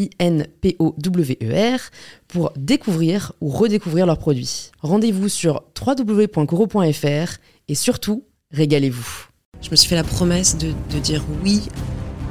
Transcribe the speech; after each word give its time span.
I-N-P-O-W-E-R, 0.00 1.80
pour 2.28 2.52
découvrir 2.56 3.32
ou 3.40 3.48
redécouvrir 3.48 4.06
leurs 4.06 4.18
produits. 4.18 4.70
Rendez-vous 4.80 5.28
sur 5.28 5.62
www.coro.fr 5.80 7.38
et 7.68 7.74
surtout, 7.74 8.24
régalez-vous. 8.52 9.26
Je 9.60 9.70
me 9.70 9.76
suis 9.76 9.88
fait 9.88 9.96
la 9.96 10.04
promesse 10.04 10.56
de, 10.56 10.72
de 10.92 10.98
dire 10.98 11.22
oui 11.44 11.62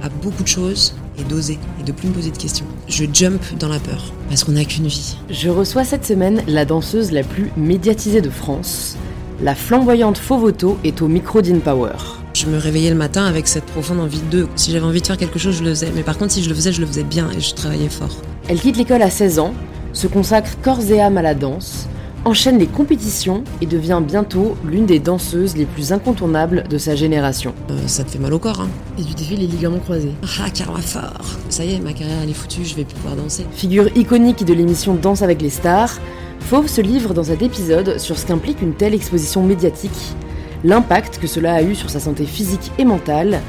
à 0.02 0.10
beaucoup 0.10 0.44
de 0.44 0.48
choses 0.48 0.96
et 1.18 1.24
d'oser 1.24 1.60
et 1.80 1.84
de 1.84 1.92
plus 1.92 2.08
me 2.08 2.14
poser 2.14 2.32
de 2.32 2.38
questions. 2.38 2.66
Je 2.88 3.06
jump 3.12 3.42
dans 3.60 3.68
la 3.68 3.80
peur 3.80 4.14
parce 4.30 4.44
qu'on 4.44 4.54
n'a 4.54 4.66
qu'une 4.66 4.88
vie. 4.88 5.18
Je 5.30 5.50
reçois 5.50 5.84
cette 5.84 6.06
semaine 6.06 6.42
la 6.48 6.66
danseuse 6.66 7.12
la 7.12 7.24
plus 7.24 7.52
médiatisée 7.58 8.22
de 8.22 8.30
France. 8.30 8.98
La 9.42 9.56
flamboyante 9.56 10.18
Fauvoto 10.18 10.78
est 10.84 11.02
au 11.02 11.08
micro 11.08 11.42
d'InPower. 11.42 11.94
Je 12.34 12.48
me 12.48 12.58
réveillais 12.58 12.90
le 12.90 12.98
matin 12.98 13.24
avec 13.24 13.48
cette 13.48 13.64
profonde 13.64 14.02
envie 14.02 14.22
de. 14.30 14.48
Si 14.58 14.72
j'avais 14.72 14.86
envie 14.86 15.00
de 15.00 15.08
faire 15.08 15.16
quelque 15.16 15.40
chose, 15.40 15.56
je 15.60 15.64
le 15.64 15.70
faisais. 15.70 15.94
Mais 15.96 16.04
par 16.04 16.18
contre, 16.18 16.34
si 16.34 16.44
je 16.44 16.50
le 16.50 16.56
faisais, 16.56 16.74
je 16.74 16.82
le 16.82 16.88
faisais 16.88 17.06
bien 17.06 17.30
et 17.32 17.40
je 17.40 17.56
travaillais 17.56 17.88
fort. 17.88 18.18
Elle 18.50 18.60
quitte 18.60 18.76
l'école 18.76 19.02
à 19.02 19.10
16 19.10 19.40
ans, 19.40 19.54
se 19.94 20.08
consacre 20.08 20.58
corps 20.62 20.82
et 20.92 21.00
âme 21.00 21.18
à 21.18 21.22
la 21.22 21.36
danse, 21.36 21.88
enchaîne 22.26 22.60
les 22.60 22.68
compétitions 22.68 23.46
et 23.62 23.66
devient 23.66 24.02
bientôt 24.06 24.58
l'une 24.66 24.86
des 24.86 25.00
danseuses 25.00 25.56
les 25.56 25.66
plus 25.66 25.94
incontournables 25.94 26.66
de 26.70 26.78
sa 26.78 26.98
génération. 26.98 27.54
Euh, 27.72 27.88
ça 27.88 28.04
te 28.04 28.12
fait 28.12 28.20
mal 28.20 28.34
au 28.34 28.40
corps, 28.40 28.60
hein 28.60 28.70
Et 28.98 29.04
tu 29.04 29.24
fait 29.24 29.38
les 29.38 29.48
ligaments 29.48 29.80
croisés. 29.80 30.16
Ah, 30.42 30.50
carrément 30.50 30.80
fort 30.80 31.38
Ça 31.48 31.64
y 31.64 31.76
est, 31.76 31.80
ma 31.80 31.94
carrière 31.94 32.18
elle 32.24 32.30
est 32.30 32.34
foutue, 32.34 32.66
je 32.66 32.76
vais 32.76 32.84
plus 32.84 32.96
pouvoir 32.96 33.16
danser. 33.16 33.46
Figure 33.54 33.88
iconique 33.96 34.44
de 34.44 34.54
l'émission 34.54 34.96
Danse 34.96 35.22
avec 35.22 35.42
les 35.42 35.50
stars, 35.50 35.98
Fauve 36.42 36.68
se 36.68 36.82
livre 36.82 37.14
dans 37.14 37.24
cet 37.24 37.42
épisode 37.42 38.00
sur 38.00 38.18
ce 38.18 38.26
qu'implique 38.26 38.62
une 38.62 38.74
telle 38.74 38.94
exposition 38.94 39.44
médiatique, 39.44 40.16
l'impact 40.64 41.20
que 41.20 41.28
cela 41.28 41.54
a 41.54 41.62
eu 41.62 41.76
sur 41.76 41.90
sa 41.90 42.00
santé 42.00 42.26
physique 42.26 42.72
et 42.78 42.86
mentale, 42.86 43.42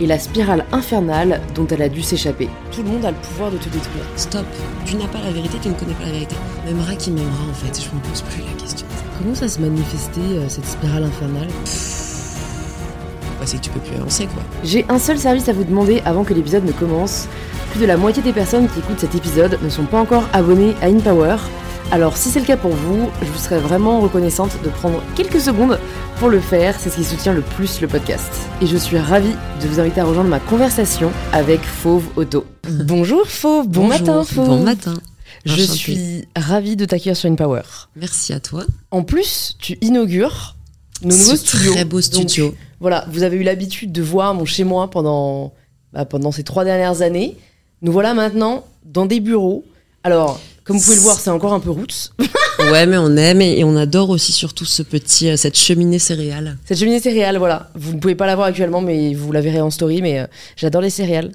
et 0.00 0.06
la 0.06 0.18
spirale 0.18 0.64
infernale 0.72 1.40
dont 1.54 1.66
elle 1.66 1.82
a 1.82 1.88
dû 1.88 2.02
s'échapper. 2.02 2.48
Tout 2.72 2.82
le 2.82 2.90
monde 2.90 3.04
a 3.04 3.10
le 3.10 3.16
pouvoir 3.16 3.50
de 3.50 3.56
te 3.56 3.68
détruire. 3.68 4.04
Stop 4.16 4.46
Tu 4.84 4.96
n'as 4.96 5.08
pas 5.08 5.20
la 5.24 5.30
vérité, 5.30 5.58
tu 5.60 5.68
ne 5.68 5.74
connais 5.74 5.94
pas 5.94 6.04
la 6.04 6.12
vérité. 6.12 6.36
M'aimera 6.64 6.94
qui 6.94 7.10
m'aimera 7.10 7.44
en 7.50 7.54
fait, 7.54 7.80
je 7.82 7.88
me 7.94 8.00
pose 8.02 8.22
plus 8.22 8.42
la 8.42 8.60
question. 8.60 8.86
Comment 9.18 9.34
ça 9.34 9.48
se 9.48 9.60
manifestait, 9.60 10.20
euh, 10.20 10.48
cette 10.48 10.66
spirale 10.66 11.04
infernale? 11.04 11.48
Bah, 13.38 13.44
c'est 13.44 13.56
que 13.58 13.62
tu 13.62 13.70
peux 13.70 13.80
plus 13.80 13.96
avancer 13.96 14.26
quoi. 14.26 14.42
J'ai 14.64 14.84
un 14.88 14.98
seul 14.98 15.18
service 15.18 15.48
à 15.48 15.52
vous 15.52 15.64
demander 15.64 16.02
avant 16.04 16.24
que 16.24 16.34
l'épisode 16.34 16.64
ne 16.64 16.72
commence. 16.72 17.28
Plus 17.72 17.80
de 17.80 17.86
la 17.86 17.96
moitié 17.96 18.22
des 18.22 18.32
personnes 18.32 18.68
qui 18.68 18.78
écoutent 18.78 19.00
cet 19.00 19.14
épisode 19.14 19.58
ne 19.62 19.68
sont 19.68 19.84
pas 19.84 20.00
encore 20.00 20.24
abonnées 20.32 20.74
à 20.80 20.86
InPower. 20.86 21.36
Alors 21.90 22.18
si 22.18 22.28
c'est 22.28 22.40
le 22.40 22.44
cas 22.44 22.58
pour 22.58 22.72
vous, 22.72 23.08
je 23.22 23.26
vous 23.28 23.38
serais 23.38 23.58
vraiment 23.58 24.00
reconnaissante 24.00 24.50
de 24.62 24.68
prendre 24.68 25.02
quelques 25.16 25.40
secondes 25.40 25.78
pour 26.18 26.28
le 26.28 26.38
faire, 26.38 26.78
c'est 26.78 26.90
ce 26.90 26.96
qui 26.96 27.04
soutient 27.04 27.32
le 27.32 27.40
plus 27.40 27.80
le 27.80 27.88
podcast. 27.88 28.30
Et 28.60 28.66
je 28.66 28.76
suis 28.76 28.98
ravie 28.98 29.34
de 29.62 29.68
vous 29.68 29.80
inviter 29.80 30.02
à 30.02 30.04
rejoindre 30.04 30.28
ma 30.28 30.38
conversation 30.38 31.10
avec 31.32 31.62
Fauve 31.62 32.04
Auto. 32.16 32.44
Bonjour 32.84 33.26
Fauve, 33.26 33.68
bon 33.68 33.86
Bonjour, 33.88 34.00
matin 34.00 34.24
Fauve. 34.24 34.48
Bon 34.48 34.62
matin. 34.62 34.94
Je 35.46 35.62
suis 35.62 36.28
ravie 36.36 36.76
de 36.76 36.84
t'accueillir 36.84 37.16
sur 37.16 37.30
InPower. 37.30 37.62
Merci 37.96 38.34
à 38.34 38.40
toi. 38.40 38.64
En 38.90 39.02
plus, 39.02 39.56
tu 39.58 39.78
inaugures 39.80 40.56
nos 41.02 41.16
nouveaux 41.16 41.36
studios. 41.36 41.72
Très 41.72 41.84
beau 41.86 41.96
Donc, 41.96 42.04
studio. 42.04 42.54
Voilà, 42.80 43.06
vous 43.10 43.22
avez 43.22 43.38
eu 43.38 43.42
l'habitude 43.42 43.92
de 43.92 44.02
voir 44.02 44.34
mon 44.34 44.44
chez 44.44 44.64
moi 44.64 44.90
pendant, 44.90 45.54
bah, 45.94 46.04
pendant 46.04 46.32
ces 46.32 46.44
trois 46.44 46.64
dernières 46.64 47.00
années. 47.00 47.38
Nous 47.80 47.92
voilà 47.92 48.12
maintenant 48.12 48.66
dans 48.84 49.06
des 49.06 49.20
bureaux. 49.20 49.64
Alors, 50.04 50.38
comme 50.68 50.76
vous 50.76 50.84
pouvez 50.84 50.96
le 50.96 51.02
voir, 51.02 51.18
c'est 51.18 51.30
encore 51.30 51.52
un 51.54 51.58
peu 51.60 51.70
roots. 51.70 52.12
ouais, 52.60 52.86
mais 52.86 52.96
on 52.98 53.16
aime 53.16 53.40
et, 53.40 53.58
et 53.58 53.64
on 53.64 53.74
adore 53.76 54.10
aussi 54.10 54.30
surtout 54.32 54.64
ce 54.66 54.82
petit, 54.84 55.30
euh, 55.30 55.36
cette 55.36 55.56
cheminée 55.58 55.98
céréale. 55.98 56.58
Cette 56.66 56.78
cheminée 56.78 57.00
céréales, 57.00 57.38
voilà. 57.38 57.70
Vous 57.74 57.94
ne 57.94 57.98
pouvez 57.98 58.14
pas 58.14 58.26
la 58.26 58.36
voir 58.36 58.46
actuellement, 58.48 58.80
mais 58.80 59.14
vous 59.14 59.32
la 59.32 59.40
verrez 59.40 59.60
en 59.60 59.70
story. 59.70 60.00
Mais 60.02 60.20
euh, 60.20 60.26
j'adore 60.56 60.82
les 60.82 60.90
céréales 60.90 61.32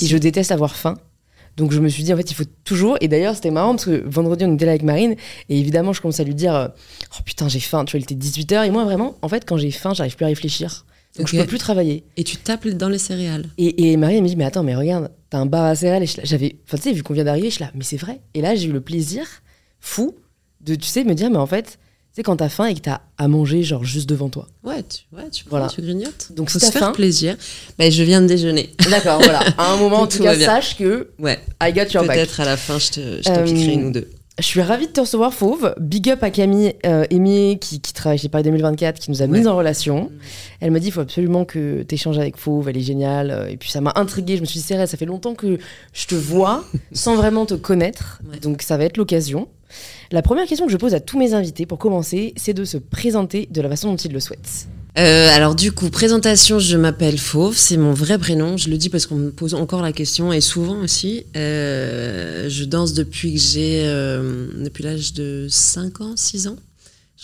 et 0.00 0.06
je 0.06 0.16
déteste 0.16 0.52
avoir 0.52 0.76
faim. 0.76 0.96
Donc 1.56 1.72
je 1.72 1.80
me 1.80 1.88
suis 1.88 2.02
dit, 2.04 2.12
en 2.12 2.16
fait, 2.16 2.30
il 2.30 2.34
faut 2.34 2.44
toujours. 2.64 2.96
Et 3.00 3.08
d'ailleurs, 3.08 3.34
c'était 3.34 3.50
marrant 3.50 3.72
parce 3.74 3.86
que 3.86 4.02
vendredi, 4.06 4.44
on 4.44 4.54
était 4.54 4.66
là 4.66 4.72
avec 4.72 4.82
Marine. 4.82 5.16
Et 5.48 5.58
évidemment, 5.58 5.92
je 5.92 6.00
commence 6.00 6.20
à 6.20 6.24
lui 6.24 6.34
dire, 6.34 6.54
euh, 6.54 6.68
oh 7.16 7.22
putain, 7.24 7.48
j'ai 7.48 7.60
faim. 7.60 7.84
Tu 7.84 7.96
vois, 7.96 8.00
il 8.00 8.12
était 8.12 8.14
18h. 8.14 8.66
Et 8.66 8.70
moi, 8.70 8.84
vraiment, 8.84 9.16
en 9.22 9.28
fait, 9.28 9.44
quand 9.46 9.56
j'ai 9.56 9.70
faim, 9.70 9.94
j'arrive 9.94 10.14
plus 10.16 10.24
à 10.24 10.28
réfléchir. 10.28 10.84
Donc 11.16 11.28
je 11.28 11.36
Ok. 11.36 11.42
peux 11.42 11.48
plus 11.48 11.58
travailler. 11.58 12.02
Et 12.16 12.24
tu 12.24 12.36
tapes 12.38 12.66
dans 12.66 12.88
les 12.88 12.98
céréales. 12.98 13.46
Et, 13.56 13.92
et 13.92 13.96
Marie 13.96 14.16
elle 14.16 14.24
me 14.24 14.28
dit 14.28 14.34
mais 14.34 14.44
attends 14.44 14.64
mais 14.64 14.74
regarde 14.74 15.10
t'as 15.34 15.40
un 15.40 15.46
bar 15.46 15.64
à 15.64 15.74
céréales 15.74 16.04
et 16.04 16.08
j'avais 16.22 16.54
enfin 16.64 16.76
tu 16.76 16.84
sais 16.84 16.92
vu 16.92 17.02
qu'on 17.02 17.12
vient 17.12 17.24
d'arriver 17.24 17.48
je 17.50 17.54
suis 17.56 17.64
là 17.64 17.72
mais 17.74 17.82
c'est 17.82 17.96
vrai 17.96 18.20
et 18.34 18.40
là 18.40 18.54
j'ai 18.54 18.68
eu 18.68 18.72
le 18.72 18.80
plaisir 18.80 19.26
fou 19.80 20.14
de 20.60 20.76
tu 20.76 20.86
sais 20.86 21.02
me 21.02 21.12
dire 21.14 21.28
mais 21.28 21.38
en 21.38 21.46
fait 21.46 21.64
tu 21.66 22.20
sais 22.20 22.22
quand 22.22 22.36
t'as 22.36 22.48
faim 22.48 22.66
et 22.66 22.74
que 22.74 22.80
t'as 22.80 23.00
à 23.18 23.26
manger 23.26 23.64
genre 23.64 23.82
juste 23.84 24.08
devant 24.08 24.28
toi 24.28 24.46
Ouais, 24.62 24.84
tu, 24.84 25.00
ouais, 25.16 25.28
tu, 25.30 25.42
prends, 25.44 25.56
Voilà. 25.58 25.72
tu 25.72 25.82
grignotes. 25.82 26.28
Donc, 26.30 26.48
faut 26.48 26.60
si 26.60 26.66
se 26.66 26.70
faire 26.70 26.82
faim- 26.82 26.92
plaisir. 26.92 27.36
Ben, 27.76 27.90
je 27.90 28.02
viens 28.04 28.22
de 28.22 28.26
déjeuner. 28.28 28.72
d'accord 28.90 29.20
voilà 29.20 29.40
à 29.58 29.72
un 29.72 29.76
moment 29.76 29.96
en 30.02 30.06
tout 30.06 30.18
Tout 30.18 30.22
cas 30.22 30.38
sache 30.38 30.76
que 30.78 31.10
Ouais, 31.18 31.40
I 31.60 31.72
got 31.72 31.86
your 31.92 32.04
back 32.04 32.16
peut-être 32.16 32.38
à 32.40 32.44
la 32.44 32.56
fin, 32.56 32.78
je 32.78 32.90
te- 32.92 33.20
je 33.22 33.28
Euh, 33.30 33.44
piquerai 33.44 33.72
une 33.74 33.86
ou 33.86 33.90
deux. 33.90 34.08
Je 34.38 34.42
suis 34.44 34.60
ravie 34.62 34.88
de 34.88 34.92
te 34.92 35.00
recevoir 35.00 35.32
Fauve. 35.32 35.74
Big 35.78 36.10
up 36.10 36.22
à 36.24 36.30
Camille 36.30 36.74
euh, 36.86 37.04
Aimier 37.10 37.58
qui, 37.60 37.80
qui 37.80 37.92
travaille 37.92 38.18
chez 38.18 38.28
Paris 38.28 38.42
2024 38.44 38.98
qui 38.98 39.10
nous 39.12 39.22
a 39.22 39.26
Ouais. 39.26 39.38
mis 39.40 39.46
en 39.46 39.56
relation. 39.56 40.10
Elle 40.60 40.72
m'a 40.72 40.80
dit 40.80 40.88
il 40.88 40.92
faut 40.92 41.00
absolument 41.00 41.44
que 41.44 41.82
t'échanges 41.82 42.18
avec 42.18 42.36
Fauve 42.36 42.68
elle 42.68 42.76
est 42.76 42.80
géniale 42.80 43.30
Euh, 43.30 43.46
et 43.48 43.56
puis 43.56 43.70
ça 43.70 43.80
m'a 43.80 43.92
intriguée. 43.94 44.36
Je 44.36 44.40
me 44.40 44.46
suis 44.46 44.58
dit 44.58 44.66
c'est 44.66 44.86
ça 44.86 44.96
fait 44.96 45.06
longtemps 45.06 45.34
que 45.34 45.58
je 45.92 46.06
te 46.06 46.14
vois 46.16 46.64
sans 46.92 47.14
vraiment 47.14 47.46
te 47.46 47.54
connaître. 47.54 48.20
Ouais. 48.28 48.40
donc 48.40 48.62
ça 48.62 48.76
va 48.76 48.84
être 48.84 48.96
l'occasion. 48.96 49.46
La 50.10 50.22
première 50.22 50.46
question 50.46 50.66
que 50.66 50.72
je 50.72 50.76
pose 50.78 50.94
à 50.94 51.00
tous 51.00 51.18
mes 51.18 51.32
invités 51.34 51.64
pour 51.66 51.78
commencer 51.78 52.32
c'est 52.36 52.54
de 52.54 52.64
se 52.64 52.76
présenter 52.76 53.48
de 53.50 53.60
la 53.60 53.68
façon 53.68 53.90
dont 53.90 53.96
ils 53.96 54.12
le 54.12 54.20
souhaitent 54.20 54.66
Euh, 54.96 55.28
alors 55.34 55.56
du 55.56 55.72
coup, 55.72 55.90
présentation, 55.90 56.60
je 56.60 56.76
m'appelle 56.76 57.18
Fauve, 57.18 57.56
c'est 57.56 57.76
mon 57.76 57.92
vrai 57.92 58.16
prénom. 58.16 58.56
Je 58.56 58.70
le 58.70 58.76
dis 58.76 58.90
parce 58.90 59.06
qu'on 59.06 59.16
me 59.16 59.30
pose 59.30 59.54
encore 59.54 59.82
la 59.82 59.92
question 59.92 60.32
et 60.32 60.40
souvent 60.40 60.78
aussi. 60.78 61.26
Euh, 61.36 62.48
je 62.48 62.64
danse 62.64 62.92
depuis 62.94 63.34
que 63.34 63.40
j'ai 63.40 63.82
euh, 63.86 64.46
depuis 64.62 64.84
l'âge 64.84 65.12
de 65.12 65.48
5 65.50 66.00
ans, 66.00 66.16
6 66.16 66.46
ans. 66.46 66.56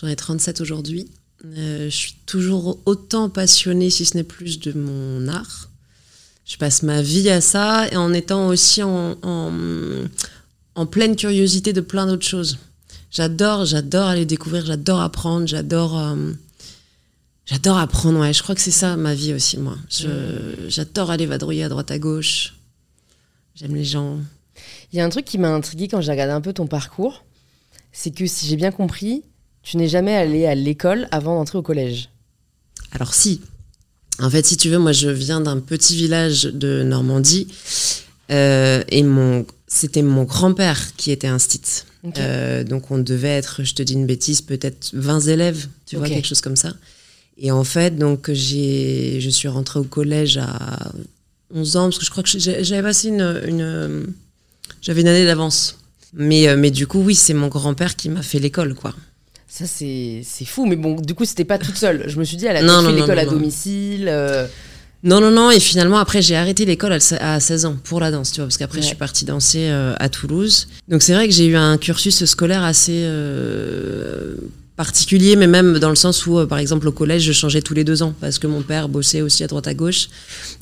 J'en 0.01 0.09
ai 0.09 0.17
37 0.17 0.61
aujourd'hui. 0.61 1.09
Euh, 1.45 1.85
je 1.85 1.97
suis 1.97 2.17
toujours 2.27 2.81
autant 2.87 3.29
passionnée, 3.29 3.89
si 3.89 4.05
ce 4.05 4.17
n'est 4.17 4.25
plus, 4.25 4.59
de 4.59 4.73
mon 4.73 5.29
art. 5.29 5.69
Je 6.45 6.57
passe 6.57 6.83
ma 6.83 7.01
vie 7.03 7.31
à 7.31 7.41
ça 7.41 7.87
et 7.93 7.97
en 7.97 8.13
étant 8.13 8.49
aussi 8.49 8.83
en, 8.83 9.17
en, 9.23 9.53
en 10.75 10.87
pleine 10.87 11.15
curiosité 11.15 11.73
de 11.73 11.81
plein 11.81 12.09
d'autres 12.09 12.27
choses. 12.27 12.59
J'adore, 13.13 13.65
j'adore 13.65 14.09
aller 14.09 14.27
découvrir, 14.27 14.67
j'adore 14.67 15.01
apprendre, 15.01 15.47
j'adore. 15.47 16.17
J'adore 17.47 17.79
apprendre, 17.79 18.21
ouais. 18.21 18.33
Je 18.33 18.43
crois 18.43 18.55
que 18.55 18.61
c'est 18.61 18.71
ça 18.71 18.97
ma 18.97 19.15
vie 19.15 19.35
aussi, 19.35 19.59
moi. 19.59 19.77
J'adore 20.69 21.11
aller 21.11 21.27
vadrouiller 21.27 21.65
à 21.65 21.69
droite 21.69 21.91
à 21.91 21.99
gauche. 21.99 22.55
J'aime 23.55 23.75
les 23.75 23.85
gens. 23.85 24.19
il 24.93 24.99
y 24.99 25.01
a 25.01 25.05
un 25.05 25.09
truc 25.11 25.25
qui 25.25 25.37
m'a 25.37 25.51
intriguée 25.51 25.89
quand 25.89 26.01
j'ai 26.01 26.11
regardé 26.13 26.33
un 26.33 26.41
peu 26.41 26.53
ton 26.53 26.67
parcours 26.67 27.25
c'est 27.93 28.11
que 28.11 28.27
si 28.27 28.47
j'ai 28.47 28.57
bien 28.57 28.71
compris 28.71 29.23
tu 29.63 29.77
n'es 29.77 29.89
jamais 29.89 30.15
allé 30.15 30.47
à 30.47 30.55
l'école 30.55 31.09
avant 31.11 31.35
d'entrer 31.35 31.59
au 31.59 31.63
collège 31.63 32.09
Alors 32.93 33.13
si, 33.13 33.43
en 34.19 34.31
fait, 34.31 34.47
si 34.47 34.57
tu 34.57 34.71
veux, 34.71 34.79
moi 34.79 34.93
je 34.93 35.09
viens 35.09 35.41
d'un 35.41 35.61
petit 35.61 35.97
village 35.97 36.45
de 36.45 36.83
Normandie 36.83 37.49
euh, 38.31 38.83
et 38.89 39.03
mon, 39.03 39.45
c'était 39.67 40.03
mon 40.03 40.25
grand-père 40.25 40.95
qui 40.97 41.11
était 41.11 41.27
un 41.27 41.39
stit. 41.39 41.85
Ok. 42.03 42.19
Euh, 42.19 42.65
donc 42.65 42.91
on 42.91 42.99
devait 42.99 43.29
être, 43.29 43.63
je 43.65 43.75
te 43.75 43.83
dis 43.83 43.93
une 43.93 44.07
bêtise, 44.07 44.41
peut-être 44.41 44.91
20 44.95 45.21
élèves, 45.29 45.69
tu 45.85 45.97
vois, 45.97 46.09
quelque 46.09 46.27
chose 46.27 46.41
comme 46.41 46.57
ça. 46.57 46.73
Et 47.41 47.51
en 47.51 47.65
fait, 47.65 47.97
donc 47.97 48.31
j'ai, 48.33 49.19
je 49.21 49.31
suis 49.31 49.49
rentrée 49.49 49.81
au 49.81 49.85
collège 49.85 50.37
à 50.39 50.93
11 51.55 51.77
ans 51.79 51.85
parce 51.85 51.99
que 51.99 52.05
je 52.05 52.11
crois 52.11 52.23
que 52.23 52.29
j'avais 52.39 52.83
passé 52.83 53.09
une, 53.09 53.41
une 53.47 54.07
j'avais 54.83 55.01
une 55.01 55.09
année 55.09 55.25
d'avance. 55.25 55.79
Mais, 56.13 56.49
euh, 56.49 56.57
mais 56.57 56.71
du 56.71 56.87
coup, 56.87 57.01
oui, 57.01 57.15
c'est 57.15 57.35
mon 57.35 57.49
grand-père 57.49 57.97
qui 57.97 58.09
m'a 58.09 58.23
fait 58.23 58.39
l'école, 58.41 58.75
quoi. 58.75 58.95
Ça, 59.49 59.65
c'est 59.67 60.21
c'est 60.25 60.45
fou. 60.45 60.67
Mais 60.67 60.77
bon, 60.77 60.97
du 61.01 61.15
coup, 61.15 61.25
c'était 61.25 61.45
pas 61.45 61.57
toute 61.59 61.77
seule. 61.77 62.05
Je 62.09 62.19
me 62.19 62.25
suis 62.25 62.37
dit, 62.37 62.47
elle 62.47 62.57
a 62.59 62.63
Non, 62.63 62.75
peut-être 62.75 62.83
non, 62.83 62.91
fait 62.95 63.01
l'école 63.01 63.19
à 63.21 63.25
non. 63.25 63.33
domicile. 63.33 64.07
euh, 64.09 64.47
Non, 65.03 65.21
non, 65.21 65.31
non. 65.31 65.51
Et 65.51 65.61
finalement, 65.61 65.99
après, 65.99 66.21
j'ai 66.21 66.37
arrêté 66.37 66.65
l'école 66.67 66.93
à 66.93 66.99
à 67.35 67.41
16 67.41 67.65
ans 67.65 67.77
pour 67.85 68.01
la 68.01 68.11
danse, 68.11 68.33
tu 68.33 68.37
vois, 68.41 68.47
parce 68.47 68.59
qu'après, 68.59 68.79
Ouais. 68.79 68.83
je 68.83 68.89
suis 68.89 68.97
partie 68.97 69.25
danser 69.25 69.69
euh, 69.71 69.95
à 69.99 70.09
Toulouse. 70.09 70.69
Donc, 70.89 71.03
c'est 71.03 71.15
vrai 71.15 71.27
que 71.29 71.33
j'ai 71.35 71.47
eu 71.47 71.57
un 71.57 71.79
cursus 71.79 72.25
scolaire 72.27 72.65
assez 72.65 73.03
euh, 73.05 74.35
particulier, 74.85 75.37
mais 75.37 75.47
même 75.47 75.79
dans 75.79 75.91
le 75.91 75.95
sens 76.07 76.27
où, 76.27 76.39
euh, 76.39 76.47
par 76.47 76.59
exemple, 76.59 76.89
au 76.89 76.93
collège, 76.93 77.23
je 77.23 77.33
changeais 77.33 77.61
tous 77.61 77.75
les 77.75 77.85
deux 77.85 78.03
ans, 78.03 78.15
parce 78.19 78.39
que 78.39 78.47
mon 78.47 78.63
père 78.63 78.89
bossait 78.89 79.21
aussi 79.21 79.45
à 79.45 79.47
droite 79.47 79.69
à 79.69 79.75
gauche. 79.75 80.09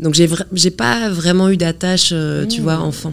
Donc, 0.01 0.15
j'ai 0.15 0.27
vra- 0.27 0.71
pas 0.71 1.09
vraiment 1.09 1.49
eu 1.51 1.57
d'attache, 1.57 2.11
euh, 2.13 2.45
tu 2.45 2.59
Mmh. 2.61 2.65
vois, 2.65 2.79
enfant. 2.81 3.13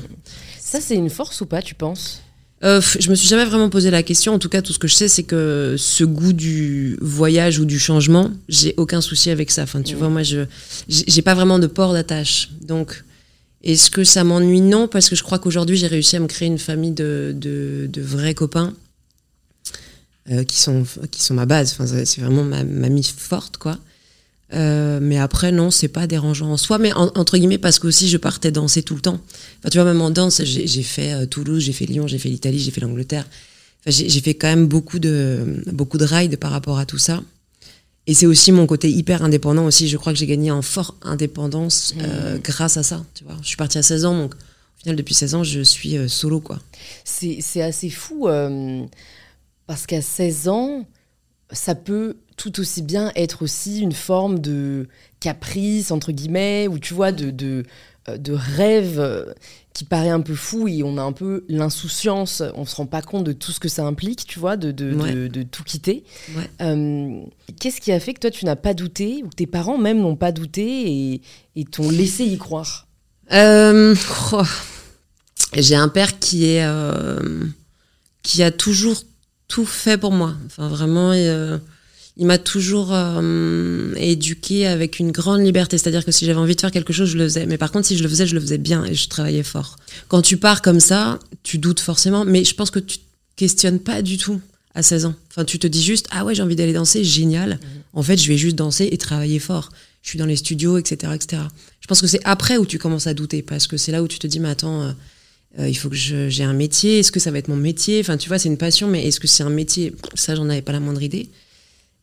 Ça, 0.60 0.80
c'est 0.81 0.96
une 0.96 1.12
force 1.12 1.42
ou 1.42 1.46
pas, 1.46 1.62
tu 1.62 1.75
penses? 1.75 2.22
Euh, 2.63 2.81
je 3.00 3.07
me 3.12 3.16
suis 3.16 3.28
jamais 3.28 3.46
vraiment 3.46 3.69
posé 3.69 3.92
la 3.92 4.02
question. 4.02 4.34
En 4.34 4.40
tout 4.40 4.50
cas, 4.50 4.63
tout 4.63 4.74
ce 4.74 4.80
que 4.80 4.88
je 4.88 4.96
sais, 4.96 5.07
c'est 5.07 5.22
que 5.24 5.75
ce 5.78 6.04
goût 6.04 6.34
du 6.34 6.98
voyage 7.02 7.60
ou 7.60 7.66
du 7.66 7.78
changement, 7.78 8.31
j'ai 8.50 8.74
aucun 8.78 9.02
souci 9.02 9.30
avec 9.30 9.52
ça. 9.52 9.62
Enfin, 9.63 9.84
tu 9.84 9.94
Mm. 9.94 9.98
vois, 10.00 10.10
moi, 10.10 10.24
je 10.24 10.40
j'ai 10.90 11.04
j'ai 11.13 11.22
pas 11.22 11.36
vraiment 11.36 11.60
de 11.60 11.68
port 11.68 11.94
d'attache. 11.94 12.50
Donc, 12.63 13.04
est-ce 13.63 13.92
que 13.92 14.04
ça 14.04 14.24
m'ennuie? 14.24 14.62
Non, 14.62 14.88
parce 14.88 15.07
que 15.10 15.16
je 15.16 15.22
crois 15.22 15.38
qu'aujourd'hui, 15.38 15.78
j'ai 15.78 15.88
réussi 15.88 16.16
à 16.16 16.19
me 16.19 16.28
créer 16.28 16.48
une 16.48 16.57
famille 16.69 16.92
de, 17.04 17.36
de, 17.46 17.88
de 17.96 18.02
vrais 18.02 18.34
copains 18.34 18.74
euh, 20.31 20.44
qui 20.44 20.57
sont 20.62 20.83
qui 21.12 21.22
sont 21.22 21.33
ma 21.33 21.45
base. 21.45 21.72
Enfin, 21.74 21.86
c'est 21.88 22.22
vraiment 22.22 22.44
ma 22.44 22.63
mamie 22.63 23.04
forte, 23.04 23.57
quoi. 23.57 23.77
Euh, 24.54 25.00
mais 25.01 25.18
après, 25.18 25.51
non, 25.51 25.72
c'est 25.72 25.88
pas 25.88 26.06
dérangeant 26.07 26.51
en 26.51 26.57
soi, 26.57 26.77
mais 26.77 26.94
en- 26.94 27.12
entre 27.16 27.38
guillemets, 27.38 27.57
parce 27.57 27.80
que 27.80 27.88
aussi 27.88 28.07
je 28.07 28.18
partais 28.18 28.51
danser 28.51 28.83
tout 28.83 28.94
le 28.95 29.01
temps. 29.01 29.19
Enfin, 29.60 29.69
tu 29.72 29.77
vois, 29.80 29.86
même 29.86 30.01
en 30.01 30.12
danse, 30.12 30.44
j'ai 30.44 30.83
fait 30.83 31.13
euh, 31.13 31.25
Toulouse, 31.25 31.63
j'ai 31.63 31.74
fait 31.74 31.86
Lyon, 31.88 32.07
j'ai 32.07 32.19
fait 32.19 32.30
l'Italie, 32.30 32.60
j'ai 32.60 32.72
fait 32.72 32.81
l'Angleterre. 32.81 33.25
Enfin, 33.88 33.92
j'ai 34.07 34.22
fait 34.22 34.36
quand 34.36 34.48
même 34.48 34.68
beaucoup 34.68 35.00
de, 35.00 35.63
beaucoup 35.72 35.98
de 35.98 36.06
rides 36.06 36.38
par 36.38 36.51
rapport 36.51 36.78
à 36.78 36.86
tout 36.86 37.00
ça. 37.00 37.24
Et 38.07 38.13
c'est 38.13 38.28
aussi 38.28 38.51
mon 38.51 38.68
côté 38.68 38.89
hyper 38.92 39.24
indépendant 39.24 39.66
aussi. 39.66 39.88
Je 39.88 39.98
crois 39.98 40.13
que 40.13 40.19
j'ai 40.19 40.28
gagné 40.28 40.51
en 40.51 40.62
fort 40.62 40.95
indépendance 41.01 41.95
euh, 42.01 42.38
grâce 42.38 42.78
à 42.78 42.83
ça. 42.83 43.04
Tu 43.16 43.24
vois, 43.24 43.36
je 43.42 43.48
suis 43.48 43.57
partie 43.57 43.80
à 43.80 43.83
16 43.83 44.06
ans, 44.06 44.16
donc 44.18 44.36
au 44.36 44.81
final, 44.83 44.95
depuis 44.95 45.16
16 45.16 45.33
ans, 45.36 45.44
je 45.44 45.62
suis 45.62 45.98
euh, 45.98 46.07
solo, 46.07 46.39
quoi. 46.39 46.60
C'est 47.04 47.39
c'est 47.42 47.63
assez 47.63 47.89
fou 47.89 48.28
euh, 48.28 48.83
parce 49.67 49.85
qu'à 49.85 50.01
16 50.01 50.47
ans, 50.47 50.85
ça 51.51 51.75
peut 51.75 52.17
tout 52.38 52.59
aussi 52.59 52.81
bien 52.81 53.12
être 53.15 53.41
aussi 53.44 53.79
une 53.79 53.94
forme 53.94 54.39
de 54.39 54.88
caprice, 55.19 55.91
entre 55.91 56.12
guillemets, 56.12 56.67
ou 56.67 56.79
tu 56.79 56.94
vois, 56.94 57.12
de, 57.12 57.31
de, 57.31 57.63
euh, 58.09 58.17
de 58.17 58.33
rêve 58.33 59.00
euh, 59.00 59.25
qui 59.73 59.85
paraît 59.85 60.09
un 60.09 60.21
peu 60.21 60.35
fou 60.35 60.67
et 60.67 60.83
on 60.83 60.97
a 60.97 61.01
un 61.01 61.12
peu 61.13 61.45
l'insouciance, 61.50 62.44
on 62.56 62.65
se 62.65 62.75
rend 62.75 62.85
pas 62.85 63.01
compte 63.01 63.23
de 63.23 63.31
tout 63.33 63.51
ce 63.51 63.59
que 63.59 63.69
ça 63.69 63.85
implique, 63.85 64.25
tu 64.25 64.39
vois, 64.39 64.57
de, 64.57 64.71
de, 64.71 64.94
Ouais. 64.95 65.13
de, 65.13 65.27
de 65.27 65.44
tout 65.44 65.63
quitter. 65.63 66.03
Ouais. 66.35 66.50
Euh, 66.61 67.21
Qu'est-ce 67.59 67.79
qui 67.81 67.91
a 67.91 68.00
fait 68.00 68.13
que 68.13 68.19
toi, 68.19 68.31
tu 68.31 68.45
n'as 68.45 68.56
pas 68.56 68.73
douté, 68.73 69.21
ou 69.23 69.29
que 69.29 69.35
tes 69.35 69.47
parents 69.47 69.77
même 69.77 70.00
n'ont 70.00 70.15
pas 70.18 70.31
douté 70.31 70.91
et, 71.13 71.21
et 71.56 71.63
t'ont 71.65 71.89
laissé 71.89 72.25
y 72.25 72.38
croire? 72.38 72.88
Euh, 73.31 73.95
oh. 74.33 74.44
J'ai 75.53 75.75
un 75.75 75.88
père 75.89 76.19
qui 76.19 76.45
est 76.45 76.63
euh, 76.65 77.45
qui 78.23 78.44
a 78.44 78.51
toujours 78.51 78.97
tout 79.47 79.65
fait 79.65 79.97
pour 79.97 80.12
moi. 80.12 80.36
Enfin 80.45 80.68
vraiment, 80.68 81.12
euh, 81.12 81.57
il 82.18 82.25
m'a 82.25 82.38
toujours 82.38 82.89
euh, 82.94 83.94
éduqué 83.95 84.68
avec 84.68 85.00
une 85.00 85.12
grande 85.12 85.42
liberté. 85.42 85.77
C'est-à-dire 85.77 86.06
que 86.06 86.12
si 86.12 86.25
j'avais 86.25 86.39
envie 86.39 86.56
de 86.56 86.62
faire 86.62 86.71
quelque 86.71 86.94
chose, 86.94 87.09
je 87.09 87.18
le 87.18 87.25
faisais. 87.25 87.45
Mais 87.45 87.57
par 87.57 87.71
contre, 87.71 87.88
si 87.88 87.97
je 87.97 88.03
le 88.03 88.09
faisais, 88.09 88.27
je 88.27 88.36
le 88.36 88.42
faisais 88.42 88.57
bien 88.57 88.86
et 88.86 88.94
je 88.94 89.07
travaillais 89.09 89.44
fort. 89.44 89.77
Quand 90.07 90.21
tu 90.21 90.38
pars 90.38 90.62
comme 90.62 90.80
ça, 90.80 91.19
tu 91.44 91.57
doutes 91.57 91.80
forcément. 91.80 92.25
Mais 92.25 92.44
je 92.44 92.56
pense 92.56 92.71
que 92.71 92.80
tu 92.80 92.97
te 92.97 93.03
questionnes 93.36 93.80
pas 93.80 94.01
du 94.01 94.18
tout 94.18 94.42
à 94.74 94.81
16 94.81 95.06
ans. 95.06 95.15
Enfin, 95.30 95.45
tu 95.45 95.59
te 95.59 95.68
dis 95.68 95.83
juste 95.83 96.07
ah 96.12 96.25
ouais, 96.25 96.36
j'ai 96.36 96.44
envie 96.44 96.56
d'aller 96.56 96.74
danser, 96.74 97.03
génial. 97.03 97.59
En 97.94 98.03
fait, 98.03 98.18
je 98.18 98.27
vais 98.27 98.38
juste 98.38 98.56
danser 98.56 98.89
et 98.92 98.97
travailler 98.97 99.39
fort. 99.39 99.69
Je 100.01 100.09
suis 100.09 100.19
dans 100.19 100.25
les 100.25 100.36
studios, 100.36 100.77
etc., 100.77 101.13
etc. 101.15 101.42
Je 101.81 101.88
pense 101.88 102.00
que 102.00 102.07
c'est 102.07 102.21
après 102.24 102.57
où 102.57 102.65
tu 102.65 102.77
commences 102.77 103.07
à 103.07 103.13
douter 103.13 103.42
parce 103.42 103.68
que 103.68 103.77
c'est 103.77 103.92
là 103.92 104.03
où 104.03 104.07
tu 104.07 104.19
te 104.19 104.27
dis 104.27 104.39
mais 104.39 104.50
attends. 104.50 104.94
Euh, 105.60 105.68
il 105.69 105.75
faut 105.75 105.90
que 105.90 105.96
je- 105.96 106.30
j'ai 106.30 106.44
un 106.44 106.54
métier. 106.54 107.00
Est-ce 107.00 107.12
que 107.12 107.19
ça 107.19 107.31
va 107.31 107.38
être 107.38 107.48
mon 107.48 107.56
métier? 107.56 108.00
Enfin, 108.02 108.18
tu 108.18 108.28
vois, 108.30 108.38
c'est 108.40 108.50
une 108.50 108.57
passion, 108.57 108.88
mais 108.88 109.06
est-ce 109.07 109.19
que 109.19 109.28
c'est 109.28 109.44
un 109.44 109.50
métier? 109.50 109.94
Ça, 110.16 110.36
j'en 110.36 110.50
avais 110.50 110.62
pas 110.62 110.72
la 110.74 110.80
moindre 110.80 111.02
idée. 111.04 111.30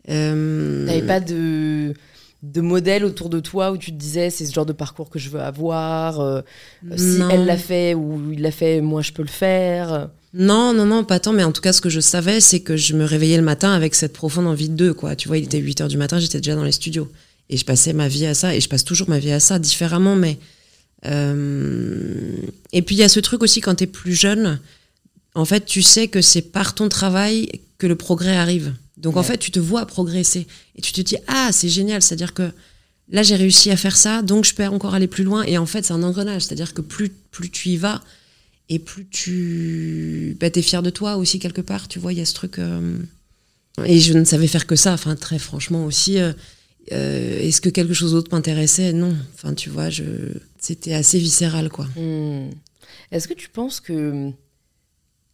Euh, 0.08 0.86
T'avais 0.86 1.02
pas 1.06 1.20
de, 1.20 1.94
de 2.42 2.60
modèle 2.60 3.04
autour 3.04 3.28
de 3.30 3.40
toi 3.40 3.70
où 3.70 3.76
tu 3.76 3.92
te 3.92 3.96
disais 3.96 4.30
c'est 4.30 4.44
ce 4.46 4.52
genre 4.52 4.66
de 4.66 4.72
parcours 4.72 5.10
que 5.10 5.18
je 5.18 5.28
veux 5.28 5.40
avoir. 5.40 6.20
euh, 6.20 6.40
si 6.96 7.20
elle 7.30 7.46
l'a 7.46 7.56
fait 7.56 7.94
ou 7.94 8.32
il 8.32 8.42
l'a 8.42 8.50
fait, 8.50 8.80
moi 8.80 9.02
je 9.02 9.12
peux 9.12 9.22
le 9.22 9.28
faire? 9.28 10.08
Non, 10.34 10.72
non, 10.72 10.86
non, 10.86 11.04
pas 11.04 11.20
tant, 11.20 11.32
mais 11.34 11.44
en 11.44 11.52
tout 11.52 11.60
cas, 11.60 11.74
ce 11.74 11.80
que 11.82 11.90
je 11.90 12.00
savais, 12.00 12.40
c'est 12.40 12.60
que 12.60 12.74
je 12.76 12.94
me 12.94 13.04
réveillais 13.04 13.36
le 13.36 13.42
matin 13.42 13.72
avec 13.72 13.94
cette 13.94 14.14
profonde 14.14 14.46
envie 14.46 14.70
de 14.70 14.74
deux, 14.74 14.94
quoi. 14.94 15.14
Tu 15.14 15.28
vois, 15.28 15.36
il 15.36 15.44
était 15.44 15.58
8 15.58 15.80
heures 15.82 15.88
du 15.88 15.98
matin, 15.98 16.18
j'étais 16.18 16.38
déjà 16.38 16.54
dans 16.56 16.64
les 16.64 16.72
studios. 16.72 17.08
Et 17.50 17.58
je 17.58 17.64
passais 17.66 17.92
ma 17.92 18.08
vie 18.08 18.24
à 18.24 18.32
ça, 18.32 18.54
et 18.56 18.60
je 18.60 18.68
passe 18.68 18.82
toujours 18.82 19.10
ma 19.10 19.18
vie 19.18 19.30
à 19.32 19.40
ça, 19.40 19.58
différemment, 19.58 20.16
mais. 20.16 20.38
Euh, 21.06 22.36
Et 22.72 22.82
puis, 22.82 22.94
il 22.94 22.98
y 22.98 23.02
a 23.02 23.08
ce 23.08 23.20
truc 23.20 23.42
aussi, 23.42 23.60
quand 23.60 23.74
t'es 23.76 23.86
plus 23.86 24.14
jeune, 24.14 24.60
en 25.34 25.44
fait, 25.44 25.64
tu 25.64 25.82
sais 25.82 26.08
que 26.08 26.20
c'est 26.20 26.42
par 26.42 26.74
ton 26.74 26.88
travail 26.88 27.48
que 27.78 27.86
le 27.86 27.96
progrès 27.96 28.36
arrive. 28.36 28.74
Donc, 28.96 29.16
en 29.16 29.22
fait, 29.22 29.38
tu 29.38 29.50
te 29.50 29.58
vois 29.58 29.86
progresser. 29.86 30.46
Et 30.76 30.82
tu 30.82 30.92
te 30.92 31.00
dis, 31.00 31.16
ah, 31.26 31.50
c'est 31.52 31.68
génial, 31.68 32.02
c'est-à-dire 32.02 32.34
que 32.34 32.50
là, 33.08 33.22
j'ai 33.22 33.36
réussi 33.36 33.70
à 33.70 33.76
faire 33.76 33.96
ça, 33.96 34.22
donc 34.22 34.44
je 34.44 34.54
peux 34.54 34.64
encore 34.66 34.94
aller 34.94 35.08
plus 35.08 35.24
loin. 35.24 35.42
Et 35.42 35.58
en 35.58 35.66
fait, 35.66 35.84
c'est 35.84 35.92
un 35.92 36.02
engrenage, 36.02 36.42
c'est-à-dire 36.42 36.72
que 36.72 36.82
plus, 36.82 37.10
plus 37.30 37.50
tu 37.50 37.70
y 37.70 37.76
vas, 37.76 38.02
et 38.68 38.78
plus 38.78 39.06
tu 39.06 40.36
bah, 40.40 40.48
es 40.54 40.62
fier 40.62 40.82
de 40.82 40.90
toi 40.90 41.16
aussi 41.16 41.38
quelque 41.38 41.60
part 41.60 41.88
tu 41.88 41.98
vois 41.98 42.12
il 42.12 42.18
y 42.18 42.22
a 42.22 42.24
ce 42.24 42.34
truc 42.34 42.58
euh, 42.58 42.98
et 43.84 43.98
je 43.98 44.14
ne 44.14 44.24
savais 44.24 44.46
faire 44.46 44.66
que 44.66 44.76
ça 44.76 44.92
enfin 44.94 45.14
très 45.14 45.38
franchement 45.38 45.84
aussi 45.84 46.18
euh, 46.18 46.32
euh, 46.90 47.38
est-ce 47.40 47.60
que 47.60 47.68
quelque 47.68 47.94
chose 47.94 48.12
d'autre 48.12 48.30
m'intéressait? 48.32 48.92
Non. 48.92 49.16
Enfin 49.34 49.54
tu 49.54 49.70
vois 49.70 49.88
je 49.90 50.02
c'était 50.58 50.94
assez 50.94 51.18
viscéral 51.18 51.68
quoi. 51.68 51.86
Hmm. 51.96 52.50
Est-ce 53.10 53.28
que 53.28 53.34
tu 53.34 53.48
penses 53.48 53.80
que 53.80 54.30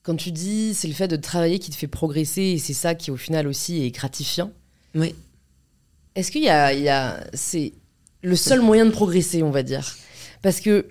quand 0.03 0.17
tu 0.17 0.31
dis 0.33 0.75
c'est 0.75 0.89
le 0.89 0.95
fait 0.95 1.09
de 1.09 1.17
travailler 1.17 1.59
qui 1.59 1.71
te 1.71 1.77
fait 1.77 1.87
progresser 1.87 2.43
et 2.43 2.59
c'est 2.59 2.73
ça 2.75 2.95
qui 2.95 3.11
au 3.11 3.17
final 3.17 3.47
aussi 3.47 3.83
est 3.85 3.91
gratifiant, 3.91 4.53
oui. 4.95 5.15
Est-ce 6.15 6.33
qu'il 6.33 6.43
y 6.43 6.49
a, 6.49 6.73
il 6.73 6.83
y 6.83 6.89
a 6.89 7.25
c'est 7.35 7.73
le 8.23 8.35
seul 8.35 8.61
moyen 8.61 8.85
de 8.87 8.91
progresser, 8.91 9.43
on 9.43 9.51
va 9.51 9.63
dire? 9.63 9.97
Parce 10.43 10.61
que 10.61 10.87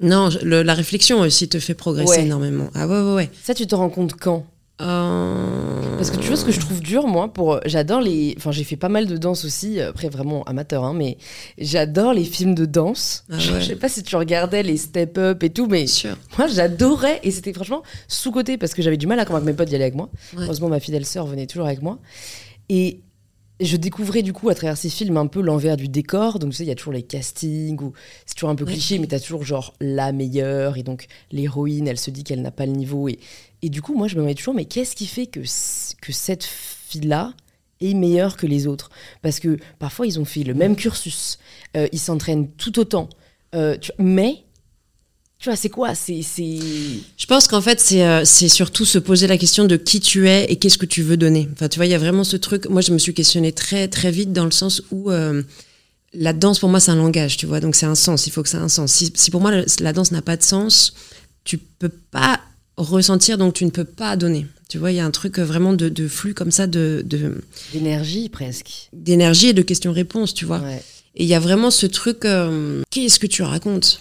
non 0.00 0.30
le- 0.42 0.62
la 0.62 0.72
réflexion 0.74 1.20
aussi 1.20 1.48
te 1.48 1.58
fait 1.60 1.74
progresser 1.74 2.10
Ouais. 2.10 2.22
énormément. 2.22 2.70
Ah 2.74 2.86
ouais 2.88 3.00
ouais 3.02 3.14
ouais. 3.14 3.30
Ça, 3.42 3.52
tu 3.54 3.66
te 3.66 3.74
rends 3.74 3.90
compte 3.90 4.14
quand? 4.14 4.46
Euh, 4.80 5.96
Parce 5.96 6.10
que 6.10 6.16
tu 6.16 6.26
vois 6.28 6.36
ce 6.36 6.44
que 6.44 6.52
je 6.52 6.60
trouve 6.60 6.80
dur, 6.80 7.06
moi, 7.06 7.32
pour. 7.32 7.60
J'adore 7.66 8.00
les. 8.00 8.34
Enfin, 8.38 8.50
j'ai 8.52 8.64
fait 8.64 8.76
pas 8.76 8.88
mal 8.88 9.06
de 9.06 9.16
danse 9.16 9.44
aussi, 9.44 9.80
après 9.80 10.08
vraiment 10.08 10.42
amateur, 10.44 10.84
hein, 10.84 10.94
mais 10.94 11.18
j'adore 11.58 12.12
les 12.14 12.24
films 12.24 12.54
de 12.54 12.64
danse. 12.64 13.24
Ah 13.30 13.38
Je- 13.38 13.52
ouais. 13.52 13.60
Je 13.60 13.66
sais 13.66 13.76
pas 13.76 13.88
si 13.88 14.02
tu 14.02 14.16
regardais 14.16 14.62
les 14.62 14.76
Step 14.76 15.18
Up 15.18 15.42
et 15.42 15.50
tout, 15.50 15.66
mais 15.66 15.84
moi 16.38 16.46
j'adorais 16.46 17.20
et 17.22 17.30
c'était 17.30 17.52
franchement 17.52 17.82
sous-côté 18.08 18.56
parce 18.56 18.74
que 18.74 18.82
j'avais 18.82 18.96
du 18.96 19.06
mal 19.06 19.20
à 19.20 19.24
convaincre 19.24 19.46
mes 19.46 19.52
potes 19.52 19.68
d'y 19.68 19.74
aller 19.74 19.84
avec 19.84 19.94
moi. 19.96 20.08
Ouais. 20.36 20.44
Heureusement, 20.44 20.68
ma 20.68 20.80
fidèle 20.80 21.04
sœur 21.04 21.26
venait 21.26 21.46
toujours 21.46 21.66
avec 21.66 21.82
moi. 21.82 21.98
Et 22.68 23.00
je 23.60 23.76
découvrais 23.76 24.22
du 24.22 24.32
coup 24.32 24.48
à 24.48 24.54
travers 24.54 24.78
ces 24.78 24.88
films 24.88 25.18
un 25.18 25.26
peu 25.26 25.42
l'envers 25.42 25.76
du 25.76 25.88
décor. 25.88 26.38
Donc 26.38 26.52
tu 26.52 26.56
sais, 26.56 26.64
il 26.64 26.68
y 26.68 26.72
a 26.72 26.74
toujours 26.74 26.94
les 26.94 27.02
castings 27.02 27.78
où 27.82 27.92
c'est 28.24 28.34
toujours 28.34 28.48
un 28.48 28.54
peu 28.54 28.64
Ouais. 28.64 28.72
cliché, 28.72 28.98
mais 28.98 29.06
t'as 29.06 29.20
toujours 29.20 29.44
genre 29.44 29.74
la 29.80 30.12
meilleure 30.12 30.78
et 30.78 30.82
donc 30.82 31.06
l'héroïne, 31.30 31.86
elle 31.86 31.98
se 31.98 32.10
dit 32.10 32.24
qu'elle 32.24 32.40
n'a 32.40 32.50
pas 32.52 32.64
le 32.64 32.72
niveau. 32.72 33.08
Et, 33.08 33.18
et 33.62 33.68
du 33.68 33.82
coup, 33.82 33.94
moi 33.94 34.08
je 34.08 34.14
me 34.14 34.20
demandais 34.20 34.34
toujours, 34.34 34.54
mais 34.54 34.64
qu'est-ce 34.64 34.94
qui 34.96 35.06
fait 35.06 35.26
que, 35.26 35.40
que 36.00 36.12
cette 36.12 36.44
fille-là 36.44 37.34
est 37.80 37.94
meilleure 37.94 38.36
que 38.36 38.46
les 38.46 38.66
autres? 38.66 38.90
Parce 39.22 39.40
que 39.40 39.58
parfois 39.78 40.06
ils 40.06 40.18
ont 40.20 40.24
fait 40.24 40.42
le 40.44 40.54
même 40.54 40.76
cursus, 40.76 41.38
euh, 41.76 41.88
ils 41.92 41.98
s'entraînent 42.00 42.48
tout 42.52 42.78
autant, 42.78 43.08
Euh, 43.54 43.76
mais 43.98 44.44
tu 45.40 45.48
vois, 45.48 45.56
c'est 45.56 45.70
quoi? 45.70 45.94
C'est 45.94 46.20
Je 46.22 47.26
pense 47.26 47.48
qu'en 47.48 47.62
fait, 47.62 47.80
c'est 47.80 48.04
euh, 48.06 48.24
surtout 48.26 48.84
se 48.84 48.98
poser 48.98 49.26
la 49.26 49.38
question 49.38 49.64
de 49.64 49.76
qui 49.76 49.98
tu 49.98 50.28
es 50.28 50.44
et 50.52 50.56
qu'est-ce 50.56 50.76
que 50.76 50.86
tu 50.86 51.02
veux 51.02 51.16
donner. 51.16 51.48
Enfin, 51.54 51.68
tu 51.68 51.78
vois, 51.78 51.86
il 51.86 51.90
y 51.90 51.94
a 51.94 51.98
vraiment 51.98 52.24
ce 52.24 52.36
truc. 52.36 52.66
Moi, 52.68 52.82
je 52.82 52.92
me 52.92 52.98
suis 52.98 53.14
questionnée 53.14 53.50
très, 53.52 53.88
très 53.88 54.10
vite 54.10 54.32
dans 54.34 54.44
le 54.44 54.50
sens 54.50 54.82
où 54.90 55.10
euh, 55.10 55.42
la 56.12 56.32
danse, 56.34 56.58
pour 56.58 56.68
moi, 56.68 56.78
c'est 56.78 56.90
un 56.90 56.96
langage, 56.96 57.38
tu 57.38 57.46
vois. 57.46 57.60
Donc, 57.60 57.74
c'est 57.74 57.86
un 57.86 57.94
sens. 57.94 58.26
Il 58.26 58.30
faut 58.32 58.42
que 58.42 58.50
ça 58.50 58.58
ait 58.58 58.60
un 58.60 58.68
sens. 58.68 58.92
Si, 58.92 59.10
si 59.14 59.30
pour 59.30 59.40
moi, 59.40 59.50
le- 59.50 59.64
la 59.80 59.92
danse 59.94 60.12
n'a 60.12 60.20
pas 60.22 60.36
de 60.36 60.42
sens, 60.42 60.92
tu 61.42 61.56
peux 61.56 61.88
pas 61.88 62.38
ressentir, 62.88 63.38
donc 63.38 63.54
tu 63.54 63.64
ne 63.64 63.70
peux 63.70 63.84
pas 63.84 64.16
donner. 64.16 64.46
Tu 64.68 64.78
vois, 64.78 64.92
il 64.92 64.96
y 64.96 65.00
a 65.00 65.04
un 65.04 65.10
truc 65.10 65.38
euh, 65.38 65.44
vraiment 65.44 65.72
de, 65.72 65.88
de 65.88 66.06
flux 66.08 66.32
comme 66.34 66.50
ça, 66.52 66.66
de 66.66 67.04
d'énergie 67.72 68.28
presque. 68.28 68.88
d'énergie 68.92 69.48
et 69.48 69.52
de 69.52 69.62
questions-réponses, 69.62 70.34
tu 70.34 70.44
vois. 70.44 70.58
Ouais. 70.60 70.82
Et 71.16 71.24
il 71.24 71.28
y 71.28 71.34
a 71.34 71.40
vraiment 71.40 71.70
ce 71.70 71.86
truc, 71.86 72.24
euh, 72.24 72.82
qu'est-ce 72.90 73.18
que 73.18 73.26
tu 73.26 73.42
racontes? 73.42 74.00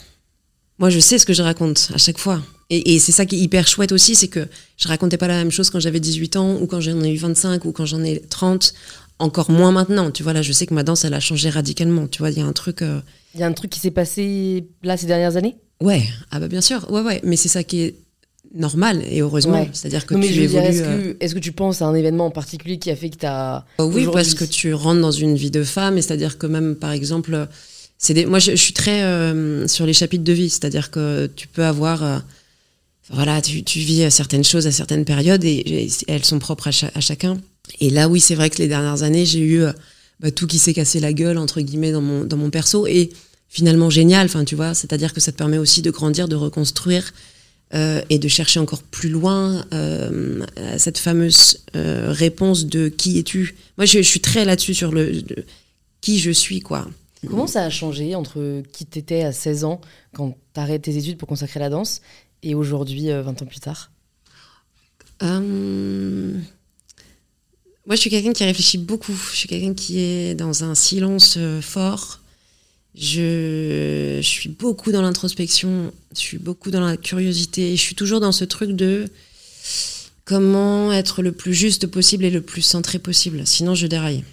Moi, 0.78 0.90
je 0.90 1.00
sais 1.00 1.18
ce 1.18 1.26
que 1.26 1.34
je 1.34 1.42
raconte 1.42 1.90
à 1.94 1.98
chaque 1.98 2.18
fois. 2.20 2.42
Et, 2.70 2.94
et 2.94 3.00
c'est 3.00 3.12
ça 3.12 3.26
qui 3.26 3.36
est 3.36 3.40
hyper 3.40 3.68
chouette 3.68 3.92
aussi, 3.92 4.14
c'est 4.16 4.28
que 4.28 4.48
je 4.78 4.88
racontais 4.88 5.18
pas 5.18 5.28
la 5.28 5.36
même 5.36 5.52
chose 5.52 5.70
quand 5.72 5.80
j'avais 5.80 6.00
18 6.00 6.36
ans, 6.36 6.56
ou 6.62 6.68
quand 6.68 6.80
j'en 6.80 7.02
ai 7.04 7.12
eu 7.12 7.18
25, 7.18 7.66
ou 7.66 7.72
quand 7.72 7.86
j'en 7.86 8.04
ai 8.04 8.22
30. 8.22 8.74
Encore 9.22 9.52
moins 9.52 9.74
maintenant. 9.74 10.12
Tu 10.12 10.24
vois, 10.24 10.32
là, 10.32 10.42
je 10.42 10.54
sais 10.54 10.66
que 10.66 10.74
ma 10.74 10.84
danse, 10.84 11.04
elle 11.04 11.14
a 11.14 11.20
changé 11.20 11.50
radicalement. 11.50 12.08
Tu 12.08 12.20
vois, 12.20 12.30
il 12.32 12.38
y 12.38 12.42
a 12.42 12.46
un 12.46 12.54
truc... 12.54 12.82
euh, 12.82 13.02
Il 13.34 13.42
y 13.42 13.44
a 13.44 13.48
un 13.48 13.52
truc 13.54 13.70
qui 13.72 13.80
s'est 13.82 13.92
passé 13.92 14.66
là 14.82 14.96
ces 14.96 15.08
dernières 15.08 15.36
années? 15.36 15.58
Ouais, 15.82 16.04
ah 16.32 16.40
bah 16.40 16.48
bien 16.48 16.62
sûr, 16.62 16.90
ouais, 16.90 17.02
ouais. 17.02 17.20
Mais 17.26 17.36
c'est 17.36 17.50
ça 17.50 17.64
qui 17.66 17.82
est 17.82 17.96
normal 18.56 19.04
et 19.10 19.22
heureusement. 19.22 19.62
Ouais. 19.62 19.70
C'est-à-dire 19.74 20.06
que 20.06 20.14
Non, 20.16 20.20
mais 20.22 20.28
tu 20.28 20.42
évolues. 20.42 20.66
est-ce 20.66 20.82
euh, 20.84 21.14
que, 21.14 21.18
est-ce 21.24 21.36
que 21.36 21.40
tu 21.40 21.52
penses 21.52 21.82
à 21.82 21.86
un 21.86 21.94
événement 21.96 22.26
en 22.28 22.32
particulier 22.32 22.80
qui 22.80 22.90
a 22.92 22.96
fait 22.96 23.10
que 23.10 23.18
tu 23.18 23.26
as. 23.26 23.66
Euh, 23.80 23.86
Oui, 23.86 24.08
parce 24.12 24.34
que 24.34 24.46
tu 24.46 24.74
rentres 24.74 25.02
dans 25.02 25.12
une 25.12 25.36
vie 25.36 25.52
de 25.52 25.64
femme, 25.64 25.98
et 25.98 26.02
c'est-à-dire 26.02 26.38
que 26.38 26.48
même, 26.48 26.76
par 26.76 26.92
exemple, 26.92 27.48
c'est 27.98 28.14
des... 28.14 28.26
moi, 28.26 28.40
je, 28.40 28.52
je 28.52 28.56
suis 28.56 28.74
très 28.74 29.04
euh, 29.04 29.68
sur 29.68 29.86
les 29.86 29.94
chapitres 29.94 30.24
de 30.24 30.34
vie, 30.34 30.50
c'est-à-dire 30.50 30.90
que 30.90 31.30
tu 31.36 31.48
peux 31.48 31.64
avoir, 31.66 32.04
euh, 32.04 32.18
voilà, 33.12 33.42
tu, 33.42 33.64
tu 33.64 33.80
vis 33.80 34.10
certaines 34.12 34.44
choses 34.44 34.68
à 34.68 34.72
certaines 34.72 35.06
périodes 35.06 35.44
et, 35.44 35.58
et 35.86 35.90
elles 36.08 36.26
sont 36.26 36.40
propres 36.40 36.68
à, 36.68 36.72
cha- 36.72 36.92
à 36.96 37.02
chacun. 37.02 37.38
Et 37.80 37.90
là, 37.90 38.08
oui, 38.10 38.20
c'est 38.20 38.36
vrai 38.36 38.50
que 38.50 38.58
les 38.58 38.68
dernières 38.68 39.04
années, 39.04 39.26
j'ai 39.26 39.40
eu 39.40 39.62
euh, 39.64 39.72
bah, 40.20 40.32
tout 40.32 40.48
qui 40.48 40.58
s'est 40.60 40.74
cassé 40.74 41.00
la 41.00 41.14
gueule 41.14 41.38
entre 41.38 41.62
guillemets 41.62 41.92
dans 41.92 42.02
mon 42.02 42.24
dans 42.24 42.36
mon 42.38 42.50
perso 42.50 42.88
et 42.88 43.12
finalement 43.48 43.90
génial. 43.90 44.26
Enfin, 44.26 44.44
tu 44.44 44.56
vois, 44.56 44.74
c'est-à-dire 44.74 45.14
que 45.14 45.20
ça 45.22 45.32
te 45.32 45.38
permet 45.38 45.58
aussi 45.60 45.82
de 45.84 45.92
grandir, 45.92 46.28
de 46.28 46.36
reconstruire. 46.36 47.14
Euh, 47.74 48.02
et 48.10 48.20
de 48.20 48.28
chercher 48.28 48.60
encore 48.60 48.82
plus 48.84 49.10
loin 49.10 49.66
euh, 49.74 50.46
cette 50.78 50.98
fameuse 50.98 51.64
euh, 51.76 52.12
réponse 52.12 52.66
de 52.66 52.90
qui 52.90 53.20
es-tu? 53.20 53.56
Moi, 53.78 53.86
je, 53.86 54.00
je 54.00 54.08
suis 54.08 54.22
très 54.22 54.46
là-dessus 54.46 54.74
sur 54.74 54.92
le, 54.92 55.22
qui 56.02 56.20
je 56.20 56.32
suis, 56.32 56.62
quoi. 56.62 56.88
Comment 57.28 57.48
ça 57.48 57.64
a 57.64 57.70
changé 57.70 58.16
entre 58.16 58.64
qui 58.72 58.86
t'étais 58.86 59.24
à 59.24 59.32
16 59.32 59.66
ans, 59.66 59.82
quand 60.14 60.38
t'arrêtes 60.54 60.84
tes 60.84 60.98
études 60.98 61.18
pour 61.18 61.28
consacrer 61.28 61.60
la 61.60 61.70
danse, 61.70 62.02
et 62.44 62.56
aujourd'hui, 62.56 63.12
euh, 63.12 63.22
20 63.22 63.42
ans 63.42 63.46
plus 63.46 63.60
tard? 63.60 63.92
Euh, 65.22 66.34
Moi, 67.86 67.96
je 67.96 68.02
suis 68.02 68.10
quelqu'un 68.10 68.32
qui 68.32 68.46
réfléchit 68.46 68.78
beaucoup. 68.78 69.16
Je 69.32 69.36
suis 69.36 69.50
quelqu'un 69.50 69.74
qui 69.74 70.00
est 70.00 70.36
dans 70.36 70.64
un 70.64 70.76
silence 70.76 71.36
euh, 71.38 71.62
fort. 71.62 72.19
Je, 72.96 74.20
je 74.22 74.28
suis 74.28 74.50
beaucoup 74.50 74.92
dans 74.92 75.02
l'introspection. 75.02 75.92
Je 76.14 76.20
suis 76.20 76.38
beaucoup 76.38 76.72
dans 76.72 76.82
la 76.82 76.98
curiosité. 76.98 77.76
Je 77.76 77.82
suis 77.82 77.96
toujours 77.96 78.20
dans 78.20 78.32
ce 78.32 78.46
truc 78.46 78.72
de 78.72 79.06
comment 80.26 80.92
être 80.92 81.22
le 81.22 81.32
plus 81.32 81.54
juste 81.54 81.88
possible 81.88 82.26
et 82.26 82.30
le 82.30 82.42
plus 82.42 82.62
centré 82.62 83.00
possible. 83.00 83.42
Sinon, 83.46 83.76
je 83.76 83.88
déraille. 83.88 84.24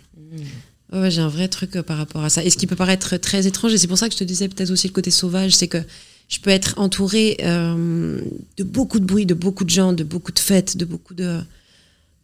Ouais, 0.92 1.10
j'ai 1.10 1.20
un 1.20 1.28
vrai 1.28 1.48
truc 1.48 1.76
euh, 1.76 1.82
par 1.82 1.98
rapport 1.98 2.22
à 2.22 2.30
ça. 2.30 2.44
Et 2.44 2.50
ce 2.50 2.56
qui 2.56 2.66
peut 2.66 2.76
paraître 2.76 3.16
très 3.16 3.46
étrange, 3.46 3.72
et 3.72 3.78
c'est 3.78 3.88
pour 3.88 3.98
ça 3.98 4.08
que 4.08 4.14
je 4.14 4.18
te 4.18 4.24
disais 4.24 4.48
peut-être 4.48 4.70
aussi 4.70 4.86
le 4.86 4.92
côté 4.92 5.10
sauvage, 5.10 5.52
c'est 5.52 5.68
que 5.68 5.82
je 6.28 6.40
peux 6.40 6.50
être 6.50 6.78
entourée 6.78 7.36
euh, 7.42 8.20
de 8.56 8.64
beaucoup 8.64 8.98
de 8.98 9.04
bruit, 9.04 9.26
de 9.26 9.34
beaucoup 9.34 9.64
de 9.64 9.70
gens, 9.70 9.92
de 9.92 10.04
beaucoup 10.04 10.32
de 10.32 10.38
fêtes, 10.38 10.76
de 10.76 10.84
beaucoup 10.84 11.14
de, 11.14 11.40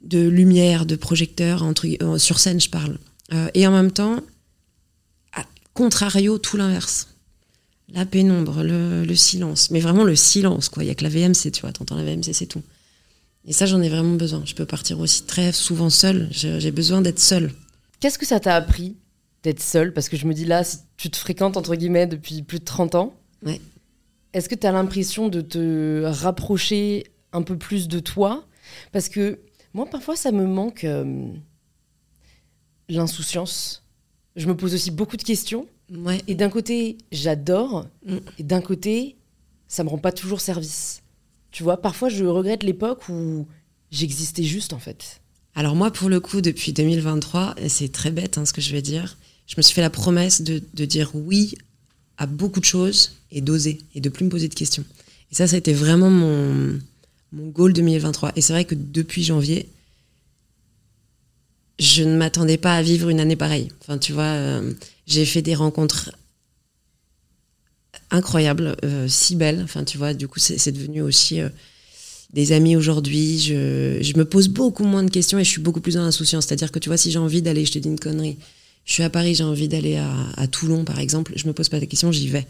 de 0.03 0.29
lumière, 0.29 0.87
de 0.87 0.97
projecteurs, 0.97 1.62
entre, 1.62 1.87
euh, 2.03 2.19
sur 2.19 2.39
scène, 2.39 2.61
je 2.61 2.69
parle. 2.69 2.99
Euh, 3.33 3.49
et 3.55 3.67
en 3.67 3.73
même 3.73 3.93
temps, 3.93 4.21
contrario, 5.75 6.38
tout 6.38 6.57
l'inverse. 6.57 7.09
La 7.88 8.07
pénombre, 8.07 8.62
le, 8.62 9.05
le 9.05 9.14
silence. 9.17 9.71
Mais 9.71 9.81
vraiment 9.81 10.05
le 10.05 10.17
silence, 10.17 10.69
quoi. 10.69 10.83
Il 10.85 10.87
y 10.87 10.91
a 10.91 10.95
que 10.95 11.05
la 11.05 11.11
VMC, 11.11 11.50
tu 11.52 11.61
vois, 11.62 11.73
t'entends 11.73 11.97
la 11.97 12.05
VMC, 12.05 12.33
c'est 12.33 12.47
tout. 12.47 12.62
Et 13.45 13.52
ça, 13.52 13.67
j'en 13.67 13.83
ai 13.83 13.88
vraiment 13.88 14.14
besoin. 14.14 14.43
Je 14.47 14.55
peux 14.55 14.64
partir 14.67 14.99
aussi 15.00 15.25
très 15.25 15.52
souvent 15.52 15.91
seule. 15.91 16.29
J'ai 16.31 16.61
j'ai 16.61 16.71
besoin 16.71 17.02
d'être 17.02 17.19
seule. 17.19 17.52
Qu'est-ce 18.00 18.19
que 18.19 18.26
ça 18.26 18.41
t'a 18.41 18.55
appris 18.55 18.97
d'être 19.43 19.61
seule? 19.61 19.93
Parce 19.93 20.09
que 20.09 20.17
je 20.17 20.26
me 20.26 20.33
dis 20.35 20.45
là, 20.45 20.62
si 20.64 20.79
tu 20.97 21.11
te 21.11 21.17
fréquentes 21.17 21.57
entre 21.57 21.75
guillemets 21.75 22.07
depuis 22.07 22.43
plus 22.43 22.61
de 22.61 22.64
30 22.64 22.95
ans, 22.95 23.14
Ouais. 23.45 23.61
est-ce 24.33 24.49
que 24.49 24.55
tu 24.55 24.67
as 24.67 24.73
l'impression 24.73 25.29
de 25.29 25.41
te 25.41 26.05
rapprocher 26.07 27.05
un 27.33 27.43
peu 27.43 27.59
plus 27.59 27.88
de 27.88 27.99
toi? 27.99 28.47
Parce 28.93 29.09
que 29.09 29.41
moi, 29.75 29.87
parfois, 29.87 30.14
ça 30.17 30.31
me 30.33 30.47
manque 30.47 30.85
euh, 30.85 31.26
l'insouciance. 32.88 33.83
Je 34.37 34.47
me 34.47 34.57
pose 34.57 34.75
aussi 34.75 34.91
beaucoup 34.91 35.17
de 35.17 35.23
questions. 35.23 35.67
Ouais. 35.95 36.21
Et 36.27 36.35
d'un 36.35 36.49
côté, 36.49 36.99
j'adore. 37.11 37.87
Mm. 38.07 38.17
Et 38.39 38.43
d'un 38.43 38.61
côté, 38.61 39.17
ça 39.69 39.85
me 39.85 39.89
rend 39.89 39.99
pas 39.99 40.12
toujours 40.12 40.41
service. 40.41 41.03
Tu 41.51 41.62
vois, 41.62 41.77
parfois, 41.77 42.09
je 42.09 42.25
regrette 42.25 42.62
l'époque 42.62 43.09
où 43.09 43.47
j'existais 43.91 44.45
juste, 44.45 44.73
en 44.73 44.79
fait. 44.79 45.21
Alors 45.55 45.77
moi, 45.77 45.91
pour 45.91 46.09
le 46.09 46.19
coup, 46.19 46.41
depuis 46.41 46.73
2023, 46.73 47.57
et 47.59 47.69
c'est 47.69 47.91
très 47.91 48.11
bête 48.11 48.39
hein, 48.39 48.47
ce 48.47 48.55
que 48.55 48.62
je 48.62 48.73
vais 48.73 48.81
dire, 48.81 49.19
je 49.47 49.55
me 49.59 49.62
suis 49.62 49.75
fait 49.75 49.83
la 49.83 49.91
promesse 49.91 50.41
de, 50.41 50.62
de 50.73 50.85
dire 50.87 51.11
oui 51.15 51.55
à 52.17 52.27
beaucoup 52.27 52.61
de 52.61 52.65
choses 52.65 53.19
et 53.31 53.43
d'oser 53.43 53.79
et 53.95 54.01
de 54.01 54.09
plus 54.09 54.25
me 54.25 54.31
poser 54.31 54.49
de 54.49 54.55
questions. 54.55 54.85
Et 55.31 55.35
ça, 55.35 55.47
ça 55.47 55.57
a 55.57 55.59
été 55.59 55.75
vraiment 55.75 56.09
mon, 56.09 56.79
mon 57.33 57.49
goal 57.49 57.73
2023. 57.73 58.33
Et 58.37 58.41
c'est 58.41 58.53
vrai 58.53 58.65
que 58.65 58.75
depuis 58.75 59.25
janvier, 59.25 59.69
je 61.83 62.05
ne 62.05 62.17
m'attendais 62.17 62.59
pas 62.59 62.77
à 62.77 62.83
vivre 62.83 63.09
une 63.09 63.19
année 63.19 63.35
pareille. 63.35 63.69
Enfin, 63.81 63.99
tu 63.99 64.12
vois, 64.12 64.23
euh, 64.23 64.73
j'ai 65.09 65.25
fait 65.25 65.43
des 65.43 65.57
rencontres 65.57 66.12
incroyables, 68.12 68.77
euh, 68.85 69.09
si 69.09 69.35
belles. 69.35 69.61
Enfin, 69.65 69.83
tu 69.83 69.99
vois, 69.99 70.15
du 70.15 70.29
coup, 70.29 70.39
c'est 70.39 70.71
devenu 70.71 71.03
aussi 71.03 71.41
euh, 71.41 71.49
des 72.33 72.53
amis 72.53 72.77
aujourd'hui. 72.77 73.41
Je, 73.41 74.17
me 74.17 74.25
pose 74.25 74.47
beaucoup 74.47 74.85
moins 74.85 75.03
de 75.03 75.11
questions 75.11 75.41
et 75.41 75.45
je 75.45 75.51
suis 75.51 75.61
beaucoup 75.61 75.81
plus 75.81 75.95
dans 75.95 76.05
l'insouciance. 76.05 76.47
C'est-à-dire 76.47 76.71
que, 76.71 76.79
tu 76.79 76.89
vois, 76.89 76.97
si 76.97 77.11
j'ai 77.11 77.19
envie 77.19 77.43
d'aller, 77.43 77.65
je 77.65 77.73
te 77.73 77.81
dis 77.81 77.89
une 77.89 77.99
connerie, 77.99 78.39
je 78.85 78.93
suis 78.93 79.03
à 79.03 79.11
Paris, 79.11 79.35
j'ai 79.35 79.45
envie 79.45 79.67
d'aller 79.67 79.97
à, 79.97 80.15
à 80.37 80.47
Toulon, 80.47 80.85
par 80.85 81.01
exemple, 81.01 81.33
je 81.35 81.49
me 81.49 81.53
pose 81.53 81.69
pas 81.69 81.81
de 81.81 81.87
questions, 81.87 82.12
j'y 82.12 82.29
vais. 82.29 82.47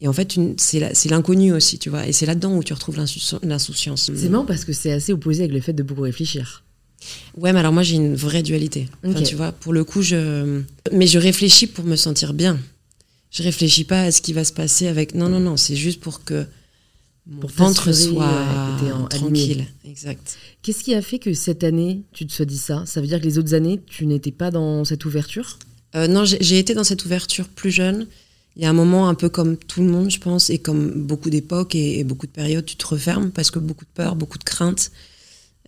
Et 0.00 0.08
en 0.08 0.12
fait, 0.12 0.36
c'est 0.56 1.08
l'inconnu 1.08 1.52
aussi, 1.52 1.78
tu 1.78 1.88
vois. 1.88 2.08
Et 2.08 2.12
c'est 2.12 2.26
là-dedans 2.26 2.56
où 2.56 2.64
tu 2.64 2.72
retrouves 2.72 2.96
l'insouci- 2.96 3.38
l'insouciance. 3.44 4.10
C'est 4.12 4.28
marrant 4.28 4.44
parce 4.44 4.64
que 4.64 4.72
c'est 4.72 4.90
assez 4.90 5.12
opposé 5.12 5.44
avec 5.44 5.52
le 5.52 5.60
fait 5.60 5.72
de 5.72 5.84
beaucoup 5.84 6.00
réfléchir. 6.00 6.64
Ouais, 7.36 7.52
mais 7.52 7.60
alors 7.60 7.72
moi 7.72 7.82
j'ai 7.82 7.96
une 7.96 8.14
vraie 8.14 8.42
dualité. 8.42 8.88
Enfin, 9.06 9.22
tu 9.22 9.34
vois, 9.34 9.52
pour 9.52 9.72
le 9.72 9.84
coup, 9.84 10.02
je. 10.02 10.62
Mais 10.92 11.06
je 11.06 11.18
réfléchis 11.18 11.66
pour 11.66 11.84
me 11.84 11.96
sentir 11.96 12.34
bien. 12.34 12.58
Je 13.30 13.42
réfléchis 13.42 13.84
pas 13.84 14.02
à 14.02 14.12
ce 14.12 14.20
qui 14.20 14.32
va 14.32 14.44
se 14.44 14.52
passer 14.52 14.88
avec. 14.88 15.14
Non, 15.14 15.28
non, 15.28 15.40
non, 15.40 15.56
c'est 15.56 15.76
juste 15.76 16.00
pour 16.00 16.24
que 16.24 16.46
mon 17.26 17.40
Pour 17.40 17.50
ventre 17.50 17.86
t'assurer, 17.86 18.14
soit 18.14 19.08
tranquille. 19.08 19.66
Exact. 19.86 20.36
Qu'est-ce 20.62 20.82
qui 20.82 20.94
a 20.94 21.00
fait 21.02 21.18
que 21.18 21.32
cette 21.32 21.64
année, 21.64 22.02
tu 22.12 22.26
te 22.26 22.32
sois 22.32 22.44
dit 22.44 22.58
ça? 22.58 22.82
Ça 22.84 23.00
veut 23.00 23.06
dire 23.06 23.20
que 23.20 23.24
les 23.24 23.38
autres 23.38 23.54
années, 23.54 23.80
tu 23.86 24.06
n'étais 24.06 24.32
pas 24.32 24.50
dans 24.50 24.84
cette 24.84 25.04
ouverture? 25.04 25.58
Euh, 25.94 26.08
non, 26.08 26.24
j'ai 26.24 26.38
j'ai 26.40 26.58
été 26.58 26.74
dans 26.74 26.84
cette 26.84 27.04
ouverture 27.04 27.48
plus 27.48 27.70
jeune. 27.70 28.06
Il 28.56 28.62
y 28.62 28.66
a 28.66 28.70
un 28.70 28.74
moment 28.74 29.08
un 29.08 29.14
peu 29.14 29.30
comme 29.30 29.56
tout 29.56 29.80
le 29.80 29.88
monde, 29.88 30.10
je 30.10 30.18
pense, 30.18 30.50
et 30.50 30.58
comme 30.58 30.90
beaucoup 31.06 31.30
d'époques 31.30 31.74
et, 31.74 32.00
et 32.00 32.04
beaucoup 32.04 32.26
de 32.26 32.32
périodes, 32.32 32.66
tu 32.66 32.76
te 32.76 32.86
refermes 32.86 33.30
parce 33.30 33.50
que 33.50 33.58
beaucoup 33.58 33.86
de 33.86 33.90
peur, 33.94 34.14
beaucoup 34.14 34.38
de 34.38 34.44
crainte. 34.44 34.90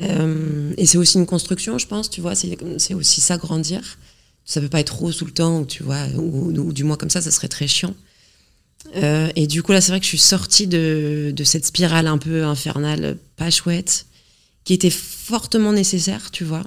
Euh, 0.00 0.72
et 0.76 0.86
c'est 0.86 0.98
aussi 0.98 1.18
une 1.18 1.26
construction, 1.26 1.78
je 1.78 1.86
pense, 1.86 2.10
tu 2.10 2.20
vois, 2.20 2.34
c'est 2.34 2.94
aussi 2.94 3.20
ça, 3.20 3.36
grandir. 3.36 3.98
Ça 4.44 4.60
peut 4.60 4.68
pas 4.68 4.80
être 4.80 4.94
rose 4.94 5.16
tout 5.16 5.24
le 5.24 5.32
temps, 5.32 5.60
ou 5.60 5.66
tu 5.66 5.82
vois, 5.82 6.06
ou, 6.16 6.72
du 6.72 6.84
moins 6.84 6.96
comme 6.96 7.10
ça, 7.10 7.22
ça 7.22 7.30
serait 7.30 7.48
très 7.48 7.66
chiant. 7.66 7.94
Euh, 8.96 9.30
et 9.36 9.46
du 9.46 9.62
coup, 9.62 9.72
là, 9.72 9.80
c'est 9.80 9.92
vrai 9.92 10.00
que 10.00 10.04
je 10.04 10.10
suis 10.10 10.18
sortie 10.18 10.66
de, 10.66 11.32
de 11.34 11.44
cette 11.44 11.64
spirale 11.64 12.06
un 12.06 12.18
peu 12.18 12.44
infernale, 12.44 13.16
pas 13.36 13.50
chouette, 13.50 14.06
qui 14.64 14.74
était 14.74 14.90
fortement 14.90 15.72
nécessaire, 15.72 16.30
tu 16.30 16.44
vois, 16.44 16.64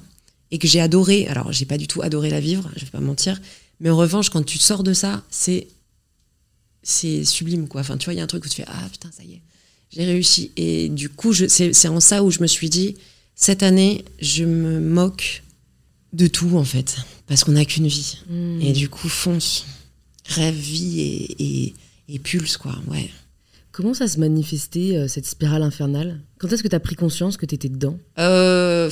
et 0.50 0.58
que 0.58 0.68
j'ai 0.68 0.80
adoré. 0.80 1.28
Alors, 1.28 1.52
j'ai 1.52 1.66
pas 1.66 1.78
du 1.78 1.88
tout 1.88 2.02
adoré 2.02 2.30
la 2.30 2.40
vivre, 2.40 2.70
je 2.76 2.86
vais 2.86 2.92
pas 2.92 3.00
mentir, 3.00 3.40
mais 3.80 3.90
en 3.90 3.98
revanche, 3.98 4.30
quand 4.30 4.44
tu 4.44 4.58
sors 4.58 4.84
de 4.84 4.94
ça, 4.94 5.24
c'est 5.30 5.68
c'est 6.84 7.26
sublime, 7.26 7.68
quoi. 7.68 7.82
Enfin, 7.82 7.98
tu 7.98 8.06
vois, 8.06 8.14
il 8.14 8.18
y 8.18 8.22
a 8.22 8.24
un 8.24 8.28
truc 8.28 8.46
où 8.46 8.50
tu 8.50 8.56
fais 8.56 8.68
ah 8.68 8.88
putain, 8.92 9.10
ça 9.16 9.24
y 9.24 9.34
est, 9.34 9.42
j'ai 9.92 10.06
réussi. 10.06 10.52
Et 10.56 10.90
du 10.90 11.10
coup, 11.10 11.34
c'est 11.34 11.88
en 11.88 12.00
ça 12.00 12.24
où 12.24 12.32
je 12.32 12.40
me 12.42 12.48
suis 12.48 12.70
dit 12.70 12.96
cette 13.38 13.64
année, 13.64 14.04
je 14.20 14.44
me 14.44 14.82
moque 14.82 15.44
de 16.12 16.28
tout 16.28 16.58
en 16.58 16.66
fait, 16.66 16.98
parce 17.28 17.44
qu'on 17.44 17.54
n'a 17.54 17.64
qu'une 17.64 17.88
vie. 17.88 18.18
Et 18.62 18.74
du 18.74 18.90
coup, 18.90 19.08
fonce, 19.08 19.66
rêve, 20.26 20.56
vie 20.56 21.00
et, 21.00 21.44
et, 21.44 21.74
et 22.10 22.20
pulse, 22.20 22.58
quoi. 22.58 22.76
Ouais. 22.88 23.10
Comment 23.72 23.94
ça 23.94 24.08
se 24.08 24.20
manifestait, 24.20 24.98
euh, 24.98 25.08
cette 25.08 25.28
spirale 25.28 25.62
infernale? 25.62 26.20
Quand 26.40 26.52
est-ce 26.52 26.64
que 26.64 26.68
tu 26.68 26.76
as 26.76 26.80
pris 26.80 26.96
conscience 26.96 27.38
que 27.38 27.46
tu 27.46 27.54
étais 27.54 27.70
dedans? 27.70 28.00
Euh, 28.18 28.90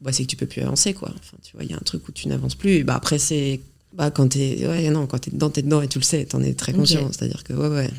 bah, 0.00 0.12
c'est 0.12 0.22
que 0.22 0.28
tu 0.28 0.36
peux 0.36 0.46
plus 0.46 0.62
avancer, 0.62 0.94
quoi. 0.94 1.12
Enfin, 1.18 1.36
tu 1.42 1.52
vois, 1.52 1.64
il 1.64 1.70
y 1.70 1.74
a 1.74 1.76
un 1.76 1.84
truc 1.84 2.08
où 2.08 2.12
tu 2.12 2.26
n'avances 2.28 2.54
plus. 2.54 2.76
Et 2.76 2.84
bah, 2.84 2.94
après, 2.94 3.18
c'est. 3.18 3.60
Bah, 3.92 4.10
quand 4.10 4.28
t'es. 4.28 4.66
Ouais, 4.66 4.88
non, 4.88 5.06
quand 5.06 5.18
t'es 5.18 5.30
dedans, 5.30 5.50
t'es 5.50 5.60
dedans 5.60 5.82
et 5.82 5.88
tu 5.88 5.98
le 5.98 6.04
sais, 6.04 6.24
t'en 6.24 6.42
es 6.42 6.54
très 6.54 6.72
conscient. 6.72 7.12
C'est-à-dire 7.12 7.44
que, 7.44 7.52
ouais, 7.52 7.68
ouais. 7.68 7.90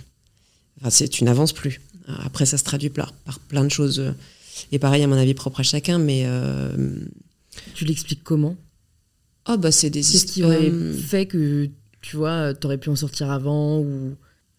Enfin, 0.80 0.90
c'est, 0.90 1.08
tu 1.08 1.24
n'avances 1.26 1.54
plus. 1.54 1.80
Après, 2.08 2.48
ça 2.48 2.58
se 2.58 2.64
traduit 2.64 2.90
par, 2.90 3.14
par 3.14 3.40
plein 3.40 3.64
de 3.64 3.70
choses. 3.70 4.02
Euh, 4.54 4.68
Et 4.72 4.80
pareil, 4.80 5.04
à 5.04 5.08
mon 5.08 5.16
avis, 5.18 5.34
propre 5.34 5.60
à 5.62 5.64
chacun, 5.64 5.98
mais. 6.00 6.24
euh, 6.26 6.96
Tu 7.76 7.86
l'expliques 7.86 8.24
comment? 8.24 8.56
Oh, 9.48 9.58
bah, 9.58 9.72
c'est 9.72 9.90
des 9.90 10.02
Qu'est-ce 10.02 10.26
qui 10.26 10.44
aurait 10.44 10.72
fait 10.94 11.26
que, 11.26 11.70
tu 12.02 12.16
vois, 12.16 12.54
t'aurais 12.54 12.78
pu 12.78 12.90
en 12.90 12.96
sortir 12.96 13.30
avant 13.32 13.80
ou... 13.80 14.16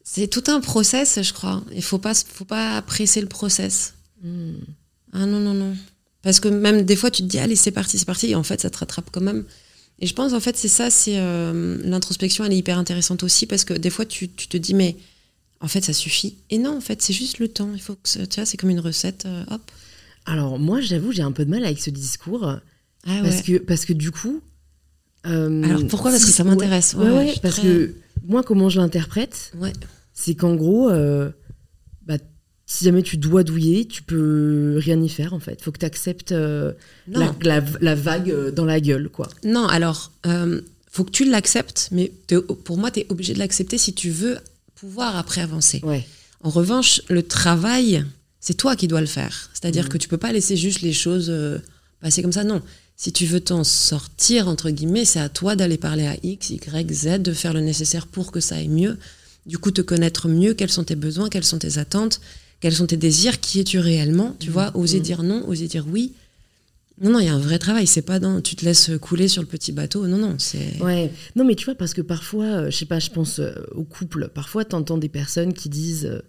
C'est 0.06 0.28
tout 0.28 0.44
un 0.48 0.60
process, 0.60 1.18
je 1.22 1.32
crois. 1.32 1.64
Il 1.74 1.82
faut 1.82 1.96
pas, 1.98 2.12
faut 2.14 2.44
pas 2.44 2.82
presser 2.82 3.22
le 3.22 3.26
process. 3.26 3.94
Hmm. 4.22 4.52
Ah 5.14 5.24
non, 5.24 5.40
non, 5.40 5.54
non. 5.54 5.74
Parce 6.20 6.40
que 6.40 6.48
même 6.48 6.82
des 6.82 6.96
fois, 6.96 7.10
tu 7.10 7.22
te 7.22 7.26
dis, 7.28 7.38
allez, 7.38 7.56
c'est 7.56 7.70
parti, 7.70 7.98
c'est 7.98 8.04
parti. 8.04 8.26
Et 8.30 8.34
en 8.34 8.42
fait, 8.42 8.60
ça 8.60 8.68
te 8.68 8.76
rattrape 8.76 9.08
quand 9.10 9.22
même. 9.22 9.44
Et 10.00 10.06
je 10.06 10.12
pense, 10.12 10.34
en 10.34 10.40
fait, 10.40 10.58
c'est 10.58 10.68
ça, 10.68 10.90
c'est 10.90 11.18
euh, 11.18 11.78
l'introspection, 11.84 12.44
elle 12.44 12.52
est 12.52 12.58
hyper 12.58 12.76
intéressante 12.78 13.22
aussi. 13.22 13.46
Parce 13.46 13.64
que 13.64 13.72
des 13.72 13.88
fois, 13.90 14.04
tu, 14.04 14.28
tu 14.28 14.48
te 14.48 14.58
dis, 14.58 14.74
mais 14.74 14.96
en 15.60 15.68
fait, 15.68 15.82
ça 15.82 15.94
suffit. 15.94 16.36
Et 16.50 16.58
non, 16.58 16.76
en 16.76 16.80
fait, 16.82 17.00
c'est 17.00 17.14
juste 17.14 17.38
le 17.38 17.48
temps. 17.48 17.70
Il 17.74 17.80
faut 17.80 17.94
que, 17.94 18.24
tu 18.26 18.34
vois, 18.36 18.44
c'est 18.44 18.58
comme 18.58 18.70
une 18.70 18.80
recette. 18.80 19.24
euh, 19.24 19.44
hop. 19.50 19.62
Alors 20.26 20.58
moi, 20.58 20.80
j'avoue, 20.80 21.12
j'ai 21.12 21.22
un 21.22 21.32
peu 21.32 21.44
de 21.44 21.50
mal 21.50 21.64
avec 21.64 21.80
ce 21.80 21.90
discours. 21.90 22.44
Ah 22.46 22.60
Parce, 23.22 23.36
ouais. 23.36 23.42
que, 23.42 23.58
parce 23.58 23.84
que 23.84 23.92
du 23.92 24.10
coup... 24.10 24.40
euh, 25.26 25.62
Alors 25.64 25.86
pourquoi? 25.88 26.10
Parce 26.10 26.24
que 26.24 26.30
ça 26.30 26.44
m'intéresse. 26.44 26.94
Ouais, 26.94 27.34
parce 27.42 27.56
très- 27.56 27.62
que 27.62 27.94
moi, 28.26 28.42
comment 28.42 28.68
je 28.70 28.80
l'interprète, 28.80 29.52
c'est 30.14 30.34
qu'en 30.34 30.54
gros, 30.54 30.88
euh, 30.90 31.30
bah, 32.06 32.16
si 32.66 32.84
jamais 32.84 33.02
tu 33.02 33.18
dois 33.18 33.42
douiller, 33.44 33.86
tu 33.86 34.02
peux 34.02 34.76
rien 34.80 35.00
y 35.02 35.08
faire 35.10 35.34
en 35.34 35.40
fait. 35.40 35.60
Faut 35.62 35.72
que 35.72 35.78
tu 35.78 35.84
acceptes 35.86 36.30
la, 36.32 36.74
la, 37.42 37.62
la, 37.80 37.94
vague 37.94 38.30
euh, 38.30 38.50
dans 38.50 38.64
la 38.64 38.80
gueule, 38.80 39.10
quoi. 39.10 39.28
Non, 39.44 39.66
alors, 39.66 40.12
euh, 40.26 40.62
faut 40.90 41.04
que 41.04 41.10
tu 41.10 41.28
l'acceptes, 41.28 41.88
mais 41.92 42.10
pour 42.64 42.78
moi, 42.78 42.90
tu 42.90 43.00
es 43.00 43.06
obligé 43.10 43.34
de 43.34 43.38
l'accepter 43.38 43.76
si 43.76 43.92
tu 43.92 44.08
veux 44.10 44.38
pouvoir 44.74 45.16
après 45.16 45.42
avancer. 45.42 45.80
Ouais. 45.82 46.06
En 46.42 46.48
revanche, 46.50 47.02
le 47.10 47.22
travail, 47.22 48.04
c'est 48.44 48.52
toi 48.52 48.76
qui 48.76 48.88
dois 48.88 49.00
le 49.00 49.06
faire. 49.06 49.48
C'est-à-dire 49.54 49.86
mmh. 49.86 49.88
que 49.88 49.96
tu 49.96 50.06
peux 50.06 50.18
pas 50.18 50.30
laisser 50.30 50.54
juste 50.54 50.82
les 50.82 50.92
choses 50.92 51.30
euh, 51.30 51.56
passer 52.02 52.20
comme 52.20 52.30
ça. 52.30 52.44
Non. 52.44 52.60
Si 52.94 53.10
tu 53.10 53.24
veux 53.24 53.40
t'en 53.40 53.64
sortir, 53.64 54.48
entre 54.48 54.68
guillemets, 54.68 55.06
c'est 55.06 55.18
à 55.18 55.30
toi 55.30 55.56
d'aller 55.56 55.78
parler 55.78 56.06
à 56.06 56.18
X, 56.22 56.50
Y, 56.50 56.92
Z, 56.92 57.22
de 57.22 57.32
faire 57.32 57.54
le 57.54 57.62
nécessaire 57.62 58.06
pour 58.06 58.32
que 58.32 58.40
ça 58.40 58.56
aille 58.56 58.68
mieux. 58.68 58.98
Du 59.46 59.56
coup, 59.56 59.70
te 59.70 59.80
connaître 59.80 60.28
mieux, 60.28 60.52
quels 60.52 60.70
sont 60.70 60.84
tes 60.84 60.94
besoins, 60.94 61.30
quelles 61.30 61.44
sont 61.44 61.58
tes 61.58 61.78
attentes, 61.78 62.20
quels 62.60 62.74
sont 62.74 62.86
tes 62.86 62.98
désirs, 62.98 63.40
qui 63.40 63.60
es-tu 63.60 63.78
réellement, 63.78 64.36
tu 64.38 64.50
vois, 64.50 64.76
oser 64.76 65.00
mmh. 65.00 65.02
dire 65.02 65.22
non, 65.22 65.48
oser 65.48 65.66
dire 65.66 65.86
oui. 65.90 66.12
Non, 67.00 67.12
non, 67.12 67.20
il 67.20 67.24
y 67.24 67.30
a 67.30 67.34
un 67.34 67.40
vrai 67.40 67.58
travail. 67.58 67.86
C'est 67.86 68.02
pas 68.02 68.18
dans 68.18 68.42
tu 68.42 68.56
te 68.56 68.64
laisses 68.66 68.90
couler 69.00 69.26
sur 69.26 69.40
le 69.40 69.48
petit 69.48 69.72
bateau. 69.72 70.06
Non, 70.06 70.18
non, 70.18 70.36
c'est. 70.38 70.82
Ouais. 70.82 71.10
Non, 71.34 71.46
mais 71.46 71.54
tu 71.54 71.64
vois, 71.64 71.76
parce 71.76 71.94
que 71.94 72.02
parfois, 72.02 72.44
euh, 72.44 72.70
je 72.70 72.76
sais 72.76 72.84
pas, 72.84 72.98
je 72.98 73.08
pense 73.08 73.38
euh, 73.38 73.54
au 73.72 73.84
couple. 73.84 74.28
Parfois, 74.28 74.66
tu 74.66 74.76
entends 74.76 74.98
des 74.98 75.08
personnes 75.08 75.54
qui 75.54 75.70
disent, 75.70 76.04
euh, 76.04 76.20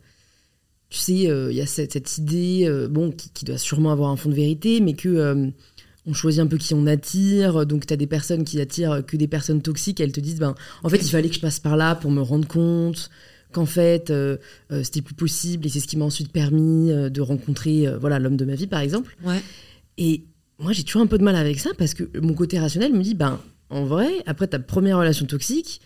tu 0.95 1.01
sais, 1.01 1.13
il 1.13 1.55
y 1.55 1.61
a 1.61 1.65
cette, 1.65 2.17
idée, 2.17 2.69
bon, 2.89 3.11
qui, 3.11 3.43
doit 3.45 3.57
sûrement 3.57 3.91
avoir 3.91 4.11
un 4.11 4.15
fond 4.15 4.29
de 4.29 4.35
vérité, 4.35 4.79
mais 4.79 4.93
que 4.93 5.51
on 6.07 6.13
choisit 6.13 6.39
un 6.39 6.47
peu 6.47 6.57
qui 6.57 6.73
on 6.73 6.85
attire. 6.85 7.65
Donc, 7.65 7.85
tu 7.85 7.93
as 7.93 7.97
des 7.97 8.07
personnes 8.07 8.43
qui 8.43 8.61
attirent 8.61 9.03
que 9.05 9.17
des 9.17 9.27
personnes 9.27 9.61
toxiques. 9.61 9.99
Elles 9.99 10.11
te 10.11 10.19
disent, 10.19 10.39
ben, 10.39 10.55
en 10.83 10.89
fait, 10.89 10.97
il 10.97 11.09
fallait 11.09 11.29
que 11.29 11.35
je 11.35 11.41
passe 11.41 11.59
par 11.59 11.75
là 11.75 11.95
pour 11.95 12.11
me 12.11 12.21
rendre 12.21 12.47
compte 12.47 13.09
qu'en 13.51 13.65
fait, 13.65 14.13
c'était 14.83 15.01
plus 15.01 15.15
possible. 15.15 15.65
Et 15.65 15.69
c'est 15.69 15.79
ce 15.79 15.87
qui 15.87 15.97
m'a 15.97 16.05
ensuite 16.05 16.31
permis 16.31 16.89
de 16.89 17.21
rencontrer, 17.21 17.87
voilà, 17.99 18.19
l'homme 18.19 18.37
de 18.37 18.45
ma 18.45 18.55
vie, 18.55 18.67
par 18.67 18.79
exemple. 18.79 19.17
Ouais. 19.25 19.41
Et 19.97 20.23
moi, 20.59 20.71
j'ai 20.71 20.83
toujours 20.83 21.01
un 21.01 21.07
peu 21.07 21.17
de 21.17 21.23
mal 21.23 21.35
avec 21.35 21.59
ça 21.59 21.71
parce 21.77 21.93
que 21.93 22.03
mon 22.19 22.33
côté 22.33 22.59
rationnel 22.59 22.93
me 22.93 23.03
dit, 23.03 23.15
ben, 23.15 23.39
en 23.69 23.83
vrai, 23.85 24.09
après 24.25 24.47
ta 24.47 24.59
première 24.59 24.97
relation 24.97 25.25
toxique, 25.25 25.81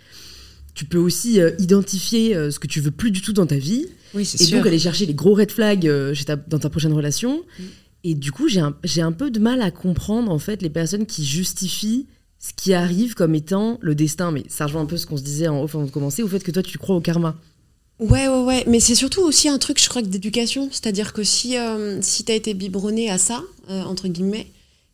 tu 0.80 0.86
peux 0.86 0.98
aussi 0.98 1.42
euh, 1.42 1.52
identifier 1.60 2.34
euh, 2.34 2.52
ce 2.52 2.58
que 2.58 2.66
tu 2.66 2.80
veux 2.80 2.92
plus 2.92 3.12
du 3.12 3.22
tout 3.22 3.34
dans 3.34 3.46
ta 3.46 3.58
vie. 3.58 3.88
Oui, 4.14 4.22
et 4.22 4.26
sûr. 4.26 4.58
donc 4.58 4.66
aller 4.66 4.80
chercher 4.80 5.06
les 5.06 5.14
gros 5.14 5.34
red 5.34 5.52
flags 5.52 5.86
euh, 5.86 6.16
dans 6.48 6.58
ta 6.58 6.70
prochaine 6.70 6.94
relation. 6.94 7.44
Mm. 7.60 7.64
Et 8.06 8.16
du 8.16 8.32
coup, 8.32 8.48
j'ai 8.48 8.62
un, 8.62 8.74
un, 9.00 9.12
peu 9.12 9.30
de 9.30 9.40
mal 9.40 9.62
à 9.62 9.72
comprendre, 9.72 10.32
en 10.32 10.40
fait, 10.40 10.62
les 10.62 10.70
personnes 10.70 11.06
qui 11.06 11.26
justifient 11.26 12.08
ce 12.40 12.54
qui 12.56 12.74
arrive 12.74 13.14
comme 13.14 13.36
étant 13.36 13.78
le 13.82 13.94
destin. 13.94 14.32
Mais 14.32 14.46
ça 14.48 14.68
rejoint 14.68 14.84
un 14.84 14.86
peu 14.86 14.96
ce 14.96 15.06
qu'on 15.06 15.18
se 15.18 15.22
disait 15.22 15.50
en 15.50 15.62
off 15.62 15.76
avant 15.76 15.84
de 15.84 15.92
commencer, 15.92 16.24
au 16.24 16.30
fait 16.30 16.40
que 16.40 16.52
toi, 16.52 16.64
tu 16.64 16.78
crois 16.78 16.96
au 16.96 17.02
karma. 17.02 17.36
Ouais, 18.00 18.30
ouais, 18.30 18.44
ouais. 18.44 18.64
Mais 18.66 18.80
c'est 18.80 18.96
surtout 18.96 19.20
aussi 19.24 19.50
un 19.50 19.58
truc, 19.58 19.84
je 19.84 19.90
crois, 19.90 20.02
d'éducation. 20.02 20.70
C'est-à-dire 20.72 21.12
que 21.12 21.26
si, 21.26 21.58
si 22.00 22.24
tu 22.24 22.32
as 22.32 22.36
été 22.36 22.54
biberonné 22.54 23.10
à 23.10 23.18
ça, 23.18 23.44
entre 23.68 24.08
guillemets, 24.08 24.48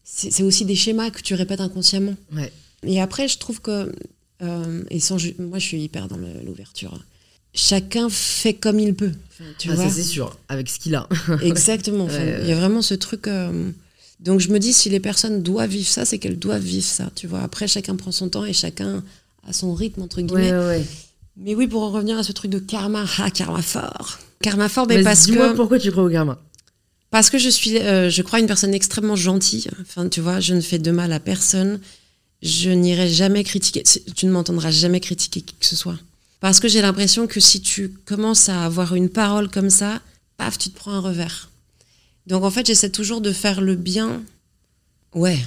c'est 0.04 0.42
aussi 0.42 0.65
des 0.65 0.75
schémas 0.75 1.12
que 1.12 1.22
tu 1.22 1.36
répètes 1.36 1.62
inconsciemment. 1.62 2.15
Ouais. 2.36 2.51
Et 2.82 3.01
après, 3.01 3.27
je 3.27 3.38
trouve 3.38 3.62
que, 3.62 3.92
euh, 4.42 4.84
et 4.89 5.00
sans, 5.00 5.18
moi 5.39 5.60
je 5.60 5.65
suis 5.65 5.82
hyper 5.82 6.08
dans 6.08 6.18
l'ouverture, 6.18 7.00
chacun 7.54 8.10
fait 8.10 8.54
comme 8.54 8.80
il 8.80 8.94
peut. 8.94 9.12
Tu 9.58 9.70
ah, 9.72 9.75
ça 9.75 9.89
c'est 9.89 10.04
sûr, 10.04 10.38
avec 10.50 10.70
ce 10.70 10.80
qu'il 10.80 10.96
a. 10.96 11.08
Exactement. 11.42 12.08
Il 12.42 12.48
y 12.48 12.51
a 12.51 12.56
vraiment 12.56 12.82
ce 12.82 12.94
truc. 12.94 13.27
Euh, 13.27 13.72
donc 14.20 14.39
je 14.39 14.50
me 14.50 14.60
dis, 14.60 14.74
si 14.74 14.89
les 14.89 15.00
personnes 15.00 15.42
doivent 15.42 15.70
vivre 15.70 15.88
ça, 15.88 16.06
c'est 16.06 16.20
qu'elles 16.20 16.39
doivent 16.39 16.62
vivre 16.63 16.86
ça. 16.86 17.10
Tu 17.15 17.27
vois. 17.27 17.42
Après, 17.42 17.68
chacun 17.68 17.96
prend 17.96 18.12
son 18.12 18.30
temps 18.30 18.46
et 18.46 18.54
chacun 18.54 19.04
a 19.48 19.54
son 19.54 19.74
rythme, 19.74 20.01
entre 20.01 20.22
guillemets. 20.22 20.51
Ouais, 20.51 20.65
ouais. 20.65 20.86
Mais 21.38 21.54
oui, 21.54 21.68
pour 21.68 21.84
en 21.84 21.92
revenir 21.92 22.18
à 22.18 22.24
ce 22.24 22.32
truc 22.32 22.51
de 22.51 22.60
karma, 22.60 23.06
ah, 23.20 23.30
karma 23.30 23.62
fort. 23.62 24.20
Karma 24.42 24.70
fort, 24.70 24.88
mais 24.88 25.04
parce 25.04 25.25
que. 25.25 25.32
Dis-moi 25.32 25.54
pourquoi 25.54 25.80
tu 25.80 25.92
crois 25.92 26.04
au 26.04 26.10
karma. 26.10 26.42
Parce 27.12 27.30
que 27.30 27.38
je 27.38 27.50
suis, 27.50 27.77
euh, 27.77 28.10
je 28.10 28.22
crois, 28.22 28.39
une 28.39 28.48
personne 28.48 28.74
extrêmement 28.74 29.15
gentille. 29.15 29.70
Enfin, 29.82 30.10
tu 30.10 30.22
vois, 30.22 30.39
je 30.39 30.54
ne 30.54 30.62
fais 30.62 30.80
de 30.80 30.92
mal 30.92 31.13
à 31.13 31.20
personne. 31.20 31.80
Je 32.46 32.70
n'irai 32.70 33.10
jamais 33.10 33.44
critiquer. 33.44 33.84
Tu 34.16 34.25
ne 34.25 34.32
m'entendras 34.32 34.72
jamais 34.72 35.00
critiquer 35.00 35.42
qui 35.42 35.55
que 35.55 35.66
ce 35.66 35.75
soit. 35.75 35.98
Parce 36.40 36.60
que 36.60 36.68
j'ai 36.68 36.81
l'impression 36.81 37.25
que 37.25 37.40
si 37.40 37.60
tu 37.60 37.90
commences 38.05 38.50
à 38.50 38.64
avoir 38.64 38.96
une 38.96 39.10
parole 39.10 39.50
comme 39.50 39.70
ça, 39.70 40.00
paf, 40.38 40.58
tu 40.58 40.70
te 40.70 40.77
prends 40.77 40.92
un 40.92 41.00
revers. 41.00 41.50
Donc 42.27 42.44
en 42.44 42.51
fait, 42.51 42.66
j'essaie 42.68 42.92
toujours 42.92 43.20
de 43.20 43.31
faire 43.31 43.62
le 43.62 43.75
bien. 43.75 44.24
Ouais. 45.14 45.40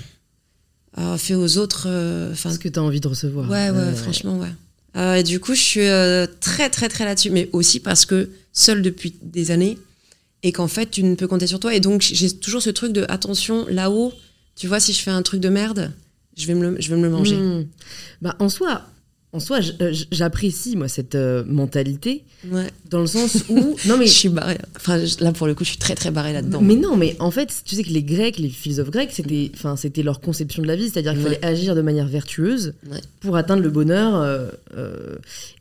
Euh, 0.99 1.17
fait 1.17 1.37
aux 1.37 1.57
autres. 1.59 1.87
Euh. 1.87 2.35
Ce 2.35 2.59
que 2.59 2.69
tu 2.69 2.79
as 2.79 2.83
envie 2.83 3.01
de 3.01 3.09
recevoir. 3.09 3.49
Ouais, 3.49 3.71
ouais, 3.71 3.95
franchement, 3.95 4.39
ouais. 4.39 5.21
et 5.21 5.23
du 5.23 5.39
coup, 5.39 5.55
je 5.55 5.63
suis 5.63 5.87
très, 6.41 6.69
très, 6.69 6.89
très 6.89 7.05
là-dessus. 7.05 7.31
Mais 7.31 7.49
aussi 7.53 7.79
parce 7.79 8.05
que, 8.05 8.29
seule 8.53 8.83
depuis 8.83 9.15
des 9.23 9.53
années, 9.53 9.79
et 10.43 10.53
qu'en 10.53 10.69
fait 10.69 10.91
tu 10.91 11.03
ne 11.03 11.15
peux 11.15 11.27
compter 11.27 11.47
sur 11.47 11.61
toi 11.61 11.75
et 11.75 11.81
donc 11.81 12.03
j'ai 12.03 12.31
toujours 12.31 12.63
ce 12.63 12.71
truc 12.71 12.93
de 12.93 13.05
attention 13.09 13.67
là-haut 13.69 14.13
tu 14.57 14.67
vois 14.67 14.81
si 14.81 14.93
je 14.93 15.01
fais 15.01 15.11
un 15.11 15.23
truc 15.23 15.41
de 15.41 15.49
merde 15.49 15.93
je 16.39 16.47
vais 16.47 16.55
me 16.55 16.71
le, 16.71 16.81
je 16.81 16.89
vais 16.89 16.97
me 16.97 17.03
le 17.03 17.11
manger 17.11 17.37
hmm. 17.37 17.67
bah 18.23 18.37
en 18.39 18.49
soi 18.49 18.85
en 19.31 19.41
soi, 19.41 19.61
euh, 19.83 19.93
j'apprécie 20.11 20.75
moi 20.75 20.89
cette 20.89 21.15
euh, 21.15 21.45
mentalité, 21.45 22.25
ouais. 22.51 22.69
dans 22.89 23.01
le 23.01 23.07
sens 23.07 23.45
où 23.51 23.77
non 23.87 23.99
mais 23.99 24.07
je 24.07 24.13
suis 24.13 24.31
barré. 24.31 24.57
Enfin 24.75 24.99
là 25.21 25.33
pour 25.33 25.47
le 25.47 25.55
coup, 25.55 25.65
je 25.65 25.69
suis 25.71 25.79
très 25.79 25.95
très 25.95 26.11
barré 26.11 26.33
là-dedans. 26.33 26.63
Mais 26.63 26.77
non, 26.77 26.97
mais 26.97 27.15
en 27.19 27.31
fait, 27.31 27.53
tu 27.63 27.75
sais 27.75 27.83
que 27.83 27.91
les 27.91 28.03
Grecs, 28.03 28.39
les 28.39 28.49
philosophes 28.49 28.91
grecs, 28.91 29.11
c'était, 29.13 29.51
enfin 29.55 29.77
c'était 29.77 30.03
leur 30.03 30.21
conception 30.21 30.63
de 30.63 30.67
la 30.67 30.77
vie, 30.77 30.89
c'est-à-dire 30.89 31.13
qu'il 31.13 31.23
fallait 31.23 31.45
agir 31.45 31.75
de 31.75 31.83
manière 31.83 32.09
vertueuse 32.09 32.73
pour 33.21 33.37
atteindre 33.37 33.63
le 33.63 33.69
bonheur. 33.69 34.15
Euh, 34.15 35.17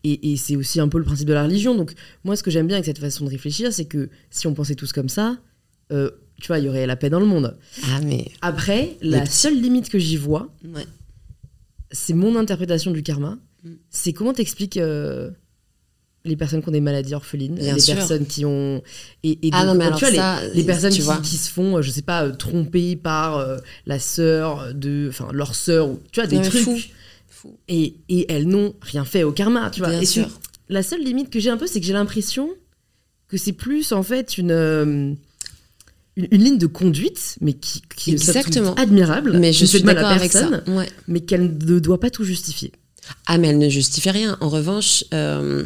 et, 0.06 0.32
et 0.32 0.38
c'est 0.38 0.56
aussi 0.56 0.80
un 0.80 0.88
peu 0.88 0.98
le 0.98 1.04
principe 1.04 1.28
de 1.28 1.34
la 1.34 1.44
religion. 1.44 1.76
Donc 1.76 1.94
moi, 2.24 2.38
ce 2.38 2.44
que 2.44 2.52
j'aime 2.52 2.68
bien 2.68 2.78
avec 2.78 2.86
cette 2.86 3.00
façon 3.00 3.26
de 3.26 3.30
réfléchir, 3.30 3.74
c'est 3.74 3.86
que 3.86 4.08
si 4.32 4.48
on 4.48 4.54
pensait 4.54 4.76
tous 4.76 4.94
comme 4.94 5.10
ça, 5.10 5.36
tu 6.42 6.48
vois, 6.48 6.60
il 6.60 6.66
y 6.66 6.70
aurait 6.70 6.86
la 6.86 6.96
paix 6.96 7.10
dans 7.10 7.20
le 7.20 7.26
monde. 7.26 7.58
Ah 7.86 8.00
mais 8.04 8.32
après, 8.42 8.98
la 9.02 9.26
seule 9.26 9.60
limite 9.60 9.90
que 9.90 10.00
j'y 10.00 10.18
vois, 10.18 10.54
c'est 11.92 12.14
mon 12.14 12.36
interprétation 12.36 12.92
du 12.92 13.04
karma 13.04 13.38
c'est 13.90 14.14
comment 14.14 14.34
t'expliques 14.34 14.78
euh, 14.78 15.30
les 16.26 16.36
personnes 16.36 16.62
qui 16.62 16.70
ont 16.70 16.74
des 16.74 16.82
maladies 16.82 17.14
orphelines, 17.14 17.56
les 17.56 17.94
personnes 17.94 18.26
qui 18.26 18.46
ont 18.46 18.82
et, 19.24 19.40
ah 19.52 19.66
non, 19.66 19.76
mais 19.76 19.86
alors 19.86 20.00
ça, 20.00 20.46
les, 20.54 20.64
personnes 20.64 20.92
qui, 20.92 21.38
se 21.38 21.50
font, 21.50 21.82
je 21.82 21.90
sais 21.90 22.02
pas, 22.02 22.26
euh, 22.26 22.32
tromper 22.32 22.96
par 22.96 23.38
euh, 23.38 23.58
la 23.86 24.00
sœur 24.00 24.74
de, 24.74 25.08
enfin 25.10 25.30
leur 25.32 25.56
sœur, 25.56 25.90
tu 26.12 26.20
vois, 26.20 26.28
des 26.28 26.42
trucs. 26.42 26.92
Et, 27.70 27.98
et, 28.10 28.32
elles 28.32 28.48
n'ont 28.48 28.76
rien 28.82 29.06
fait 29.06 29.24
au 29.24 29.32
karma, 29.32 29.70
tu 29.70 29.80
vois. 29.80 29.94
et 29.94 30.06
sûr. 30.06 30.28
la 30.70 30.84
seule 30.84 31.02
limite 31.02 31.30
que 31.30 31.40
j'ai 31.40 31.50
un 31.50 31.56
peu, 31.56 31.68
c'est 31.68 31.80
que 31.80 31.86
j'ai 31.86 31.94
l'impression 31.94 32.50
que 33.30 33.38
c'est 33.38 33.54
plus 33.54 33.92
en 33.92 34.04
fait 34.04 34.38
une, 34.38 35.18
une, 36.18 36.44
ligne 36.44 36.58
de 36.58 36.68
conduite, 36.68 37.38
mais 37.42 37.54
qui, 37.54 37.82
qui 37.96 38.12
Exactement. 38.12 38.76
est 38.76 38.82
admirable. 38.82 39.38
Mais 39.38 39.54
je 39.54 39.66
suis 39.66 39.82
d'accord 39.82 40.08
avec 40.08 40.32
ça. 40.32 40.50
Mais 41.08 41.22
qu'elle 41.22 41.58
ne 41.58 41.80
doit 41.80 42.00
pas 42.00 42.10
tout 42.10 42.24
justifier. 42.24 42.72
Ah, 43.26 43.38
mais 43.38 43.50
elle 43.50 43.60
ne 43.60 43.70
justifie 43.70 44.10
rien. 44.10 44.38
En 44.42 44.50
revanche, 44.50 45.06
euh, 45.14 45.66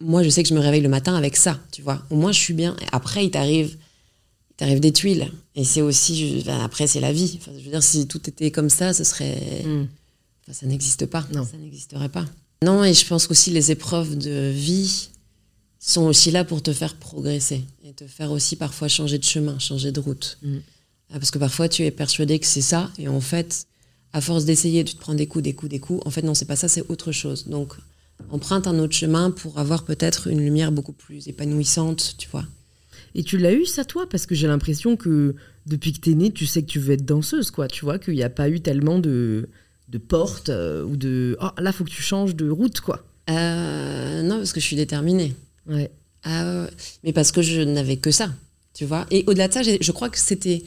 moi, 0.00 0.22
je 0.22 0.28
sais 0.28 0.42
que 0.42 0.48
je 0.48 0.54
me 0.54 0.60
réveille 0.60 0.80
le 0.80 0.88
matin 0.88 1.14
avec 1.14 1.36
ça, 1.36 1.60
tu 1.70 1.82
vois. 1.82 2.02
Au 2.10 2.16
moins, 2.16 2.32
je 2.32 2.40
suis 2.40 2.54
bien. 2.54 2.74
Après, 2.90 3.24
il 3.24 3.30
t'arrive, 3.30 3.76
il 4.50 4.56
t'arrive 4.56 4.80
des 4.80 4.92
tuiles. 4.92 5.30
Et 5.54 5.64
c'est 5.64 5.82
aussi, 5.82 6.44
après, 6.48 6.86
c'est 6.86 7.00
la 7.00 7.12
vie. 7.12 7.38
je 7.46 7.64
veux 7.64 7.70
dire, 7.70 7.82
si 7.82 8.08
tout 8.08 8.28
était 8.28 8.50
comme 8.50 8.70
ça, 8.70 8.92
ce 8.92 9.04
serait, 9.04 9.62
hmm. 9.64 9.86
ça 10.50 10.66
n'existe 10.66 11.06
pas. 11.06 11.26
Non. 11.32 11.44
Ça 11.44 11.58
n'existerait 11.58 12.08
pas. 12.08 12.24
Non, 12.64 12.82
et 12.82 12.92
je 12.92 13.06
pense 13.06 13.26
qu'aussi 13.26 13.50
les 13.50 13.70
épreuves 13.70 14.18
de 14.18 14.50
vie 14.50 15.09
sont 15.80 16.02
aussi 16.02 16.30
là 16.30 16.44
pour 16.44 16.62
te 16.62 16.72
faire 16.72 16.94
progresser 16.94 17.64
et 17.84 17.92
te 17.92 18.06
faire 18.06 18.30
aussi 18.30 18.54
parfois 18.54 18.86
changer 18.86 19.18
de 19.18 19.24
chemin, 19.24 19.58
changer 19.58 19.90
de 19.90 19.98
route. 19.98 20.38
Hmm. 20.42 20.58
Ah, 21.12 21.14
parce 21.14 21.32
que 21.32 21.38
parfois, 21.38 21.68
tu 21.68 21.82
es 21.82 21.90
persuadé 21.90 22.38
que 22.38 22.46
c'est 22.46 22.60
ça, 22.60 22.90
et 22.98 23.08
en 23.08 23.20
fait, 23.20 23.66
à 24.12 24.20
force 24.20 24.44
d'essayer, 24.44 24.84
tu 24.84 24.94
te 24.94 25.00
prends 25.00 25.14
des 25.14 25.26
coups, 25.26 25.42
des 25.42 25.54
coups, 25.54 25.70
des 25.70 25.80
coups. 25.80 26.00
En 26.06 26.10
fait, 26.10 26.22
non, 26.22 26.34
c'est 26.34 26.44
pas 26.44 26.54
ça, 26.54 26.68
c'est 26.68 26.88
autre 26.88 27.10
chose. 27.10 27.48
Donc, 27.48 27.74
emprunte 28.30 28.66
un 28.66 28.78
autre 28.78 28.94
chemin 28.94 29.30
pour 29.30 29.58
avoir 29.58 29.84
peut-être 29.84 30.28
une 30.28 30.40
lumière 30.40 30.70
beaucoup 30.70 30.92
plus 30.92 31.26
épanouissante, 31.26 32.14
tu 32.18 32.28
vois. 32.28 32.44
Et 33.14 33.24
tu 33.24 33.38
l'as 33.38 33.52
eu 33.52 33.66
ça 33.66 33.84
toi? 33.84 34.08
Parce 34.08 34.26
que 34.26 34.36
j'ai 34.36 34.46
l'impression 34.46 34.96
que 34.96 35.34
depuis 35.66 35.92
que 35.92 36.00
t'es 36.00 36.14
née, 36.14 36.30
tu 36.30 36.46
sais 36.46 36.62
que 36.62 36.68
tu 36.68 36.78
veux 36.78 36.92
être 36.92 37.04
danseuse, 37.04 37.50
quoi. 37.50 37.66
Tu 37.66 37.84
vois, 37.84 37.98
qu'il 37.98 38.14
n'y 38.14 38.22
a 38.22 38.30
pas 38.30 38.48
eu 38.48 38.60
tellement 38.60 39.00
de, 39.00 39.48
de 39.88 39.98
portes 39.98 40.48
euh, 40.48 40.84
ou 40.84 40.96
de... 40.96 41.36
Oh, 41.40 41.48
là, 41.58 41.72
faut 41.72 41.84
que 41.84 41.90
tu 41.90 42.02
changes 42.02 42.36
de 42.36 42.48
route, 42.48 42.80
quoi. 42.80 43.04
Euh, 43.30 44.22
non, 44.22 44.36
parce 44.36 44.52
que 44.52 44.60
je 44.60 44.66
suis 44.66 44.76
déterminée. 44.76 45.34
Ouais. 45.66 45.90
Ah, 46.24 46.66
mais 47.02 47.12
parce 47.12 47.32
que 47.32 47.42
je 47.42 47.60
n'avais 47.60 47.96
que 47.96 48.10
ça, 48.10 48.30
tu 48.74 48.84
vois. 48.84 49.06
Et 49.10 49.24
au-delà 49.26 49.48
de 49.48 49.52
ça, 49.54 49.62
je 49.62 49.92
crois 49.92 50.10
que 50.10 50.18
c'était 50.18 50.62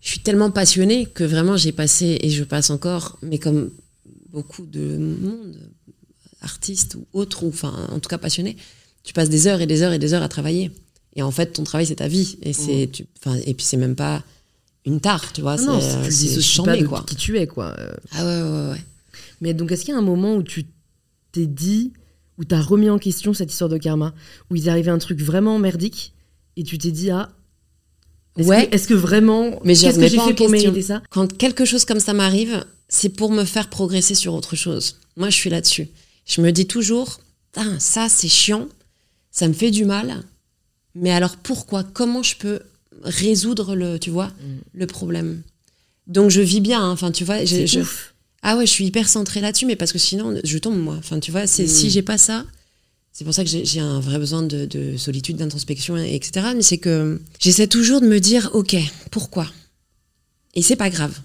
je 0.00 0.08
suis 0.08 0.20
tellement 0.20 0.50
passionnée 0.50 1.06
que 1.06 1.22
vraiment 1.22 1.56
j'ai 1.56 1.72
passé 1.72 2.18
et 2.22 2.30
je 2.30 2.42
passe 2.42 2.70
encore, 2.70 3.18
mais 3.22 3.38
comme 3.38 3.70
beaucoup 4.30 4.66
de 4.66 4.96
monde, 4.96 5.56
artistes 6.40 6.96
ou 6.96 7.06
autres, 7.12 7.44
ou 7.44 7.48
enfin 7.48 7.86
en 7.90 8.00
tout 8.00 8.08
cas 8.08 8.18
passionnés, 8.18 8.56
tu 9.04 9.12
passes 9.12 9.28
des 9.28 9.46
heures 9.46 9.60
et 9.60 9.66
des 9.66 9.82
heures 9.82 9.92
et 9.92 9.98
des 9.98 10.14
heures 10.14 10.22
à 10.22 10.28
travailler. 10.28 10.70
Et 11.14 11.22
en 11.22 11.30
fait, 11.30 11.52
ton 11.52 11.64
travail 11.64 11.86
c'est 11.86 11.96
ta 11.96 12.08
vie. 12.08 12.38
Et 12.42 12.52
c'est, 12.52 12.90
enfin, 13.18 13.38
et 13.44 13.54
puis 13.54 13.64
c'est 13.64 13.76
même 13.76 13.94
pas 13.94 14.24
une 14.84 15.00
tare, 15.00 15.32
tu 15.32 15.42
vois. 15.42 15.56
Non, 15.56 15.80
c'est, 15.80 16.38
tu 16.38 16.62
pas 16.62 16.76
de 16.76 16.86
quoi. 16.86 17.04
qui 17.06 17.16
tu 17.16 17.38
es, 17.38 17.46
quoi. 17.46 17.76
Ah 18.12 18.24
ouais, 18.24 18.42
ouais, 18.42 18.70
ouais. 18.70 18.84
Mais 19.40 19.54
donc, 19.54 19.70
est-ce 19.72 19.84
qu'il 19.84 19.92
y 19.92 19.96
a 19.96 20.00
un 20.00 20.02
moment 20.02 20.34
où 20.36 20.42
tu 20.42 20.66
t'es 21.32 21.46
dit, 21.46 21.92
où 22.38 22.44
t'as 22.44 22.60
remis 22.60 22.88
en 22.90 22.98
question 22.98 23.34
cette 23.34 23.50
histoire 23.52 23.68
de 23.70 23.78
karma, 23.78 24.14
où 24.50 24.56
il 24.56 24.68
arrivait 24.68 24.90
un 24.90 24.98
truc 24.98 25.20
vraiment 25.20 25.58
merdique, 25.58 26.12
et 26.56 26.64
tu 26.64 26.78
t'es 26.78 26.90
dit, 26.90 27.10
ah, 27.10 27.30
est-ce 28.38 28.48
Ouais. 28.48 28.66
que, 28.68 28.74
est-ce 28.74 28.88
que 28.88 28.94
vraiment, 28.94 29.60
Mais 29.64 29.74
qu'est-ce 29.74 29.98
que 29.98 30.08
j'ai 30.08 30.18
fait 30.18 30.34
pour 30.34 30.48
mériter 30.48 30.82
ça 30.82 31.02
Quand 31.10 31.36
quelque 31.36 31.64
chose 31.64 31.84
comme 31.84 32.00
ça 32.00 32.14
m'arrive, 32.14 32.64
c'est 32.88 33.10
pour 33.10 33.30
me 33.30 33.44
faire 33.44 33.68
progresser 33.68 34.14
sur 34.14 34.32
autre 34.34 34.56
chose. 34.56 34.96
Moi, 35.16 35.28
je 35.30 35.36
suis 35.36 35.50
là-dessus. 35.50 35.88
Je 36.26 36.40
me 36.40 36.50
dis 36.52 36.66
toujours, 36.66 37.20
Ah, 37.56 37.78
ça, 37.78 38.08
c'est 38.08 38.28
chiant, 38.28 38.66
ça 39.30 39.46
me 39.48 39.52
fait 39.52 39.70
du 39.70 39.84
mal. 39.84 40.22
Mais 40.94 41.10
alors 41.10 41.36
pourquoi 41.36 41.84
Comment 41.84 42.22
je 42.22 42.36
peux 42.36 42.60
résoudre 43.02 43.74
le, 43.74 43.98
tu 43.98 44.08
vois, 44.08 44.30
le 44.72 44.86
problème? 44.86 45.42
Donc 46.06 46.30
je 46.30 46.40
vis 46.40 46.60
bien. 46.60 46.80
hein. 46.82 46.90
Enfin, 46.92 47.12
tu 47.12 47.24
vois, 47.24 47.40
je- 47.40 47.46
C'est 47.56 47.66
je- 47.66 47.80
ouf. 47.80 48.11
Ah 48.42 48.56
ouais, 48.56 48.66
je 48.66 48.70
suis 48.72 48.84
hyper 48.86 49.08
centrée 49.08 49.40
là-dessus, 49.40 49.66
mais 49.66 49.76
parce 49.76 49.92
que 49.92 49.98
sinon, 49.98 50.36
je 50.42 50.58
tombe 50.58 50.78
moi. 50.78 50.96
Enfin, 50.98 51.20
tu 51.20 51.30
vois, 51.30 51.46
c'est 51.46 51.64
Mm. 51.64 51.68
si 51.68 51.90
j'ai 51.90 52.02
pas 52.02 52.18
ça. 52.18 52.44
C'est 53.12 53.24
pour 53.24 53.34
ça 53.34 53.44
que 53.44 53.50
j'ai 53.50 53.80
un 53.80 54.00
vrai 54.00 54.18
besoin 54.18 54.42
de, 54.42 54.64
de 54.64 54.96
solitude, 54.96 55.36
d'introspection, 55.36 55.96
et- 55.98 56.14
etc. 56.14 56.46
Mais 56.56 56.62
c'est 56.62 56.78
que 56.78 57.20
j'essaie 57.38 57.66
toujours 57.68 58.00
de 58.00 58.06
me 58.06 58.18
dire, 58.20 58.50
ok, 58.54 58.74
pourquoi? 59.10 59.46
Et 60.54 60.62
c'est 60.62 60.76
pas 60.76 60.88
grave. 60.90 61.18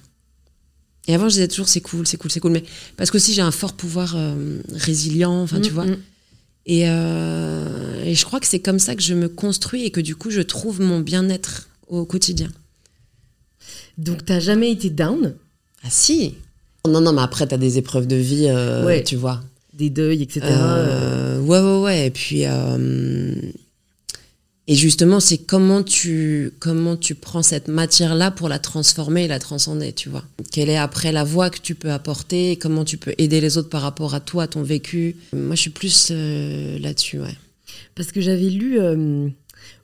Et 1.07 1.15
avant, 1.15 1.29
je 1.29 1.35
disais 1.35 1.47
toujours, 1.47 1.69
c'est 1.69 1.79
cool, 1.79 2.05
c'est 2.05 2.17
cool, 2.17 2.29
c'est 2.29 2.41
cool. 2.41 2.51
Mais 2.51 2.63
parce 2.97 3.09
que 3.11 3.15
aussi, 3.17 3.33
j'ai 3.33 3.41
un 3.41 3.51
fort 3.51 3.73
pouvoir 3.73 4.15
euh, 4.17 4.59
résilient, 4.71 5.41
enfin, 5.41 5.61
tu 5.61 5.71
Mm, 5.71 5.73
vois. 5.73 5.85
mm. 5.85 5.97
Et, 6.65 6.89
euh, 6.89 8.03
et 8.03 8.13
je 8.13 8.25
crois 8.25 8.41
que 8.41 8.45
c'est 8.47 8.59
comme 8.59 8.79
ça 8.79 8.93
que 8.93 9.01
je 9.01 9.13
me 9.13 9.29
construis 9.29 9.83
et 9.85 9.89
que 9.91 10.01
du 10.01 10.17
coup, 10.17 10.29
je 10.29 10.41
trouve 10.41 10.81
mon 10.81 10.99
bien-être 10.99 11.69
au 11.87 12.05
quotidien. 12.05 12.51
Donc 13.97 14.25
t'as 14.25 14.41
jamais 14.41 14.71
été 14.71 14.89
down, 14.89 15.35
Ah 15.83 15.87
si 15.89 16.35
Non, 16.85 17.01
non, 17.01 17.13
mais 17.13 17.21
après, 17.21 17.47
t'as 17.47 17.57
des 17.57 17.77
épreuves 17.77 18.07
de 18.07 18.15
vie, 18.15 18.47
euh, 18.49 18.85
Ouais. 18.85 19.03
tu 19.03 19.15
vois. 19.15 19.41
des 19.73 19.89
deuils, 19.91 20.23
etc. 20.23 20.41
Euh, 20.43 21.39
ouais, 21.41 21.59
ouais, 21.59 21.81
ouais. 21.83 22.07
Et 22.07 22.09
puis, 22.09 22.45
euh, 22.45 23.35
et 24.69 24.75
justement, 24.75 25.19
c'est 25.19 25.37
comment 25.37 25.83
tu, 25.83 26.51
comment 26.59 26.97
tu 26.97 27.13
prends 27.13 27.43
cette 27.43 27.67
matière-là 27.67 28.31
pour 28.31 28.49
la 28.49 28.57
transformer 28.59 29.25
et 29.25 29.27
la 29.27 29.37
transcender, 29.39 29.93
tu 29.93 30.09
vois. 30.09 30.23
Quelle 30.51 30.69
est 30.69 30.77
après 30.77 31.11
la 31.11 31.23
voix 31.23 31.49
que 31.51 31.59
tu 31.59 31.75
peux 31.75 31.91
apporter, 31.91 32.57
comment 32.57 32.83
tu 32.85 32.97
peux 32.97 33.13
aider 33.19 33.39
les 33.39 33.57
autres 33.57 33.69
par 33.69 33.81
rapport 33.83 34.15
à 34.15 34.19
toi, 34.19 34.47
ton 34.47 34.63
vécu. 34.63 35.15
Moi, 35.31 35.55
je 35.55 35.61
suis 35.61 35.69
plus 35.69 36.07
euh, 36.11 36.79
là-dessus, 36.79 37.19
ouais. 37.19 37.35
Parce 37.95 38.11
que 38.11 38.19
j'avais 38.19 38.49
lu 38.49 38.79
euh, 38.79 39.29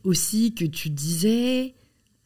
aussi 0.04 0.54
que 0.54 0.66
tu 0.66 0.90
disais. 0.90 1.74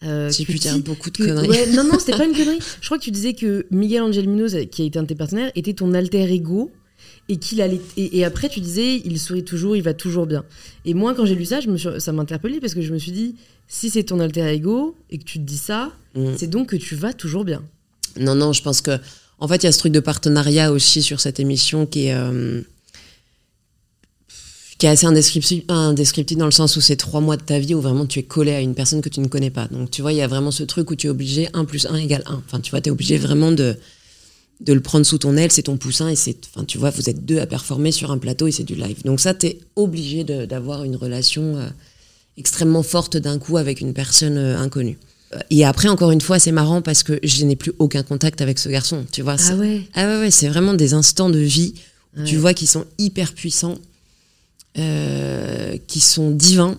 Euh, 0.04 0.30
J'ai 0.32 0.46
que 0.46 0.52
pu 0.52 0.60
dire 0.60 0.74
ti- 0.76 0.82
beaucoup 0.82 1.10
de 1.10 1.18
que- 1.18 1.24
conneries. 1.24 1.50
ouais, 1.50 1.72
non, 1.72 1.84
non, 1.84 1.98
c'était 2.00 2.18
pas 2.18 2.26
une 2.26 2.34
connerie. 2.38 2.60
Je 2.82 2.86
crois 2.86 2.98
que 3.00 3.04
tu 3.04 3.12
disais 3.12 3.34
que 3.34 3.66
Miguel 3.72 4.02
Angel 4.04 4.28
Munoz, 4.28 4.56
qui 4.72 4.82
a 4.84 4.86
été 4.86 5.00
un 5.00 5.04
de 5.04 5.08
tes 5.08 5.16
partenaires, 5.16 5.52
était 5.56 5.74
ton 5.74 5.94
alter 5.94 6.32
ego. 6.32 6.72
Et, 7.30 7.36
qu'il 7.38 7.62
allait, 7.62 7.82
et, 7.98 8.20
et 8.20 8.24
après, 8.24 8.48
tu 8.48 8.62
disais, 8.62 9.02
il 9.04 9.20
sourit 9.20 9.44
toujours, 9.44 9.76
il 9.76 9.82
va 9.84 9.94
toujours 9.94 10.26
bien. 10.28 10.46
Et 10.86 10.94
moi, 10.94 11.14
quand 11.14 11.26
j'ai 11.26 11.36
lu 11.36 11.44
ça, 11.44 11.60
je 11.60 11.68
me 11.70 11.76
suis, 11.76 11.90
ça 12.00 12.14
m'a 12.14 12.22
interpellé 12.22 12.62
parce 12.62 12.74
que 12.74 12.82
je 12.82 12.94
me 12.94 12.98
suis 12.98 13.12
dit, 13.12 13.36
si 13.68 13.90
c'est 13.90 14.04
ton 14.04 14.22
alter 14.22 14.48
ego 14.48 14.96
et 15.10 15.18
que 15.18 15.26
tu 15.26 15.38
te 15.40 15.44
dis 15.44 15.58
ça, 15.58 15.92
Mm. 16.16 16.36
c'est 16.38 16.48
donc 16.50 16.70
que 16.70 16.78
tu 16.78 16.96
vas 16.96 17.12
toujours 17.12 17.44
bien. 17.44 17.64
Non, 18.18 18.34
non, 18.34 18.54
je 18.54 18.62
pense 18.64 18.80
que. 18.82 18.92
En 19.40 19.48
fait, 19.50 19.58
il 19.58 19.66
y 19.66 19.68
a 19.70 19.72
ce 19.74 19.78
truc 19.80 19.92
de 19.92 20.00
partenariat 20.00 20.72
aussi 20.72 21.02
sur 21.04 21.20
cette 21.20 21.40
émission 21.42 21.86
qui 21.86 22.06
est. 22.06 22.14
euh, 22.16 22.62
qui 24.78 24.86
est 24.86 24.90
assez 24.90 25.06
indescriptible, 25.08 25.64
indescriptible 25.70 26.40
dans 26.40 26.46
le 26.46 26.52
sens 26.52 26.76
où 26.76 26.82
c'est 26.82 26.96
trois 26.98 27.20
mois 27.22 27.36
de 27.38 27.42
ta 27.42 27.58
vie 27.60 27.74
où 27.74 27.82
vraiment 27.82 28.06
tu 28.06 28.20
es 28.20 28.24
collé 28.24 28.52
à 28.54 28.62
une 28.62 28.76
personne 28.76 29.02
que 29.02 29.10
tu 29.10 29.20
ne 29.22 29.28
connais 29.28 29.50
pas. 29.50 29.68
Donc 29.72 29.90
tu 29.92 30.02
vois, 30.02 30.14
il 30.14 30.18
y 30.18 30.22
a 30.22 30.28
vraiment 30.28 30.52
ce 30.52 30.64
truc 30.64 30.92
où 30.92 30.96
tu 30.96 31.08
es 31.08 31.10
obligé 31.10 31.50
1 31.54 31.66
plus 31.66 31.86
1 31.88 31.96
égale 31.96 32.24
1. 32.28 32.42
Enfin, 32.48 32.60
tu 32.60 32.72
vois, 32.72 32.82
tu 32.82 32.90
es 32.90 32.92
obligé 32.92 33.18
vraiment 33.18 33.52
de, 33.52 33.76
de 34.62 34.74
le 34.74 34.80
prendre 34.82 35.06
sous 35.06 35.18
ton 35.18 35.36
aile, 35.36 35.52
c'est 35.52 35.64
ton 35.64 35.78
poussin 35.78 36.10
et 36.10 36.16
c'est. 36.16 36.38
Enfin, 36.54 36.64
tu 36.66 36.78
vois, 36.78 36.92
vous 36.92 37.10
êtes 37.10 37.26
deux 37.26 37.40
à 37.40 37.48
performer 37.48 37.92
sur 37.92 38.12
un 38.12 38.18
plateau 38.20 38.46
et 38.48 38.52
c'est 38.52 38.64
du 38.64 38.76
live. 38.76 39.02
Donc 39.04 39.20
ça, 39.20 39.34
tu 39.34 39.48
es 39.48 39.60
obligé 39.76 40.24
de- 40.24 40.46
d'avoir 40.46 40.84
une 40.84 40.96
relation 40.96 41.58
euh, 41.58 41.68
extrêmement 42.38 42.84
forte 42.84 43.18
d'un 43.18 43.40
coup 43.40 43.58
avec 43.58 43.82
une 43.82 43.94
personne 43.94 44.38
euh, 44.38 44.58
inconnue. 44.60 44.98
Euh, 45.34 45.40
Et 45.50 45.66
après, 45.66 45.90
encore 45.90 46.12
une 46.12 46.22
fois, 46.22 46.38
c'est 46.40 46.52
marrant 46.52 46.82
parce 46.84 47.02
que 47.04 47.20
je 47.24 47.44
n'ai 47.46 47.56
plus 47.56 47.74
aucun 47.80 48.04
contact 48.04 48.42
avec 48.42 48.60
ce 48.60 48.70
garçon. 48.70 49.06
Tu 49.12 49.22
vois, 49.24 49.38
Ah 49.50 49.56
ouais 49.56 49.82
ah 49.96 50.06
ouais, 50.08 50.20
ouais, 50.22 50.32
c'est 50.32 50.48
vraiment 50.48 50.74
des 50.76 50.94
instants 50.94 51.30
de 51.32 51.40
vie 51.40 51.74
où 52.18 52.24
tu 52.24 52.36
Ouais. 52.36 52.42
vois 52.42 52.54
qu'ils 52.54 52.68
sont 52.68 52.86
hyper 53.00 53.34
puissants, 53.34 53.76
euh, 54.78 55.78
qui 55.88 56.00
sont 56.00 56.32
divins. 56.32 56.78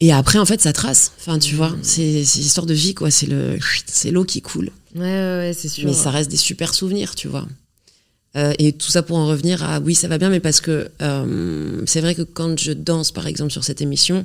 Et 0.00 0.12
après, 0.12 0.38
en 0.38 0.44
fait, 0.44 0.60
ça 0.60 0.72
trace. 0.74 1.12
Enfin, 1.18 1.38
tu 1.38 1.54
vois, 1.54 1.74
c'est 1.82 2.24
c'est 2.24 2.40
l'histoire 2.40 2.66
de 2.66 2.74
vie, 2.74 2.94
quoi. 2.94 3.10
C'est 3.10 3.26
le, 3.26 3.58
c'est 3.86 4.10
l'eau 4.10 4.24
qui 4.24 4.42
coule. 4.42 4.70
Ouais, 4.94 5.00
ouais, 5.02 5.36
ouais, 5.38 5.52
c'est 5.56 5.68
sûr. 5.68 5.86
Mais 5.86 5.94
ça 5.94 6.10
reste 6.10 6.30
des 6.30 6.36
super 6.36 6.74
souvenirs, 6.74 7.14
tu 7.14 7.28
vois. 7.28 7.46
Euh, 8.36 8.52
et 8.58 8.72
tout 8.74 8.90
ça 8.90 9.02
pour 9.02 9.16
en 9.16 9.26
revenir 9.26 9.62
à 9.64 9.80
oui, 9.80 9.94
ça 9.94 10.08
va 10.08 10.18
bien, 10.18 10.28
mais 10.28 10.40
parce 10.40 10.60
que 10.60 10.90
euh, 11.00 11.82
c'est 11.86 12.02
vrai 12.02 12.14
que 12.14 12.20
quand 12.22 12.58
je 12.58 12.72
danse, 12.72 13.10
par 13.10 13.26
exemple, 13.26 13.50
sur 13.50 13.64
cette 13.64 13.80
émission, 13.80 14.22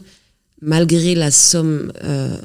malgré 0.62 1.16
la 1.16 1.32
somme 1.32 1.94
euh, 2.04 2.38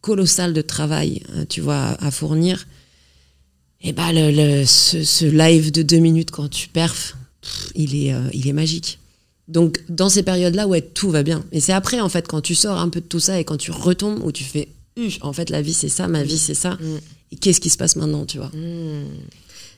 colossale 0.00 0.52
de 0.52 0.62
travail, 0.62 1.22
euh, 1.34 1.44
tu 1.48 1.60
vois, 1.60 1.96
à, 2.00 2.10
fournir, 2.12 2.66
et 3.80 3.92
bah 3.92 4.12
le, 4.12 4.30
le- 4.30 4.64
ce, 4.66 5.02
ce 5.02 5.24
live 5.24 5.72
de 5.72 5.82
deux 5.82 5.98
minutes 5.98 6.30
quand 6.30 6.48
tu 6.48 6.68
perfs, 6.68 7.16
il 7.74 7.94
est, 7.96 8.14
il 8.32 8.46
est 8.46 8.52
magique. 8.52 9.00
Donc 9.48 9.82
dans 9.88 10.08
ces 10.08 10.22
périodes-là, 10.22 10.66
ouais, 10.66 10.80
tout 10.80 11.10
va 11.10 11.22
bien. 11.22 11.44
Et 11.52 11.60
c'est 11.60 11.72
après, 11.72 12.00
en 12.00 12.08
fait, 12.08 12.26
quand 12.26 12.40
tu 12.40 12.54
sors 12.54 12.78
un 12.78 12.88
peu 12.88 13.00
de 13.00 13.06
tout 13.06 13.20
ça 13.20 13.38
et 13.38 13.44
quand 13.44 13.56
tu 13.58 13.70
retombes, 13.70 14.22
où 14.24 14.32
tu 14.32 14.44
fais, 14.44 14.68
en 15.20 15.32
fait, 15.32 15.50
la 15.50 15.60
vie 15.60 15.74
c'est 15.74 15.88
ça, 15.88 16.08
ma 16.08 16.22
vie 16.22 16.38
c'est 16.38 16.54
ça. 16.54 16.74
Mm. 16.74 16.98
Et 17.32 17.36
qu'est-ce 17.36 17.60
qui 17.60 17.70
se 17.70 17.76
passe 17.76 17.96
maintenant, 17.96 18.24
tu 18.26 18.38
vois? 18.38 18.50
Hmm. 18.54 19.06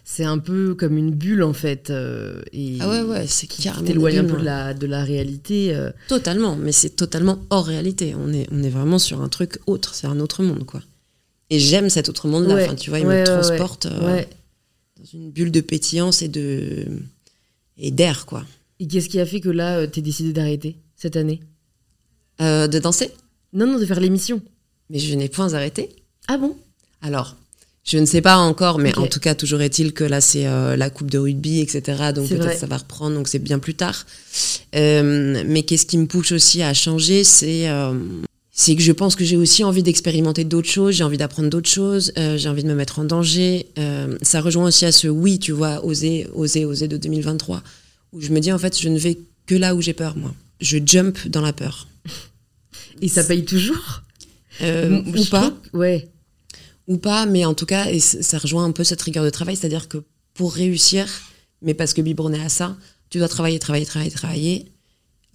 C'est 0.05 0.25
un 0.25 0.39
peu 0.39 0.75
comme 0.77 0.97
une 0.99 1.11
bulle 1.11 1.43
en 1.43 1.53
fait. 1.53 1.91
euh, 1.91 2.41
et 2.53 2.77
Ah 2.81 2.89
ouais, 2.89 3.01
ouais, 3.03 3.27
c'est 3.27 3.49
qui 3.49 3.69
t'éloigne 3.85 4.19
un 4.19 4.25
peu 4.25 4.33
de 4.35 4.37
ouais. 4.39 4.45
la, 4.45 4.73
de 4.75 4.87
la 4.87 5.03
réalité. 5.03 5.75
euh. 5.75 5.91
Totalement, 6.07 6.55
mais 6.55 6.71
c'est 6.71 6.91
totalement 6.91 7.41
hors 7.51 7.67
réalité. 7.67 8.15
On 8.17 8.33
est, 8.33 8.47
on 8.53 8.63
est 8.63 8.69
vraiment 8.69 9.01
sur 9.01 9.21
un 9.21 9.29
truc 9.29 9.59
autre, 9.67 9.95
c'est 9.95 10.07
un 10.07 10.21
autre 10.21 10.45
monde, 10.45 10.65
quoi. 10.65 10.81
Et 11.51 11.59
j'aime 11.59 11.91
cet 11.91 12.09
autre 12.09 12.29
monde-là. 12.29 12.55
Ouais, 12.55 12.65
Enfin, 12.67 12.75
tu 12.77 12.91
vois, 12.91 13.01
il 13.01 13.07
ouais, 13.07 13.21
me 13.23 13.27
transporte 13.27 13.87
euh, 13.87 14.23
dans 14.99 15.05
une 15.13 15.31
bulle 15.31 15.51
de 15.51 15.61
pétillance 15.61 16.23
et 16.23 16.29
de 16.29 16.87
et 17.79 17.91
d'air, 17.91 18.27
quoi. 18.27 18.45
Et 18.81 18.87
qu'est-ce 18.87 19.09
qui 19.09 19.21
a 19.21 19.27
fait 19.27 19.41
que 19.41 19.49
là, 19.49 19.79
euh, 19.79 19.87
t'es 19.87 20.03
décidé 20.03 20.33
d'arrêter 20.33 20.77
cette 20.97 21.17
année? 21.17 21.41
Euh, 22.41 22.69
de 22.69 22.79
danser, 22.79 23.11
Non, 23.53 23.67
non, 23.67 23.79
de 23.79 23.87
faire 23.87 24.01
l'émission. 24.01 24.43
mais 24.91 24.99
je 24.99 25.15
n'ai 25.15 25.29
point 25.29 25.55
arrêté. 25.55 25.89
Ah 26.29 26.37
bon? 26.37 26.57
Alors, 27.01 27.37
je 27.85 27.99
ne 27.99 28.07
sais 28.07 28.21
pas 28.21 28.37
encore, 28.37 28.79
mais 28.79 28.97
en 28.99 29.07
tout 29.07 29.21
cas, 29.21 29.35
toujours 29.35 29.61
est-il 29.63 29.93
que 29.93 30.05
là, 30.05 30.21
c'est 30.21 30.47
euh, 30.47 30.77
la 30.77 30.91
coupe 30.91 31.11
de 31.11 31.19
rugby, 31.19 31.61
etc. 31.61 32.13
Donc 32.15 32.29
peut-être 32.29 32.59
ça 32.59 32.67
va 32.67 32.79
reprendre, 32.79 33.15
donc 33.15 33.29
c'est 33.29 33.39
bien 33.39 33.59
plus 33.59 33.75
tard. 33.75 34.07
Euh, 34.75 35.43
mais 35.47 35.63
qu'est-ce 35.63 35.87
qui 35.87 35.97
me 35.99 36.07
pousse 36.07 36.33
aussi 36.33 36.63
à 36.63 36.75
changer, 36.75 37.25
c'est 37.25 37.69
c'est 38.59 38.75
que 38.75 38.81
je 38.81 38.91
pense 38.91 39.17
que 39.17 39.25
j'ai 39.25 39.37
aussi 39.37 39.65
envie 39.65 39.83
d'expérimenter 39.83 40.45
d'autres 40.45 40.71
choses, 40.71 40.95
j'ai 40.95 41.05
envie 41.05 41.19
d'apprendre 41.19 41.51
d'autres 41.51 41.69
choses, 41.69 42.11
euh, 42.17 42.39
j'ai 42.39 42.49
envie 42.49 42.63
de 42.63 42.69
me 42.69 42.75
mettre 42.75 42.99
en 42.99 43.05
danger. 43.05 43.67
Euh, 43.79 44.17
ça 44.23 44.41
rejoint 44.41 44.65
aussi 44.65 44.87
à 44.87 44.93
ce 44.93 45.09
oui, 45.09 45.39
tu 45.39 45.53
vois, 45.53 45.85
oser, 45.85 46.27
oser, 46.35 46.65
oser 46.65 46.89
de 46.89 46.97
2023, 46.97 47.63
où 48.13 48.21
je 48.21 48.31
me 48.31 48.41
dis 48.41 48.53
en 48.53 48.59
fait, 48.59 48.79
je 48.81 48.89
ne 48.89 48.99
vais 48.99 49.19
que 49.47 49.55
là 49.55 49.75
où 49.75 49.81
j'ai 49.81 49.93
peur, 49.95 50.17
moi. 50.17 50.35
Je 50.61 50.79
jump 50.85 51.29
dans 51.29 51.41
la 51.43 51.53
peur. 51.53 51.87
Et 53.03 53.09
ça 53.09 53.23
paye 53.25 53.45
toujours 53.45 54.03
Euh, 54.63 55.03
ou 55.05 55.25
pas. 55.27 55.53
Ouais. 55.75 56.09
ou 56.89 56.97
pas, 56.97 57.27
mais 57.27 57.45
en 57.45 57.53
tout 57.53 57.67
cas, 57.67 57.91
et 57.91 58.01
ça 58.01 58.39
rejoint 58.39 58.65
un 58.65 58.73
peu 58.73 58.85
cette 58.85 59.03
rigueur 59.03 59.23
de 59.25 59.29
travail, 59.31 59.55
c'est-à-dire 59.57 59.87
que 59.89 59.99
pour 60.33 60.55
réussir, 60.55 61.07
mais 61.61 61.75
parce 61.75 61.93
que 61.93 62.01
biberonné 62.01 62.41
à 62.41 62.49
ça, 62.49 62.75
tu 63.11 63.19
dois 63.19 63.29
travailler, 63.29 63.59
travailler, 63.59 63.85
travailler, 63.85 64.11
travailler, 64.11 64.73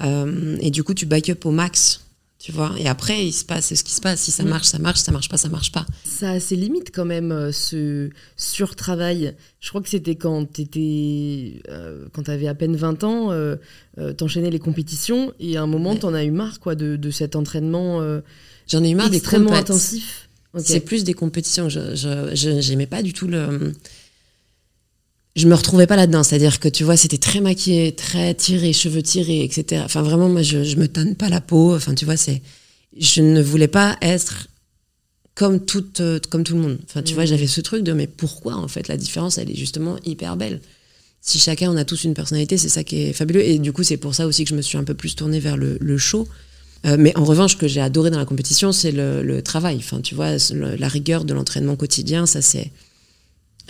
euh, 0.01 0.57
et 0.59 0.71
du 0.71 0.83
coup, 0.83 0.93
tu 0.95 1.05
back 1.05 1.29
up 1.29 1.45
au 1.45 1.51
max, 1.51 2.01
tu 2.41 2.51
vois. 2.51 2.73
Et 2.77 2.87
après, 2.87 3.25
il 3.27 3.31
se 3.33 3.45
passe 3.45 3.73
ce 3.73 3.83
qui 3.83 3.93
se 3.93 4.01
passe. 4.01 4.21
Si 4.21 4.31
ça 4.31 4.43
Mm. 4.43 4.47
marche, 4.49 4.67
ça 4.67 4.79
marche, 4.79 4.99
ça 4.99 5.11
marche 5.11 5.29
pas, 5.29 5.37
ça 5.37 5.47
marche 5.49 5.71
pas. 5.71 5.85
Ça 6.03 6.31
a 6.31 6.39
ses 6.39 6.55
limites 6.55 6.91
quand 6.93 7.05
même, 7.05 7.31
euh, 7.31 7.51
ce 7.51 8.09
surtravail. 8.35 9.35
Je 9.59 9.69
crois 9.69 9.81
que 9.81 9.89
c'était 9.89 10.15
quand 10.15 10.45
t'étais, 10.51 11.61
euh, 11.69 12.07
quand 12.13 12.23
t'avais 12.23 12.47
à 12.47 12.55
peine 12.55 12.75
20 12.75 13.03
ans, 13.03 13.31
euh, 13.31 13.55
euh, 13.97 14.13
t'enchaînais 14.13 14.49
les 14.49 14.59
compétitions 14.59 15.33
et 15.39 15.57
à 15.57 15.61
un 15.61 15.67
moment 15.67 15.91
Ouais. 15.91 15.99
t'en 15.99 16.13
as 16.13 16.23
eu 16.23 16.31
marre 16.31 16.59
quoi 16.59 16.75
de, 16.75 16.95
de 16.95 17.11
cet 17.11 17.35
entraînement 17.35 18.01
euh, 18.01 18.21
J'en 18.67 18.83
ai 18.83 18.89
eu 18.89 18.95
marre 18.95 19.09
des 19.09 19.17
extrêmement 19.17 19.49
compètes. 19.51 19.69
intensif. 19.71 20.29
Ok. 20.53 20.63
C'est 20.65 20.79
plus 20.81 21.03
des 21.03 21.13
compétitions. 21.13 21.69
Je, 21.69 22.31
j'aimais 22.33 22.87
pas 22.87 23.01
du 23.03 23.13
tout 23.13 23.27
le. 23.27 23.73
Je 25.35 25.47
me 25.47 25.55
retrouvais 25.55 25.87
pas 25.87 25.95
là-dedans. 25.95 26.23
C'est-à-dire 26.23 26.59
que 26.59 26.67
tu 26.67 26.83
vois, 26.83 26.97
c'était 26.97 27.17
très 27.17 27.39
maquillé, 27.39 27.93
très 27.93 28.33
tiré, 28.35 28.73
cheveux 28.73 29.01
tirés, 29.01 29.43
etc. 29.43 29.81
Enfin, 29.85 30.01
vraiment, 30.01 30.27
moi, 30.29 30.41
je, 30.41 30.63
je 30.63 30.75
me 30.75 30.87
tanne 30.87 31.15
pas 31.15 31.29
la 31.29 31.41
peau. 31.41 31.75
Enfin, 31.75 31.95
tu 31.95 32.05
vois, 32.05 32.17
c'est. 32.17 32.41
Je 32.97 33.21
ne 33.21 33.41
voulais 33.41 33.69
pas 33.69 33.97
être 34.01 34.47
comme, 35.33 35.63
toute, 35.65 36.01
euh, 36.01 36.19
comme 36.29 36.43
tout 36.43 36.55
le 36.55 36.61
monde. 36.61 36.79
Enfin, 36.83 37.01
tu 37.01 37.13
vois, 37.13 37.25
j'avais 37.25 37.47
ce 37.47 37.61
truc 37.61 37.83
de 37.83 37.93
mais 37.93 38.07
pourquoi, 38.07 38.55
en 38.55 38.67
fait, 38.67 38.89
la 38.89 38.97
différence, 38.97 39.37
elle 39.37 39.49
est 39.49 39.55
justement 39.55 39.95
hyper 40.05 40.35
belle? 40.35 40.59
Si 41.21 41.39
chacun, 41.39 41.71
on 41.71 41.77
a 41.77 41.85
tous 41.85 42.03
une 42.03 42.13
personnalité, 42.13 42.57
c'est 42.57 42.67
ça 42.69 42.83
qui 42.83 43.03
est 43.03 43.13
fabuleux. 43.13 43.43
Et 43.45 43.59
du 43.59 43.71
coup, 43.71 43.83
c'est 43.83 43.97
pour 43.97 44.13
ça 44.15 44.27
aussi 44.27 44.43
que 44.43 44.49
je 44.49 44.55
me 44.55 44.61
suis 44.61 44.77
un 44.77 44.83
peu 44.83 44.93
plus 44.95 45.15
tournée 45.15 45.39
vers 45.39 45.55
le, 45.55 45.77
le 45.79 45.97
show. 45.97 46.27
Euh, 46.85 46.97
mais 46.99 47.15
en 47.17 47.23
revanche, 47.23 47.51
ce 47.51 47.57
que 47.57 47.67
j'ai 47.67 47.79
adoré 47.79 48.09
dans 48.09 48.17
la 48.17 48.25
compétition, 48.25 48.71
c'est 48.73 48.91
le, 48.91 49.21
le 49.23 49.41
travail. 49.41 49.77
Enfin, 49.77 50.01
tu 50.01 50.15
vois, 50.15 50.31
le- 50.51 50.75
la 50.75 50.87
rigueur 50.89 51.23
de 51.23 51.33
l'entraînement 51.33 51.75
quotidien, 51.77 52.25
ça 52.25 52.41
c'est, 52.41 52.71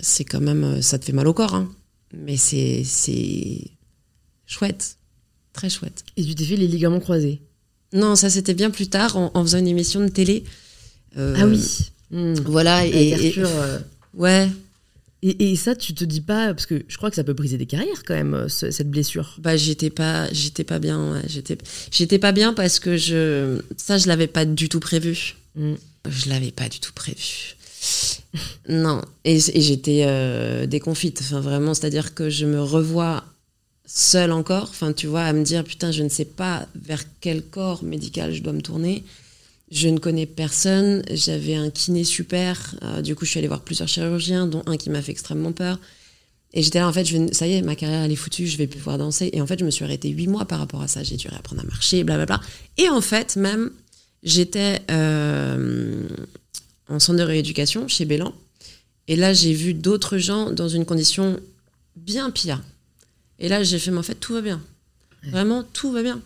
c'est 0.02 0.26
quand 0.26 0.42
même, 0.42 0.64
euh, 0.64 0.82
ça 0.82 1.00
te 1.00 1.06
fait 1.06 1.14
mal 1.14 1.28
au 1.28 1.34
corps, 1.34 1.56
hein. 1.56 1.72
Mais 2.14 2.36
c'est, 2.36 2.84
c'est, 2.84 3.72
chouette, 4.46 4.98
très 5.54 5.70
chouette. 5.70 6.04
Et 6.18 6.26
tu 6.26 6.36
t'es 6.36 6.44
fait 6.44 6.58
les 6.58 6.68
ligaments 6.68 7.00
croisés? 7.00 7.42
Non, 7.94 8.16
ça 8.16 8.30
c'était 8.30 8.54
bien 8.54 8.70
plus 8.70 8.88
tard, 8.88 9.16
en, 9.16 9.32
en 9.34 9.42
faisant 9.44 9.60
une 9.60 9.68
émission 9.68 10.02
de 10.02 10.10
télé. 10.10 10.44
Euh, 11.18 11.36
ah 11.38 11.46
oui. 11.46 11.92
Hmm. 12.10 12.34
Voilà, 12.46 12.86
et, 12.86 13.10
et 13.10 13.34
euh. 13.38 13.80
ouais. 14.14 14.50
Et, 15.24 15.52
et, 15.52 15.56
ça, 15.56 15.76
tu 15.76 15.94
te 15.94 16.04
dis 16.04 16.22
pas, 16.22 16.54
parce 16.54 16.66
que 16.66 16.84
je 16.88 16.98
crois 16.98 17.10
que 17.10 17.16
ça 17.16 17.24
peut 17.24 17.34
briser 17.34 17.58
des 17.58 17.68
carrières 17.68 18.04
quand 18.04 18.16
même, 18.16 18.50
cette 18.50 18.90
blessure. 18.90 19.38
Bah, 19.40 19.56
j'étais 19.56 19.92
pas, 19.92 20.32
j'étais 20.34 20.64
pas 20.64 20.80
bien. 20.80 21.14
Ouais. 21.14 21.22
J'étais, 21.28 21.58
j'étais 21.92 22.18
pas 22.18 22.32
bien 22.32 22.54
parce 22.54 22.80
que 22.80 22.98
je, 22.98 23.62
ça, 23.78 24.00
je 24.00 24.08
l'avais 24.08 24.28
pas 24.28 24.46
du 24.46 24.68
tout 24.68 24.80
prévu. 24.80 25.36
Mm. 25.56 25.76
Je 26.10 26.30
l'avais 26.30 26.52
pas 26.52 26.70
du 26.70 26.80
tout 26.80 26.94
prévu. 26.94 27.56
Non, 28.70 29.02
et, 29.26 29.40
j'étais 29.40 30.04
euh, 30.06 30.66
déconfite. 30.66 31.22
Vraiment, 31.32 31.74
c'est-à-dire 31.74 32.14
que 32.14 32.30
je 32.30 32.46
me 32.46 32.62
revois 32.62 33.24
seule 33.86 34.32
encore. 34.32 34.68
Enfin, 34.70 34.94
tu 34.94 35.08
vois, 35.08 35.24
à 35.24 35.34
me 35.34 35.44
dire 35.44 35.64
putain, 35.64 35.92
je 35.92 36.04
ne 36.04 36.10
sais 36.10 36.26
pas 36.26 36.68
vers 36.76 37.04
quel 37.20 37.44
corps 37.44 37.84
médical 37.84 38.34
je 38.34 38.42
dois 38.42 38.54
me 38.54 38.62
tourner. 38.62 39.04
Je 39.72 39.88
ne 39.88 40.00
connais 40.00 40.26
personne. 40.26 41.04
J'avais 41.12 41.56
un 41.56 41.70
kiné 41.70 42.04
super. 42.04 42.76
Euh, 42.84 43.02
du 43.02 43.16
coup, 43.16 43.26
je 43.26 43.32
suis 43.32 43.40
allée 43.40 43.48
voir 43.48 43.62
plusieurs 43.62 43.88
chirurgiens, 43.88 44.48
dont 44.48 44.64
un 44.66 44.78
qui 44.78 44.90
m'a 44.90 45.02
fait 45.02 45.12
extrêmement 45.12 45.54
peur. 45.54 45.80
Et 46.54 46.62
j'étais 46.62 46.80
là, 46.80 46.88
en 46.88 46.94
fait, 46.94 47.06
je 47.06 47.18
ça 47.32 47.48
y 47.48 47.54
est, 47.54 47.62
ma 47.62 47.76
carrière, 47.76 48.02
elle 48.02 48.12
est 48.12 48.18
foutue, 48.18 48.46
je 48.46 48.58
vais 48.58 48.68
plus 48.68 48.80
pouvoir 48.80 48.98
danser. 48.98 49.30
Et 49.32 49.42
en 49.42 49.48
fait, 49.48 49.58
je 49.60 49.66
me 49.66 49.72
suis 49.72 49.86
arrêtée 49.86 50.10
huit 50.10 50.28
mois 50.28 50.46
par 50.46 50.60
rapport 50.60 50.82
à 50.82 50.88
ça. 50.88 51.04
J'ai 51.04 51.16
dû 51.16 51.28
réapprendre 51.30 51.62
à 51.62 51.66
marcher, 51.66 52.04
blablabla. 52.04 52.42
Et 52.78 52.90
en 52.90 53.00
fait, 53.00 53.38
même, 53.38 53.72
j'étais 54.24 54.82
euh, 54.92 56.08
en 56.92 57.00
centre 57.00 57.20
de 57.20 57.24
rééducation 57.24 57.88
chez 57.88 58.06
Bélan. 58.06 58.34
Et 59.08 59.16
là, 59.16 59.34
j'ai 59.34 59.54
vu 59.54 59.74
d'autres 59.74 60.18
gens 60.18 60.52
dans 60.52 60.68
une 60.68 60.86
condition 60.86 61.40
bien 61.96 62.30
pire. 62.30 62.62
Et 63.40 63.50
là, 63.50 63.64
j'ai 63.64 63.80
fait, 63.80 63.92
mais 63.92 63.98
en 63.98 64.04
fait, 64.04 64.16
tout 64.16 64.34
va 64.34 64.42
bien. 64.42 64.62
Vraiment, 65.24 65.64
tout 65.64 65.92
va 65.92 66.04
bien. 66.04 66.22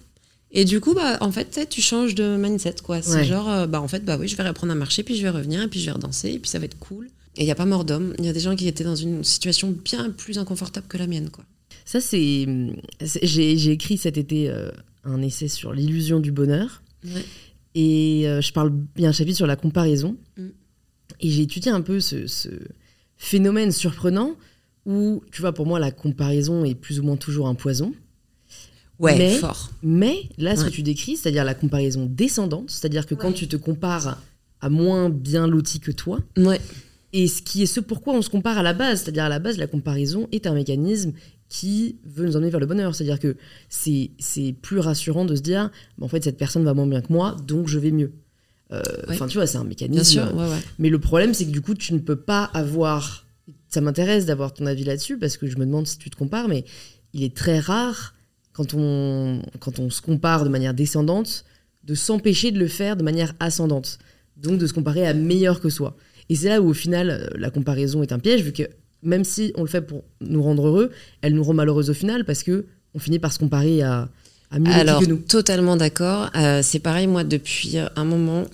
Et 0.51 0.65
du 0.65 0.79
coup, 0.79 0.93
bah, 0.93 1.17
en 1.21 1.31
fait, 1.31 1.67
tu 1.69 1.81
changes 1.81 2.15
de 2.15 2.37
mindset, 2.37 2.75
quoi. 2.83 3.01
C'est 3.01 3.25
genre, 3.25 3.49
euh, 3.49 3.67
bah, 3.67 3.81
en 3.81 3.87
fait, 3.87 4.05
bah 4.05 4.17
oui, 4.19 4.27
je 4.27 4.37
vais 4.37 4.47
reprendre 4.47 4.71
à 4.71 4.75
marcher, 4.75 5.03
puis 5.03 5.15
je 5.15 5.21
vais 5.21 5.29
revenir, 5.29 5.61
et 5.61 5.67
puis 5.67 5.79
je 5.79 5.85
vais 5.85 5.91
redanser, 5.91 6.31
et 6.31 6.39
puis 6.39 6.49
ça 6.49 6.59
va 6.59 6.65
être 6.65 6.79
cool. 6.79 7.07
Et 7.35 7.41
il 7.41 7.45
n'y 7.45 7.51
a 7.51 7.55
pas 7.55 7.65
mort 7.65 7.83
d'homme. 7.83 8.13
Il 8.19 8.25
y 8.25 8.29
a 8.29 8.33
des 8.33 8.39
gens 8.39 8.55
qui 8.55 8.67
étaient 8.67 8.83
dans 8.83 8.95
une 8.95 9.23
situation 9.23 9.71
bien 9.71 10.09
plus 10.11 10.37
inconfortable 10.37 10.87
que 10.87 10.97
la 10.97 11.07
mienne, 11.07 11.29
quoi. 11.29 11.43
Ça, 11.83 11.99
c'est. 12.01 12.47
J'ai 13.01 13.71
écrit 13.71 13.97
cet 13.97 14.17
été 14.17 14.49
euh, 14.49 14.71
un 15.03 15.21
essai 15.21 15.47
sur 15.47 15.73
l'illusion 15.73 16.19
du 16.19 16.31
bonheur. 16.31 16.81
Et 17.75 18.23
euh, 18.25 18.41
je 18.41 18.53
parle 18.53 18.71
bien 18.71 19.09
un 19.09 19.11
chapitre 19.11 19.37
sur 19.37 19.47
la 19.47 19.55
comparaison. 19.55 20.15
Mm. 20.37 20.47
Et 21.19 21.29
j'ai 21.29 21.43
étudié 21.43 21.71
un 21.71 21.81
peu 21.81 21.99
ce, 21.99 22.25
ce, 22.25 22.49
phénomène 23.17 23.71
surprenant 23.71 24.35
où, 24.85 25.23
tu 25.31 25.41
vois, 25.41 25.53
pour 25.53 25.65
moi, 25.65 25.79
la 25.79 25.91
comparaison 25.91 26.63
est 26.63 26.75
plus 26.75 26.99
ou 26.99 27.03
moins 27.03 27.17
toujours 27.17 27.47
un 27.47 27.55
poison. 27.55 27.93
Ouais, 28.99 29.17
mais, 29.17 29.37
fort. 29.37 29.71
Mais 29.83 30.29
là, 30.37 30.55
ce 30.55 30.63
que 30.65 30.69
tu 30.69 30.83
décris, 30.83 31.17
c'est-à-dire 31.17 31.43
la 31.43 31.53
comparaison 31.53 32.05
descendante, 32.09 32.69
c'est-à-dire 32.69 33.05
que 33.05 33.15
quand 33.15 33.33
tu 33.33 33.47
te 33.47 33.57
compares 33.57 34.21
à 34.61 34.69
moins 34.69 35.09
bien 35.09 35.47
loti 35.47 35.79
que 35.79 35.91
toi, 35.91 36.19
ouais. 36.37 36.61
et 37.11 37.27
ce 37.27 37.41
qui 37.41 37.63
est 37.63 37.65
ce 37.65 37.81
pourquoi 37.81 38.13
on 38.13 38.21
se 38.21 38.29
compare 38.29 38.57
à 38.57 38.63
la 38.63 38.73
base, 38.73 39.01
c'est-à-dire 39.01 39.25
à 39.25 39.29
la 39.29 39.39
base, 39.39 39.57
la 39.57 39.67
comparaison 39.67 40.29
est 40.31 40.47
un 40.47 40.53
mécanisme 40.53 41.11
qui 41.49 41.97
veut 42.03 42.25
nous 42.25 42.35
emmener 42.35 42.49
vers 42.49 42.59
le 42.59 42.65
bonheur. 42.65 42.95
C'est-à-dire 42.95 43.19
que 43.19 43.35
c'est 43.69 44.55
plus 44.61 44.79
rassurant 44.79 45.25
de 45.25 45.35
se 45.35 45.41
dire, 45.41 45.71
en 46.01 46.07
fait, 46.07 46.23
cette 46.23 46.37
personne 46.37 46.63
va 46.63 46.73
moins 46.73 46.87
bien 46.87 47.01
que 47.01 47.11
moi, 47.11 47.35
donc 47.45 47.67
je 47.67 47.79
vais 47.79 47.91
mieux. 47.91 48.11
Euh, 48.71 48.81
enfin, 49.09 49.27
tu 49.27 49.37
vois, 49.37 49.45
c'est 49.45 49.57
un 49.57 49.63
mécanisme. 49.63 50.13
Bien 50.13 50.25
sûr, 50.25 50.35
ouais, 50.35 50.49
ouais. 50.49 50.59
Mais 50.79 50.89
le 50.89 50.99
problème, 50.99 51.33
c'est 51.33 51.45
que 51.45 51.51
du 51.51 51.61
coup, 51.61 51.75
tu 51.75 51.93
ne 51.93 51.99
peux 51.99 52.15
pas 52.15 52.43
avoir. 52.45 53.25
Ça 53.67 53.81
m'intéresse 53.81 54.25
d'avoir 54.25 54.53
ton 54.53 54.65
avis 54.65 54.83
là-dessus 54.83 55.17
parce 55.17 55.37
que 55.37 55.47
je 55.47 55.57
me 55.57 55.65
demande 55.65 55.85
si 55.85 55.97
tu 55.97 56.09
te 56.09 56.15
compares, 56.15 56.47
mais 56.47 56.65
il 57.13 57.23
est 57.23 57.35
très 57.35 57.59
rare 57.59 58.15
quand 58.53 58.73
on, 58.73 59.41
quand 59.59 59.79
on 59.79 59.89
se 59.89 60.01
compare 60.01 60.45
de 60.45 60.49
manière 60.49 60.73
descendante, 60.73 61.43
de 61.83 61.93
s'empêcher 61.93 62.51
de 62.51 62.59
le 62.59 62.67
faire 62.67 62.95
de 62.95 63.03
manière 63.03 63.33
ascendante. 63.39 63.99
Donc 64.37 64.57
de 64.57 64.65
se 64.65 64.73
comparer 64.73 65.05
à 65.05 65.13
meilleur 65.13 65.59
que 65.59 65.69
soi. 65.69 65.95
Et 66.29 66.35
c'est 66.35 66.49
là 66.49 66.61
où 66.61 66.69
au 66.69 66.73
final, 66.73 67.09
euh, 67.09 67.27
la 67.37 67.49
comparaison 67.49 68.01
est 68.01 68.11
un 68.11 68.19
piège, 68.19 68.41
vu 68.41 68.51
que 68.51 68.63
même 69.05 69.23
si 69.23 69.53
on 69.55 69.61
le 69.61 69.67
fait 69.67 69.81
pour 69.81 70.03
nous 70.21 70.41
rendre 70.43 70.67
heureux, 70.67 70.91
elle 71.21 71.33
nous 71.33 71.43
rend 71.43 71.53
malheureux 71.53 71.89
au 71.89 71.93
final 71.93 72.25
parce 72.25 72.43
que 72.43 72.65
on 72.93 72.99
finit 72.99 73.19
par 73.19 73.31
se 73.31 73.39
comparer 73.39 73.81
à, 73.81 74.09
à 74.51 74.59
mieux 74.59 74.71
Alors, 74.71 75.01
que 75.01 75.05
nous. 75.05 75.17
Totalement 75.17 75.75
d'accord. 75.75 76.29
Euh, 76.35 76.61
c'est 76.63 76.79
pareil, 76.79 77.07
moi, 77.07 77.23
depuis 77.23 77.77
un 77.95 78.05
moment, 78.05 78.45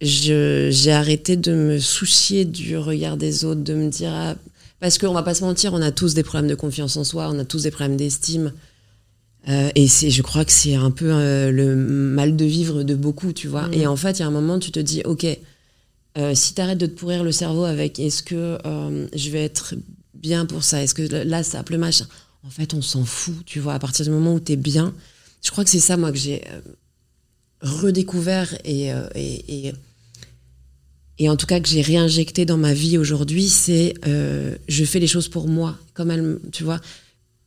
j'ai 0.00 0.92
arrêté 0.92 1.36
de 1.36 1.52
me 1.52 1.78
soucier 1.78 2.44
du 2.44 2.76
regard 2.76 3.16
des 3.16 3.44
autres, 3.44 3.62
de 3.62 3.74
me 3.74 3.88
dire. 3.88 4.12
Ah, 4.12 4.34
parce 4.80 4.98
qu'on 4.98 5.12
va 5.12 5.22
pas 5.22 5.34
se 5.34 5.42
mentir, 5.42 5.72
on 5.72 5.80
a 5.80 5.90
tous 5.90 6.14
des 6.14 6.22
problèmes 6.22 6.50
de 6.50 6.54
confiance 6.54 6.96
en 6.96 7.04
soi, 7.04 7.28
on 7.32 7.38
a 7.38 7.44
tous 7.44 7.62
des 7.62 7.70
problèmes 7.70 7.96
d'estime. 7.96 8.52
Euh, 9.48 9.70
et 9.74 9.86
c'est, 9.86 10.10
je 10.10 10.22
crois 10.22 10.44
que 10.44 10.52
c'est 10.52 10.74
un 10.74 10.90
peu 10.90 11.10
euh, 11.10 11.50
le 11.50 11.76
mal 11.76 12.36
de 12.36 12.44
vivre 12.44 12.82
de 12.82 12.94
beaucoup, 12.94 13.32
tu 13.32 13.48
vois. 13.48 13.68
Et 13.72 13.86
mm. 13.86 13.88
en 13.88 13.96
fait, 13.96 14.18
il 14.18 14.20
y 14.20 14.22
a 14.24 14.26
un 14.26 14.32
moment, 14.32 14.58
tu 14.58 14.72
te 14.72 14.80
dis, 14.80 15.02
ok, 15.04 15.26
euh, 16.16 16.34
si 16.34 16.54
tu 16.54 16.60
arrêtes 16.60 16.78
de 16.78 16.86
te 16.86 16.98
pourrir 16.98 17.24
le 17.24 17.32
cerveau 17.32 17.64
avec 17.64 17.98
est-ce 17.98 18.22
que 18.22 18.58
je 19.14 19.30
vais 19.30 19.44
être 19.44 19.74
bien 20.14 20.46
pour 20.46 20.64
ça, 20.64 20.82
est-ce 20.82 20.94
que 20.94 21.02
là, 21.02 21.42
ça 21.42 21.62
le 21.68 21.78
machin? 21.78 22.06
En 22.42 22.50
fait, 22.50 22.74
on 22.74 22.82
s'en 22.82 23.04
fout, 23.04 23.44
tu 23.44 23.60
vois. 23.60 23.74
À 23.74 23.78
partir 23.78 24.04
du 24.04 24.10
moment 24.10 24.34
où 24.34 24.40
tu 24.40 24.52
es 24.52 24.56
bien, 24.56 24.94
je 25.42 25.50
crois 25.50 25.64
que 25.64 25.70
c'est 25.70 25.80
ça, 25.80 25.96
moi, 25.96 26.12
que 26.12 26.18
j'ai 26.18 26.42
redécouvert 27.60 28.54
et, 28.64 28.88
et, 29.14 29.66
et, 29.66 29.72
et, 31.18 31.28
en 31.28 31.36
tout 31.36 31.46
cas 31.46 31.60
que 31.60 31.68
j'ai 31.68 31.82
réinjecté 31.82 32.44
dans 32.44 32.56
ma 32.56 32.72
vie 32.72 32.98
aujourd'hui, 32.98 33.48
c'est 33.48 33.94
je 34.04 34.84
fais 34.84 35.00
les 35.00 35.06
choses 35.06 35.28
pour 35.28 35.48
moi, 35.48 35.76
comme 35.94 36.10
elle, 36.10 36.38
tu 36.52 36.64
vois 36.64 36.80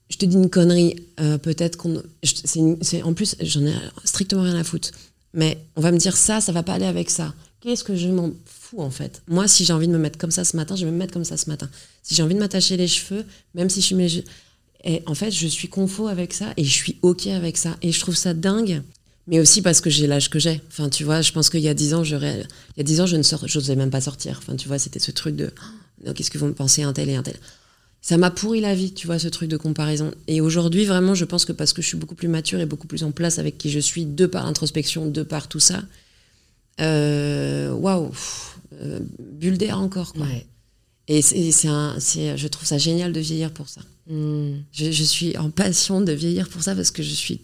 je 0.09 0.17
te 0.17 0.25
dis 0.25 0.35
une 0.35 0.49
connerie, 0.49 0.95
euh, 1.19 1.37
peut-être 1.37 1.77
qu'on. 1.77 2.01
En 3.03 3.13
plus, 3.13 3.35
j'en 3.41 3.65
ai 3.65 3.73
strictement 4.03 4.43
rien 4.43 4.55
à 4.55 4.63
foutre. 4.63 4.91
Mais 5.33 5.59
on 5.75 5.81
va 5.81 5.91
me 5.91 5.97
dire 5.97 6.17
ça, 6.17 6.41
ça 6.41 6.51
va 6.51 6.63
pas 6.63 6.73
aller 6.73 6.85
avec 6.85 7.09
ça. 7.09 7.33
Qu'est-ce 7.61 7.83
que 7.83 7.95
je 7.95 8.07
m'en 8.07 8.31
fous 8.45 8.81
en 8.81 8.89
fait? 8.89 9.21
Moi, 9.27 9.47
si 9.47 9.65
j'ai 9.65 9.73
envie 9.73 9.87
de 9.87 9.91
me 9.91 9.97
mettre 9.97 10.17
comme 10.17 10.31
ça 10.31 10.45
ce 10.45 10.55
matin, 10.55 10.75
je 10.75 10.85
vais 10.85 10.91
me 10.91 10.97
mettre 10.97 11.13
comme 11.13 11.25
ça 11.25 11.35
ce 11.35 11.49
matin. 11.49 11.69
Si 12.03 12.15
j'ai 12.15 12.23
envie 12.23 12.35
de 12.35 12.39
m'attacher 12.39 12.77
les 12.77 12.87
cheveux, 12.87 13.25
même 13.53 13.69
si 13.69 13.81
je 13.81 13.87
suis. 13.87 14.23
Et 14.85 15.03
en 15.05 15.13
fait, 15.13 15.31
je 15.31 15.47
suis 15.47 15.67
confo 15.67 16.07
avec 16.07 16.33
ça 16.33 16.53
et 16.55 16.63
je 16.63 16.71
suis 16.71 16.97
OK 17.01 17.27
avec 17.27 17.57
ça. 17.57 17.75
Et 17.81 17.91
je 17.91 17.99
trouve 17.99 18.15
ça 18.15 18.33
dingue. 18.33 18.81
Mais 19.27 19.39
aussi 19.39 19.61
parce 19.61 19.81
que 19.81 19.89
j'ai 19.89 20.07
l'âge 20.07 20.29
que 20.29 20.39
j'ai. 20.39 20.61
Enfin, 20.69 20.89
tu 20.89 21.03
vois, 21.03 21.21
je 21.21 21.31
pense 21.33 21.49
qu'il 21.49 21.59
y 21.59 21.67
a 21.67 21.73
dix 21.73 21.93
ans, 21.93 22.03
j'aurais. 22.03 22.47
Il 22.75 22.77
y 22.77 22.81
a 22.81 22.83
dix 22.83 23.01
ans, 23.01 23.05
je 23.05 23.17
ne 23.17 23.75
même 23.75 23.91
pas 23.91 24.01
sortir. 24.01 24.39
Enfin, 24.41 24.55
tu 24.55 24.67
vois, 24.67 24.79
c'était 24.79 24.99
ce 24.99 25.11
truc 25.11 25.35
de. 25.35 25.51
Oh, 26.07 26.13
qu'est-ce 26.13 26.31
que 26.31 26.37
vont 26.37 26.47
me 26.47 26.53
penser 26.53 26.83
un 26.83 26.93
tel 26.93 27.09
et 27.09 27.15
un 27.15 27.23
tel? 27.23 27.35
Ça 28.01 28.17
m'a 28.17 28.31
pourri 28.31 28.61
la 28.61 28.73
vie, 28.73 28.93
tu 28.93 29.05
vois, 29.05 29.19
ce 29.19 29.27
truc 29.27 29.49
de 29.49 29.57
comparaison. 29.57 30.11
Et 30.27 30.39
aujourd'hui, 30.39 30.85
vraiment, 30.85 31.13
je 31.13 31.25
pense 31.25 31.43
que 31.43 31.51
parce 31.51 31.73
que 31.73 31.81
je 31.81 31.87
suis 31.87 31.97
beaucoup 31.97 32.15
plus 32.15 32.29
mature 32.29 32.61
et 32.61 32.65
beaucoup 32.65 32.87
plus 32.87 33.03
en 33.03 33.11
place 33.11 33.37
avec 33.37 33.57
qui 33.57 33.69
je 33.69 33.79
suis, 33.79 34.05
de 34.05 34.25
par 34.25 34.45
l'introspection, 34.45 35.05
de 35.05 35.21
par 35.21 35.49
tout 35.49 35.59
ça, 35.59 35.83
euh, 36.79 37.71
waouh, 37.73 38.11
euh, 38.81 38.99
bulle 39.19 39.57
d'air 39.57 39.79
encore, 39.79 40.13
quoi. 40.13 40.27
Et 41.07 41.21
c'est 41.21 41.67
un, 41.67 41.97
je 41.99 42.47
trouve 42.47 42.67
ça 42.67 42.77
génial 42.77 43.11
de 43.13 43.19
vieillir 43.19 43.51
pour 43.51 43.67
ça. 43.67 43.81
Hmm. 44.07 44.57
Je, 44.71 44.91
je, 44.91 45.03
suis 45.03 45.37
en 45.37 45.49
passion 45.49 46.01
de 46.01 46.11
vieillir 46.11 46.49
pour 46.49 46.61
ça 46.61 46.75
parce 46.75 46.91
que 46.91 47.03
je 47.03 47.13
suis 47.13 47.41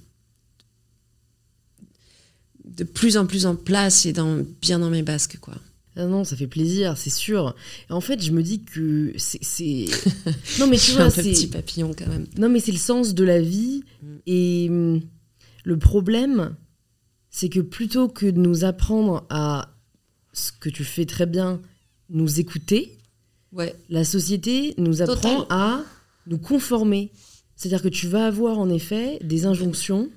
de 2.64 2.84
plus 2.84 3.18
en 3.18 3.26
plus 3.26 3.46
en 3.46 3.56
place 3.56 4.06
et 4.06 4.14
dans, 4.14 4.44
bien 4.62 4.80
dans 4.80 4.90
mes 4.90 5.04
basques, 5.04 5.38
quoi. 5.40 5.56
Ah 5.98 6.06
non, 6.06 6.26
ça 6.26 6.36
fait 6.36 6.48
plaisir, 6.48 6.98
c'est 6.98 7.10
sûr. 7.10 7.56
en 7.90 8.02
fait, 8.02 8.22
je 8.22 8.32
me 8.32 8.44
dis 8.44 8.62
que 8.62 9.14
c'est. 9.18 9.86
non, 10.60 10.68
mais 10.68 10.78
tu 10.78 10.92
vois, 10.92 11.10
c'est. 11.10 11.24
petit 11.24 11.48
papillon 11.48 11.94
quand 11.98 12.08
même. 12.08 12.28
Non, 12.38 12.50
mais 12.50 12.60
c'est 12.60 12.74
le 12.74 12.78
sens 12.78 13.14
de 13.14 13.24
la 13.24 13.40
vie. 13.40 13.84
Mm. 14.02 14.08
Et 14.28 14.68
hum, 14.70 15.02
le 15.64 15.80
problème, 15.80 16.54
c'est 17.36 17.50
que 17.50 17.60
plutôt 17.60 18.08
que 18.08 18.28
de 18.28 18.40
nous 18.40 18.64
apprendre 18.64 19.26
à 19.30 19.76
ce 20.32 20.54
que 20.54 20.70
tu 20.70 20.86
fais 20.86 21.04
très 21.04 21.26
bien, 21.26 21.60
nous 22.10 22.40
écouter, 22.40 22.98
ouais. 23.52 23.76
la 23.90 24.06
société 24.06 24.74
nous 24.78 25.02
apprend 25.02 25.46
à 25.50 25.84
nous 26.28 26.38
conformer. 26.38 27.12
C'est-à-dire 27.58 27.82
que 27.82 27.90
tu 27.90 28.08
vas 28.08 28.26
avoir 28.26 28.58
en 28.58 28.70
effet 28.70 29.20
des 29.22 29.46
injonctions. 29.46 30.10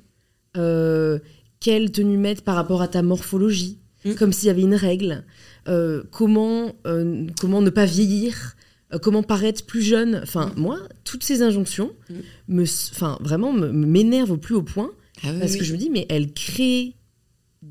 Euh, 0.57 1.19
quelle 1.59 1.91
tenue 1.91 2.19
mettre 2.19 2.45
par 2.45 2.55
rapport 2.55 2.83
à 2.83 2.87
ta 2.87 3.03
morphologie, 3.03 3.79
mm. 4.05 4.15
comme 4.15 4.33
s'il 4.33 4.47
y 4.47 4.51
avait 4.51 4.63
une 4.63 4.77
règle. 4.77 5.25
Euh, 5.67 6.05
comment, 6.13 6.73
euh, 6.87 7.27
comment 7.41 7.63
ne 7.63 7.71
pas 7.71 7.85
vieillir, 7.85 8.55
comment 9.03 9.25
paraître 9.25 9.67
plus 9.67 9.83
jeune. 9.83 10.21
Enfin, 10.23 10.53
mm. 10.55 10.61
moi, 10.61 10.79
toutes 11.03 11.25
ces 11.25 11.43
injonctions, 11.43 11.91
mm. 12.11 12.15
me, 12.47 12.63
enfin, 12.63 13.19
vraiment, 13.23 13.53
m'énervent 13.53 14.31
au 14.31 14.39
plus 14.39 14.55
haut 14.55 14.63
point. 14.63 14.93
Ah 15.25 15.33
parce 15.41 15.57
que 15.57 15.65
je 15.65 15.73
me 15.73 15.79
dis, 15.79 15.91
mais 15.91 16.07
elles 16.09 16.33
créent 16.33 16.95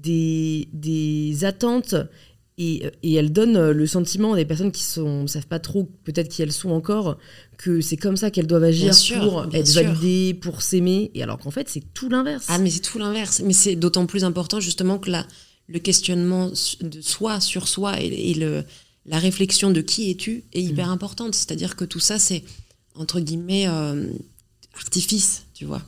des, 0.02 0.68
des 0.74 1.46
attentes 1.46 1.96
et, 2.60 2.84
et, 3.04 3.14
elles 3.14 3.32
donnent 3.32 3.70
le 3.70 3.86
sentiment 3.86 4.36
des 4.36 4.46
personnes 4.46 4.72
qui 4.72 4.84
ne 5.00 5.28
savent 5.28 5.46
pas 5.46 5.60
trop, 5.60 5.84
peut-être 6.04 6.28
qui 6.28 6.42
elles 6.42 6.52
sont 6.52 6.72
encore, 6.72 7.20
que 7.58 7.82
c'est 7.82 7.98
comme 7.98 8.18
ça 8.18 8.32
qu'elles 8.32 8.48
doivent 8.48 8.64
agir 8.64 8.96
pour 9.20 9.46
être 9.54 9.70
validées, 9.74 10.34
pour 10.34 10.64
s'aimer. 10.64 11.12
Et 11.14 11.22
alors 11.22 11.38
qu'en 11.38 11.52
fait, 11.52 11.70
c'est 11.70 11.94
tout 11.94 12.10
l'inverse. 12.10 12.46
Ah, 12.48 12.58
mais 12.58 12.72
c'est 12.72 12.80
tout 12.80 12.98
l'inverse. 12.98 13.44
Mais 13.46 13.54
c'est 13.54 13.76
d'autant 13.76 14.08
plus 14.08 14.24
important, 14.24 14.60
justement, 14.60 14.98
que 14.98 15.12
là 15.12 15.28
le 15.68 15.80
questionnement 15.80 16.50
de 16.82 17.02
soi 17.02 17.40
sur 17.40 17.68
soi 17.68 18.00
et, 18.00 18.34
le, 18.34 18.64
la 19.06 19.20
réflexion 19.20 19.70
de 19.70 19.82
qui 19.82 20.10
es-tu 20.10 20.46
est 20.54 20.62
hyper 20.62 20.88
mm. 20.88 20.92
importante. 20.92 21.36
C'est-à-dire 21.36 21.76
que 21.76 21.86
tout 21.86 22.00
ça, 22.00 22.20
c'est 22.20 22.44
entre 22.96 23.20
guillemets 23.20 23.68
euh, 23.68 24.08
artifice, 24.74 25.44
tu 25.54 25.66
vois. 25.66 25.82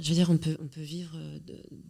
Je 0.00 0.08
veux 0.08 0.14
dire, 0.14 0.30
on 0.30 0.36
peut, 0.36 0.56
on 0.62 0.66
peut 0.66 0.80
vivre 0.80 1.12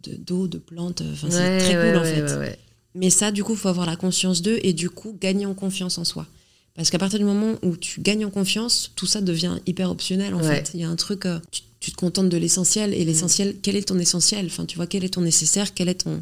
de, 0.02 0.16
d'eau, 0.16 0.46
de, 0.46 0.58
plantes. 0.58 1.02
Enfin, 1.12 1.28
c'est 1.30 1.58
très 1.58 1.74
cool, 1.74 1.96
en 1.96 2.04
fait. 2.04 2.58
Mais 2.94 3.10
ça, 3.10 3.32
du 3.32 3.42
coup, 3.42 3.52
il 3.52 3.58
faut 3.58 3.68
avoir 3.68 3.86
la 3.86 3.96
conscience 3.96 4.40
d'eux 4.42 4.58
et 4.62 4.72
du 4.72 4.88
coup, 4.88 5.16
gagner 5.20 5.46
en 5.46 5.54
confiance 5.54 5.98
en 5.98 6.04
soi. 6.04 6.26
Parce 6.74 6.90
qu'à 6.90 6.98
partir 6.98 7.18
du 7.18 7.24
moment 7.24 7.54
où 7.62 7.76
tu 7.76 8.00
gagnes 8.00 8.24
en 8.24 8.30
confiance, 8.30 8.92
tout 8.96 9.06
ça 9.06 9.20
devient 9.20 9.58
hyper 9.66 9.90
optionnel, 9.90 10.34
en 10.34 10.42
fait. 10.42 10.72
Il 10.74 10.80
y 10.80 10.84
a 10.84 10.88
un 10.88 10.96
truc, 10.96 11.26
euh, 11.26 11.38
tu, 11.80 11.92
te 11.92 11.96
contentes 11.96 12.28
de 12.28 12.36
l'essentiel. 12.36 12.94
Et 12.94 13.04
mm. 13.04 13.06
l'essentiel, 13.06 13.56
quel 13.62 13.76
est 13.76 13.88
ton 13.88 13.98
essentiel? 13.98 14.46
Enfin, 14.46 14.66
tu 14.66 14.76
vois, 14.76 14.86
quel 14.86 15.04
est 15.04 15.14
ton 15.14 15.20
nécessaire? 15.20 15.72
Quel 15.74 15.88
est 15.88 16.02
ton. 16.02 16.20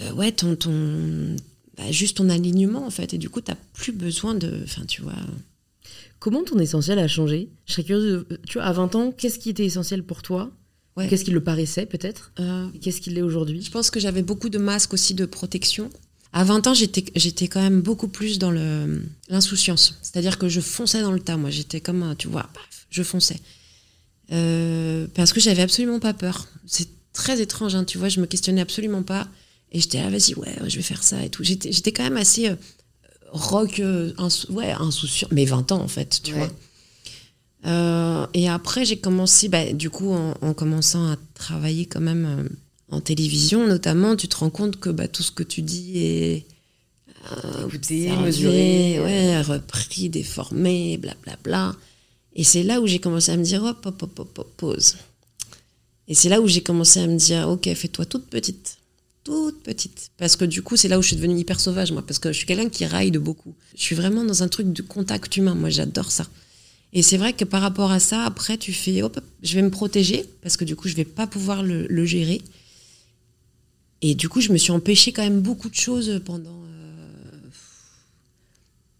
Euh, 0.00 0.12
ouais, 0.12 0.32
ton. 0.32 0.54
ton 0.56 1.36
bah, 1.76 1.90
juste 1.90 2.16
ton 2.18 2.28
alignement, 2.28 2.86
en 2.86 2.90
fait. 2.90 3.14
Et 3.14 3.18
du 3.18 3.28
coup, 3.28 3.40
tu 3.40 3.50
n'as 3.50 3.56
plus 3.72 3.92
besoin 3.92 4.34
de. 4.34 4.60
Enfin, 4.64 4.84
tu 4.86 5.02
vois. 5.02 5.14
Comment 6.26 6.42
ton 6.42 6.58
essentiel 6.58 6.98
a 6.98 7.06
changé? 7.06 7.50
Je 7.66 7.74
serais 7.74 7.84
curieuse. 7.84 8.26
Tu 8.48 8.54
vois, 8.54 8.64
à 8.64 8.72
20 8.72 8.96
ans, 8.96 9.12
qu'est-ce 9.12 9.38
qui 9.38 9.48
était 9.48 9.64
essentiel 9.64 10.02
pour 10.02 10.22
toi? 10.22 10.50
Qu'est-ce 11.08 11.24
qui 11.24 11.30
le 11.30 11.40
paraissait 11.40 11.86
peut-être? 11.86 12.32
Euh, 12.40 12.66
Qu'est-ce 12.80 13.00
qu'il 13.00 13.16
est 13.16 13.22
aujourd'hui? 13.22 13.62
Je 13.62 13.70
pense 13.70 13.92
que 13.92 14.00
j'avais 14.00 14.22
beaucoup 14.22 14.48
de 14.48 14.58
masques 14.58 14.92
aussi 14.92 15.14
de 15.14 15.24
protection. 15.24 15.88
À 16.32 16.42
20 16.42 16.66
ans, 16.66 16.74
j'étais, 16.74 17.46
quand 17.46 17.62
même 17.62 17.80
beaucoup 17.80 18.08
plus 18.08 18.40
dans 18.40 18.50
l'insouciance. 19.28 20.00
C'est-à-dire 20.02 20.36
que 20.36 20.48
je 20.48 20.60
fonçais 20.60 21.00
dans 21.00 21.12
le 21.12 21.20
tas. 21.20 21.36
Moi, 21.36 21.50
j'étais 21.50 21.80
comme, 21.80 22.16
tu 22.18 22.26
vois, 22.26 22.50
je 22.90 23.04
fonçais. 23.04 23.38
Euh, 24.32 25.06
parce 25.14 25.32
que 25.32 25.38
j'avais 25.38 25.62
absolument 25.62 26.00
pas 26.00 26.12
peur. 26.12 26.48
C'est 26.66 26.88
très 27.12 27.40
étrange, 27.40 27.76
hein, 27.76 27.84
tu 27.84 27.98
vois, 27.98 28.08
je 28.08 28.20
me 28.20 28.26
questionnais 28.26 28.62
absolument 28.62 29.04
pas. 29.04 29.28
Et 29.70 29.78
j'étais 29.78 30.02
là, 30.02 30.10
vas-y, 30.10 30.34
ouais, 30.34 30.56
je 30.66 30.74
vais 30.74 30.82
faire 30.82 31.04
ça 31.04 31.24
et 31.24 31.30
tout. 31.30 31.44
J'étais, 31.44 31.70
j'étais 31.70 31.92
quand 31.92 32.02
même 32.02 32.16
assez 32.16 32.50
euh, 33.36 33.48
rock, 33.48 33.82
ouais, 34.50 34.72
insouciant. 34.72 35.28
Mais 35.30 35.44
20 35.44 35.72
ans, 35.72 35.80
en 35.80 35.88
fait, 35.88 36.20
tu 36.22 36.32
vois. 36.32 36.50
Euh, 37.66 38.26
et 38.34 38.48
après, 38.48 38.84
j'ai 38.84 38.96
commencé, 38.96 39.48
bah, 39.48 39.72
du 39.72 39.90
coup, 39.90 40.12
en, 40.12 40.54
commençant 40.54 41.10
à 41.10 41.16
travailler 41.34 41.86
quand 41.86 42.00
même 42.00 42.26
euh, 42.26 42.48
en 42.90 43.00
télévision, 43.00 43.66
notamment, 43.66 44.16
tu 44.16 44.28
te 44.28 44.36
rends 44.36 44.50
compte 44.50 44.78
que 44.78 44.90
bah, 44.90 45.08
tout 45.08 45.22
ce 45.22 45.32
que 45.32 45.42
tu 45.42 45.62
dis 45.62 45.98
est 45.98 46.46
euh, 47.32 47.66
écouté, 47.66 48.10
mesuré, 48.16 49.00
ouais, 49.00 49.40
repris, 49.42 50.08
déformé, 50.08 50.96
blablabla. 50.96 51.36
Bla, 51.42 51.72
bla. 51.72 51.76
Et 52.36 52.44
c'est 52.44 52.62
là 52.62 52.80
où 52.80 52.86
j'ai 52.86 53.00
commencé 53.00 53.32
à 53.32 53.36
me 53.36 53.42
dire, 53.42 53.64
hop, 53.64 53.84
hop, 53.84 54.02
hop, 54.02 54.18
hop, 54.20 54.52
pause. 54.56 54.96
Et 56.06 56.14
c'est 56.14 56.28
là 56.28 56.40
où 56.40 56.46
j'ai 56.46 56.62
commencé 56.62 57.00
à 57.00 57.06
me 57.06 57.16
dire, 57.16 57.48
ok, 57.48 57.72
fais-toi 57.74 58.04
toute 58.04 58.26
petite. 58.26 58.75
Toute 59.26 59.60
petite. 59.64 60.12
Parce 60.18 60.36
que 60.36 60.44
du 60.44 60.62
coup, 60.62 60.76
c'est 60.76 60.86
là 60.86 61.00
où 61.00 61.02
je 61.02 61.08
suis 61.08 61.16
devenue 61.16 61.36
hyper 61.36 61.58
sauvage, 61.58 61.90
moi. 61.90 62.00
Parce 62.06 62.20
que 62.20 62.30
je 62.30 62.38
suis 62.38 62.46
quelqu'un 62.46 62.68
qui 62.68 62.86
raille 62.86 63.10
de 63.10 63.18
beaucoup. 63.18 63.56
Je 63.74 63.82
suis 63.82 63.96
vraiment 63.96 64.22
dans 64.22 64.44
un 64.44 64.48
truc 64.48 64.72
de 64.72 64.82
contact 64.82 65.36
humain. 65.36 65.56
Moi, 65.56 65.68
j'adore 65.68 66.12
ça. 66.12 66.28
Et 66.92 67.02
c'est 67.02 67.16
vrai 67.16 67.32
que 67.32 67.44
par 67.44 67.60
rapport 67.60 67.90
à 67.90 67.98
ça, 67.98 68.22
après, 68.22 68.56
tu 68.56 68.72
fais, 68.72 69.02
hop, 69.02 69.18
je 69.42 69.56
vais 69.56 69.62
me 69.62 69.70
protéger, 69.70 70.24
parce 70.42 70.56
que 70.56 70.64
du 70.64 70.76
coup, 70.76 70.86
je 70.86 70.94
vais 70.94 71.04
pas 71.04 71.26
pouvoir 71.26 71.64
le, 71.64 72.06
gérer. 72.06 72.40
Et 74.00 74.14
du 74.14 74.28
coup, 74.28 74.40
je 74.40 74.52
me 74.52 74.58
suis 74.58 74.70
empêché 74.70 75.10
quand 75.10 75.24
même 75.24 75.40
beaucoup 75.40 75.70
de 75.70 75.74
choses 75.74 76.22
pendant, 76.24 76.62
euh, 76.62 77.48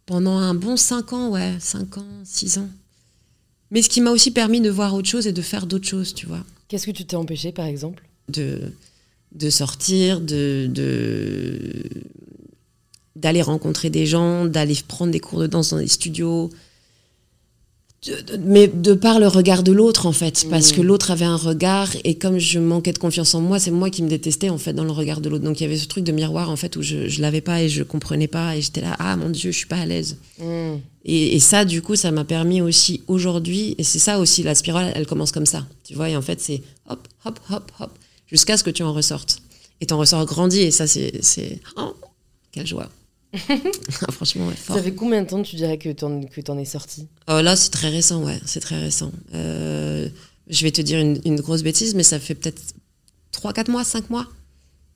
pendant 0.07 0.39
un 0.39 0.55
bon 0.55 0.77
5 0.77 1.12
ans, 1.12 1.31
ouais, 1.31 1.55
5 1.61 1.99
ans, 1.99 2.09
6 2.25 2.59
ans. 2.59 2.69
Mais 3.71 3.81
ce 3.81 3.89
qui 3.89 4.01
m'a 4.01 4.11
aussi 4.11 4.33
permis 4.33 4.61
de 4.61 4.71
voir 4.71 4.93
autre 4.93 5.09
chose 5.09 5.29
et 5.29 5.33
de 5.33 5.43
faire 5.43 5.69
d'autres 5.69 5.87
choses, 5.87 6.15
tu 6.15 6.27
vois. 6.27 6.45
Qu'est-ce 6.67 6.87
que 6.87 6.91
tu 6.91 7.05
t'es 7.05 7.15
empêché, 7.15 7.53
par 7.53 7.67
exemple? 7.67 8.03
De, 8.29 8.73
de 9.37 9.51
sortir, 9.51 10.20
de, 10.20 10.66
de 10.70 11.85
d'aller 13.14 13.42
rencontrer 13.42 13.88
des 13.88 14.07
gens, 14.07 14.44
d'aller 14.44 14.77
prendre 14.87 15.11
des 15.11 15.20
cours 15.20 15.40
de 15.40 15.46
danse 15.46 15.70
dans 15.70 15.79
des 15.79 15.88
studios, 15.88 16.51
mais 18.40 18.68
de 18.68 18.94
par 18.94 19.18
le 19.18 19.27
regard 19.27 19.62
de 19.62 19.72
l'autre 19.72 20.07
en 20.07 20.12
fait 20.12 20.46
parce 20.51 20.72
que 20.72 20.81
mm. 20.81 20.85
l'autre 20.85 21.11
avait 21.11 21.25
un 21.25 21.37
regard 21.37 21.88
et 22.05 22.16
comme 22.16 22.38
je 22.38 22.59
manquais 22.59 22.92
de 22.92 22.99
confiance 22.99 23.35
en 23.35 23.40
moi 23.40 23.59
c'est 23.59 23.70
moi 23.70 23.90
qui 23.90 24.03
me 24.03 24.09
détestais 24.09 24.49
en 24.49 24.59
fait 24.59 24.72
dans 24.72 24.85
le 24.85 24.92
regard 24.92 25.20
de 25.20 25.29
l'autre 25.29 25.44
donc 25.44 25.61
il 25.61 25.64
y 25.64 25.66
avait 25.66 25.79
ce 25.79 25.88
truc 25.88 26.05
de 26.05 26.12
miroir 26.12 26.51
en 26.51 26.57
fait 26.57 26.77
où 26.77 26.83
je, 26.83 27.09
je 27.09 27.20
l'avais 27.20 27.40
pas 27.40 27.62
et 27.62 27.68
je 27.68 27.83
comprenais 27.83 28.29
pas 28.29 28.57
et 28.57 28.61
j'étais 28.61 28.81
là 28.81 28.94
ah 28.99 29.16
mon 29.16 29.31
dieu 29.31 29.51
je 29.51 29.57
suis 29.57 29.66
pas 29.66 29.79
à 29.79 29.87
l'aise 29.87 30.18
mm. 30.38 30.75
et, 31.05 31.40
ça 31.40 31.64
du 31.64 31.83
coup 31.83 31.96
ça 31.96 32.11
m'a 32.11 32.25
permis 32.25 32.61
aussi 32.61 33.03
aujourd'hui 33.09 33.75
et 33.79 33.83
c'est 33.83 33.99
ça 33.99 34.18
aussi 34.20 34.42
la 34.42 34.55
spirale 34.55 34.92
elle 34.94 35.07
commence 35.07 35.33
comme 35.33 35.46
ça 35.46 35.66
tu 35.83 35.94
vois 35.94 36.11
et 36.11 36.16
en 36.16 36.22
fait 36.22 36.40
c'est 36.40 36.62
hop 36.88 37.09
hop 37.25 37.40
hop 37.51 37.72
hop 37.81 37.90
jusqu'à 38.27 38.57
ce 38.57 38.65
que 38.65 38.71
tu 38.71 38.83
en 38.83 38.93
ressortes 38.93 39.41
et 39.81 39.87
t'en 39.87 39.99
ressors 39.99 40.25
grandi 40.27 40.61
et 40.61 40.71
ça 40.71 40.87
c'est 40.87 41.61
oh, 41.77 41.95
quelle 42.53 42.67
joie 42.67 42.89
Franchement, 44.12 44.51
Ça 44.57 44.83
fait 44.83 44.95
combien 44.95 45.23
de 45.23 45.29
temps 45.29 45.43
tu 45.43 45.57
dirais 45.57 45.79
que 45.79 45.91
t'en 45.91 46.23
que 46.23 46.41
en 46.51 46.59
es 46.59 46.65
sorti 46.65 47.07
oh, 47.29 47.41
Là, 47.41 47.57
c'est 47.57 47.71
très 47.71 47.91
récent, 47.91 48.23
ouais, 48.25 48.41
c'est 48.47 48.61
très 48.61 48.79
récent. 48.79 49.12
Euh, 49.35 50.09
je 50.49 50.62
vais 50.62 50.71
te 50.71 50.81
dire 50.81 51.01
une, 51.01 51.41
grosse 51.41 51.62
bêtise, 51.62 51.95
mais 51.95 52.03
ça 52.03 52.19
fait 52.19 52.35
peut-être 52.35 52.62
3, 53.33 53.53
4 53.53 53.69
mois, 53.69 53.85
5 53.85 54.11
mois, 54.11 54.27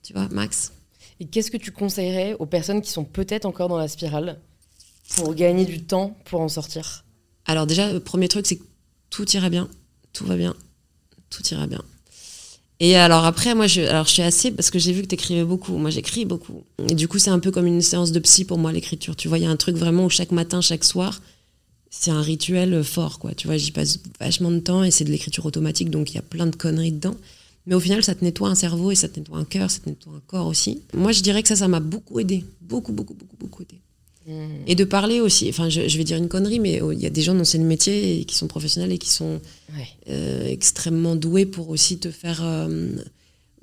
tu 0.01 0.13
vois, 0.13 0.27
max. 0.29 0.71
Et 1.19 1.25
qu'est-ce 1.25 1.51
que 1.51 1.57
tu 1.57 1.71
conseillerais 1.71 2.35
aux 2.39 2.45
personnes 2.45 2.81
qui 2.81 2.89
sont 2.89 3.03
peut-être 3.03 3.45
encore 3.45 3.67
dans 3.67 3.77
la 3.77 3.87
spirale 3.87 4.39
pour 5.15 5.35
gagner 5.35 5.65
du 5.65 5.83
temps 5.83 6.17
pour 6.25 6.41
en 6.41 6.49
sortir? 6.49 7.03
Alors 7.45 7.67
déjà, 7.67 7.91
le 7.91 7.99
premier 7.99 8.27
truc, 8.27 8.47
c'est 8.47 8.55
que 8.55 8.63
tout 9.09 9.29
ira 9.33 9.49
bien, 9.49 9.69
tout 10.13 10.25
va 10.25 10.35
bien, 10.35 10.55
tout 11.29 11.43
ira 11.51 11.67
bien. 11.67 11.83
Et 12.83 12.95
alors 12.95 13.25
après, 13.25 13.53
moi, 13.53 13.67
je, 13.67 13.81
alors 13.81 14.07
je 14.07 14.11
suis 14.13 14.21
assez, 14.23 14.49
parce 14.49 14.71
que 14.71 14.79
j'ai 14.79 14.91
vu 14.91 15.03
que 15.03 15.07
tu 15.07 15.13
écrivais 15.13 15.43
beaucoup. 15.43 15.77
Moi, 15.77 15.91
j'écris 15.91 16.25
beaucoup. 16.25 16.63
Et 16.89 16.95
du 16.95 17.07
coup, 17.07 17.19
c'est 17.19 17.29
un 17.29 17.37
peu 17.37 17.51
comme 17.51 17.67
une 17.67 17.83
séance 17.83 18.11
de 18.11 18.19
psy 18.19 18.43
pour 18.43 18.57
moi, 18.57 18.71
l'écriture. 18.71 19.15
Tu 19.15 19.27
vois, 19.27 19.37
il 19.37 19.43
y 19.43 19.45
a 19.45 19.51
un 19.51 19.55
truc 19.55 19.75
vraiment 19.75 20.05
où 20.05 20.09
chaque 20.09 20.31
matin, 20.31 20.61
chaque 20.61 20.83
soir, 20.83 21.21
c'est 21.91 22.09
un 22.09 22.23
rituel 22.23 22.83
fort, 22.83 23.19
quoi. 23.19 23.35
Tu 23.35 23.45
vois, 23.45 23.55
j'y 23.57 23.71
passe 23.71 23.99
vachement 24.19 24.49
de 24.49 24.57
temps 24.57 24.83
et 24.83 24.89
c'est 24.89 25.03
de 25.03 25.11
l'écriture 25.11 25.45
automatique, 25.45 25.91
donc 25.91 26.09
il 26.09 26.15
y 26.15 26.17
a 26.17 26.23
plein 26.23 26.47
de 26.47 26.55
conneries 26.55 26.93
dedans. 26.93 27.15
Mais 27.67 27.75
au 27.75 27.79
final, 27.79 28.03
ça 28.03 28.15
te 28.15 28.25
nettoie 28.25 28.49
un 28.49 28.55
cerveau 28.55 28.89
et 28.89 28.95
ça 28.95 29.07
te 29.07 29.19
nettoie 29.19 29.37
un 29.37 29.45
cœur, 29.45 29.69
ça 29.69 29.77
te 29.81 29.87
nettoie 29.87 30.13
un 30.13 30.21
corps 30.25 30.47
aussi. 30.47 30.81
Moi, 30.95 31.11
je 31.11 31.21
dirais 31.21 31.43
que 31.43 31.49
ça, 31.49 31.55
ça 31.55 31.67
m'a 31.67 31.81
beaucoup 31.81 32.19
aidé. 32.19 32.43
Beaucoup, 32.61 32.93
beaucoup, 32.93 33.13
beaucoup, 33.13 33.37
beaucoup 33.39 33.61
aidé. 33.61 33.79
Mmh. 34.27 34.49
Et 34.67 34.75
de 34.75 34.83
parler 34.83 35.19
aussi, 35.19 35.49
enfin 35.49 35.69
je, 35.69 35.97
vais 35.97 36.03
dire 36.03 36.17
une 36.17 36.27
connerie, 36.27 36.59
mais 36.59 36.79
oh, 36.81 36.91
il 36.91 36.99
y 36.99 37.07
a 37.07 37.09
des 37.09 37.23
gens 37.23 37.33
dans 37.33 37.43
ce 37.43 37.57
métier 37.57 38.19
et 38.19 38.25
qui 38.25 38.35
sont 38.35 38.47
professionnels 38.47 38.91
et 38.91 38.99
qui 38.99 39.09
sont 39.09 39.41
euh, 40.09 40.45
extrêmement 40.45 41.15
doués 41.15 41.47
pour 41.47 41.69
aussi 41.69 41.97
te 41.97 42.11
faire 42.11 42.43
euh, 42.43 42.87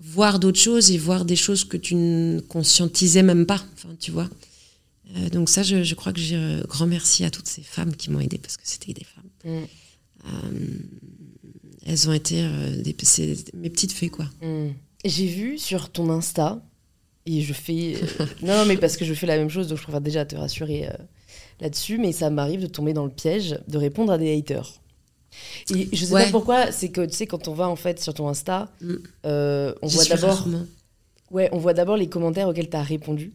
voir 0.01 0.41
d'autres 0.41 0.59
choses 0.59 0.91
et 0.91 0.99
voir 0.99 1.25
des 1.25 1.37
choses 1.37 1.65
que 1.65 1.77
tu 1.77 1.95
ne 1.95 2.41
conscientisais 2.41 3.23
même 3.23 3.47
pas, 3.47 3.65
enfin 3.75 3.95
tu 4.01 4.11
vois. 4.11 4.29
Euh, 5.17 5.29
donc 5.29 5.49
ça, 5.49 5.63
je, 5.63 5.95
crois 5.95 6.13
que 6.13 6.21
j'ai 6.21 6.35
un 6.35 6.61
grand 6.63 6.87
merci 6.87 7.25
à 7.25 7.31
toutes 7.31 7.49
ces 7.49 7.63
femmes 7.63 7.95
qui 7.95 8.11
m'ont 8.11 8.21
aidé 8.21 8.39
parce 8.39 8.57
que 8.57 8.65
c'était 8.65 8.93
des 8.93 9.05
femmes. 9.05 9.25
Mmh. 9.45 9.65
elles 11.87 12.09
ont 12.09 12.13
été 12.13 12.43
des, 12.83 12.97
mes 13.55 13.71
petites 13.71 13.93
fées 13.93 14.11
quoi. 14.11 14.25
Mmh. 14.43 14.71
J'ai 15.05 15.27
vu 15.29 15.59
sur 15.59 15.91
ton 15.91 16.11
Insta 16.11 16.61
et 17.29 17.43
je 17.43 17.53
fais. 17.53 17.97
Euh, 17.97 18.27
non, 18.43 18.65
mais 18.67 18.77
parce 18.77 18.97
que 18.97 19.05
je 19.05 19.15
fais 19.15 19.27
la 19.27 19.37
même 19.37 19.51
chose, 19.51 19.69
donc 19.69 19.79
je 19.79 19.83
préfère 19.83 20.01
déjà 20.01 20.25
te 20.25 20.35
rassurer 20.35 20.87
euh, 20.87 20.93
là-dessus. 21.61 21.99
Mais 21.99 22.13
ça 22.13 22.31
m'arrive 22.31 22.63
de 22.63 22.67
tomber 22.67 22.95
dans 22.95 23.05
le 23.05 23.11
piège 23.11 23.59
de 23.69 23.79
répondre 23.79 24.13
à 24.13 24.19
des 24.19 24.37
haters. 24.37 24.81
Et 25.75 25.89
je 25.93 26.05
sais 26.07 26.13
pas 26.13 26.31
pourquoi, 26.31 26.73
c'est 26.73 26.89
que 26.89 27.05
tu 27.05 27.15
sais, 27.15 27.27
quand 27.27 27.49
on 27.49 27.53
va 27.53 27.69
en 27.69 27.77
fait 27.77 28.01
sur 28.01 28.15
ton 28.15 28.29
Insta, 28.29 28.73
mm. 28.81 28.95
euh, 29.27 29.75
on 29.83 29.87
voit 29.87 30.05
d'abord. 30.05 30.49
Ouais, 31.31 31.51
on 31.53 31.59
voit 31.59 31.75
d'abord 31.75 31.99
les 31.99 32.09
commentaires 32.09 32.49
auxquels 32.49 32.71
tu 32.71 32.77
as 32.77 32.83
répondu. 32.83 33.35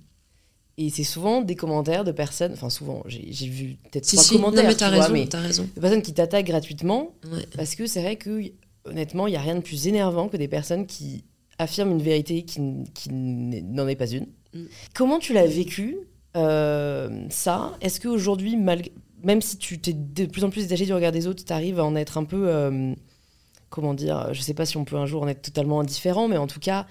Et 0.80 0.90
c'est 0.90 1.04
souvent 1.04 1.42
des 1.42 1.56
commentaires 1.56 2.04
de 2.04 2.12
personnes, 2.12 2.54
enfin 2.54 2.72
souvent, 2.72 3.04
j'ai 3.06 3.48
vu 3.48 3.78
peut-être 3.92 4.08
trois 4.08 4.24
commentaires, 4.24 4.64
mais 5.12 5.26
raison, 5.28 5.40
raison. 5.40 5.70
de 5.76 5.80
personnes 5.80 6.02
qui 6.02 6.16
t'attaquent 6.16 6.48
gratuitement, 6.48 7.14
parce 7.56 7.76
que 7.76 7.86
c'est 7.86 8.02
vrai 8.02 8.16
que 8.16 8.42
honnêtement, 8.86 9.28
il 9.28 9.32
n'y 9.32 9.38
a 9.38 9.42
rien 9.42 9.54
de 9.54 9.62
plus 9.62 9.86
énervant 9.86 10.30
que 10.30 10.38
des 10.38 10.48
personnes 10.48 10.88
qui 10.88 11.26
affirme 11.58 11.92
une 11.92 12.02
vérité 12.02 12.44
qui, 12.44 12.60
n'en 13.10 13.88
est 13.88 13.96
pas 13.96 14.10
une. 14.10 14.28
Mm. 14.54 14.64
Comment 14.94 15.20
tu 15.20 15.34
l'as 15.34 15.48
vécu, 15.48 15.98
euh, 16.36 17.26
ça? 17.30 17.78
Est-ce 17.82 18.00
qu'aujourd'hui, 18.00 18.58
même 18.58 19.42
si 19.42 19.58
tu 19.58 19.80
t'es 19.80 19.94
de 19.94 20.26
plus 20.26 20.44
en 20.44 20.50
plus 20.50 20.64
détaché 20.64 20.86
du 20.86 20.94
regard 20.94 21.12
des 21.12 21.28
autres, 21.28 21.44
tu 21.44 21.54
arrives 21.54 21.80
à 21.80 21.86
en 21.86 21.96
être 21.96 22.18
un 22.18 22.26
peu. 22.26 22.48
Euh, 22.48 22.94
comment 23.70 23.94
dire 23.94 24.34
Je 24.34 24.42
sais 24.42 24.54
pas 24.54 24.66
si 24.66 24.78
on 24.78 24.86
peut 24.86 24.98
un 24.98 25.06
jour 25.06 25.24
en 25.24 25.28
être 25.28 25.42
totalement 25.42 25.80
indifférent, 25.80 26.28
mais 26.28 26.38
en 26.38 26.48
tout 26.48 26.60
cas, 26.60 26.86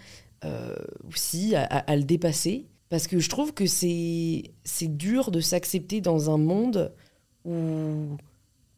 euh, 0.44 0.74
aussi 1.08 1.54
à, 1.54 1.96
le 1.96 2.02
dépasser? 2.02 2.66
Parce 2.88 3.06
que 3.06 3.18
je 3.18 3.28
trouve 3.30 3.54
que 3.54 3.64
c'est 3.66 4.52
dur 4.82 5.30
de 5.30 5.40
s'accepter 5.40 6.00
dans 6.00 6.30
un 6.30 6.36
monde 6.36 6.92
où 7.44 8.18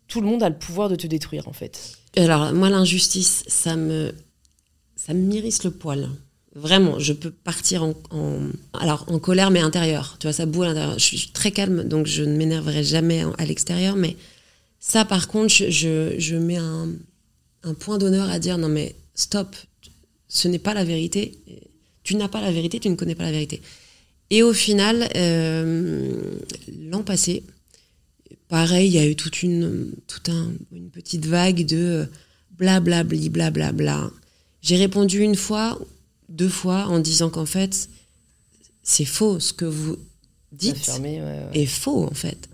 tout 0.07 0.21
le 0.21 0.27
monde 0.27 0.43
a 0.43 0.49
le 0.49 0.57
pouvoir 0.57 0.89
de 0.89 0.95
te 0.95 1.07
détruire, 1.07 1.49
en 1.49 1.53
fait. 1.53 1.99
Alors, 2.17 2.53
moi, 2.53 2.71
l'injustice, 2.71 3.43
ça 3.49 3.75
me 3.75 4.15
ça 5.05 5.13
m'irrisse 5.13 5.65
le 5.65 5.71
poil. 5.71 6.09
Vraiment, 6.55 6.99
je 6.99 7.13
peux 7.13 7.31
partir 7.31 7.83
en, 7.83 7.95
alors 8.73 9.05
en 9.09 9.19
colère, 9.19 9.51
mais 9.51 9.61
intérieure. 9.61 10.17
Tu 10.19 10.27
vois, 10.27 10.33
ça 10.33 10.47
boue 10.47 10.63
à 10.63 10.67
l'intérieur. 10.69 10.99
Je 10.99 11.05
suis 11.05 11.31
très 11.33 11.51
calme, 11.51 11.85
donc 11.85 12.07
je 12.07 12.23
ne 12.23 12.37
m'énerverai 12.37 12.85
jamais 12.85 13.25
à 13.39 13.45
l'extérieur. 13.45 13.97
Mais 13.97 14.17
ça, 14.79 15.05
par 15.05 15.29
contre, 15.29 15.53
je, 15.53 16.15
je, 16.17 16.37
mets 16.37 16.57
un, 16.57 16.89
un 17.65 17.75
point 17.75 17.99
d'honneur 17.99 18.31
à 18.31 18.39
dire 18.39 18.57
non, 18.57 18.69
mais 18.69 18.95
stop, 19.15 19.55
ce 20.29 20.49
n'est 20.49 20.61
pas 20.61 20.75
la 20.75 20.85
vérité. 20.85 21.39
Tu 22.03 22.15
n'as 22.17 22.29
pas 22.29 22.41
la 22.41 22.53
vérité, 22.53 22.81
tu 22.81 22.89
ne 22.89 22.95
connais 22.95 23.17
pas 23.17 23.25
la 23.25 23.33
vérité. 23.33 23.61
Et 24.31 24.43
au 24.43 24.53
final, 24.53 25.09
euh, 25.17 26.39
l'an 26.91 27.03
passé, 27.03 27.43
pareil, 28.49 28.89
il 28.89 28.95
y 28.95 28.99
a 28.99 29.07
eu 29.07 29.17
toute 29.17 29.43
une, 29.43 29.91
toute 30.07 30.29
un, 30.29 30.53
une 30.73 30.89
petite 30.89 31.27
vague 31.27 31.67
de 31.67 32.07
blablabli, 32.53 33.29
blablabla. 33.29 34.11
J'ai 34.65 34.77
répondu 34.77 35.21
une 35.21 35.37
fois, 35.37 35.79
deux 36.31 36.49
fois, 36.49 36.87
en 36.87 36.99
disant 36.99 37.29
qu'en 37.29 37.45
fait, 37.45 37.91
c'est 38.83 39.05
faux 39.05 39.39
ce 39.39 39.53
que 39.53 39.67
vous 39.67 39.99
dites 40.53 40.77
Affirmé, 40.77 41.21
ouais, 41.21 41.23
ouais. 41.23 41.51
est 41.53 41.67
faux 41.67 42.05
en 42.05 42.15
fait. 42.15 42.49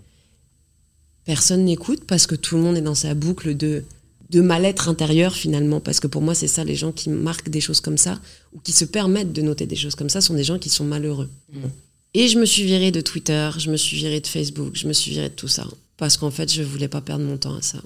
Personne 1.23 1.63
n'écoute 1.63 2.03
parce 2.05 2.27
que 2.27 2.35
tout 2.35 2.57
le 2.57 2.63
monde 2.63 2.75
est 2.75 2.81
dans 2.81 2.95
sa 2.95 3.13
boucle 3.13 3.55
de, 3.55 3.85
de 4.29 4.41
mal-être 4.41 4.89
intérieur 4.89 5.33
finalement. 5.33 5.79
Parce 5.79 6.01
que 6.01 6.07
pour 6.07 6.21
moi, 6.21 6.35
c'est 6.35 6.49
ça, 6.49 6.65
les 6.65 6.75
gens 6.75 6.91
qui 6.91 7.09
marquent 7.09 7.49
des 7.49 7.61
choses 7.61 7.79
comme 7.79 7.97
ça 7.97 8.19
ou 8.53 8.59
qui 8.59 8.73
se 8.73 8.83
permettent 8.83 9.31
de 9.31 9.41
noter 9.41 9.65
des 9.65 9.77
choses 9.77 9.95
comme 9.95 10.09
ça 10.09 10.19
sont 10.19 10.33
des 10.33 10.43
gens 10.43 10.59
qui 10.59 10.69
sont 10.69 10.83
malheureux. 10.83 11.29
Mhm. 11.53 11.69
Et 12.13 12.27
je 12.27 12.37
me 12.37 12.45
suis 12.45 12.63
virée 12.63 12.91
de 12.91 12.99
Twitter, 12.99 13.51
je 13.57 13.71
me 13.71 13.77
suis 13.77 13.95
virée 13.95 14.19
de 14.19 14.27
Facebook, 14.27 14.71
je 14.73 14.85
me 14.85 14.91
suis 14.91 15.11
virée 15.11 15.29
de 15.29 15.35
tout 15.35 15.47
ça. 15.47 15.65
Parce 15.95 16.17
qu'en 16.17 16.31
fait, 16.31 16.51
je 16.51 16.61
voulais 16.61 16.89
pas 16.89 16.99
perdre 16.99 17.23
mon 17.23 17.37
temps 17.37 17.55
à 17.55 17.61
ça. 17.61 17.81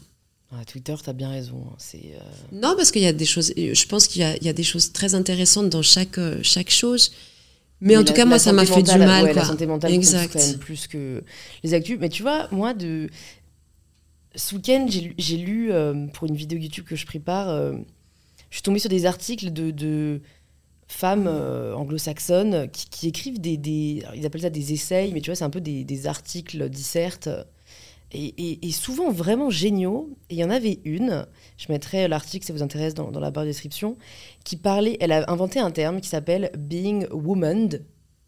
Ouais, 0.58 0.64
Twitter, 0.66 0.95
t'as 1.03 1.14
bien 1.14 1.30
raison. 1.30 1.64
hein, 1.70 1.76
C'est 1.78 1.97
euh, 2.16 2.20
Non, 2.51 2.76
parce 2.78 2.91
qu'il 2.91 3.01
y 3.01 3.08
a 3.08 3.14
des 3.14 3.26
choses, 3.26 3.53
je 3.58 3.86
pense 3.88 4.08
qu'il 4.08 4.22
y 4.22 4.26
a, 4.26 4.36
il 4.38 4.43
y 4.43 4.49
a 4.49 4.53
des 4.53 4.64
choses 4.64 4.91
très 4.93 5.16
intéressantes 5.16 5.70
dans 5.70 5.82
chaque, 5.82 6.18
euh, 6.18 6.39
chaque 6.43 6.70
chose. 6.70 7.12
Mais, 7.82 7.95
en 7.97 7.99
la- 7.99 8.06
tout 8.06 8.14
cas, 8.14 8.26
moi, 8.26 8.39
ça 8.39 8.53
m'a 8.53 8.66
fait 8.66 8.84
du 8.84 8.97
mal. 8.97 9.26
ouais, 9.26 9.34
quoi. 9.34 9.41
La 9.41 9.47
santé 9.47 9.66
mentale 9.68 9.93
exact. 9.93 10.34
quand 10.34 10.39
même 10.39 10.58
plus 10.60 10.88
que 10.88 11.24
les 11.64 11.74
actus. 11.74 11.97
Mais 11.99 12.10
tu 12.10 12.22
vois, 12.22 12.47
moi, 12.51 12.74
de 12.74 13.10
ce 14.36 14.56
week-end, 14.56 14.88
j'ai 15.18 15.38
lu, 15.38 15.72
euh, 15.72 16.08
pour 16.08 16.28
une 16.28 16.36
vidéo 16.36 16.58
YouTube 16.60 16.86
que 16.86 16.95
je 16.95 17.06
prépare, 17.06 17.49
euh, 17.49 17.74
je 18.49 18.56
suis 18.58 18.64
tombée 18.64 18.80
sur 18.80 18.89
des 18.89 19.06
articles 19.06 19.51
de, 19.51 19.72
de 19.72 20.22
femmes 20.88 21.26
euh, 21.28 21.74
anglo-saxonnes 21.74 22.70
qui, 22.72 22.88
qui 22.89 23.08
écrivent 23.08 23.41
des, 23.41 24.03
ils 24.16 24.26
appellent 24.26 24.41
ça 24.41 24.49
des 24.49 24.72
essais, 24.74 25.10
mais 25.14 25.20
tu 25.22 25.30
vois, 25.30 25.36
c'est 25.36 25.43
un 25.43 25.49
peu 25.49 25.62
des, 25.62 25.84
des 25.84 26.08
articles 26.08 26.70
dissertes. 26.70 27.30
Et, 28.12 28.26
et- 28.38 28.68
et 28.68 28.72
souvent 28.72 29.12
vraiment 29.12 29.49
géniaux. 29.49 30.10
Et 30.30 30.36
il 30.36 30.38
y 30.39 30.43
en 30.43 30.49
avait 30.49 30.80
une, 30.86 31.26
je 31.58 31.72
mettrai 31.72 32.08
l'article 32.08 32.43
si 32.45 32.47
ça 32.47 32.53
vous 32.53 32.64
intéresse 32.64 32.93
dans, 32.93 33.12
dans 33.12 33.20
la 33.20 33.32
barre 33.32 33.43
de 33.45 33.49
description, 33.49 33.97
qui 34.43 34.56
parlait, 34.58 34.95
elle 34.99 35.12
a 35.12 35.30
inventé 35.30 35.60
un 35.60 35.72
terme 35.72 35.99
qui 36.01 36.10
s'appelle 36.10 36.51
being 36.58 37.08
woman. 37.12 37.80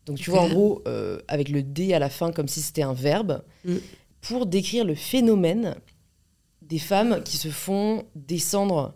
Donc 0.05 0.17
tu 0.17 0.29
vois 0.31 0.41
en 0.41 0.49
gros 0.49 0.81
euh, 0.87 1.19
avec 1.27 1.49
le 1.49 1.63
D 1.63 1.93
à 1.93 1.99
la 1.99 2.09
fin 2.09 2.31
comme 2.31 2.47
si 2.47 2.61
c'était 2.61 2.81
un 2.81 2.93
verbe, 2.93 3.43
Mm. 3.65 3.75
pour 4.21 4.45
décrire 4.45 4.83
le 4.85 4.95
phénomène 4.95 5.75
des 6.61 6.79
femmes 6.79 7.21
qui 7.23 7.37
se 7.37 7.49
font 7.49 8.03
descendre 8.15 8.95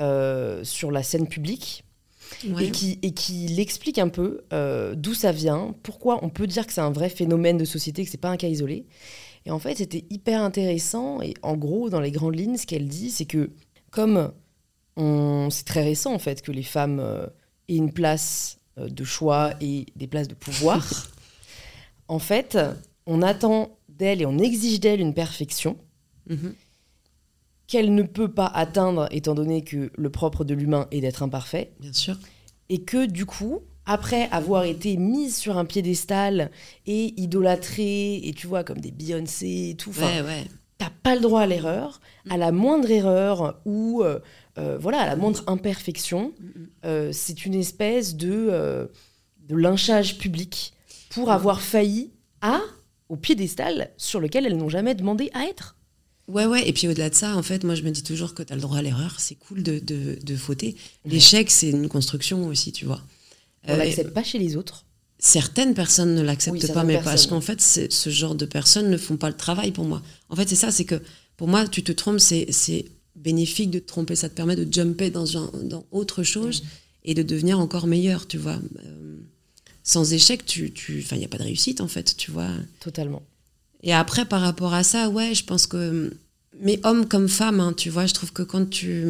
euh, 0.00 0.62
sur 0.64 0.90
la 0.90 1.02
scène 1.02 1.28
publique 1.28 1.84
Ouais. 2.48 2.66
et 2.66 2.70
qui, 2.70 2.98
et 3.02 3.12
qui 3.12 3.46
l'explique 3.48 3.98
un 3.98 4.08
peu 4.08 4.40
euh, 4.52 4.94
d'où 4.96 5.12
ça 5.14 5.30
vient, 5.30 5.74
pourquoi 5.82 6.18
on 6.24 6.30
peut 6.30 6.46
dire 6.46 6.66
que 6.66 6.72
c'est 6.72 6.80
un 6.80 6.90
vrai 6.90 7.08
phénomène 7.10 7.58
de 7.58 7.64
société, 7.66 8.02
que 8.04 8.10
c'est 8.10 8.16
pas 8.16 8.30
un 8.30 8.36
cas 8.38 8.48
isolé. 8.48 8.86
Et 9.46 9.50
en 9.50 9.58
fait, 9.58 9.76
c'était 9.76 10.04
hyper 10.10 10.40
intéressant. 10.42 11.20
Et 11.20 11.34
en 11.42 11.56
gros, 11.56 11.90
dans 11.90 12.00
les 12.00 12.10
grandes 12.10 12.36
lignes, 12.36 12.56
ce 12.56 12.66
qu'elle 12.66 12.88
dit, 12.88 13.10
c'est 13.10 13.26
que 13.26 13.50
comme 13.90 14.32
on, 14.96 15.48
c'est 15.50 15.64
très 15.64 15.82
récent 15.82 16.14
en 16.14 16.18
fait 16.18 16.40
que 16.42 16.52
les 16.52 16.62
femmes 16.62 16.98
euh, 17.00 17.26
aient 17.68 17.76
une 17.76 17.92
place 17.92 18.58
euh, 18.78 18.88
de 18.88 19.04
choix 19.04 19.52
et 19.60 19.86
des 19.96 20.06
places 20.06 20.28
de 20.28 20.34
pouvoir, 20.34 20.86
en 22.08 22.18
fait, 22.18 22.56
on 23.06 23.20
attend 23.22 23.76
d'elles 23.88 24.22
et 24.22 24.26
on 24.26 24.38
exige 24.38 24.80
d'elles 24.80 25.00
une 25.00 25.14
perfection 25.14 25.76
Mhm. 26.26 26.54
qu'elle 27.66 27.94
ne 27.94 28.02
peut 28.02 28.32
pas 28.32 28.46
atteindre 28.46 29.08
étant 29.10 29.34
donné 29.34 29.62
que 29.62 29.92
le 29.94 30.10
propre 30.10 30.42
de 30.44 30.54
l'humain 30.54 30.86
est 30.90 31.00
d'être 31.02 31.22
imparfait 31.22 31.72
Bien 31.80 31.92
sûr. 31.92 32.18
et 32.70 32.82
que 32.82 33.04
du 33.06 33.26
coup, 33.26 33.60
après 33.86 34.28
avoir 34.30 34.64
été 34.64 34.96
mise 34.96 35.36
sur 35.36 35.58
un 35.58 35.64
piédestal 35.64 36.50
et 36.86 37.14
idolâtrée, 37.20 38.16
et 38.24 38.32
tu 38.34 38.46
vois, 38.46 38.64
comme 38.64 38.78
des 38.80 38.90
Beyoncé 38.90 39.70
et 39.70 39.76
tout, 39.76 39.90
Ouais, 39.98 40.22
ouais. 40.22 40.44
t'as 40.78 40.90
pas 41.02 41.14
le 41.14 41.20
droit 41.20 41.42
à 41.42 41.46
l'erreur, 41.46 42.00
à 42.30 42.36
la 42.36 42.50
moindre 42.52 42.90
erreur 42.90 43.60
ou 43.64 44.02
euh, 44.02 44.18
euh, 44.58 44.78
voilà, 44.80 45.00
à 45.00 45.06
la 45.06 45.16
moindre 45.16 45.42
imperfection, 45.46 46.32
euh, 46.84 47.10
c'est 47.12 47.44
une 47.44 47.54
espèce 47.54 48.14
de, 48.16 48.48
euh, 48.50 48.86
de 49.48 49.56
lynchage 49.56 50.18
public 50.18 50.72
pour 51.10 51.30
avoir 51.30 51.60
failli 51.60 52.10
à 52.40 52.60
au 53.08 53.16
piédestal 53.16 53.90
sur 53.96 54.18
lequel 54.20 54.46
elles 54.46 54.56
n'ont 54.56 54.68
jamais 54.70 54.94
demandé 54.94 55.30
à 55.34 55.44
être. 55.44 55.76
Ouais, 56.26 56.46
ouais. 56.46 56.66
Et 56.66 56.72
puis 56.72 56.88
au-delà 56.88 57.10
de 57.10 57.14
ça, 57.14 57.36
en 57.36 57.42
fait, 57.42 57.64
moi, 57.64 57.74
je 57.74 57.82
me 57.82 57.90
dis 57.90 58.02
toujours 58.02 58.32
que 58.32 58.42
tu 58.42 58.50
as 58.50 58.56
le 58.56 58.62
droit 58.62 58.78
à 58.78 58.82
l'erreur. 58.82 59.16
C'est 59.20 59.34
cool 59.34 59.62
de, 59.62 59.78
de, 59.78 60.18
de 60.22 60.36
fauter. 60.36 60.74
L'échec, 61.04 61.50
c'est 61.50 61.68
une 61.68 61.86
construction 61.88 62.46
aussi, 62.46 62.72
tu 62.72 62.86
vois. 62.86 63.02
On 63.66 63.72
Euh, 63.72 63.76
l'accepte 63.76 64.12
pas 64.12 64.22
chez 64.24 64.38
les 64.38 64.56
autres. 64.56 64.84
certaines 65.18 65.74
personnes 65.74 66.14
ne 66.14 66.22
l'acceptent 66.22 66.62
Oui, 66.62 66.72
pas, 66.72 66.84
mais 66.84 66.94
parce 66.94 67.06
personnes. 67.06 67.30
qu'en 67.30 67.40
fait, 67.40 67.60
ce 67.60 68.10
genre 68.10 68.34
de 68.34 68.44
personnes 68.46 68.90
ne 68.90 68.96
font 68.96 69.16
pas 69.16 69.28
le 69.30 69.36
travail 69.36 69.70
pour 69.72 69.84
moi. 69.84 70.02
En 70.28 70.36
fait, 70.36 70.48
c'est 70.48 70.54
ça, 70.56 70.70
c'est 70.70 70.84
que 70.84 71.00
pour 71.36 71.48
moi, 71.48 71.66
tu 71.66 71.82
te 71.82 71.92
trompes, 71.92 72.20
c'est 72.20 72.84
bénéfique 73.16 73.70
de 73.70 73.78
te 73.78 73.86
tromper. 73.86 74.16
Ça 74.16 74.28
te 74.28 74.34
permet 74.34 74.56
de 74.56 74.70
jumper 74.70 75.10
dans, 75.10 75.36
un- 75.38 75.50
dans 75.62 75.86
autre 75.92 76.22
chose 76.24 76.62
et 77.04 77.14
de 77.14 77.22
devenir 77.22 77.58
encore 77.58 77.86
meilleur, 77.86 78.26
tu 78.26 78.38
vois. 78.38 78.58
Euh, 78.84 79.16
sans 79.82 80.12
échec, 80.12 80.44
tu, 80.46 80.72
tu, 80.72 81.04
il 81.12 81.18
n'y 81.18 81.24
a 81.24 81.28
pas 81.28 81.38
de 81.38 81.42
réussite, 81.44 81.80
en 81.80 81.88
fait, 81.88 82.16
tu 82.16 82.30
vois. 82.30 82.50
Totalement. 82.80 83.22
Et 83.82 83.92
après, 83.94 84.24
par 84.24 84.40
rapport 84.40 84.74
à 84.74 84.82
ça, 84.82 85.08
ouais, 85.10 85.34
je 85.34 85.44
pense 85.44 85.66
que. 85.66 86.12
Mais 86.60 86.78
homme 86.84 87.06
comme 87.06 87.28
femme, 87.28 87.60
hein, 87.60 87.72
tu 87.76 87.90
vois, 87.90 88.06
je 88.06 88.14
trouve 88.14 88.32
que 88.32 88.42
quand 88.42 88.68
tu. 88.68 89.04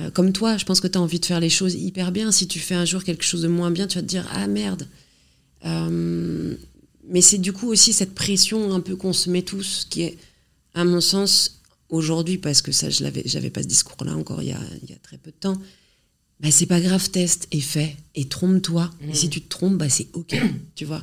Euh, 0.00 0.10
comme 0.10 0.32
toi, 0.32 0.56
je 0.56 0.64
pense 0.64 0.80
que 0.80 0.86
tu 0.86 0.98
as 0.98 1.00
envie 1.00 1.20
de 1.20 1.24
faire 1.24 1.40
les 1.40 1.48
choses 1.48 1.74
hyper 1.74 2.12
bien. 2.12 2.30
Si 2.32 2.46
tu 2.46 2.58
fais 2.58 2.74
un 2.74 2.84
jour 2.84 3.04
quelque 3.04 3.24
chose 3.24 3.42
de 3.42 3.48
moins 3.48 3.70
bien, 3.70 3.86
tu 3.86 3.96
vas 3.96 4.02
te 4.02 4.08
dire 4.08 4.26
Ah 4.30 4.46
merde. 4.46 4.88
Euh, 5.64 6.54
mais 7.08 7.20
c'est 7.20 7.38
du 7.38 7.52
coup 7.52 7.68
aussi 7.68 7.92
cette 7.92 8.14
pression 8.14 8.72
un 8.74 8.80
peu 8.80 8.96
qu'on 8.96 9.12
se 9.12 9.30
met 9.30 9.42
tous, 9.42 9.86
qui 9.88 10.02
est, 10.02 10.18
à 10.74 10.84
mon 10.84 11.00
sens, 11.00 11.60
aujourd'hui, 11.88 12.38
parce 12.38 12.62
que 12.62 12.72
ça, 12.72 12.90
je 12.90 13.02
l'avais, 13.04 13.22
j'avais 13.24 13.50
pas 13.50 13.62
ce 13.62 13.68
discours-là 13.68 14.14
encore 14.16 14.42
il 14.42 14.48
y 14.48 14.52
a, 14.52 14.60
il 14.82 14.90
y 14.90 14.92
a 14.92 14.98
très 14.98 15.18
peu 15.18 15.30
de 15.30 15.36
temps. 15.36 15.56
Bah, 16.40 16.50
c'est 16.50 16.66
pas 16.66 16.80
grave, 16.80 17.10
teste 17.10 17.48
et 17.50 17.60
fais 17.60 17.96
et 18.14 18.26
trompe-toi. 18.26 18.90
Et 19.08 19.14
si 19.14 19.30
tu 19.30 19.40
te 19.40 19.48
trompes, 19.48 19.78
bah, 19.78 19.88
c'est 19.88 20.08
ok, 20.12 20.36
tu 20.74 20.84
vois. 20.84 21.02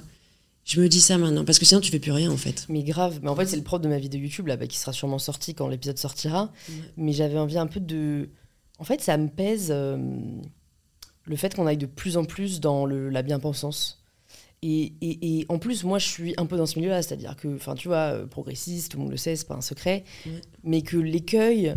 Je 0.65 0.79
me 0.79 0.87
dis 0.87 1.01
ça 1.01 1.17
maintenant, 1.17 1.43
parce 1.43 1.59
que 1.59 1.65
sinon 1.65 1.81
tu 1.81 1.91
fais 1.91 1.99
plus 1.99 2.13
rien 2.13 2.31
en 2.31 2.37
fait. 2.37 2.65
Mais 2.69 2.83
grave, 2.83 3.19
mais 3.21 3.29
en 3.29 3.35
fait 3.35 3.47
c'est 3.47 3.57
le 3.57 3.63
propre 3.63 3.83
de 3.83 3.89
ma 3.89 3.99
vidéo 3.99 4.21
YouTube 4.21 4.47
là, 4.47 4.55
bah, 4.55 4.67
qui 4.67 4.77
sera 4.77 4.93
sûrement 4.93 5.19
sorti 5.19 5.55
quand 5.55 5.67
l'épisode 5.67 5.97
sortira. 5.97 6.53
Mais 6.95 7.11
j'avais 7.11 7.37
envie 7.37 7.57
un 7.57 7.67
peu 7.67 7.79
de... 7.79 8.29
En 8.84 8.86
fait 8.86 8.99
ça 8.99 9.15
me 9.17 9.29
pèse 9.29 9.69
euh, 9.71 9.97
le 11.23 11.36
fait 11.38 11.55
qu'on 11.55 11.67
aille 11.67 11.77
de 11.77 11.86
plus 11.86 12.17
en 12.17 12.25
plus 12.25 12.59
dans 12.59 12.86
le, 12.86 13.07
la 13.09 13.21
bien-pensance. 13.21 14.03
Et, 14.61 14.91
et, 14.99 15.39
et 15.39 15.45
en 15.47 15.57
plus 15.57 15.86
moi 15.86 15.99
je 15.99 16.07
suis 16.07 16.34
un 16.36 16.45
peu 16.45 16.57
dans 16.57 16.65
ce 16.65 16.77
milieu-là, 16.77 17.01
c'est-à-dire 17.01 17.38
que, 17.38 17.55
enfin 17.55 17.75
tu 17.75 17.88
vois, 17.88 18.11
euh, 18.13 18.25
progressiste, 18.27 18.91
tout 18.91 18.97
le 18.97 19.03
monde 19.03 19.11
le 19.11 19.17
sait, 19.17 19.38
c'est 19.38 19.47
pas 19.47 19.55
un 19.55 19.61
secret, 19.61 20.03
Ouais. 20.25 20.41
mais 20.65 20.81
que 20.81 20.97
l'écueil 20.97 21.75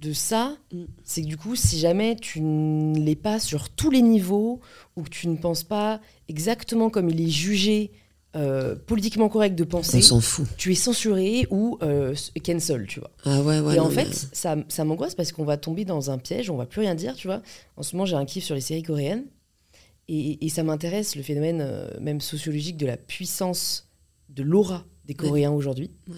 de 0.00 0.14
ça, 0.14 0.56
Mm. 0.72 0.84
c'est 1.04 1.20
que 1.22 1.26
du 1.26 1.36
coup 1.36 1.54
si 1.54 1.78
jamais 1.78 2.16
tu 2.16 2.40
ne 2.40 2.98
l'es 2.98 3.14
pas 3.16 3.38
sur 3.40 3.68
tous 3.68 3.90
les 3.90 4.00
niveaux, 4.02 4.60
ou 4.96 5.02
que 5.02 5.10
tu 5.10 5.28
ne 5.28 5.36
penses 5.36 5.64
pas 5.64 6.00
exactement 6.28 6.88
comme 6.88 7.10
il 7.10 7.20
est 7.20 7.28
jugé 7.30 7.90
euh, 8.36 8.74
politiquement 8.76 9.28
correct 9.28 9.54
de 9.54 9.64
penser, 9.64 9.98
On 9.98 10.00
s'en 10.02 10.20
fout. 10.20 10.46
tu 10.58 10.70
es 10.72 10.74
censuré 10.74 11.46
ou 11.50 11.78
euh, 11.82 12.14
cancel, 12.44 12.86
tu 12.86 13.00
vois. 13.00 13.10
Ah 13.24 13.40
ouais, 13.42 13.60
ouais. 13.60 13.76
et 13.76 13.80
en 13.80 13.88
fait, 13.90 14.04
mais- 14.08 14.14
ça, 14.32 14.56
ça 14.68 14.84
m'angoisse 14.84 15.14
parce 15.14 15.32
qu'on 15.32 15.44
va 15.44 15.56
tomber 15.56 15.84
dans 15.84 16.10
un 16.10 16.18
piège, 16.18 16.50
on 16.50 16.56
va 16.56 16.66
plus 16.66 16.80
rien 16.82 16.94
dire, 16.94 17.14
tu 17.16 17.26
vois. 17.26 17.42
En 17.76 17.82
ce 17.82 17.96
moment, 17.96 18.04
j'ai 18.06 18.16
un 18.16 18.24
kiff 18.26 18.44
sur 18.44 18.54
les 18.54 18.60
séries 18.60 18.82
coréennes 18.82 19.24
et, 20.08 20.44
et 20.44 20.48
ça 20.50 20.62
m'intéresse 20.62 21.16
le 21.16 21.22
phénomène 21.22 21.60
euh, 21.62 21.88
même 22.00 22.20
sociologique 22.20 22.76
de 22.76 22.86
la 22.86 22.96
puissance 22.98 23.88
de 24.28 24.42
l'aura 24.42 24.84
des 25.06 25.14
Coréens 25.14 25.52
aujourd'hui. 25.52 25.90
Ouais. 26.08 26.16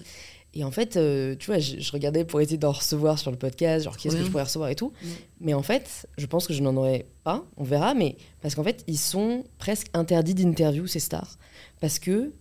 Et 0.53 0.63
en 0.65 0.71
fait, 0.71 0.97
euh, 0.97 1.35
tu 1.39 1.47
vois, 1.47 1.59
je, 1.59 1.79
je 1.79 1.91
regardais 1.93 2.25
pour 2.25 2.41
essayer 2.41 2.57
d'en 2.57 2.73
recevoir 2.73 3.17
sur 3.17 3.31
le 3.31 3.37
podcast, 3.37 3.85
genre 3.85 3.95
qui 3.95 4.07
est-ce 4.09 4.17
que 4.17 4.23
je 4.25 4.29
pourrais 4.29 4.43
recevoir 4.43 4.69
et 4.69 4.75
tout. 4.75 4.91
Ouais. 5.03 5.09
Mais 5.39 5.53
en 5.53 5.63
fait, 5.63 6.07
je 6.17 6.25
pense 6.25 6.45
que 6.45 6.53
je 6.53 6.61
n'en 6.61 6.75
aurais 6.75 7.05
pas, 7.23 7.45
on 7.55 7.63
verra, 7.63 7.93
mais 7.93 8.17
parce 8.41 8.55
qu'en 8.55 8.63
fait, 8.63 8.83
ils 8.87 8.97
sont 8.97 9.45
presque 9.59 9.87
interdits 9.93 10.33
d'interview, 10.35 10.87
ces 10.87 10.99
stars. 10.99 11.37
Parce 11.79 11.99
que, 11.99 12.33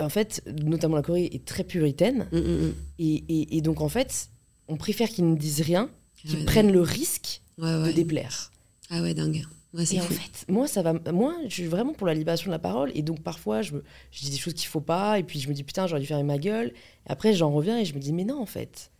en 0.00 0.08
fait, 0.08 0.42
notamment 0.64 0.96
la 0.96 1.02
Corée 1.02 1.28
est 1.30 1.44
très 1.44 1.62
puritaine. 1.64 2.26
Mm, 2.32 2.38
mm, 2.38 2.40
mm. 2.68 2.74
Et, 3.00 3.24
et- 3.28 3.56
et 3.58 3.60
donc, 3.60 3.82
en 3.82 3.88
fait, 3.90 4.28
on 4.68 4.76
préfère 4.76 5.10
qu'ils 5.10 5.28
ne 5.30 5.36
disent 5.36 5.60
rien, 5.60 5.90
qu'ils 6.16 6.38
Ouais, 6.38 6.44
prennent 6.44 6.72
le 6.72 6.80
risque 6.80 7.42
Ouais, 7.58 7.86
de 7.88 7.92
déplaire. 7.92 8.50
Ah 8.88 9.02
ouais, 9.02 9.12
dingue. 9.12 9.44
Ouais, 9.74 9.84
Et 9.90 10.00
en 10.00 10.02
fou. 10.04 10.12
fait, 10.12 10.44
moi, 10.52 10.68
ça 10.68 10.82
va. 10.82 10.92
Moi, 11.12 11.34
je 11.48 11.52
suis 11.54 11.66
vraiment 11.66 11.94
pour 11.94 12.06
la 12.06 12.12
libération 12.14 12.46
de 12.48 12.52
la 12.52 12.58
parole. 12.58 12.92
Et 12.94 13.02
donc, 13.02 13.22
parfois, 13.22 13.62
je, 13.62 13.72
me, 13.72 13.82
je 14.10 14.20
dis 14.20 14.30
des 14.30 14.36
choses 14.36 14.52
qu'il 14.54 14.66
faut 14.68 14.80
pas. 14.82 15.18
Et 15.18 15.22
puis, 15.22 15.40
je 15.40 15.48
me 15.48 15.54
dis, 15.54 15.62
putain, 15.64 15.86
j'aurais 15.86 16.00
dû 16.02 16.06
fermer 16.06 16.24
ma 16.24 16.36
gueule. 16.38 16.68
Et 17.08 17.10
après, 17.10 17.32
j'en 17.34 17.50
reviens 17.50 17.78
et 17.78 17.84
je 17.86 17.94
me 17.94 17.98
dis, 17.98 18.12
mais 18.12 18.24
non, 18.24 18.40
en 18.40 18.46
fait. 18.46 18.90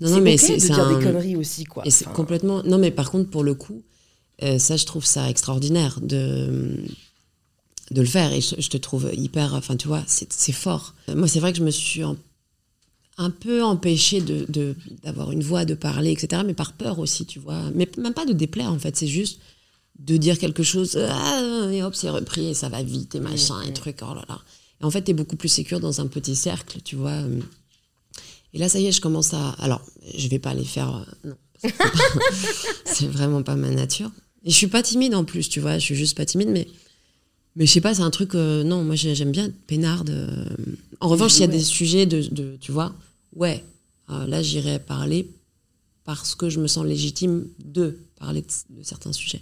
Non, 0.00 0.08
c'est 0.08 0.14
non, 0.14 0.20
mais 0.22 0.36
c'est 0.38 0.56
de 0.56 0.60
dire 0.60 0.78
un- 0.80 0.98
des 0.98 1.04
conneries 1.04 1.36
aussi, 1.36 1.64
quoi. 1.64 1.86
Et 1.86 1.90
c'est 1.90 2.06
Enfin, 2.06 2.14
complètement. 2.14 2.62
Non, 2.62 2.78
mais 2.78 2.90
par 2.90 3.10
contre, 3.10 3.28
pour 3.28 3.42
le 3.44 3.54
coup, 3.54 3.82
euh, 4.42 4.58
ça, 4.58 4.76
je 4.76 4.86
trouve 4.86 5.04
ça 5.04 5.28
extraordinaire 5.28 6.00
de 6.00 6.78
de 7.90 8.00
le 8.00 8.06
faire. 8.06 8.32
Et 8.32 8.40
je, 8.40 8.54
je 8.58 8.68
te 8.70 8.78
trouve 8.78 9.10
hyper. 9.12 9.52
Enfin, 9.54 9.76
tu 9.76 9.88
vois, 9.88 10.02
c'est 10.06 10.52
fort. 10.52 10.94
Moi, 11.14 11.28
c'est 11.28 11.38
vrai 11.40 11.52
que 11.52 11.58
je 11.58 11.64
me 11.64 11.70
suis 11.70 12.02
en- 12.02 12.16
un 13.18 13.30
peu 13.30 13.62
empêchée 13.62 14.20
de- 14.22 14.74
d'avoir 15.04 15.32
une 15.32 15.42
voix, 15.42 15.64
de 15.66 15.74
parler, 15.74 16.10
etc. 16.12 16.42
Mais 16.46 16.54
par 16.54 16.72
peur 16.72 16.98
aussi, 16.98 17.26
tu 17.26 17.38
vois. 17.38 17.70
Mais 17.74 17.88
même 17.98 18.14
pas 18.14 18.24
de 18.24 18.32
déplaire, 18.32 18.72
en 18.72 18.78
fait. 18.78 18.96
C'est 18.96 19.06
juste 19.06 19.38
de 19.98 20.16
dire 20.16 20.38
quelque 20.38 20.62
chose. 20.62 20.98
ah, 21.08 21.68
et 21.72 21.82
hop, 21.82 21.94
c'est 21.94 22.10
repris 22.10 22.46
et 22.48 22.54
ça 22.54 22.68
va 22.68 22.82
vite 22.82 23.14
et 23.14 23.20
machin 23.20 23.60
et 23.62 23.72
truc. 23.72 23.98
Oh 24.02 24.14
là 24.14 24.24
là. 24.28 24.40
Et 24.80 24.84
en 24.84 24.90
fait, 24.90 25.02
t'es 25.02 25.12
beaucoup 25.14 25.36
plus 25.36 25.48
sécure 25.48 25.80
dans 25.80 26.00
un 26.00 26.06
petit 26.06 26.34
cercle, 26.36 26.80
tu 26.82 26.96
vois. 26.96 27.20
Et 28.52 28.58
là, 28.58 28.68
ça 28.68 28.78
y 28.80 28.86
est, 28.86 28.92
je 28.92 29.00
commence 29.00 29.34
à. 29.34 29.50
Alors, 29.58 29.82
je 30.16 30.28
vais 30.28 30.38
pas 30.38 30.54
les 30.54 30.64
faire. 30.64 31.06
euh, 31.24 31.28
non, 31.30 31.70
C'est 32.84 33.06
vraiment 33.06 33.42
pas 33.42 33.56
ma 33.56 33.70
nature. 33.70 34.10
Et 34.44 34.50
je 34.50 34.56
suis 34.56 34.66
pas 34.66 34.82
timide 34.82 35.14
en 35.14 35.24
plus, 35.24 35.48
tu 35.48 35.60
vois. 35.60 35.78
Je 35.78 35.84
suis 35.84 35.94
juste 35.94 36.16
pas 36.16 36.26
timide, 36.26 36.48
mais 36.50 36.68
mais 37.56 37.66
je 37.66 37.72
sais 37.72 37.80
pas, 37.80 37.94
c'est 37.94 38.02
un 38.02 38.10
truc. 38.10 38.34
euh, 38.34 38.64
non, 38.64 38.82
moi 38.84 38.94
j'ai- 38.96 39.14
j'aime 39.14 39.30
bien 39.30 39.46
être 39.46 39.66
peinarde. 39.66 40.10
euh. 40.10 40.44
En 41.00 41.08
revanche, 41.08 41.32
s'il 41.32 41.40
y 41.42 41.44
a 41.44 41.46
Ouais. 41.48 41.56
des 41.56 41.62
sujets 41.62 42.04
de, 42.06 42.20
de- 42.22 42.56
tu 42.60 42.72
vois, 42.72 42.92
ouais, 43.36 43.64
euh, 44.10 44.26
là 44.26 44.42
j'irai 44.42 44.78
parler 44.80 45.28
parce 46.04 46.34
que 46.34 46.50
je 46.50 46.60
me 46.60 46.66
sens 46.66 46.84
légitime 46.84 47.46
de 47.64 47.98
parler 48.18 48.42
de, 48.42 48.78
de 48.78 48.82
certains 48.82 49.12
sujets, 49.12 49.40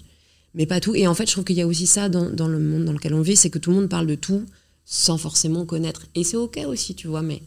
mais 0.54 0.66
pas 0.66 0.80
tout. 0.80 0.94
Et 0.94 1.06
en 1.06 1.14
fait, 1.14 1.26
je 1.26 1.32
trouve 1.32 1.44
qu'il 1.44 1.56
y 1.56 1.62
a 1.62 1.66
aussi 1.66 1.86
ça 1.86 2.08
dans, 2.08 2.30
dans 2.30 2.48
le 2.48 2.58
monde 2.58 2.84
dans 2.84 2.92
lequel 2.92 3.14
on 3.14 3.22
vit, 3.22 3.36
c'est 3.36 3.50
que 3.50 3.58
tout 3.58 3.70
le 3.70 3.76
monde 3.76 3.88
parle 3.88 4.06
de 4.06 4.14
tout 4.14 4.44
sans 4.84 5.16
forcément 5.18 5.64
connaître. 5.66 6.06
Et 6.14 6.24
c'est 6.24 6.36
ok 6.36 6.60
aussi, 6.66 6.94
tu 6.94 7.06
vois. 7.08 7.22
Mais 7.22 7.40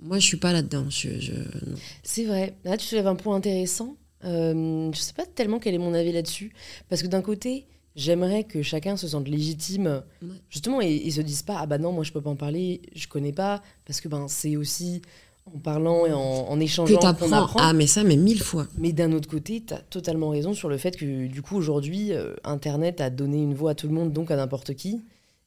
moi, 0.00 0.18
je 0.18 0.26
suis 0.26 0.36
pas 0.36 0.52
là-dedans. 0.52 0.86
Je, 0.88 1.20
je- 1.20 1.32
non. 1.32 1.76
C'est 2.02 2.24
vrai. 2.24 2.54
Là, 2.64 2.76
tu 2.76 2.86
soulèves 2.86 3.06
un 3.06 3.14
point 3.14 3.36
intéressant. 3.36 3.96
Euh, 4.24 4.90
je 4.92 4.98
sais 5.00 5.12
pas 5.12 5.26
tellement 5.26 5.58
quel 5.58 5.74
est 5.74 5.78
mon 5.78 5.94
avis 5.94 6.12
là-dessus. 6.12 6.52
Parce 6.88 7.02
que 7.02 7.08
d'un 7.08 7.22
côté, 7.22 7.66
j'aimerais 7.96 8.44
que 8.44 8.62
chacun 8.62 8.96
se 8.96 9.08
sente 9.08 9.28
légitime, 9.28 10.02
Ouais. 10.22 10.28
justement, 10.48 10.80
et, 10.80 10.94
et 10.94 11.10
se 11.10 11.20
dise 11.20 11.42
pas 11.42 11.58
Ah 11.60 11.66
bah 11.66 11.78
non, 11.78 11.92
moi 11.92 12.04
je 12.04 12.12
peux 12.12 12.20
pas 12.20 12.30
en 12.30 12.36
parler, 12.36 12.80
je 12.94 13.06
connais 13.08 13.32
pas. 13.32 13.62
Parce 13.84 14.00
que 14.00 14.08
ben, 14.08 14.28
c'est 14.28 14.56
aussi 14.56 15.02
en 15.46 15.58
parlant 15.58 16.06
et 16.06 16.12
en, 16.12 16.20
en 16.20 16.56
que 16.58 16.62
échangeant 16.62 16.98
t'apprends. 16.98 17.32
apprend. 17.32 17.58
Ah, 17.60 17.72
mais 17.72 17.86
ça, 17.86 18.04
mais 18.04 18.16
mille 18.16 18.42
fois. 18.42 18.66
Mais 18.78 18.92
d'un 18.92 19.12
autre 19.12 19.28
côté, 19.28 19.62
tu 19.66 19.74
as 19.74 19.78
totalement 19.78 20.28
raison 20.30 20.54
sur 20.54 20.68
le 20.68 20.76
fait 20.78 20.96
que, 20.96 21.26
du 21.26 21.42
coup, 21.42 21.56
aujourd'hui, 21.56 22.12
euh, 22.12 22.34
Internet 22.44 23.00
a 23.00 23.10
donné 23.10 23.38
une 23.42 23.54
voix 23.54 23.72
à 23.72 23.74
tout 23.74 23.88
le 23.88 23.94
monde, 23.94 24.12
donc 24.12 24.30
à 24.30 24.36
n'importe 24.36 24.74
qui. 24.74 25.00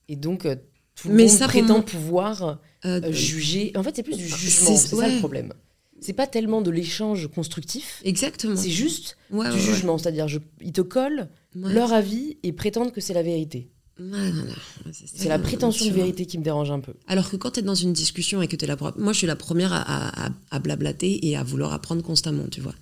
Et 0.10 0.16
donc, 0.16 0.46
euh, 0.46 0.56
tout 0.96 1.08
le 1.10 1.16
Mais 1.16 1.24
monde 1.24 1.32
ça, 1.32 1.48
prétend 1.48 1.82
pouvoir 1.82 2.60
Euh, 2.86 3.12
juger. 3.12 3.72
En 3.76 3.84
fait, 3.84 3.96
c'est 3.96 4.04
plus 4.04 4.18
du 4.18 4.28
jugement, 4.28 4.76
c'est 4.76 4.96
ça 4.96 5.08
le 5.08 5.18
problème. 5.20 5.54
C'est 6.02 6.14
pas 6.14 6.28
tellement 6.28 6.62
de 6.62 6.70
l'échange 6.70 7.28
constructif, 7.34 8.02
Exactement. 8.06 8.56
c'est 8.56 8.70
juste 8.70 9.18
Ouais, 9.32 9.48
du 9.50 9.56
ouais, 9.56 9.60
jugement. 9.60 9.98
C'est-à-dire, 9.98 10.28
je- 10.28 10.40
ils 10.62 10.74
te 10.74 10.82
collent 10.82 11.30
leur 11.56 11.94
avis 11.94 12.38
et 12.44 12.52
prétendent 12.52 12.92
que 12.92 13.02
c'est 13.02 13.14
la 13.14 13.24
vérité. 13.24 13.70
Voilà. 13.98 14.54
C'est 14.94 15.30
la 15.30 15.40
prétention 15.40 15.86
de 15.86 15.92
vérité 15.92 16.26
qui 16.26 16.38
me 16.38 16.44
dérange 16.44 16.70
un 16.70 16.80
peu. 16.82 16.94
Alors 17.08 17.30
que 17.30 17.38
quand 17.38 17.52
tu 17.52 17.60
es 17.62 17.64
dans 17.64 17.76
une 17.76 17.94
discussion 17.94 18.42
et 18.42 18.48
que 18.48 18.56
tu 18.58 18.66
es 18.66 18.68
la 18.68 18.76
Moi, 18.98 19.14
je 19.14 19.18
suis 19.20 19.28
la 19.28 19.36
première 19.38 19.72
à, 19.74 19.82
à- 19.82 20.28
à- 20.28 20.32
à 20.52 20.60
blablater 20.60 21.26
et 21.28 21.38
à 21.38 21.44
vouloir 21.44 21.72
apprendre 21.74 22.02
constamment, 22.04 22.46
tu 22.52 22.60
vois. 22.62 22.76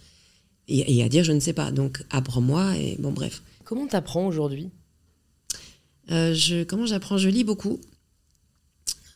Et, 0.67 0.97
et 0.97 1.03
à 1.03 1.09
dire 1.09 1.23
je 1.23 1.31
ne 1.31 1.39
sais 1.39 1.53
pas. 1.53 1.71
Donc, 1.71 2.03
apprends-moi 2.09 2.77
et 2.77 2.95
bon, 2.99 3.11
bref. 3.11 3.43
Comment 3.63 3.85
t'apprends 3.87 4.25
aujourd'hui? 4.25 4.71
Euh, 6.11 6.33
je, 6.33 6.63
comment 6.63 6.85
j'apprends? 6.85 7.17
Je 7.17 7.29
lis 7.29 7.43
beaucoup. 7.43 7.79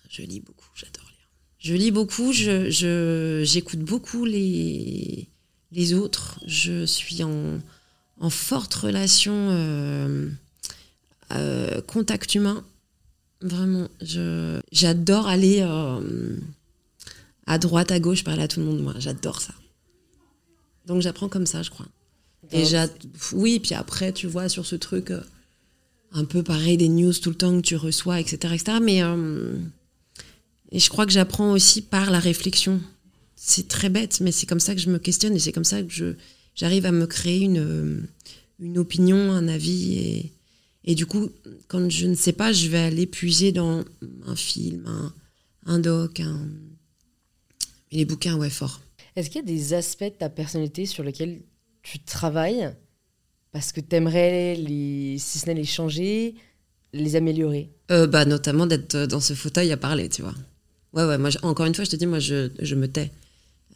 Je 0.10 0.22
lis 0.22 0.40
beaucoup, 0.40 0.68
j'adore 0.76 1.06
lire. 1.06 1.30
Je 1.58 1.74
lis 1.74 1.92
beaucoup, 1.92 2.32
je, 2.32 2.70
je- 2.70 3.42
j'écoute 3.46 3.80
beaucoup 3.80 4.24
les, 4.26 5.28
les 5.72 5.94
autres. 5.94 6.40
Je 6.48 6.86
suis 6.86 7.24
en, 7.24 7.60
en 8.20 8.30
forte 8.30 8.74
relation, 8.74 9.34
euh, 9.52 10.30
euh, 11.32 11.82
contact 11.82 12.36
humain. 12.36 12.64
Vraiment, 13.42 13.88
je, 14.02 14.60
j'adore 14.72 15.28
aller 15.28 15.60
euh, 15.62 16.38
à 17.46 17.58
droite, 17.60 17.92
à 17.92 18.00
gauche, 18.00 18.24
parler 18.24 18.44
à 18.44 18.48
tout 18.48 18.60
le 18.60 18.66
monde. 18.66 18.82
Moi, 18.82 18.94
j'adore 18.98 19.42
ça. 19.42 19.54
Donc 20.86 21.02
j'apprends 21.02 21.30
comme 21.30 21.46
ça, 21.46 21.62
je 21.64 21.70
crois. 21.70 21.86
Et 22.52 22.64
j'a- 22.66 22.88
oui, 23.34 23.60
puis 23.60 23.74
après, 23.76 24.14
tu 24.14 24.26
vois, 24.28 24.48
sur 24.50 24.66
ce 24.66 24.76
truc 24.76 25.12
euh, 25.12 25.22
un 26.14 26.24
peu 26.26 26.44
pareil, 26.44 26.78
des 26.78 26.88
news 26.88 27.14
tout 27.14 27.30
le 27.30 27.36
temps 27.36 27.56
que 27.58 27.66
tu 27.66 27.76
reçois, 27.76 28.20
etc. 28.20 28.54
etc. 28.54 28.78
mais 28.82 29.04
euh, 29.04 29.58
et 30.72 30.80
je 30.80 30.90
crois 30.90 31.06
que 31.06 31.12
j'apprends 31.12 31.52
aussi 31.52 31.82
par 31.82 32.10
la 32.10 32.20
réflexion. 32.20 32.82
C'est 33.36 33.68
très 33.68 33.90
bête, 33.90 34.20
mais 34.22 34.32
c'est 34.32 34.46
comme 34.46 34.60
ça 34.60 34.74
que 34.74 34.82
je 34.82 34.90
me 34.90 34.98
questionne 34.98 35.36
et 35.36 35.40
c'est 35.40 35.52
comme 35.52 35.64
ça 35.64 35.84
que 35.84 35.92
je, 35.92 36.14
j'arrive 36.56 36.86
à 36.86 36.92
me 36.92 37.06
créer 37.06 37.42
une, 37.42 37.60
euh, 37.60 38.02
une 38.60 38.78
opinion, 38.78 39.32
un 39.32 39.48
avis. 39.48 39.94
Et, 40.00 40.32
et 40.88 40.96
du 40.96 41.06
coup, 41.06 41.30
quand 41.68 41.88
je 41.92 42.08
ne 42.08 42.16
sais 42.16 42.32
pas, 42.34 42.52
je 42.52 42.68
vais 42.70 42.80
aller 42.80 43.06
puiser 43.06 43.52
dans 43.52 43.84
un 44.26 44.36
film, 44.36 44.86
un, 44.88 45.14
un 45.68 45.78
doc, 45.80 46.20
un... 46.22 46.48
Et 47.92 47.98
les 47.98 48.06
bouquins, 48.06 48.36
ouais, 48.38 48.50
fort. 48.50 48.82
Est-ce 49.16 49.30
qu'il 49.30 49.40
y 49.42 49.44
a 49.44 49.48
des 49.48 49.74
aspects 49.74 50.04
de 50.04 50.10
ta 50.10 50.30
personnalité 50.30 50.86
sur 50.86 51.04
lesquels 51.04 51.42
tu 51.84 52.00
travailles 52.00 52.70
parce 53.52 53.72
que 53.72 53.80
t'aimerais 53.82 54.56
les, 54.56 55.18
si 55.20 55.40
ce 55.40 55.46
n'est 55.48 55.54
les 55.54 55.64
changer, 55.66 56.36
les 56.94 57.16
améliorer? 57.16 57.70
Euh, 57.92 58.08
bah, 58.08 58.26
notamment 58.26 58.66
d'être 58.66 59.06
dans 59.06 59.20
ce 59.22 59.34
fauteuil 59.34 59.72
à 59.72 59.78
parler, 59.78 60.10
tu 60.10 60.22
vois. 60.22 60.36
Ouais, 60.94 61.06
ouais, 61.06 61.18
moi, 61.18 61.30
je- 61.30 61.38
encore 61.44 61.66
une 61.66 61.76
fois, 61.76 61.86
je 61.86 61.90
te 61.92 61.96
dis, 61.96 62.06
moi, 62.06 62.20
je, 62.20 62.50
je 62.60 62.76
me 62.76 62.88
tais. 62.88 63.12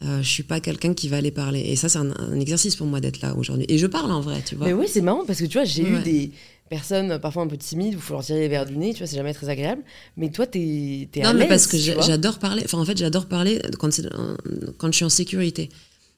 Euh, 0.02 0.20
je 0.22 0.28
suis 0.28 0.42
pas 0.42 0.60
quelqu'un 0.60 0.94
qui 0.94 1.08
va 1.08 1.16
aller 1.18 1.30
parler. 1.30 1.60
Et 1.60 1.76
ça, 1.76 1.88
c'est 1.88 1.98
un, 1.98 2.10
un 2.18 2.38
exercice 2.40 2.74
pour 2.76 2.86
moi 2.86 3.00
d'être 3.00 3.20
là 3.20 3.34
aujourd'hui. 3.36 3.66
Et 3.68 3.78
je 3.78 3.86
parle 3.86 4.10
en 4.12 4.20
vrai, 4.20 4.42
tu 4.42 4.56
vois. 4.56 4.66
Mais 4.66 4.72
oui, 4.72 4.86
c'est 4.88 5.00
marrant 5.00 5.24
parce 5.24 5.38
que 5.38 5.44
tu 5.46 5.58
vois, 5.58 5.64
j'ai 5.64 5.82
eu 5.82 5.94
Ouais. 5.96 6.02
des 6.02 6.32
personnes 6.72 7.18
parfois 7.18 7.42
un 7.42 7.46
peu 7.46 7.58
timides 7.58 7.92
il 7.92 7.98
faut 7.98 8.14
leur 8.14 8.24
tirer 8.24 8.40
les 8.40 8.48
verres 8.48 8.64
du 8.64 8.78
nez, 8.78 8.92
tu 8.94 8.98
vois, 8.98 9.06
c'est 9.06 9.16
jamais 9.16 9.34
très 9.34 9.50
agréable. 9.50 9.82
Mais 10.16 10.30
toi, 10.30 10.46
t'es 10.46 11.08
es 11.14 11.22
non, 11.22 11.34
mais 11.34 11.46
parce 11.46 11.66
que 11.66 11.76
j'adore 11.76 12.38
parler. 12.38 12.62
Enfin, 12.64 12.78
en 12.78 12.84
fait, 12.86 12.96
j'adore 12.96 13.26
parler 13.26 13.60
quand, 13.78 13.90
quand 14.78 14.90
je 14.90 14.96
suis 14.96 15.04
en 15.04 15.10
sécurité. 15.10 15.68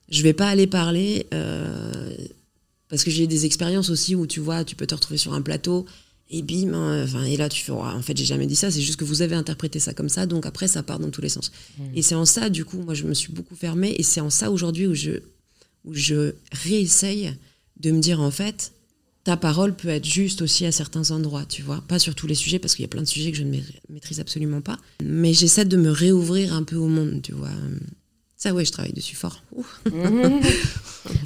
Je 0.08 0.22
vais 0.22 0.32
pas 0.32 0.48
aller 0.48 0.68
parler 0.68 1.26
euh, 1.34 2.14
parce 2.88 3.02
que 3.02 3.10
j'ai 3.10 3.26
des 3.26 3.46
expériences 3.46 3.90
aussi 3.90 4.14
où 4.14 4.26
tu 4.26 4.38
vois, 4.38 4.64
tu 4.64 4.76
peux 4.76 4.86
te 4.86 4.94
retrouver 4.94 5.18
sur 5.18 5.34
un 5.34 5.42
plateau 5.42 5.86
et 6.30 6.42
bim, 6.42 6.72
hein, 6.72 7.04
enfin, 7.04 7.24
et 7.24 7.36
là 7.36 7.48
tu 7.48 7.62
fais, 7.64 7.72
en 7.72 8.02
fait, 8.02 8.16
j'ai 8.16 8.24
jamais 8.24 8.46
dit 8.46 8.56
ça, 8.56 8.70
c'est 8.70 8.80
juste 8.80 8.96
que 8.96 9.04
vous 9.04 9.22
avez 9.22 9.34
interprété 9.34 9.78
ça 9.80 9.92
comme 9.92 10.08
ça, 10.08 10.26
donc 10.26 10.46
après 10.46 10.68
ça 10.68 10.82
part 10.82 10.98
dans 10.98 11.10
tous 11.10 11.20
les 11.20 11.28
sens. 11.28 11.52
Et 11.94 12.02
c'est 12.02 12.14
en 12.14 12.24
ça, 12.24 12.48
du 12.48 12.64
coup, 12.64 12.78
moi 12.78 12.94
je 12.94 13.04
me 13.04 13.14
suis 13.14 13.32
beaucoup 13.32 13.56
fermée 13.56 13.94
et 13.98 14.02
c'est 14.02 14.20
en 14.20 14.30
ça 14.30 14.50
aujourd'hui 14.50 14.86
où 14.86 14.94
je, 14.94 15.12
où 15.84 15.92
je 15.92 16.34
réessaye 16.52 17.34
de 17.80 17.90
me 17.90 18.00
dire 18.00 18.20
en 18.20 18.30
fait, 18.30 18.72
ta 19.24 19.36
parole 19.36 19.74
peut 19.74 19.88
être 19.88 20.04
juste 20.04 20.42
aussi 20.42 20.66
à 20.66 20.72
certains 20.72 21.10
endroits, 21.10 21.46
tu 21.46 21.62
vois. 21.62 21.82
Pas 21.88 21.98
sur 21.98 22.14
tous 22.14 22.26
les 22.26 22.34
sujets, 22.34 22.58
parce 22.58 22.74
qu'il 22.74 22.82
y 22.82 22.86
a 22.86 22.88
plein 22.88 23.00
de 23.02 23.06
sujets 23.08 23.30
que 23.32 23.38
je 23.38 23.42
ne 23.42 23.50
ma- 23.56 23.62
maîtrise 23.88 24.20
absolument 24.20 24.60
pas. 24.60 24.76
Mais 25.02 25.32
j'essaie 25.32 25.64
de 25.64 25.76
me 25.76 25.90
réouvrir 25.90 26.52
un 26.54 26.62
peu 26.62 26.76
au 26.76 26.88
monde, 26.88 27.22
tu 27.22 27.32
vois. 27.32 27.48
Ça, 28.36 28.52
ouais, 28.52 28.64
je 28.64 28.72
travaille 28.72 28.92
dessus 28.92 29.16
fort. 29.16 29.42
Mhm. 29.90 30.40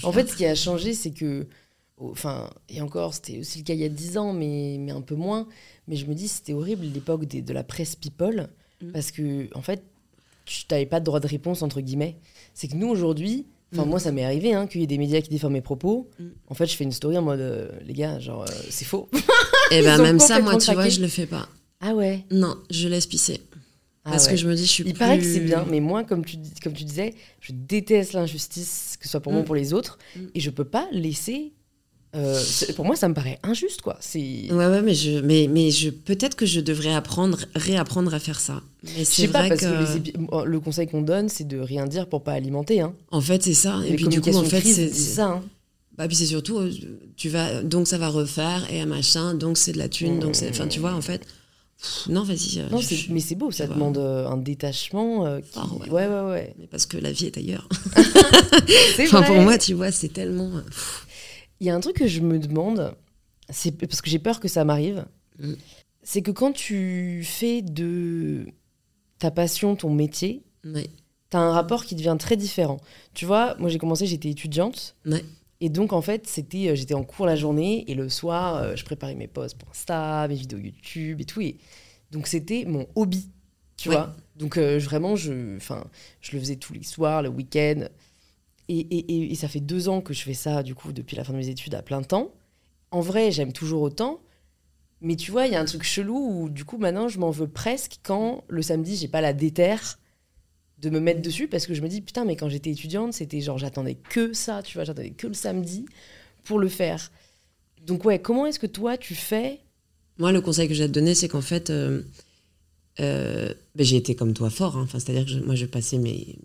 en 0.05 0.13
fait, 0.13 0.29
ce 0.31 0.37
qui 0.37 0.45
a 0.47 0.55
changé, 0.55 0.95
c'est 0.95 1.11
que, 1.11 1.47
enfin, 1.99 2.51
et 2.69 2.81
encore, 2.81 3.15
c'était 3.15 3.39
aussi 3.39 3.59
le 3.59 3.65
cas 3.65 3.75
il 3.75 3.81
y 3.81 3.85
a 3.85 3.89
10 3.89 4.17
ans, 4.19 4.33
mais, 4.33 4.77
mais 4.79 4.93
un 4.93 5.01
peu 5.01 5.15
moins. 5.15 5.47
Mais 5.89 5.97
je 5.97 6.07
me 6.07 6.15
dis, 6.15 6.29
c'était 6.29 6.53
horrible 6.53 6.85
l'époque 6.87 7.25
de 7.27 7.53
la 7.53 7.65
presse 7.65 7.97
people, 7.97 8.49
Mm. 8.81 8.93
parce 8.93 9.11
que, 9.11 9.49
en 9.57 9.63
fait, 9.63 9.83
tu 10.45 10.63
n'avais 10.71 10.87
pas 10.87 11.01
de 11.01 11.05
droit 11.05 11.19
de 11.19 11.27
réponse, 11.27 11.63
entre 11.63 11.81
guillemets. 11.81 12.17
C'est 12.55 12.69
que 12.69 12.77
nous, 12.77 12.89
aujourd'hui, 12.89 13.45
enfin, 13.73 13.85
Mm. 13.85 13.89
moi, 13.89 13.99
ça 14.01 14.13
m'est 14.13 14.25
arrivé 14.25 14.53
hein, 14.55 14.67
qu'il 14.67 14.81
y 14.81 14.85
ait 14.85 14.89
des 14.89 14.99
médias 14.99 15.21
qui 15.21 15.29
déforment 15.31 15.55
mes 15.55 15.61
propos. 15.61 16.09
Mm. 16.19 16.25
En 16.49 16.55
fait, 16.55 16.67
je 16.67 16.77
fais 16.77 16.85
une 16.85 16.93
story 16.93 17.17
en 17.19 17.23
mode, 17.23 17.41
euh, 17.41 17.69
les 17.87 17.93
gars, 17.95 18.19
genre, 18.19 18.43
euh, 18.43 18.53
c'est 18.71 18.85
faux. 18.85 19.09
Et 19.71 19.83
ben 19.83 20.01
ont 20.01 20.03
même 20.03 20.19
ça, 20.19 20.41
moi, 20.41 20.57
tu 20.57 20.73
vois, 20.73 20.89
je 20.89 21.01
le 21.01 21.09
fais 21.09 21.27
pas. 21.27 21.49
ah 21.81 21.95
ouais 21.95 22.25
Non, 22.31 22.57
je 22.71 22.89
laisse 22.89 23.07
pisser. 23.07 23.41
Ah 24.05 24.13
parce 24.13 24.25
ouais. 24.27 24.31
que 24.33 24.37
je 24.39 24.49
me 24.49 24.55
dis, 24.55 24.65
je 24.65 24.71
suis 24.71 24.85
Il 24.85 24.93
plus... 24.95 24.99
paraît 24.99 25.19
que 25.19 25.25
c'est 25.25 25.41
bien, 25.41 25.67
mais 25.69 25.81
moi, 25.81 26.03
comme 26.03 26.25
tu, 26.25 26.39
comme 26.63 26.73
tu 26.73 26.85
disais, 26.85 27.15
je 27.41 27.53
déteste 27.53 28.15
l'injustice, 28.15 28.97
que 28.99 29.05
ce 29.05 29.11
soit 29.11 29.21
pour 29.21 29.33
moi 29.33 29.41
ou 29.41 29.45
Mm. 29.45 29.47
pour 29.47 29.55
les 29.55 29.73
autres, 29.75 29.99
et 30.35 30.41
je 30.41 30.49
peux 30.51 30.65
pas 30.65 30.89
laisser. 30.93 31.53
Euh, 32.17 32.43
pour 32.75 32.85
moi, 32.87 32.97
ça 32.97 33.09
me 33.09 33.15
paraît 33.15 33.39
injuste, 33.43 33.83
quoi. 33.83 33.99
Ouais, 34.15 34.51
ouais, 34.51 34.83
mais, 34.83 34.95
je, 34.95 35.21
mais, 35.21 35.47
mais 35.51 35.71
je, 35.71 35.91
peut-être 35.91 36.37
que 36.37 36.47
je 36.47 36.61
devrais 36.61 36.95
apprendre, 36.95 37.39
réapprendre 37.55 38.15
à 38.15 38.19
faire 38.19 38.41
ça. 38.41 38.63
Mais 38.85 38.91
Je 39.01 39.05
c'est 39.05 39.23
sais 39.23 39.29
pas, 39.29 39.47
parce 39.49 39.61
que... 39.61 39.99
les 39.99 40.13
le 40.51 40.61
conseil 40.61 40.87
qu'on 40.87 41.03
donne, 41.03 41.29
c'est 41.29 41.47
de 41.47 41.59
rien 41.59 41.87
dire 41.87 42.07
pour 42.09 42.23
pas 42.23 42.33
alimenter. 42.33 42.81
Hein. 42.81 42.95
En 43.11 43.21
fait, 43.21 43.43
c'est 43.43 43.55
ça. 43.55 43.81
Et, 43.87 43.95
puis 43.95 44.09
du 44.09 44.21
coup, 44.21 44.35
en 44.35 44.45
fait, 44.45 44.61
c'est 44.63 44.89
ça. 44.93 45.27
hein. 45.27 45.43
Bah, 45.99 46.07
puis 46.07 46.17
c'est 46.17 46.27
surtout, 46.27 46.59
euh, 46.59 46.71
tu 47.17 47.29
vas, 47.29 47.63
donc 47.63 47.89
ça 47.89 47.99
va 47.99 48.09
refaire, 48.09 48.67
et 48.73 48.81
un 48.81 48.87
machin, 48.87 49.35
donc 49.35 49.59
c'est 49.59 49.73
de 49.73 49.79
la 49.79 49.89
thune, 49.89 50.21
donc 50.21 50.37
c'est. 50.37 50.49
Enfin, 50.49 50.69
tu 50.69 50.79
vois, 50.81 50.95
en 50.95 51.01
fait. 51.03 51.23
pff, 51.81 52.07
non, 52.09 52.23
vas-y. 52.23 52.61
euh, 52.61 52.69
Non, 52.71 52.81
je- 52.81 53.13
mais 53.13 53.19
c'est 53.21 53.35
beau, 53.35 53.51
ça 53.51 53.67
demande 53.67 53.99
un 53.99 54.37
détachement. 54.37 55.27
euh, 55.27 55.41
qui- 55.41 55.49
Ah 55.57 55.67
ouais. 55.81 55.91
ouais, 55.91 56.07
ouais, 56.07 56.31
ouais. 56.31 56.55
Mais 56.59 56.69
parce 56.69 56.87
que 56.87 56.97
la 56.99 57.11
vie 57.13 57.27
est 57.27 57.37
ailleurs. 57.37 57.69
C'est 58.97 59.07
Enfin, 59.07 59.19
vrai. 59.21 59.27
pour 59.27 59.37
moi, 59.43 59.59
tu 59.59 59.75
vois, 59.75 59.91
c'est 59.91 60.09
tellement. 60.13 60.51
pff, 60.51 61.07
Il 61.61 61.67
y 61.67 61.71
a 61.71 61.75
un 61.75 61.81
truc 61.81 61.97
que 61.97 62.07
je 62.07 62.21
me 62.21 62.39
demande, 62.39 62.95
c'est 63.51 63.73
parce 63.73 64.01
que 64.01 64.11
j'ai 64.11 64.19
peur 64.19 64.41
que 64.41 64.49
ça 64.49 64.65
m'arrive, 64.65 65.07
Mm. 65.39 65.53
c'est 66.03 66.23
que 66.23 66.31
quand 66.33 66.51
tu 66.53 67.23
fais 67.25 67.63
de 67.63 68.47
ta 69.21 69.31
passion 69.31 69.77
ton 69.77 69.91
métier, 69.91 70.43
ouais. 70.65 70.89
t'as 71.31 71.39
un 71.39 71.53
rapport 71.53 71.85
qui 71.85 71.95
devient 71.95 72.17
très 72.19 72.37
différent. 72.37 72.79
Tu 73.15 73.25
vois, 73.25 73.55
moi 73.59 73.69
j'ai 73.71 73.79
commencé, 73.79 74.07
j'étais 74.07 74.31
étudiante. 74.31 74.97
Et 75.61 75.69
donc 75.71 75.93
en 75.93 76.01
fait, 76.03 76.27
c'était, 76.29 76.69
euh, 76.69 76.75
j'étais 76.77 76.95
en 76.95 77.03
cours 77.05 77.27
la 77.27 77.35
journée 77.37 77.85
et 77.91 77.95
le 77.95 78.09
soir, 78.09 78.57
euh, 78.57 78.77
je 78.77 78.85
préparais 78.85 79.15
mes 79.17 79.27
posts 79.27 79.57
pour 79.59 79.69
Insta, 79.71 80.27
mes 80.29 80.37
vidéos 80.37 80.59
YouTube 80.59 81.21
et 81.21 81.25
tout. 81.25 81.41
Et 81.41 81.57
donc 82.13 82.27
c'était 82.29 82.65
mon 82.65 82.87
hobby, 82.95 83.29
tu 83.77 83.89
Ouais. 83.89 83.97
vois. 83.97 84.15
Donc 84.37 84.57
euh, 84.57 84.79
vraiment, 84.79 85.17
je, 85.17 85.59
je 86.21 86.33
le 86.33 86.39
faisais 86.41 86.57
tous 86.57 86.73
les 86.75 86.85
soirs, 86.85 87.23
le 87.23 87.29
week-end. 87.29 87.87
Et, 88.69 89.31
et- 89.31 89.35
ça 89.35 89.49
fait 89.49 89.61
deux 89.61 89.89
ans 89.89 90.01
que 90.03 90.13
je 90.13 90.23
fais 90.23 90.35
ça, 90.35 90.63
du 90.63 90.75
coup, 90.75 90.93
depuis 90.93 91.17
la 91.17 91.25
fin 91.25 91.33
de 91.33 91.39
mes 91.39 91.49
études 91.49 91.75
à 91.75 91.83
plein 91.83 92.03
temps. 92.03 92.33
En 92.91 93.01
vrai, 93.01 93.31
j'aime 93.33 93.53
toujours 93.53 93.83
autant. 93.83 94.21
Mais 95.01 95.17
tu 95.17 95.31
vois, 95.31 95.47
il 95.47 95.53
y 95.53 95.57
a 95.57 95.61
un 95.61 95.65
truc 95.65 95.85
chelou 95.85 96.17
où, 96.45 96.49
du 96.51 96.65
coup, 96.65 96.77
maintenant, 96.79 97.09
je 97.09 97.19
m'en 97.19 97.31
veux 97.31 97.49
presque 97.49 97.99
quand 98.03 98.45
le 98.49 98.63
samedi, 98.63 98.97
j'ai 98.97 99.09
pas 99.09 99.21
la 99.21 99.33
déterre 99.33 99.99
de 100.79 100.91
me 100.91 101.01
mettre 101.01 101.23
dessus 101.23 101.49
parce 101.49 101.67
que 101.67 101.75
je 101.75 101.83
me 101.83 101.89
dis 101.89 102.01
putain 102.01 102.25
mais 102.25 102.37
quand 102.37 102.49
j'étais 102.49 102.71
étudiante 102.71 103.13
c'était 103.13 103.41
genre 103.41 103.59
j'attendais 103.59 103.97
que 103.97 104.33
ça 104.33 104.63
tu 104.63 104.75
vois 104.79 104.85
j'attendais 104.85 105.11
que 105.11 105.27
le 105.27 105.35
samedi 105.35 105.87
pour 106.45 106.61
le 106.61 106.69
faire 106.69 107.11
donc 107.85 108.05
ouais 108.05 108.21
comment 108.21 108.47
est-ce 108.47 108.61
que 108.61 108.67
toi 108.69 108.97
tu 108.97 109.17
fais? 109.17 109.59
Moi 110.19 110.31
le 110.31 110.41
conseil 110.41 110.69
que 110.69 110.75
j'ai 110.75 110.85
à 110.85 110.87
te 110.87 110.93
donner 110.93 111.17
c'est 111.17 111.27
qu'en 111.29 111.41
fait 111.41 111.71
euh, 111.71 112.03
euh, 113.01 113.53
ben, 113.75 113.85
j'ai 113.85 113.97
été 113.97 114.15
comme 114.15 114.35
toi 114.35 114.51
fort 114.51 114.77
hein. 114.77 114.83
enfin 114.85 115.01
c'est 115.01 115.11
à 115.11 115.15
dire 115.21 115.27
que 115.27 115.45
moi 115.45 115.57
je 115.57 115.67
passais 115.67 115.99
mes 115.99 116.39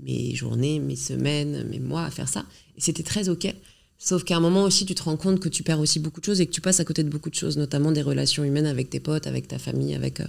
mes 0.00 0.34
journées 0.34 0.78
mes 0.80 0.96
semaines 0.96 1.66
mes 1.68 1.80
mois 1.80 2.04
à 2.04 2.10
faire 2.10 2.28
ça 2.28 2.44
et 2.76 2.80
c'était 2.80 3.02
très 3.02 3.28
ok 3.28 3.54
sauf 3.98 4.24
qu'à 4.24 4.36
un 4.36 4.40
moment 4.40 4.64
aussi 4.64 4.86
tu 4.86 4.94
te 4.94 5.02
rends 5.02 5.16
compte 5.16 5.40
que 5.40 5.48
tu 5.48 5.62
perds 5.62 5.80
aussi 5.80 6.00
beaucoup 6.00 6.20
de 6.20 6.26
choses 6.26 6.40
et 6.40 6.46
que 6.46 6.52
tu 6.52 6.60
passes 6.60 6.80
à 6.80 6.84
côté 6.84 7.02
de 7.04 7.08
beaucoup 7.08 7.30
de 7.30 7.34
choses 7.34 7.56
notamment 7.56 7.92
des 7.92 8.02
relations 8.02 8.44
humaines 8.44 8.66
avec 8.66 8.90
tes 8.90 9.00
potes 9.00 9.26
avec 9.26 9.48
ta 9.48 9.58
famille 9.58 9.94
avec 9.94 10.20
euh, 10.20 10.26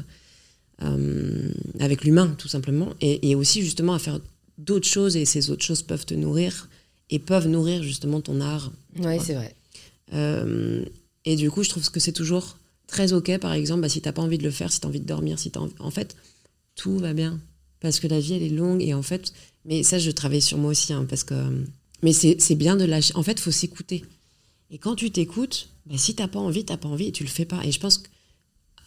euh, 0.82 1.51
avec 1.80 2.03
l'humain, 2.03 2.36
tout 2.38 2.49
simplement, 2.49 2.89
et, 2.99 3.34
aussi 3.36 3.61
justement 3.61 3.93
à 3.93 3.99
faire 3.99 4.20
d'autres 4.57 4.88
choses, 4.88 5.16
et 5.16 5.24
ces 5.24 5.49
autres 5.49 5.63
choses 5.63 5.82
peuvent 5.82 6.05
te 6.05 6.13
nourrir, 6.13 6.70
et 7.09 7.20
peuvent 7.20 7.47
nourrir 7.47 7.82
justement 7.82 8.20
ton 8.20 8.41
art. 8.41 8.72
Oui, 8.99 9.18
c'est 9.24 9.36
vrai. 9.36 9.55
Euh, 10.13 10.84
et 11.24 11.36
du 11.36 11.49
coup, 11.49 11.63
je 11.63 11.70
trouve 11.70 11.89
que 11.89 11.99
c'est 11.99 12.11
toujours 12.11 12.57
très 12.88 13.13
ok, 13.13 13.38
par 13.38 13.53
exemple, 13.53 13.82
bah, 13.82 13.89
si 13.89 14.01
t'as 14.01 14.11
pas 14.11 14.22
envie 14.22 14.38
de 14.38 14.43
le 14.43 14.51
faire, 14.51 14.72
si 14.72 14.82
t'as 14.82 14.89
envie 14.89 14.99
de 14.99 15.05
dormir, 15.05 15.39
si 15.39 15.49
t'as 15.49 15.61
En 15.80 15.91
fait, 15.91 16.16
tout 16.76 16.97
va 16.97 17.13
bien. 17.13 17.39
Parce 17.80 18.00
que 18.00 18.08
la 18.08 18.20
vie, 18.20 18.34
elle 18.34 18.44
est 18.44 18.50
longue, 18.50 18.82
et 18.82 18.94
en 18.94 19.04
fait, 19.04 19.34
mais 19.66 19.84
ça, 19.84 20.00
je 20.00 20.12
travaille 20.12 20.42
sur 20.42 20.58
moi 20.58 20.72
aussi, 20.72 20.94
hein, 20.94 21.06
parce 21.10 21.24
que. 21.24 21.66
Mais 22.04 22.14
c'est 22.14 22.56
bien 22.56 22.76
de 22.76 22.86
lâcher. 22.86 23.16
En 23.16 23.24
fait, 23.24 23.40
faut 23.40 23.52
s'écouter. 23.52 24.04
Et 24.70 24.78
quand 24.78 24.96
tu 24.96 25.12
t'écoutes, 25.12 25.70
bah, 25.86 25.98
si 25.98 26.16
t'as 26.16 26.28
pas 26.28 26.40
envie, 26.40 26.66
t'as 26.66 26.78
pas 26.78 26.90
envie, 26.90 27.08
et 27.08 27.12
tu 27.12 27.24
le 27.24 27.30
fais 27.30 27.46
pas. 27.46 27.64
Et 27.64 27.72
je 27.72 27.80
pense 27.80 27.98
que 27.98 28.10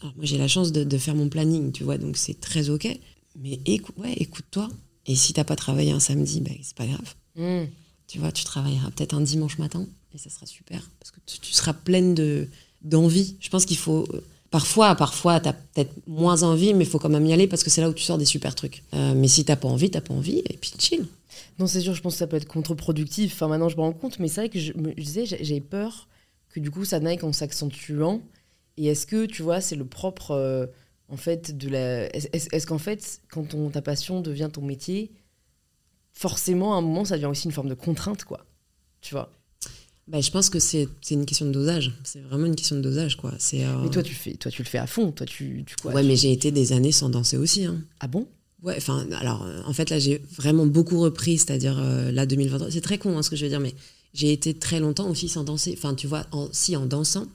alors 0.00 0.14
moi 0.16 0.24
j'ai 0.24 0.38
la 0.38 0.48
chance 0.48 0.72
de, 0.72 0.98
faire 0.98 1.14
mon 1.14 1.28
planning, 1.28 1.72
tu 1.72 1.84
vois, 1.84 1.98
donc 1.98 2.16
c'est 2.16 2.40
très 2.40 2.70
ok. 2.70 2.88
Mais 3.36 3.60
écoute, 3.66 3.96
ouais, 3.98 4.14
écoute-toi. 4.14 4.68
Et 5.06 5.16
si 5.16 5.32
t'as 5.32 5.44
pas 5.44 5.56
travaillé 5.56 5.90
un 5.90 6.00
samedi, 6.00 6.40
ben, 6.40 6.54
c'est 6.62 6.76
pas 6.76 6.86
grave. 6.86 7.14
Hmm. 7.34 7.66
Tu 8.06 8.18
vois, 8.18 8.32
tu 8.32 8.44
travailleras 8.44 8.90
peut-être 8.90 9.14
un 9.14 9.20
dimanche 9.20 9.58
matin 9.58 9.86
et 10.14 10.18
ça 10.18 10.30
sera 10.30 10.46
super 10.46 10.90
parce 10.98 11.10
que 11.10 11.20
tu, 11.26 11.52
seras 11.52 11.72
pleine 11.72 12.14
de 12.14 12.48
d'envie. 12.82 13.36
Je 13.40 13.48
pense 13.48 13.66
qu'il 13.66 13.76
faut 13.76 14.06
euh, 14.12 14.24
parfois, 14.50 14.94
parfois 14.94 15.40
t'as 15.40 15.52
peut-être 15.52 15.92
moins 16.06 16.42
envie, 16.42 16.74
mais 16.74 16.84
il 16.84 16.90
faut 16.90 16.98
quand 16.98 17.08
même 17.08 17.26
y 17.26 17.32
aller 17.32 17.46
parce 17.46 17.64
que 17.64 17.70
c'est 17.70 17.80
là 17.80 17.88
où 17.88 17.94
tu 17.94 18.04
sors 18.04 18.18
des 18.18 18.24
super 18.24 18.54
trucs. 18.54 18.82
Euh, 18.94 19.14
mais 19.14 19.28
si 19.28 19.44
t'as 19.44 19.56
pas 19.56 19.68
envie, 19.68 19.90
t'as 19.90 20.00
pas 20.00 20.14
envie 20.14 20.42
et 20.48 20.56
puis 20.56 20.72
chill. 20.78 21.06
Non, 21.58 21.66
c'est 21.66 21.80
sûr, 21.80 21.94
je 21.94 22.02
pense 22.02 22.14
que 22.14 22.18
ça 22.18 22.26
peut 22.26 22.36
être 22.36 22.46
contre-productif. 22.46 23.34
Enfin, 23.34 23.48
maintenant, 23.48 23.68
je 23.68 23.76
me 23.76 23.82
rends 23.82 23.92
compte, 23.92 24.18
mais 24.18 24.28
c'est 24.28 24.42
vrai 24.42 24.48
que 24.48 24.60
je 24.60 24.72
me 24.74 24.92
disais, 24.94 25.24
j'ai 25.26 25.60
peur 25.60 26.08
que 26.50 26.60
du 26.60 26.70
coup, 26.70 26.84
ça 26.84 27.00
n'aille 27.00 27.18
qu'en 27.18 27.32
s'accentuant 27.32 28.22
et 28.76 28.86
est-ce 28.86 29.06
que, 29.06 29.26
tu 29.26 29.42
vois, 29.42 29.60
c'est 29.60 29.74
le 29.74 29.84
propre, 29.84 30.30
euh, 30.30 30.66
en 31.08 31.16
fait, 31.16 31.58
de 31.58 31.68
la... 31.68 32.06
Est-ce 32.14 32.66
qu'en 32.66 32.78
fait, 32.78 33.20
quand 33.28 33.48
ta 33.72 33.82
passion 33.82 34.20
devient 34.20 34.48
ton 34.52 34.62
métier, 34.62 35.10
forcément, 36.12 36.74
à 36.74 36.78
un 36.78 36.80
moment, 36.80 37.04
ça 37.04 37.16
devient 37.16 37.26
aussi 37.26 37.46
une 37.46 37.52
forme 37.52 37.68
de 37.68 37.74
contrainte, 37.74 38.24
quoi. 38.24 38.46
Tu 39.00 39.14
vois? 39.14 39.32
Bah, 40.08 40.22
je 40.22 40.30
pense 40.30 40.48
que 40.48 40.58
c'est 40.58 40.88
une 41.10 41.26
question 41.26 41.46
de 41.46 41.52
dosage. 41.52 41.92
C'est 42.02 42.20
vraiment 42.20 42.46
une 42.46 42.56
question 42.56 42.76
de 42.76 42.80
dosage, 42.80 43.16
quoi. 43.16 43.32
Euh... 43.32 43.82
Mais 43.82 43.90
toi, 43.90 44.02
tu 44.02 44.14
fais, 44.14 44.34
toi, 44.34 44.50
tu 44.50 44.62
le 44.62 44.68
fais 44.68 44.78
à 44.78 44.86
fond. 44.86 45.12
Toi, 45.12 45.26
tu, 45.26 45.64
tu 45.66 45.76
quoi 45.76 45.92
Ouais, 45.92 46.02
mais 46.02 46.16
j'ai 46.16 46.32
été 46.32 46.50
des 46.50 46.72
années 46.72 46.92
sans 46.92 47.10
danser 47.10 47.36
aussi. 47.36 47.66
Hein. 47.66 47.82
Ah 48.00 48.08
bon? 48.08 48.26
Ouais, 48.62 48.74
enfin, 48.78 49.06
alors, 49.20 49.44
euh, 49.44 49.60
en 49.66 49.72
fait, 49.74 49.90
là, 49.90 49.98
j'ai 49.98 50.22
vraiment 50.34 50.66
beaucoup 50.66 50.98
repris, 50.98 51.36
c'est-à-dire, 51.36 51.78
euh, 51.78 52.10
là, 52.10 52.24
2023. 52.24 52.70
C'est 52.70 52.80
très 52.80 52.96
con, 52.96 53.18
hein, 53.18 53.22
ce 53.22 53.28
que 53.28 53.36
je 53.36 53.44
veux 53.44 53.50
dire, 53.50 53.60
mais 53.60 53.74
j'ai 54.14 54.32
été 54.32 54.54
très 54.54 54.80
longtemps 54.80 55.10
aussi 55.10 55.28
sans 55.28 55.44
danser. 55.44 55.74
Enfin, 55.76 55.94
tu 55.94 56.06
vois, 56.06 56.26
en, 56.32 56.48
si, 56.52 56.74
en 56.74 56.86
dansant, 56.86 57.26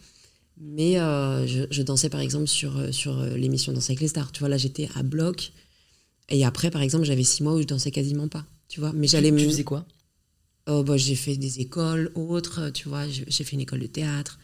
mais 0.59 0.99
euh, 0.99 1.45
je, 1.45 1.81
dansais 1.83 2.09
par 2.09 2.21
exemple 2.21 2.47
sur, 2.47 2.93
sur 2.93 3.23
l'émission 3.23 3.73
Danser 3.73 3.91
avec 3.91 4.01
les 4.01 4.07
stars. 4.07 4.31
Tu 4.31 4.39
vois, 4.39 4.49
là 4.49 4.57
j'étais 4.57 4.87
à 4.95 5.03
bloc. 5.03 5.51
Et 6.29 6.45
après, 6.45 6.69
par 6.71 6.81
exemple, 6.81 7.05
j'avais 7.05 7.23
six 7.23 7.43
mois 7.43 7.53
où 7.53 7.61
je 7.61 7.67
dansais 7.67 7.91
quasiment 7.91 8.27
pas. 8.27 8.45
Tu 8.67 8.79
vois, 8.79 8.93
mais 8.93 9.07
j'allais. 9.07 9.31
Tu, 9.35 9.45
faisais 9.45 9.63
quoi? 9.63 9.85
Oh, 10.67 10.83
bah, 10.83 10.97
J'ai 10.97 11.15
fait 11.15 11.37
des 11.37 11.59
écoles, 11.59 12.11
autres. 12.15 12.69
Tu 12.71 12.89
vois, 12.89 13.07
j'ai 13.07 13.43
fait 13.43 13.53
une 13.53 13.61
école 13.61 13.79
de 13.79 13.87
théâtre. 13.87 14.39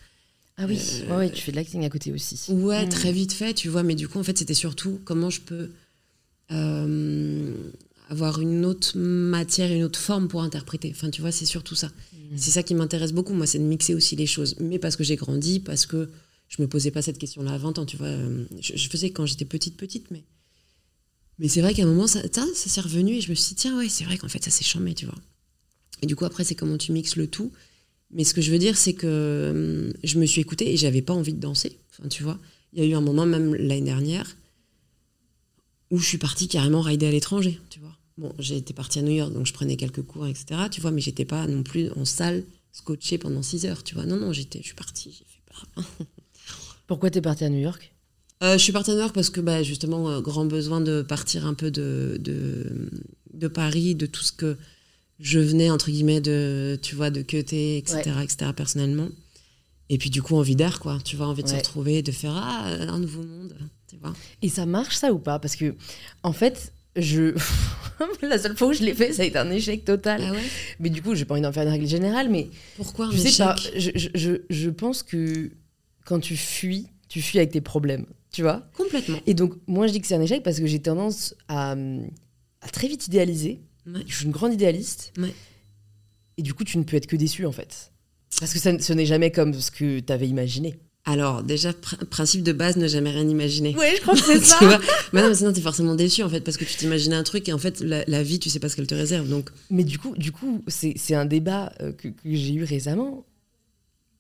Ah 0.58 0.66
oui, 0.68 0.78
ouais, 1.10 1.32
tu 1.32 1.42
fais 1.42 1.52
de 1.52 1.56
l'acting 1.56 1.86
à 1.86 1.90
côté 1.90 2.12
aussi. 2.12 2.52
Ouais, 2.52 2.86
hmm. 2.86 2.90
très 2.90 3.14
vite 3.14 3.32
fait, 3.32 3.54
tu 3.54 3.70
vois. 3.70 3.82
Mais 3.84 3.96
du 3.96 4.10
coup, 4.10 4.20
en 4.20 4.24
fait, 4.24 4.38
c'était 4.38 4.54
surtout 4.54 5.00
comment 5.06 5.30
je 5.30 5.40
peux 5.40 5.70
avoir 8.10 8.42
une 8.42 8.66
autre 8.66 8.98
matière, 8.98 9.72
une 9.72 9.84
autre 9.84 10.00
forme 10.00 10.28
pour 10.28 10.42
interpréter. 10.42 10.92
Enfin, 10.92 11.10
tu 11.10 11.22
vois, 11.22 11.32
c'est 11.32 11.46
surtout 11.46 11.76
ça. 11.76 11.88
Mm. 11.88 12.38
C'est 12.38 12.52
ça 12.52 12.64
qui 12.64 12.74
m'intéresse 12.74 13.14
beaucoup, 13.14 13.34
moi, 13.34 13.46
c'est 13.46 13.60
de 13.60 13.64
mixer 13.64 13.94
aussi 13.94 14.16
les 14.16 14.26
choses. 14.26 14.56
Mais 14.60 14.80
parce 14.80 14.96
que 14.96 15.04
j'ai 15.04 15.16
grandi, 15.16 15.60
parce 15.60 15.86
que 15.86 16.10
je 16.48 16.62
me 16.62 16.68
posais 16.68 16.92
pas 16.92 17.04
cette 17.04 17.20
question-là 17.20 17.54
à 17.54 17.58
20 17.58 17.78
ans, 17.78 17.86
tu 17.86 17.98
vois. 17.98 18.08
Euh, 18.08 18.46
je, 18.60 18.90
faisais 18.90 19.12
quand 19.12 19.26
j'étais 19.26 19.46
petite, 19.46 19.78
petite, 19.78 20.10
mais. 20.12 20.24
Mais 21.38 21.48
c'est 21.48 21.62
vrai 21.62 21.74
qu'à 21.74 21.84
un 21.84 21.86
moment, 21.86 22.08
ça, 22.08 22.22
ça, 22.34 22.46
s'est 22.54 22.82
revenu 22.82 23.14
et 23.14 23.22
je 23.22 23.30
me 23.30 23.36
suis 23.36 23.50
dit, 23.50 23.62
tiens, 23.62 23.78
ouais, 23.78 23.88
c'est 23.88 24.04
vrai 24.04 24.18
qu'en 24.18 24.28
fait, 24.28 24.44
ça 24.44 24.52
s'est 24.52 24.66
chambé, 24.66 24.94
tu 24.94 25.06
vois. 25.06 25.16
Et 26.02 26.08
du 26.08 26.16
coup, 26.16 26.26
après, 26.26 26.44
c'est 26.44 26.56
comment 26.56 26.78
tu 26.78 26.92
mixes 26.92 27.16
le 27.16 27.28
tout. 27.28 27.52
Mais 28.12 28.24
ce 28.24 28.34
que 28.34 28.42
je 28.42 28.52
veux 28.52 28.58
dire, 28.60 28.78
c'est 28.78 28.94
que 28.94 29.88
hum, 29.90 29.94
je 30.04 30.20
me 30.20 30.26
suis 30.26 30.42
écoutée 30.42 30.72
et 30.72 30.78
j'avais 30.78 31.02
pas 31.02 31.14
envie 31.14 31.34
de 31.34 31.40
danser. 31.40 31.78
Enfin, 31.92 32.10
tu 32.10 32.24
vois. 32.24 32.40
Il 32.74 32.80
y 32.80 32.82
a 32.84 32.86
eu 32.86 32.94
un 32.94 33.02
moment, 33.02 33.26
même 33.26 33.56
l'année 33.56 33.82
dernière, 33.82 34.36
où 35.92 35.98
je 35.98 36.06
suis 36.06 36.18
partie 36.18 36.48
carrément 36.48 36.82
rider 36.82 37.08
à 37.08 37.12
l'étranger, 37.12 37.60
tu 37.70 37.80
vois. 37.80 37.96
Bon, 38.18 38.34
j'étais 38.38 38.74
partie 38.74 39.00
à 39.00 39.02
New 39.02 39.12
York, 39.12 39.34
donc 39.34 39.46
je 39.46 39.54
prenais 39.54 39.76
quelques 39.76 40.04
cours, 40.04 40.28
etc. 40.28 40.62
Tu 40.70 40.82
vois, 40.82 40.92
mais 40.92 41.02
j'étais 41.02 41.26
pas 41.26 41.48
non 41.48 41.64
plus 41.64 41.90
en 41.92 42.06
salle 42.06 42.44
scotché 42.72 43.18
pendant 43.18 43.42
6 43.42 43.66
heures, 43.66 43.84
tu 43.84 43.96
vois. 43.96 44.06
Non, 44.06 44.18
non, 44.18 44.34
j'étais, 44.34 44.60
je 44.60 44.66
suis 44.66 44.76
partie, 44.76 45.12
j'ai 45.12 45.26
fait 45.26 45.42
pas. 45.48 46.06
Pourquoi 46.88 47.10
t'es 47.10 47.22
partie 47.22 47.44
à 47.44 47.50
New 47.50 47.60
York? 47.60 47.94
Euh, 48.44 48.58
Je 48.58 48.64
suis 48.64 48.72
partie 48.72 48.92
à 48.92 48.94
New 48.94 49.00
York 49.00 49.14
parce 49.14 49.30
que, 49.30 49.42
bah, 49.42 49.64
justement, 49.64 50.10
euh, 50.10 50.22
grand 50.22 50.46
besoin 50.46 50.82
de 50.82 51.02
partir 51.02 51.46
un 51.46 51.54
peu 51.54 51.72
de, 51.72 52.18
de, 52.20 52.90
de, 53.34 53.48
Paris, 53.48 53.96
de 53.96 54.06
tout 54.06 54.24
ce 54.24 54.32
que 54.32 54.58
je 55.20 55.40
venais, 55.40 55.70
entre 55.70 55.92
guillemets, 55.92 56.22
de, 56.22 56.80
tu 56.82 56.96
vois, 56.96 57.10
de 57.10 57.22
queuter, 57.22 57.78
etc., 57.78 58.02
etc., 58.24 58.52
personnellement. 58.56 59.10
Et 59.90 59.98
puis, 59.98 60.10
du 60.10 60.22
coup, 60.22 60.36
envie 60.36 60.56
d'air, 60.56 60.80
quoi. 60.80 61.00
Tu 61.04 61.16
vois, 61.16 61.28
envie 61.28 61.44
de 61.44 61.50
se 61.50 61.56
retrouver, 61.56 62.02
de 62.02 62.12
faire, 62.12 62.34
ah, 62.36 62.66
un 62.66 63.00
nouveau 63.00 63.24
monde, 63.24 63.56
tu 63.88 63.98
vois. 63.98 64.14
Et 64.42 64.50
ça 64.50 64.66
marche, 64.66 64.96
ça, 64.96 65.12
ou 65.12 65.20
pas? 65.20 65.40
Parce 65.40 65.56
que, 65.56 65.76
en 66.24 66.32
fait, 66.32 66.72
je 66.96 67.36
la 68.22 68.38
seule 68.38 68.56
fois 68.56 68.70
où 68.70 68.74
je 68.74 68.84
l'ai 68.84 68.94
fait 68.94 69.14
ça 69.14 69.24
a 69.24 69.26
été 69.26 69.38
un 69.38 69.50
échec 69.52 69.86
total 69.86 70.22
ah 70.24 70.36
mais 70.80 70.90
du 70.90 71.02
coup 71.02 71.16
j'ai 71.16 71.26
pas 71.26 71.34
envie 71.34 71.42
d'en 71.42 71.52
faire 71.52 71.64
une 71.64 71.70
règle 71.70 71.88
générale 71.88 72.30
mais 72.30 72.50
pourquoi 72.78 73.10
je 73.12 73.18
sais 73.18 73.44
pas 73.44 73.56
je, 73.76 73.92
je, 73.96 74.32
je, 74.50 74.70
pense 74.70 75.04
que 75.04 75.52
quand 76.06 76.20
tu 76.20 76.36
fuis 76.36 76.88
tu 77.08 77.22
fuis 77.22 77.40
avec 77.40 77.52
tes 77.52 77.62
problèmes 77.62 78.06
tu 78.32 78.44
vois? 78.44 78.68
Complètement 78.76 79.20
et 79.26 79.34
donc 79.34 79.54
moi 79.68 79.88
je 79.88 79.92
dis 79.92 80.02
que 80.02 80.08
c'est 80.08 80.16
un 80.16 80.22
échec 80.22 80.44
parce 80.44 80.60
que 80.60 80.68
j'ai 80.68 80.80
tendance 80.80 81.36
à, 81.48 81.76
à, 82.62 82.70
très 82.70 82.88
vite 82.88 83.08
idéaliser 83.08 83.62
je 84.08 84.16
suis 84.16 84.26
une 84.26 84.32
grande 84.32 84.54
idéaliste 84.54 85.14
et 86.38 86.42
du 86.42 86.54
coup 86.54 86.64
tu 86.64 86.78
ne 86.78 86.84
peux 86.84 86.98
être 86.98 87.08
que 87.08 87.16
déçu 87.16 87.46
en 87.46 87.52
fait 87.52 87.92
parce 88.40 88.54
que 88.54 88.60
ça, 88.60 88.78
ce 88.80 88.94
n'est 88.94 89.06
jamais 89.06 89.32
comme 89.32 89.54
ce 89.54 89.72
que 89.72 90.00
tu 90.00 90.14
avais 90.14 90.28
imaginé 90.28 90.80
alors, 91.06 91.42
déjà, 91.42 91.74
principe 92.12 92.44
de 92.44 92.52
base, 92.52 92.78
ne 92.78 92.88
jamais 92.88 93.10
rien 93.10 93.28
imaginer. 93.28 93.76
Oui, 93.80 93.88
je 93.96 94.02
crois 94.02 94.14
que 94.14 94.20
c'est 94.24 94.44
ça. 94.44 94.60
mais 95.12 95.22
non, 95.22 95.30
mais 95.30 95.36
sinon, 95.36 95.54
t'es 95.54 95.62
forcément 95.62 95.96
déçu, 95.96 96.22
en 96.24 96.30
fait, 96.30 96.42
parce 96.42 96.58
que 96.58 96.66
tu 96.66 96.76
t'imaginais 96.76 97.16
un 97.16 97.24
truc 97.24 97.48
et 97.50 97.54
en 97.54 97.58
fait, 97.58 97.80
la, 97.80 98.24
vie, 98.24 98.38
tu 98.40 98.50
sais 98.50 98.60
pas 98.60 98.70
ce 98.70 98.76
qu'elle 98.76 98.86
te 98.88 98.96
réserve. 98.96 99.28
Donc... 99.28 99.50
Mais 99.72 99.84
du 99.84 99.98
coup, 99.98 100.16
du 100.18 100.32
coup 100.32 100.64
c'est 100.68 101.16
un 101.16 101.26
débat 101.26 101.72
euh, 101.82 101.94
que, 101.94 102.10
j'ai 102.26 102.54
eu 102.54 102.64
récemment. 102.64 103.26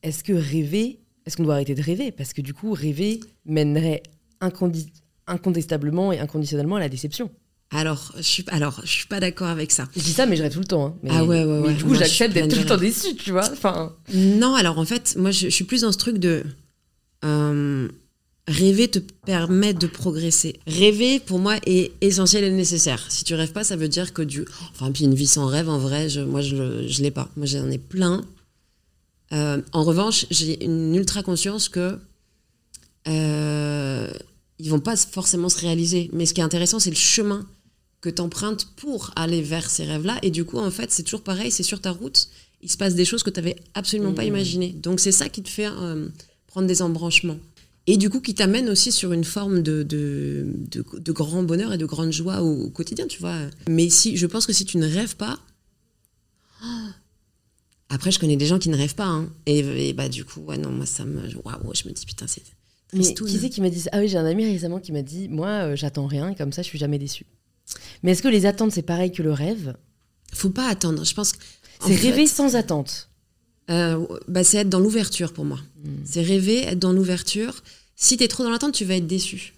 Est-ce 0.02 0.24
que 0.24 0.34
rêver, 0.34 1.00
est-ce 1.26 1.38
qu'on 1.38 1.44
doit 1.44 1.56
arrêter 1.56 1.76
de 1.76 1.82
rêver? 1.82 2.12
Parce 2.12 2.34
que 2.34 2.42
du 2.42 2.54
coup, 2.54 2.74
rêver 2.74 3.20
mènerait 3.46 4.02
incontestablement 5.28 6.12
et 6.12 6.20
inconditionnellement 6.20 6.78
à 6.78 6.80
la 6.80 6.90
déception. 6.90 7.30
Alors, 7.72 8.12
je 8.18 8.24
suis, 8.24 8.44
alors, 8.48 8.82
je 8.84 8.90
suis 8.90 9.06
pas 9.06 9.20
d'accord 9.20 9.48
avec 9.48 9.72
ça. 9.72 9.88
Je 9.96 10.02
dis 10.02 10.14
ça, 10.14 10.26
mais 10.26 10.36
je 10.36 10.42
rêve 10.42 10.54
tout 10.54 10.60
le 10.60 10.66
temps. 10.66 10.88
Hein. 10.88 10.96
Mais, 11.04 11.12
ah 11.14 11.24
ouais, 11.24 11.44
ouais, 11.44 11.60
ouais. 11.60 11.74
du 11.74 11.84
coup, 11.84 11.94
j'accepte 11.94 12.34
d'être 12.34 12.52
tout 12.52 12.60
le 12.60 12.66
temps 12.66 12.78
déçu, 12.78 13.16
tu 13.16 13.32
vois. 13.32 13.48
Enfin. 13.52 13.96
Non, 14.14 14.56
alors 14.56 14.80
en 14.80 14.86
fait, 14.86 15.16
moi, 15.18 15.30
je 15.30 15.50
suis 15.50 15.66
plus 15.66 15.82
dans 15.82 15.92
ce 15.92 16.00
truc 16.00 16.18
de 16.18 16.44
euh, 17.24 17.88
rêver 18.48 18.88
te 18.88 18.98
permet 18.98 19.76
de 19.76 19.86
progresser. 19.86 20.60
Rêver, 20.66 21.20
pour 21.20 21.38
moi, 21.38 21.58
est 21.68 21.92
essentiel 22.02 22.44
et 22.44 22.52
nécessaire. 22.52 23.06
Si 23.10 23.24
tu 23.24 23.36
rêves 23.36 23.52
pas, 23.52 23.64
ça 23.64 23.76
veut 23.76 23.88
dire 23.88 24.14
que 24.14 24.24
du... 24.24 24.46
Enfin, 24.72 24.92
puis 24.92 25.04
une 25.04 25.14
vie 25.14 25.28
sans 25.28 25.46
rêve, 25.46 25.70
en 25.70 25.78
vrai, 25.78 26.10
je, 26.10 26.22
moi, 26.22 26.42
je 26.42 26.56
ne 26.56 27.04
l'ai 27.04 27.12
pas. 27.12 27.30
Moi, 27.38 27.46
j'en 27.46 27.70
ai 27.70 27.78
plein. 27.78 28.24
Euh, 29.32 29.62
en 29.74 29.84
revanche, 29.84 30.26
j'ai 30.32 30.66
une 30.66 30.96
ultra 30.96 31.22
conscience 31.22 31.70
que 31.70 32.00
euh, 33.08 34.12
ils 34.58 34.72
vont 34.72 34.80
pas 34.80 34.96
forcément 34.96 35.50
se 35.50 35.60
réaliser. 35.60 36.10
Mais 36.14 36.26
ce 36.26 36.34
qui 36.34 36.42
est 36.42 36.44
intéressant, 36.44 36.80
c'est 36.80 36.90
le 36.90 36.96
chemin 36.96 37.46
que 38.02 38.10
tu 38.10 38.22
empruntes 38.22 38.66
pour 38.76 39.12
aller 39.16 39.42
vers 39.42 39.70
ces 39.70 39.84
rêves-là. 39.84 40.20
Et 40.22 40.32
du 40.32 40.46
coup, 40.46 40.58
en 40.58 40.72
fait, 40.72 40.92
c'est 40.92 41.04
toujours 41.04 41.24
pareil, 41.24 41.52
c'est 41.52 41.64
sur 41.64 41.82
ta 41.82 41.92
route. 41.92 42.30
Il 42.62 42.72
se 42.72 42.78
passe 42.78 42.96
des 42.96 43.06
choses 43.06 43.24
que 43.24 43.30
tu 43.30 43.40
n'avais 43.40 43.56
absolument 43.74 44.14
pas 44.14 44.24
mmh. 44.24 44.28
imaginées. 44.28 44.74
Donc, 44.74 45.00
c'est 45.00 45.12
ça 45.12 45.30
qui 45.30 45.44
te 45.44 45.50
fait 45.50 45.68
euh, 45.68 46.08
prendre 46.48 46.68
des 46.68 46.82
embranchements. 46.82 47.38
Et 47.88 47.98
du 47.98 48.10
coup, 48.10 48.20
qui 48.22 48.36
t'amène 48.36 48.70
aussi 48.70 48.92
sur 48.92 49.14
une 49.14 49.24
forme 49.24 49.62
de, 49.64 49.84
de, 49.84 50.46
de, 50.74 51.12
grand 51.12 51.44
bonheur 51.44 51.74
et 51.74 51.78
de 51.78 51.86
grande 51.86 52.12
joie 52.12 52.42
au, 52.42 52.70
quotidien, 52.70 53.08
tu 53.08 53.20
vois. 53.20 53.40
Mais 53.68 53.90
si, 53.90 54.16
je 54.16 54.28
pense 54.28 54.46
que 54.46 54.54
si 54.54 54.66
tu 54.66 54.78
ne 54.78 54.88
rêves 54.88 55.16
pas. 55.16 55.40
Après, 57.90 58.12
je 58.12 58.20
connais 58.20 58.38
des 58.38 58.46
gens 58.46 58.60
qui 58.60 58.70
ne 58.70 58.78
rêvent 58.78 58.96
pas. 58.96 59.08
Hein. 59.08 59.30
Et, 59.48 59.94
bah, 59.94 60.08
du 60.08 60.24
coup, 60.24 60.42
ouais, 60.42 60.58
non, 60.58 60.70
moi, 60.70 60.86
ça 60.86 61.04
me. 61.06 61.22
Waouh, 61.44 61.74
je 61.74 61.88
me 61.88 61.94
dis, 61.94 62.06
putain, 62.06 62.28
c'est. 62.28 62.44
Mais 62.94 63.14
qui 63.14 63.40
c'est 63.40 63.50
qui 63.50 63.62
m'a 63.62 63.70
dit 63.70 63.80
ça? 63.80 63.90
Ah 63.94 64.00
oui, 64.00 64.08
j'ai 64.08 64.18
un 64.18 64.26
ami 64.26 64.46
récemment 64.46 64.80
qui 64.80 64.92
m'a 64.92 65.02
dit 65.04 65.28
Moi, 65.30 65.48
euh, 65.48 65.76
j'attends 65.76 66.08
rien, 66.08 66.30
et 66.30 66.36
comme 66.36 66.52
ça, 66.52 66.62
je 66.62 66.68
suis 66.68 66.80
jamais 66.80 66.98
déçu. 66.98 67.26
Mais 68.04 68.12
est-ce 68.12 68.22
que 68.24 68.28
les 68.28 68.46
attentes, 68.46 68.72
c'est 68.72 68.82
pareil 68.82 69.12
que 69.12 69.22
le 69.24 69.32
rêve? 69.32 69.76
Faut 70.34 70.50
pas 70.50 70.68
attendre. 70.68 71.04
Je 71.06 71.14
pense 71.14 71.34
C'est 71.86 71.96
rêver 71.96 72.28
sans 72.28 72.56
attente. 72.56 73.10
euh, 73.70 74.06
bah, 74.28 74.44
c'est 74.44 74.58
être 74.58 74.70
dans 74.70 74.80
l'ouverture 74.80 75.34
pour 75.34 75.46
moi. 75.46 75.60
Hmm. 75.84 75.90
C'est 76.06 76.22
rêver, 76.22 76.64
être 76.64 76.80
dans 76.80 76.94
l'ouverture. 76.94 77.64
Si 77.96 78.18
t'es 78.18 78.28
trop 78.28 78.44
dans 78.44 78.50
l'attente, 78.50 78.74
tu 78.74 78.86
vas 78.86 78.96
être 78.96 79.08
déçu. 79.08 79.54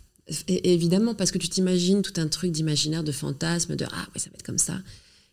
Et, 0.48 0.74
évidemment, 0.74 1.14
parce 1.16 1.32
que 1.32 1.38
tu 1.38 1.50
t'imagines 1.50 2.02
tout 2.02 2.14
un 2.18 2.28
truc 2.28 2.52
d'imaginaire, 2.52 3.04
de 3.04 3.12
fantasme, 3.12 3.76
de 3.76 3.86
ah 3.86 4.08
ouais, 4.14 4.20
ça 4.20 4.30
va 4.30 4.36
être 4.36 4.44
comme 4.46 4.58
ça. 4.58 4.80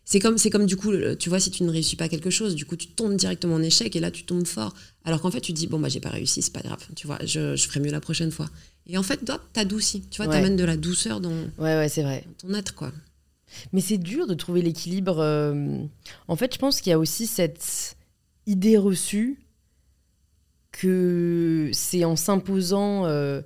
C'est 0.05 0.19
comme, 0.19 0.37
c'est 0.39 0.49
comme 0.49 0.65
du 0.65 0.75
coup, 0.75 0.91
tu 1.19 1.29
vois, 1.29 1.39
si 1.39 1.51
tu 1.51 1.63
ne 1.63 1.69
réussis 1.69 1.95
pas 1.95 2.09
quelque 2.09 2.31
chose, 2.31 2.55
du 2.55 2.65
coup, 2.65 2.75
tu 2.75 2.87
tombes 2.87 3.15
directement 3.15 3.55
en 3.55 3.61
échec 3.61 3.95
et 3.95 3.99
là, 3.99 4.09
tu 4.09 4.23
tombes 4.23 4.47
fort. 4.47 4.73
Alors 5.05 5.21
qu'en 5.21 5.29
fait, 5.29 5.39
tu 5.41 5.53
dis, 5.53 5.67
bon, 5.67 5.79
bah, 5.79 5.87
j'ai 5.87 5.99
pas 5.99 6.09
réussi, 6.09 6.41
c'est 6.41 6.51
pas 6.51 6.61
grave, 6.61 6.83
tu 6.95 7.05
vois, 7.05 7.19
je, 7.23 7.55
je 7.55 7.67
ferai 7.67 7.79
mieux 7.79 7.91
la 7.91 8.01
prochaine 8.01 8.31
fois. 8.31 8.49
Et 8.91 8.97
en 8.97 9.03
fait, 9.03 9.17
toi, 9.23 9.39
t'adoucis, 9.53 10.01
tu 10.09 10.17
vois, 10.21 10.31
Ouais. 10.31 10.37
t'amènes 10.37 10.55
de 10.57 10.63
la 10.65 10.75
douceur 10.75 11.21
dans, 11.21 11.29
Ouais, 11.59 11.75
ouais, 11.77 11.89
c'est 11.89 12.01
vrai. 12.03 12.25
dans 12.41 12.49
ton 12.49 12.53
être, 12.55 12.73
quoi. 12.75 12.91
Mais 13.71 13.81
c'est 13.81 13.97
dur 13.99 14.25
de 14.27 14.33
trouver 14.33 14.61
l'équilibre. 14.61 15.19
euh, 15.19 15.77
En 16.27 16.35
fait, 16.35 16.53
je 16.53 16.59
pense 16.59 16.81
qu'il 16.81 16.89
y 16.89 16.93
a 16.93 16.99
aussi 16.99 17.27
cette 17.27 17.95
idée 18.47 18.77
reçue 18.77 19.39
que 20.71 21.69
c'est 21.73 22.05
en 22.05 22.15
s'imposant 22.15 23.05
euh, 23.05 23.41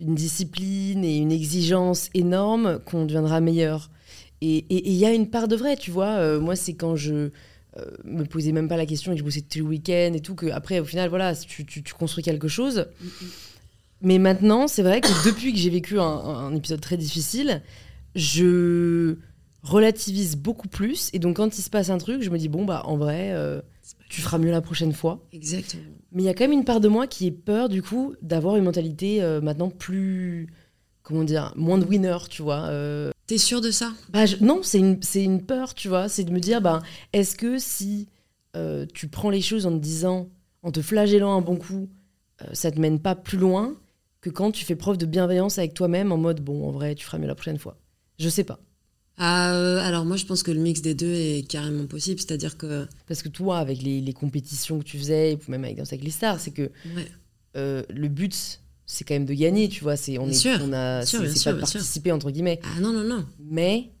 une 0.00 0.14
discipline 0.14 1.04
et 1.04 1.16
une 1.18 1.32
exigence 1.32 2.08
énorme 2.14 2.78
qu'on 2.84 3.04
deviendra 3.04 3.40
meilleur. 3.40 3.90
Et 4.42 4.66
il 4.68 4.92
y 4.94 5.06
a 5.06 5.12
une 5.14 5.30
part 5.30 5.48
de 5.48 5.56
vrai, 5.56 5.76
tu 5.76 5.90
vois. 5.90 6.16
euh, 6.16 6.38
moi, 6.40 6.56
c'est 6.56 6.74
quand 6.74 6.94
je 6.96 7.30
me 8.04 8.24
posais 8.24 8.52
même 8.52 8.68
pas 8.68 8.76
la 8.78 8.86
question 8.86 9.12
et 9.12 9.16
que 9.16 9.18
je 9.20 9.24
bossais 9.24 9.42
tout 9.42 9.58
le 9.58 9.64
week-end 9.64 10.12
et 10.14 10.20
tout, 10.20 10.34
que 10.34 10.46
après, 10.46 10.78
au 10.80 10.84
final, 10.84 11.08
voilà, 11.10 11.34
tu, 11.34 11.64
tu- 11.66 11.82
tu 11.82 11.94
construis 11.94 12.24
quelque 12.24 12.48
chose. 12.48 12.86
Mais 14.02 14.18
maintenant, 14.18 14.68
c'est 14.68 14.82
vrai 14.82 15.00
que 15.00 15.08
depuis 15.26 15.52
que 15.52 15.58
j'ai 15.58 15.70
vécu 15.70 15.98
un, 15.98 16.04
un 16.04 16.54
épisode 16.54 16.80
très 16.80 16.96
difficile, 16.96 17.62
je 18.14 19.16
relativise 19.62 20.36
beaucoup 20.36 20.68
plus. 20.68 21.10
Et 21.12 21.18
donc, 21.18 21.36
quand 21.36 21.58
il 21.58 21.62
se 21.62 21.70
passe 21.70 21.90
un 21.90 21.98
truc, 21.98 22.22
je 22.22 22.30
me 22.30 22.38
dis, 22.38 22.48
bon, 22.48 22.64
bah, 22.64 22.82
en 22.84 22.96
vrai, 22.96 23.32
euh, 23.32 23.60
tu 24.08 24.20
feras 24.20 24.38
mieux 24.38 24.50
la 24.50 24.60
prochaine 24.60 24.92
fois. 24.92 25.26
Exactement. 25.32 25.82
Mais 26.12 26.22
il 26.22 26.26
y 26.26 26.28
a 26.28 26.34
quand 26.34 26.44
même 26.44 26.52
une 26.52 26.64
part 26.64 26.80
de 26.80 26.88
moi 26.88 27.06
qui 27.06 27.26
est 27.26 27.32
peur, 27.32 27.68
du 27.68 27.82
coup, 27.82 28.14
d'avoir 28.22 28.56
une 28.56 28.64
mentalité 28.64 29.22
euh, 29.22 29.40
maintenant 29.40 29.70
plus. 29.70 30.48
Comment 31.02 31.24
dire 31.24 31.52
Moins 31.56 31.78
de 31.78 31.84
winner, 31.84 32.16
tu 32.30 32.42
vois. 32.42 32.64
euh. 32.66 33.10
T'es 33.26 33.38
sûr 33.38 33.60
de 33.60 33.70
ça? 33.70 33.92
Bah, 34.10 34.26
je- 34.26 34.36
non, 34.40 34.60
c'est 34.62 34.78
une, 34.78 35.00
une 35.14 35.42
peur, 35.42 35.74
tu 35.74 35.88
vois. 35.88 36.08
C'est 36.08 36.24
de 36.24 36.32
me 36.32 36.40
dire, 36.40 36.60
bah, 36.60 36.80
est-ce 37.12 37.36
que 37.36 37.58
si 37.58 38.08
tu 38.94 39.08
prends 39.08 39.28
les 39.28 39.42
choses 39.42 39.66
en 39.66 39.70
te 39.72 39.76
disant, 39.82 40.28
en 40.62 40.70
te 40.72 40.80
flagellant 40.80 41.36
un 41.36 41.42
bon 41.42 41.56
coup, 41.56 41.88
ça 42.54 42.70
te 42.70 42.80
mène 42.80 42.98
pas 43.00 43.14
plus 43.14 43.36
loin 43.36 43.74
que 44.26 44.30
quand 44.30 44.50
tu 44.50 44.64
fais 44.64 44.74
preuve 44.74 44.96
de 44.98 45.06
bienveillance 45.06 45.56
avec 45.58 45.72
toi-même 45.72 46.10
en 46.10 46.16
mode, 46.16 46.40
bon, 46.40 46.68
en 46.68 46.72
vrai, 46.72 46.96
tu 46.96 47.04
feras 47.06 47.18
mieux 47.18 47.28
la 47.28 47.36
prochaine 47.36 47.58
fois. 47.58 47.78
Je 48.18 48.28
sais 48.28 48.42
pas. 48.42 48.58
Ah, 49.18 49.54
euh, 49.54 49.78
Alors 49.78 50.04
moi, 50.04 50.16
je 50.16 50.26
pense 50.26 50.42
que 50.42 50.50
le 50.50 50.58
mix 50.58 50.82
des 50.82 50.94
deux 50.94 51.12
est 51.14 51.48
carrément 51.48 51.86
possible. 51.86 52.18
C'est-à-dire 52.18 52.56
que 52.58 52.88
Parce 53.06 53.22
que 53.22 53.28
toi, 53.28 53.58
avec 53.58 53.80
les, 53.82 54.00
les 54.00 54.12
compétitions 54.12 54.80
que 54.80 54.84
tu 54.84 54.98
faisais, 54.98 55.34
ou 55.36 55.50
même 55.50 55.62
avec 55.64 55.76
Danse 55.76 55.92
avec 55.92 56.02
les 56.04 56.10
stars, 56.10 56.40
c'est 56.40 56.50
que 56.50 56.62
ouais, 56.96 57.06
euh, 57.56 57.82
le 57.88 58.08
but, 58.08 58.60
c'est 58.84 59.04
quand 59.04 59.14
même 59.14 59.26
de 59.26 59.32
gagner, 59.34 59.68
tu 59.68 59.84
vois. 59.84 59.96
C'est 59.96 60.18
on 60.18 60.24
Bien 60.24 60.32
est, 60.32 60.34
sûr, 60.34 60.58
on 60.60 60.72
a, 60.72 61.02
c'est 61.02 61.06
sûr, 61.06 61.20
pas 61.20 61.28
de 61.28 61.34
sûr. 61.38 61.58
participer 61.60 62.10
entre 62.10 62.30
guillemets. 62.32 62.58
ah 62.64 62.80
non 62.80 62.92
non 62.92 63.04
non. 63.04 63.24
Mais 63.38 63.92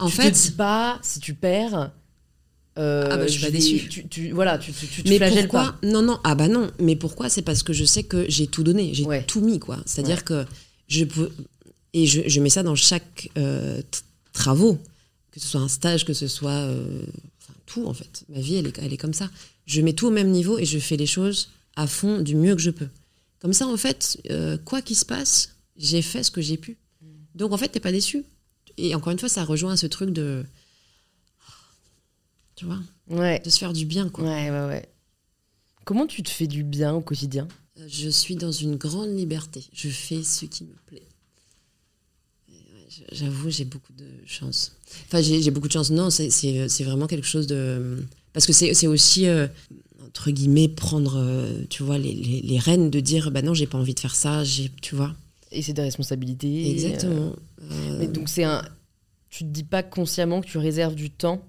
En 0.00 0.08
tu 0.08 0.16
fait, 0.16 0.30
te 0.32 0.36
dis 0.36 0.52
pas 0.52 0.98
si 1.02 1.20
tu 1.20 1.34
perds. 1.34 1.92
Euh, 2.78 3.08
Ah 3.10 3.16
bah, 3.16 3.26
je 3.26 3.32
suis 3.32 3.42
pas 3.42 3.50
déçue. 3.50 3.88
Tu, 3.88 4.06
tu- 4.08 4.30
voilà, 4.30 4.58
tu, 4.58 4.72
tu, 4.72 4.86
tu 4.86 5.02
te 5.02 5.08
mais 5.08 5.16
flagelles 5.16 5.48
pourquoi 5.48 5.72
pas. 5.80 5.86
Non 5.86 6.02
non 6.02 6.18
ah 6.24 6.34
bah 6.34 6.48
non. 6.48 6.70
Mais 6.80 6.96
pourquoi? 6.96 7.28
C'est 7.28 7.42
parce 7.42 7.62
que 7.62 7.72
je 7.72 7.84
sais 7.84 8.02
que 8.04 8.24
j'ai 8.28 8.46
tout 8.46 8.62
donné, 8.62 8.94
j'ai 8.94 9.04
Ouais. 9.04 9.24
tout 9.24 9.40
mis 9.40 9.58
quoi. 9.58 9.78
C'est-à-dire 9.86 10.24
que 10.24 10.44
je 10.88 11.04
peux 11.04 11.30
et 11.94 12.06
je, 12.06 12.20
je 12.26 12.40
mets 12.40 12.50
ça 12.50 12.62
dans 12.62 12.74
chaque 12.74 13.30
euh, 13.38 13.80
travaux, 14.32 14.78
que 15.32 15.40
ce 15.40 15.48
soit 15.48 15.60
un 15.60 15.68
stage, 15.68 16.04
que 16.04 16.12
ce 16.12 16.28
soit 16.28 16.50
euh, 16.52 17.00
enfin, 17.42 17.54
tout 17.66 17.86
en 17.86 17.94
fait. 17.94 18.24
Ma 18.28 18.40
vie 18.40 18.56
elle 18.56 18.66
est, 18.68 18.78
elle 18.78 18.92
est 18.92 18.96
comme 18.98 19.14
ça. 19.14 19.30
Je 19.66 19.80
mets 19.80 19.92
tout 19.92 20.06
au 20.06 20.10
même 20.10 20.30
niveau 20.30 20.58
et 20.58 20.64
je 20.64 20.78
fais 20.78 20.96
les 20.96 21.06
choses 21.06 21.50
à 21.76 21.86
fond 21.86 22.20
du 22.20 22.34
mieux 22.36 22.54
que 22.54 22.62
je 22.62 22.70
peux. 22.70 22.88
Comme 23.40 23.52
ça 23.52 23.66
en 23.66 23.76
fait, 23.76 24.18
euh, 24.30 24.56
quoi 24.64 24.82
qu'il 24.82 24.96
se 24.96 25.04
passe, 25.04 25.54
j'ai 25.76 26.02
fait 26.02 26.22
ce 26.22 26.30
que 26.30 26.40
j'ai 26.40 26.56
pu. 26.56 26.76
Donc 27.34 27.52
en 27.52 27.56
fait 27.56 27.68
t'es 27.68 27.80
pas 27.80 27.92
déçu. 27.92 28.24
Et 28.78 28.94
encore 28.94 29.12
une 29.12 29.18
fois 29.18 29.28
ça 29.28 29.44
rejoint 29.44 29.76
ce 29.76 29.86
truc 29.86 30.10
de 30.10 30.44
tu 32.58 32.64
vois 32.66 32.80
Ouais. 33.08 33.40
de 33.44 33.48
se 33.50 33.58
faire 33.58 33.72
du 33.72 33.86
bien 33.86 34.08
quoi. 34.08 34.24
Ouais, 34.24 34.50
ouais, 34.50 34.66
ouais. 34.66 34.88
Comment 35.84 36.06
tu 36.06 36.22
te 36.22 36.28
fais 36.30 36.46
du 36.46 36.64
bien 36.64 36.92
au 36.94 37.00
quotidien? 37.00 37.46
Euh, 37.78 37.86
Je 37.88 38.08
suis 38.08 38.34
dans 38.36 38.52
une 38.52 38.76
grande 38.76 39.16
liberté. 39.16 39.64
Je 39.72 39.88
fais 39.88 40.22
ce 40.22 40.44
qui 40.46 40.64
me 40.64 40.74
plaît. 40.86 41.06
J'avoue, 43.12 43.50
j'ai 43.50 43.64
beaucoup 43.64 43.92
de 43.92 44.06
chance. 44.26 44.72
Enfin, 45.06 45.20
j'ai 45.20 45.50
beaucoup 45.50 45.68
de 45.68 45.72
chance. 45.72 45.90
Non, 45.90 46.10
c'est- 46.10 46.82
vraiment 46.82 47.06
quelque 47.06 47.26
chose 47.26 47.46
de. 47.46 48.02
Parce 48.32 48.46
que 48.46 48.52
c'est 48.52 48.86
aussi, 48.86 49.26
euh, 49.26 49.46
entre 50.06 50.30
guillemets, 50.30 50.68
prendre, 50.68 51.16
euh, 51.16 51.64
tu 51.70 51.82
vois, 51.82 51.98
les, 51.98 52.12
les, 52.14 52.40
les 52.40 52.58
rênes 52.58 52.90
de 52.90 53.00
dire, 53.00 53.30
bah 53.30 53.42
non, 53.42 53.52
j'ai 53.54 53.66
pas 53.66 53.78
envie 53.78 53.94
de 53.94 54.00
faire 54.00 54.14
ça, 54.14 54.42
j'ai- 54.42 54.70
tu 54.82 54.94
vois. 54.94 55.14
Et 55.52 55.62
c'est 55.62 55.74
des 55.74 55.82
responsabilités. 55.82 56.70
Exactement. 56.70 57.34
Euh, 57.62 57.98
Mais 58.00 58.08
donc 58.08 58.28
c'est 58.28 58.44
un. 58.44 58.62
Tu 59.30 59.44
te 59.44 59.50
dis 59.50 59.64
pas 59.64 59.82
consciemment 59.82 60.40
que 60.40 60.46
tu 60.46 60.58
réserves 60.58 60.94
du 60.94 61.10
temps 61.10 61.42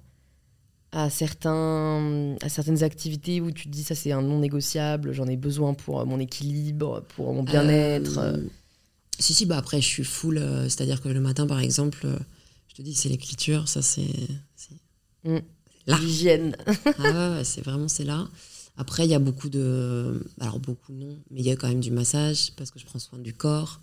à 0.92 1.10
certains 1.10 2.36
à 2.42 2.50
certaines 2.50 2.84
activités 2.84 3.42
où 3.42 3.52
tu 3.52 3.66
te 3.66 3.70
dis 3.70 3.84
ça 3.84 3.94
c'est 3.96 4.12
un 4.12 4.22
non 4.22 4.40
négociable, 4.40 5.12
j'en 5.14 5.28
ai 5.28 5.38
besoin 5.38 5.74
pour 5.74 6.00
euh, 6.02 6.06
mon 6.06 6.20
équilibre, 6.20 7.04
pour 7.16 7.34
mon 7.34 7.44
bien-être. 7.44 8.18
Euh, 8.18 8.38
euh. 8.38 8.48
Si, 9.20 9.34
si, 9.34 9.46
bah 9.46 9.58
après, 9.58 9.82
je 9.82 9.86
suis 9.88 10.04
full. 10.06 10.38
euh, 10.38 10.64
C'est-à-dire 10.70 11.02
que 11.02 11.10
le 11.10 11.20
matin, 11.20 11.46
par 11.46 11.60
exemple, 11.60 12.00
euh, 12.06 12.18
je 12.70 12.76
te 12.76 12.82
dis, 12.82 12.96
c'est 12.96 13.10
l'écriture, 13.10 13.68
ça, 13.68 13.82
c'est. 13.82 14.08
c'est- 14.56 14.76
Mm. 15.26 15.40
Là. 15.88 15.98
L'hygiène. 16.00 16.56
Ah 17.00 17.32
ouais, 17.36 17.44
c'est 17.44 17.60
vraiment 17.62 17.90
c'est 17.90 18.06
là. 18.06 18.28
Après, 18.78 19.04
il 19.04 19.10
y 19.12 19.14
a 19.14 19.20
beaucoup 19.20 19.50
de. 19.50 20.26
Alors, 20.40 20.60
beaucoup 20.60 20.94
non, 20.94 21.18
mais 21.32 21.42
il 21.42 21.46
y 21.46 21.52
a 21.52 21.58
quand 21.58 21.68
même 21.68 21.82
du 21.82 21.92
massage 21.92 22.52
parce 22.56 22.72
que 22.72 22.80
je 22.80 22.86
prends 22.86 23.00
soin 23.00 23.20
du 23.20 23.34
corps. 23.34 23.82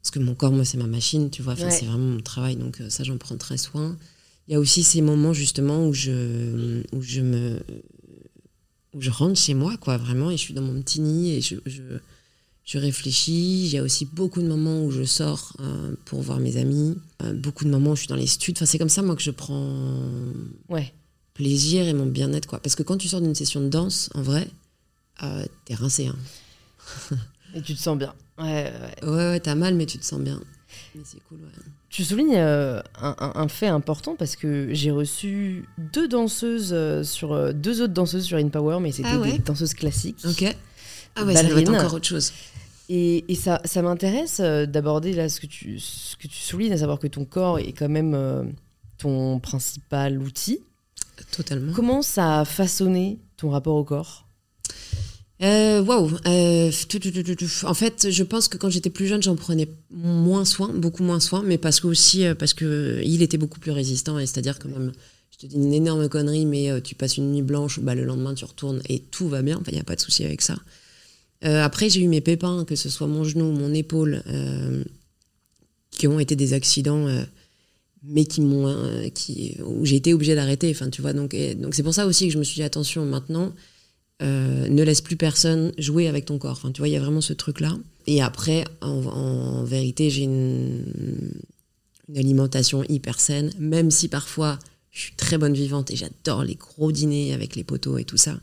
Parce 0.00 0.12
que 0.12 0.20
mon 0.20 0.36
corps, 0.36 0.52
moi, 0.52 0.64
c'est 0.64 0.78
ma 0.78 0.86
machine, 0.86 1.30
tu 1.30 1.42
vois. 1.42 1.54
Enfin, 1.54 1.64
Ouais. 1.64 1.70
C'est 1.72 1.86
vraiment 1.86 2.06
mon 2.14 2.20
travail, 2.20 2.54
donc 2.54 2.80
ça, 2.88 3.02
j'en 3.02 3.18
prends 3.18 3.36
très 3.36 3.56
soin. 3.56 3.96
Il 4.48 4.52
y 4.52 4.54
a 4.56 4.60
aussi 4.60 4.82
ces 4.82 5.00
moments, 5.02 5.32
justement, 5.32 5.86
où 5.86 5.92
je, 5.94 6.82
où 6.94 7.00
je 7.02 7.20
me. 7.20 7.60
où 8.94 9.00
je 9.00 9.10
rentre 9.10 9.38
chez 9.40 9.54
moi, 9.54 9.76
quoi, 9.78 9.96
vraiment, 9.96 10.30
et 10.30 10.36
je 10.36 10.42
suis 10.42 10.54
dans 10.54 10.62
mon 10.62 10.80
petit 10.82 11.00
nid 11.00 11.32
et 11.32 11.40
je. 11.40 11.56
je 11.66 11.82
je 12.64 12.78
réfléchis, 12.78 13.64
il 13.66 13.72
y 13.74 13.76
a 13.78 13.82
aussi 13.82 14.04
beaucoup 14.06 14.40
de 14.40 14.46
moments 14.46 14.84
où 14.84 14.92
je 14.92 15.02
sors 15.02 15.52
euh, 15.58 15.96
pour 16.04 16.22
voir 16.22 16.38
mes 16.38 16.56
amis, 16.56 16.96
Euh, 17.24 17.32
beaucoup 17.34 17.64
de 17.64 17.70
moments 17.70 17.90
où 17.90 17.96
je 17.96 18.02
suis 18.02 18.08
dans 18.08 18.14
les 18.14 18.28
studs. 18.28 18.52
Enfin, 18.52 18.66
c'est 18.66 18.78
comme 18.78 18.88
ça, 18.88 19.02
moi, 19.02 19.16
que 19.16 19.22
je 19.22 19.32
prends 19.32 19.82
Ouais. 20.68 20.92
plaisir 21.34 21.88
et 21.88 21.92
mon 21.92 22.06
bien-être 22.06 22.46
quoi 22.46 22.60
parce 22.60 22.76
que 22.76 22.84
quand 22.84 22.98
tu 22.98 23.08
sors 23.08 23.20
d'une 23.20 23.34
session 23.34 23.60
de 23.62 23.68
danse 23.68 24.10
en 24.14 24.22
vrai 24.22 24.46
euh, 25.24 25.44
t'es 25.64 25.74
rincé 25.74 26.06
hein. 26.06 26.16
Et 27.54 27.62
tu 27.62 27.74
te 27.74 27.80
sens 27.80 27.98
bien. 27.98 28.14
Ouais, 28.38 28.72
ouais. 29.02 29.08
ouais 29.08 29.16
ouais 29.30 29.40
t'as 29.40 29.54
mal 29.56 29.74
mais 29.74 29.86
tu 29.86 29.98
te 29.98 30.04
sens 30.04 30.20
bien 30.20 30.40
mais 30.94 31.02
c'est 31.04 31.22
cool 31.28 31.38
ouais. 31.40 31.62
Tu 31.88 32.04
soulignes 32.04 32.36
euh, 32.36 32.80
un, 33.00 33.14
un- 33.18 33.32
un 33.34 33.48
fait 33.48 33.66
important 33.66 34.14
parce 34.16 34.36
que 34.36 34.68
j'ai 34.72 34.90
reçu 34.90 35.68
deux 35.78 36.08
danseuses 36.08 36.72
euh, 36.72 37.02
sur 37.02 37.32
euh, 37.32 37.52
deux 37.52 37.80
autres 37.82 37.92
danseuses 37.92 38.24
sur 38.24 38.38
InPower, 38.38 38.78
mais 38.80 38.92
c'était 38.92 39.08
Ah 39.12 39.18
ouais 39.18 39.32
des 39.32 39.38
danseuses 39.38 39.74
classiques. 39.74 40.18
ok. 40.24 40.56
Ah 41.16 41.24
ouais 41.24 41.34
ça 41.34 41.42
doit 41.44 41.60
être 41.60 41.68
encore 41.74 41.94
autre 41.94 42.06
chose. 42.08 42.32
Et, 42.88 43.24
et 43.30 43.34
ça, 43.34 43.60
ça 43.64 43.80
m'intéresse 43.82 44.40
d'aborder 44.40 45.12
là 45.12 45.28
ce 45.28 45.40
que 45.40 45.46
tu 45.46 45.78
ce 45.78 46.16
que 46.16 46.26
tu 46.28 46.36
soulignes, 46.38 46.72
à 46.72 46.78
savoir 46.78 46.98
que 46.98 47.06
ton 47.06 47.24
corps 47.24 47.58
est 47.58 47.72
quand 47.72 47.88
même 47.88 48.12
euh, 48.14 48.44
ton 48.98 49.38
principal 49.40 50.18
outil. 50.20 50.60
totalement. 51.30 51.72
Comment 51.72 52.02
ça 52.02 52.40
a 52.40 52.44
façonné 52.44 53.18
ton 53.36 53.50
rapport 53.50 53.76
au 53.76 53.84
corps? 53.84 54.26
Euh, 55.42 55.82
Waouh 55.82 56.10
Euh, 56.26 56.70
tout, 56.88 57.00
tout. 57.00 57.66
En 57.66 57.74
fait, 57.74 58.10
je 58.10 58.22
pense 58.22 58.46
que 58.46 58.56
quand 58.56 58.70
j'étais 58.70 58.90
plus 58.90 59.08
jeune, 59.08 59.22
j'en 59.22 59.34
prenais 59.34 59.68
moins 59.90 60.44
soin, 60.44 60.68
beaucoup 60.68 61.02
moins 61.02 61.18
soin, 61.18 61.42
mais 61.44 61.58
parce 61.58 61.80
que 61.80 61.88
aussi 61.88 62.24
euh, 62.24 62.34
parce 62.34 62.54
que 62.54 63.00
il 63.04 63.22
était 63.22 63.38
beaucoup 63.38 63.58
plus 63.58 63.72
résistant. 63.72 64.18
Et 64.20 64.26
c'est-à-dire 64.26 64.58
que 64.60 64.68
même, 64.68 64.92
je 65.32 65.38
te 65.38 65.46
dis 65.46 65.56
une 65.56 65.72
énorme 65.74 66.08
connerie, 66.08 66.46
mais 66.46 66.70
euh, 66.70 66.80
tu 66.80 66.94
passes 66.94 67.16
une 67.16 67.32
nuit 67.32 67.42
blanche, 67.42 67.80
bah, 67.80 67.96
le 67.96 68.04
lendemain 68.04 68.34
tu 68.34 68.44
retournes 68.44 68.80
et 68.88 69.00
tout 69.00 69.28
va 69.28 69.42
bien. 69.42 69.60
Il 69.66 69.74
n'y 69.74 69.80
a 69.80 69.84
pas 69.84 69.96
de 69.96 70.00
souci 70.00 70.24
avec 70.24 70.42
ça. 70.42 70.56
Euh, 71.44 71.60
après, 71.64 71.90
j'ai 71.90 72.00
eu 72.02 72.08
mes 72.08 72.20
pépins, 72.20 72.64
que 72.64 72.76
ce 72.76 72.88
soit 72.88 73.08
mon 73.08 73.24
genou, 73.24 73.50
mon 73.50 73.74
épaule, 73.74 74.22
euh, 74.28 74.84
qui 75.90 76.06
ont 76.06 76.20
été 76.20 76.36
des 76.36 76.52
accidents. 76.52 77.08
euh, 77.08 77.24
mais 78.04 78.24
qui 78.24 78.40
m'ont 78.40 78.66
euh, 78.66 79.08
qui 79.10 79.56
où 79.64 79.84
j'ai 79.86 79.94
été 79.96 80.12
obligée 80.12 80.34
d'arrêter 80.34 80.68
enfin 80.72 80.90
tu 80.90 81.00
vois 81.02 81.12
donc 81.12 81.36
c'est 81.70 81.82
pour 81.84 81.94
ça 81.94 82.04
aussi 82.06 82.26
que 82.26 82.32
je 82.32 82.38
me 82.38 82.42
suis 82.42 82.56
dit 82.56 82.64
attention 82.64 83.04
maintenant 83.04 83.52
euh, 84.22 84.68
ne 84.68 84.82
laisse 84.82 85.00
plus 85.00 85.16
personne 85.16 85.72
jouer 85.78 86.06
avec 86.08 86.24
ton 86.26 86.38
corps. 86.38 86.52
Enfin, 86.52 86.70
tu 86.72 86.80
vois, 86.80 86.88
il 86.88 86.92
y 86.92 86.96
a 86.96 87.00
vraiment 87.00 87.20
ce 87.20 87.32
truc-là. 87.32 87.76
Et 88.06 88.22
après, 88.22 88.64
en, 88.80 88.88
en 89.06 89.64
vérité, 89.64 90.10
j'ai 90.10 90.22
une, 90.24 90.84
une 92.08 92.16
alimentation 92.18 92.84
hyper 92.88 93.20
saine, 93.20 93.50
même 93.58 93.90
si 93.90 94.08
parfois 94.08 94.58
je 94.90 95.00
suis 95.00 95.14
très 95.14 95.38
bonne 95.38 95.54
vivante 95.54 95.90
et 95.90 95.96
j'adore 95.96 96.44
les 96.44 96.54
gros 96.54 96.92
dîners 96.92 97.32
avec 97.32 97.56
les 97.56 97.64
poteaux 97.64 97.98
et 97.98 98.04
tout 98.04 98.16
ça. 98.16 98.38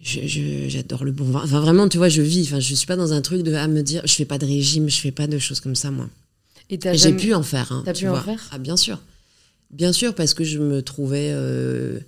J'adore 0.00 1.04
le 1.04 1.12
bon 1.12 1.24
vin. 1.24 1.40
Enfin, 1.44 1.60
vraiment, 1.60 1.88
tu 1.88 1.96
vois, 1.96 2.08
je 2.10 2.20
vis. 2.20 2.42
Enfin, 2.46 2.60
je 2.60 2.74
suis 2.74 2.86
pas 2.86 2.96
dans 2.96 3.12
un 3.14 3.22
truc 3.22 3.42
de 3.42 3.54
à 3.54 3.66
me 3.68 3.82
dire, 3.82 4.02
je 4.06 4.12
fais 4.12 4.26
pas 4.26 4.38
de 4.38 4.44
régime, 4.44 4.90
je 4.90 5.00
fais 5.00 5.12
pas 5.12 5.26
de 5.26 5.38
choses 5.38 5.60
comme 5.60 5.74
ça, 5.76 5.90
moi. 5.90 6.08
Et 6.70 6.78
J'ai 6.82 6.96
jamais- 6.96 7.16
pu 7.16 7.32
en 7.34 7.42
faire. 7.42 7.72
hein, 7.72 7.82
T'as 7.86 7.94
pu 7.94 8.06
en 8.08 8.20
faire? 8.20 8.48
Ah, 8.52 8.58
bien 8.58 8.76
sûr. 8.76 8.98
Bien 9.70 9.92
sûr, 9.92 10.14
parce 10.14 10.34
que 10.34 10.44
je 10.44 10.58
me 10.58 10.82
trouvais. 10.82 11.30
euh, 11.32 12.00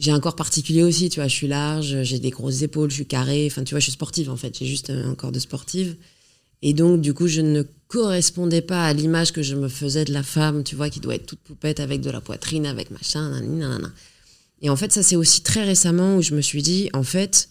j'ai 0.00 0.10
un 0.10 0.18
corps 0.18 0.34
particulier 0.34 0.82
aussi, 0.82 1.10
tu 1.10 1.20
vois. 1.20 1.28
Je 1.28 1.34
suis 1.34 1.46
large, 1.46 2.02
j'ai 2.02 2.18
des 2.18 2.30
grosses 2.30 2.62
épaules, 2.62 2.90
je 2.90 2.96
suis 2.96 3.06
carrée. 3.06 3.46
Enfin, 3.46 3.62
tu 3.62 3.74
vois, 3.74 3.80
je 3.80 3.84
suis 3.84 3.92
sportive 3.92 4.30
en 4.30 4.36
fait. 4.36 4.58
J'ai 4.58 4.66
juste 4.66 4.90
un 4.90 5.14
corps 5.14 5.30
de 5.30 5.38
sportive. 5.38 5.94
Et 6.62 6.72
donc, 6.72 7.00
du 7.00 7.14
coup, 7.14 7.28
je 7.28 7.42
ne 7.42 7.62
correspondais 7.88 8.62
pas 8.62 8.84
à 8.84 8.92
l'image 8.92 9.32
que 9.32 9.42
je 9.42 9.54
me 9.54 9.68
faisais 9.68 10.04
de 10.04 10.12
la 10.12 10.22
femme, 10.22 10.64
tu 10.64 10.74
vois, 10.74 10.90
qui 10.90 11.00
doit 11.00 11.14
être 11.14 11.26
toute 11.26 11.40
poupette 11.40 11.80
avec 11.80 12.00
de 12.00 12.10
la 12.10 12.20
poitrine, 12.20 12.66
avec 12.66 12.90
machin, 12.90 13.40
nanana. 13.40 13.92
Et 14.62 14.70
en 14.70 14.76
fait, 14.76 14.92
ça, 14.92 15.02
c'est 15.02 15.16
aussi 15.16 15.42
très 15.42 15.64
récemment 15.64 16.16
où 16.16 16.22
je 16.22 16.34
me 16.34 16.40
suis 16.40 16.62
dit, 16.62 16.90
en 16.92 17.02
fait, 17.02 17.48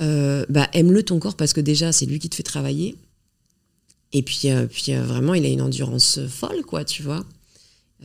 euh, 0.00 0.44
bah, 0.48 0.68
aime-le 0.72 1.02
ton 1.02 1.18
corps 1.18 1.36
parce 1.36 1.52
que 1.52 1.60
déjà, 1.60 1.92
c'est 1.92 2.06
lui 2.06 2.18
qui 2.18 2.28
te 2.28 2.34
fait 2.34 2.42
travailler. 2.42 2.96
Et 4.12 4.22
puis, 4.22 4.42
euh, 4.46 4.66
euh, 4.88 5.02
vraiment, 5.04 5.34
il 5.34 5.44
a 5.46 5.48
une 5.48 5.62
endurance 5.62 6.20
folle, 6.28 6.62
quoi, 6.62 6.84
tu 6.84 7.02
vois. 7.02 7.24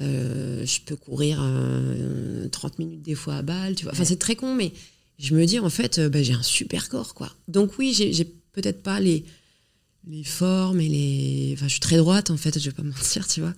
Euh, 0.02 0.66
je 0.66 0.82
peux 0.82 0.96
courir 0.96 1.39
euh, 1.41 2.50
30 2.50 2.80
minutes 2.80 3.02
des 3.02 3.16
fois 3.16 3.36
à 3.36 3.41
balle, 3.41 3.76
tu 3.76 3.84
vois. 3.84 3.93
Enfin, 3.93 4.04
c'est 4.04 4.20
très 4.20 4.36
con, 4.36 4.54
mais 4.54 4.74
je 5.20 5.34
me 5.34 5.46
dis, 5.46 5.60
en 5.60 5.70
fait, 5.70 6.00
euh, 6.00 6.10
bah, 6.10 6.22
j'ai 6.22 6.34
un 6.34 6.43
super 6.43 6.89
corps, 6.89 7.14
quoi. 7.14 7.32
Donc 7.48 7.78
oui, 7.80 7.93
j'ai 7.93 8.26
peut-être 8.52 8.84
pas 8.84 9.00
les, 9.00 9.26
les 10.08 10.24
formes 10.24 10.82
et 10.82 10.89
les... 10.89 11.54
Enfin, 11.54 11.68
je 11.68 11.72
suis 11.72 11.80
très 11.80 11.98
droite, 11.98 12.30
en 12.30 12.38
fait, 12.38 12.60
je 12.60 12.70
vais 12.70 12.76
pas 12.76 12.84
mentir, 12.84 13.28
tu 13.28 13.41
vois. 13.41 13.54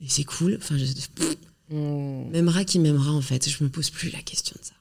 Et 0.00 0.08
c'est 0.08 0.24
cool. 0.24 0.58
Enfin, 0.60 0.76
je... 0.76 0.84
Hmm. 1.70 2.30
m'aimera 2.30 2.64
qui 2.64 2.78
m'aimera, 2.78 3.12
en 3.12 3.22
fait. 3.22 3.48
Je 3.48 3.64
me 3.64 3.68
pose 3.68 3.90
plus 3.90 4.10
la 4.10 4.20
question 4.20 4.56
de 4.60 4.64
ça. 4.64 4.74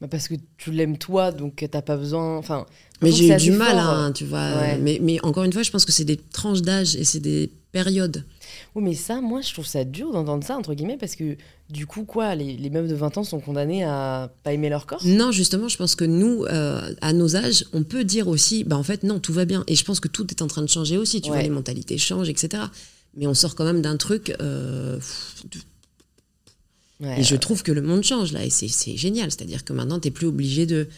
Bah, 0.00 0.06
parce 0.06 0.28
que 0.28 0.34
tu 0.56 0.70
l'aimes 0.70 0.98
toi, 0.98 1.32
donc 1.32 1.66
t'as 1.68 1.82
pas 1.82 1.96
besoin. 1.96 2.38
Enfin, 2.38 2.66
Mais 3.02 3.10
j'ai 3.10 3.28
eu 3.28 3.36
du 3.36 3.50
mal, 3.50 3.76
hein, 3.76 4.12
tu 4.12 4.24
vois. 4.24 4.56
Ouais. 4.56 4.78
Mais, 4.78 5.00
mais 5.02 5.18
encore 5.24 5.42
une 5.42 5.52
fois, 5.52 5.64
je 5.64 5.72
pense 5.72 5.84
que 5.84 5.90
c'est 5.90 6.04
des 6.04 6.16
tranches 6.16 6.62
d'âge 6.62 6.94
et 6.94 7.02
c'est 7.02 7.18
des 7.18 7.50
périodes. 7.72 8.24
Oui, 8.78 8.84
mais 8.84 8.94
ça, 8.94 9.20
moi, 9.20 9.40
je 9.40 9.52
trouve 9.52 9.66
ça 9.66 9.82
dur 9.84 10.12
d'entendre 10.12 10.44
ça, 10.44 10.56
entre 10.56 10.72
guillemets, 10.74 10.96
parce 10.98 11.16
que 11.16 11.36
du 11.68 11.86
coup, 11.86 12.04
quoi, 12.04 12.34
les, 12.36 12.56
les 12.56 12.70
meufs 12.70 12.86
de 12.88 12.94
20 12.94 13.18
ans 13.18 13.24
sont 13.24 13.40
condamnées 13.40 13.82
à 13.84 14.30
pas 14.44 14.52
aimer 14.52 14.68
leur 14.68 14.86
corps? 14.86 15.04
Non, 15.04 15.32
justement, 15.32 15.68
je 15.68 15.76
pense 15.76 15.94
que 15.96 16.04
nous, 16.04 16.44
euh, 16.44 16.94
à 17.00 17.12
nos 17.12 17.34
âges, 17.34 17.64
on 17.72 17.82
peut 17.82 18.04
dire 18.04 18.28
aussi, 18.28 18.62
bah 18.64 18.76
en 18.76 18.82
fait, 18.84 19.02
non, 19.02 19.18
tout 19.18 19.32
va 19.32 19.44
bien. 19.44 19.64
Et 19.66 19.74
je 19.74 19.84
pense 19.84 19.98
que 20.00 20.08
tout 20.08 20.26
est 20.30 20.42
en 20.42 20.46
train 20.46 20.62
de 20.62 20.68
changer 20.68 20.96
aussi. 20.96 21.20
Tu 21.20 21.30
Ouais. 21.30 21.36
vois, 21.38 21.42
les 21.42 21.50
mentalités 21.50 21.98
changent, 21.98 22.28
etc. 22.28 22.62
Mais 23.16 23.26
on 23.26 23.34
sort 23.34 23.54
quand 23.56 23.64
même 23.64 23.82
d'un 23.82 23.96
truc. 23.96 24.34
euh, 24.40 24.96
pff, 24.96 25.44
de- 25.50 25.58
Ouais, 27.00 27.20
et 27.20 27.22
je 27.22 27.36
trouve 27.36 27.62
que 27.62 27.70
le 27.70 27.80
monde 27.82 28.02
change 28.02 28.32
là, 28.32 28.44
et 28.44 28.50
c'est 28.50 28.66
c'est 28.68 28.96
génial. 28.96 29.30
C'est-à-dire 29.30 29.64
que 29.64 29.72
maintenant, 29.72 30.00
t'es 30.00 30.10
plus 30.10 30.26
obligé 30.26 30.66
de 30.66 30.88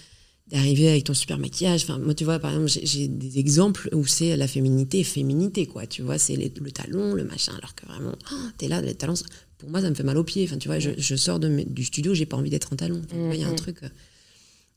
d'arriver 0.50 0.88
avec 0.88 1.04
ton 1.04 1.14
super 1.14 1.38
maquillage. 1.38 1.82
Enfin, 1.84 1.98
moi, 1.98 2.14
tu 2.14 2.24
vois, 2.24 2.38
par 2.38 2.50
exemple, 2.52 2.70
j'ai- 2.84 3.08
des 3.08 3.38
exemples 3.38 3.88
où 3.92 4.06
c'est 4.06 4.36
la 4.36 4.48
féminité, 4.48 5.04
féminité, 5.04 5.66
quoi. 5.66 5.86
Tu 5.86 6.02
vois, 6.02 6.18
c'est 6.18 6.36
le 6.36 6.70
talon, 6.70 7.14
le 7.14 7.24
machin, 7.24 7.52
alors 7.56 7.74
que 7.74 7.86
vraiment, 7.86 8.14
oh, 8.32 8.36
t'es 8.58 8.68
là, 8.68 8.80
les 8.82 8.94
talons. 8.94 9.14
Pour 9.58 9.68
moi, 9.70 9.80
ça 9.80 9.90
me 9.90 9.94
fait 9.94 10.02
mal 10.02 10.16
aux 10.18 10.24
pieds. 10.24 10.44
Enfin, 10.44 10.58
tu 10.58 10.68
vois, 10.68 10.78
je, 10.78 10.90
je 10.96 11.16
sors 11.16 11.38
de 11.38 11.64
du 11.68 11.84
studio, 11.84 12.14
j'ai 12.14 12.26
pas 12.26 12.36
envie 12.36 12.50
d'être 12.50 12.72
en 12.72 12.76
talon. 12.76 13.00
Enfin, 13.04 13.16
Il 13.34 13.40
y 13.40 13.44
a 13.44 13.46
un 13.46 13.50
Mhm. 13.50 13.56
truc. 13.56 13.82
euh, 13.82 13.88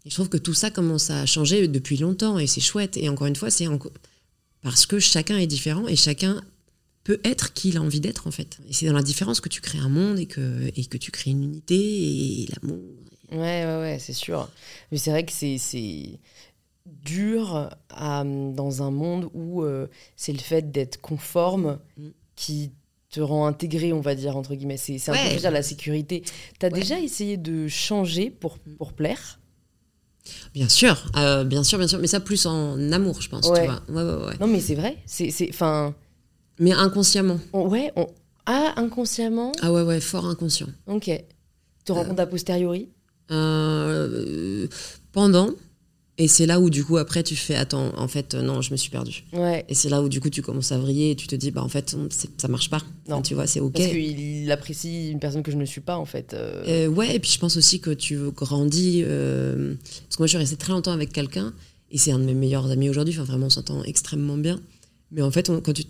Et 0.06 0.10
je 0.10 0.16
trouve 0.16 0.28
que 0.28 0.38
tout 0.38 0.54
ça 0.54 0.70
commence 0.70 1.10
à 1.10 1.26
changer 1.26 1.66
depuis 1.70 1.96
longtemps, 1.98 2.38
et 2.38 2.46
c'est 2.46 2.60
chouette. 2.60 2.98
Et 2.98 3.08
encore 3.08 3.26
une 3.28 3.38
fois, 3.38 3.50
c'est 3.50 3.66
parce 4.62 4.86
que 4.86 5.00
chacun 5.00 5.38
est 5.38 5.48
différent 5.48 5.88
et 5.88 5.96
chacun 5.96 6.42
peut 7.06 7.20
être 7.24 7.54
qui 7.54 7.70
il 7.70 7.78
a 7.78 7.82
envie 7.82 8.00
d'être 8.02 8.28
en 8.28 8.32
fait. 8.32 8.60
Et 8.70 8.74
c'est 8.74 8.86
dans 8.86 8.94
la 8.94 9.02
différence 9.04 9.40
que 9.42 9.50
tu 9.50 9.62
crées 9.62 9.78
un 9.80 9.90
monde 9.90 10.20
et 10.20 10.26
que, 10.26 10.70
et 10.76 10.86
que 10.86 10.98
tu 10.98 11.12
crées 11.12 11.32
une 11.32 11.44
unité 11.44 11.76
et 12.44 12.48
l'amour. 12.54 12.80
Ouais, 13.34 13.66
ouais, 13.66 13.78
ouais, 13.82 13.98
c'est 14.00 14.14
sûr. 14.14 14.48
Mais 14.92 14.98
c'est 14.98 15.12
vrai 15.12 15.26
que 15.26 15.32
c'est 15.32 15.58
c'est 15.58 16.20
dur 16.86 17.70
à- 17.90 18.24
dans 18.26 18.84
un 18.84 18.92
monde 18.92 19.30
où 19.34 19.64
euh, 19.64 19.88
c'est 20.16 20.34
le 20.34 20.40
fait 20.40 20.72
d'être 20.72 21.00
conforme 21.02 21.80
Mm. 21.98 22.08
qui 22.36 22.72
te 23.10 23.22
rend 23.22 23.46
intégré, 23.46 23.94
on 23.94 24.02
va 24.02 24.16
dire, 24.16 24.36
entre 24.38 24.56
guillemets. 24.56 24.78
C'est 24.78 24.98
un 25.10 25.14
Ouais. 25.14 25.34
peu 25.34 25.40
dire, 25.40 25.52
la 25.52 25.62
sécurité. 25.64 26.24
T'as 26.60 26.70
Ouais. 26.70 26.80
déjà 26.80 27.00
essayé 27.00 27.38
de 27.38 27.68
changer 27.68 28.30
pour, 28.32 28.58
pour 28.78 28.94
plaire? 28.94 29.40
Bien 30.54 30.70
sûr, 30.70 31.06
euh, 31.18 31.44
bien 31.44 31.64
sûr, 31.64 31.78
bien 31.78 31.88
sûr, 31.88 32.00
mais 32.00 32.08
ça 32.08 32.20
plus 32.20 32.46
en 32.46 32.92
amour, 32.92 33.22
je 33.22 33.30
pense. 33.30 33.48
Ouais. 33.50 33.62
Tu 33.62 33.66
vois. 33.66 33.82
Ouais, 33.90 34.10
ouais, 34.10 34.26
ouais. 34.28 34.34
Non, 34.40 34.48
mais 34.48 34.60
c'est 34.62 34.76
vrai. 34.76 34.98
C'est, 35.06 35.30
c'est, 35.32 35.50
enfin, 35.50 35.94
Mais 36.60 36.72
inconsciemment. 36.72 37.40
on- 37.54 37.68
ouais, 37.68 37.92
on, 37.96 38.08
ah, 38.46 38.74
inconsciemment? 38.78 39.52
Ah 39.62 39.72
ouais, 39.72 39.82
ouais, 39.84 40.00
fort 40.02 40.26
inconscient. 40.26 40.68
Ok. 40.88 41.06
Tu 41.06 41.84
te 41.86 41.92
rends 41.92 42.06
compte 42.06 42.20
a 42.20 42.26
posteriori? 42.26 42.90
Euh, 43.34 44.68
pendant, 45.12 45.50
et 46.20 46.28
c'est 46.28 46.46
là 46.46 46.60
où 46.60 46.70
du 46.70 46.84
coup 46.84 46.98
après 46.98 47.24
tu 47.24 47.36
fais 47.36 47.56
attends, 47.56 47.92
en 47.98 48.08
fait, 48.08 48.36
euh, 48.36 48.42
non, 48.44 48.62
je 48.62 48.72
me 48.72 48.78
suis 48.78 48.90
perdue. 48.92 49.24
Ouais. 49.34 49.66
Et 49.68 49.74
c'est 49.74 49.90
là 49.90 50.02
où 50.04 50.10
du 50.10 50.20
coup 50.22 50.30
tu 50.30 50.42
commences 50.44 50.72
à 50.72 50.78
vriller 50.78 51.12
et 51.12 51.16
tu 51.16 51.26
te 51.28 51.36
dis 51.36 51.50
bah 51.50 51.64
en 51.64 51.70
fait 51.70 51.96
ça 52.38 52.48
marche 52.48 52.70
pas. 52.70 52.80
Non. 53.10 53.16
Enfin, 53.16 53.22
tu 53.24 53.34
vois, 53.34 53.48
c'est 53.48 53.60
ok. 53.60 53.74
Parce 53.74 53.88
qu'il 53.90 54.20
il 54.20 54.52
apprécie 54.52 55.10
une 55.10 55.20
personne 55.20 55.42
que 55.44 55.52
je 55.52 55.58
ne 55.58 55.66
suis 55.66 55.82
pas, 55.82 55.98
en 55.98 56.06
fait. 56.06 56.34
euh. 56.34 56.64
Euh, 56.68 56.88
ouais, 56.88 57.16
et 57.16 57.20
puis 57.20 57.32
je 57.32 57.40
pense 57.40 57.58
aussi 57.58 57.80
que 57.80 57.90
tu 57.92 58.18
grandis. 58.32 59.02
euh, 59.06 59.74
parce 60.04 60.16
que 60.18 60.22
moi, 60.22 60.28
je 60.28 60.32
suis 60.32 60.38
restée 60.38 60.58
très 60.58 60.72
longtemps 60.74 60.92
avec 60.92 61.12
quelqu'un, 61.12 61.52
et 61.92 61.98
c'est 61.98 62.12
un 62.12 62.20
de 62.20 62.26
mes 62.26 62.34
meilleurs 62.36 62.70
amis 62.70 62.90
aujourd'hui. 62.90 63.14
Enfin, 63.16 63.24
vraiment, 63.24 63.48
on 63.48 63.50
s'entend 63.50 63.84
extrêmement 63.84 64.38
bien. 64.38 64.60
Mais 65.12 65.22
en 65.22 65.32
fait, 65.32 65.50
on, 65.50 65.62
quand 65.62 65.74
tu, 65.74 65.84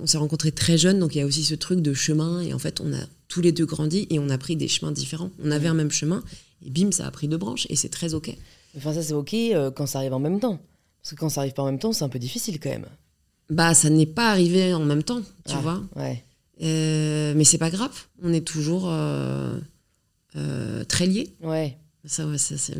on 0.00 0.06
s'est 0.06 0.18
rencontrés 0.18 0.52
très 0.52 0.76
jeunes, 0.78 0.98
donc 0.98 1.14
il 1.14 1.18
y 1.18 1.20
a 1.20 1.26
aussi 1.26 1.44
ce 1.44 1.54
truc 1.54 1.80
de 1.80 1.94
chemin, 1.94 2.40
et 2.40 2.52
en 2.52 2.58
fait, 2.58 2.80
on 2.80 2.92
a 2.92 3.00
tous 3.28 3.40
les 3.40 3.52
deux 3.52 3.66
grandi, 3.66 4.06
et 4.10 4.18
on 4.18 4.28
a 4.28 4.38
pris 4.38 4.56
des 4.56 4.68
chemins 4.68 4.92
différents. 4.92 5.30
On 5.44 5.50
avait 5.50 5.68
un 5.68 5.74
même 5.74 5.90
chemin, 5.90 6.22
et 6.64 6.70
bim, 6.70 6.90
ça 6.92 7.06
a 7.06 7.10
pris 7.10 7.28
deux 7.28 7.38
branches, 7.38 7.66
et 7.70 7.76
c'est 7.76 7.88
très 7.88 8.14
ok. 8.14 8.34
Enfin, 8.76 8.92
ça, 8.94 9.02
c'est 9.02 9.12
ok 9.14 9.34
euh, 9.34 9.70
quand 9.70 9.86
ça 9.86 9.98
arrive 9.98 10.14
en 10.14 10.18
même 10.20 10.40
temps. 10.40 10.58
Parce 11.02 11.14
que 11.14 11.16
quand 11.20 11.28
ça 11.28 11.40
arrive 11.42 11.52
pas 11.52 11.62
en 11.62 11.66
même 11.66 11.78
temps, 11.78 11.92
c'est 11.92 12.04
un 12.04 12.08
peu 12.08 12.18
difficile 12.18 12.58
quand 12.60 12.70
même. 12.70 12.86
Bah, 13.50 13.74
ça 13.74 13.90
n'est 13.90 14.06
pas 14.06 14.30
arrivé 14.30 14.72
en 14.72 14.84
même 14.84 15.02
temps, 15.02 15.20
tu 15.46 15.54
Ah, 15.54 15.60
vois. 15.60 15.82
Ouais. 15.96 16.24
Euh, 16.62 17.34
mais 17.36 17.44
c'est 17.44 17.58
pas 17.58 17.70
grave, 17.70 18.06
on 18.22 18.32
est 18.32 18.46
toujours 18.46 18.84
euh, 18.86 19.58
très 20.88 21.06
liés. 21.06 21.34
Ouais. 21.42 21.76
Ça, 22.04 22.26
ouais, 22.26 22.36
ça, 22.36 22.56
c'est 22.58 22.74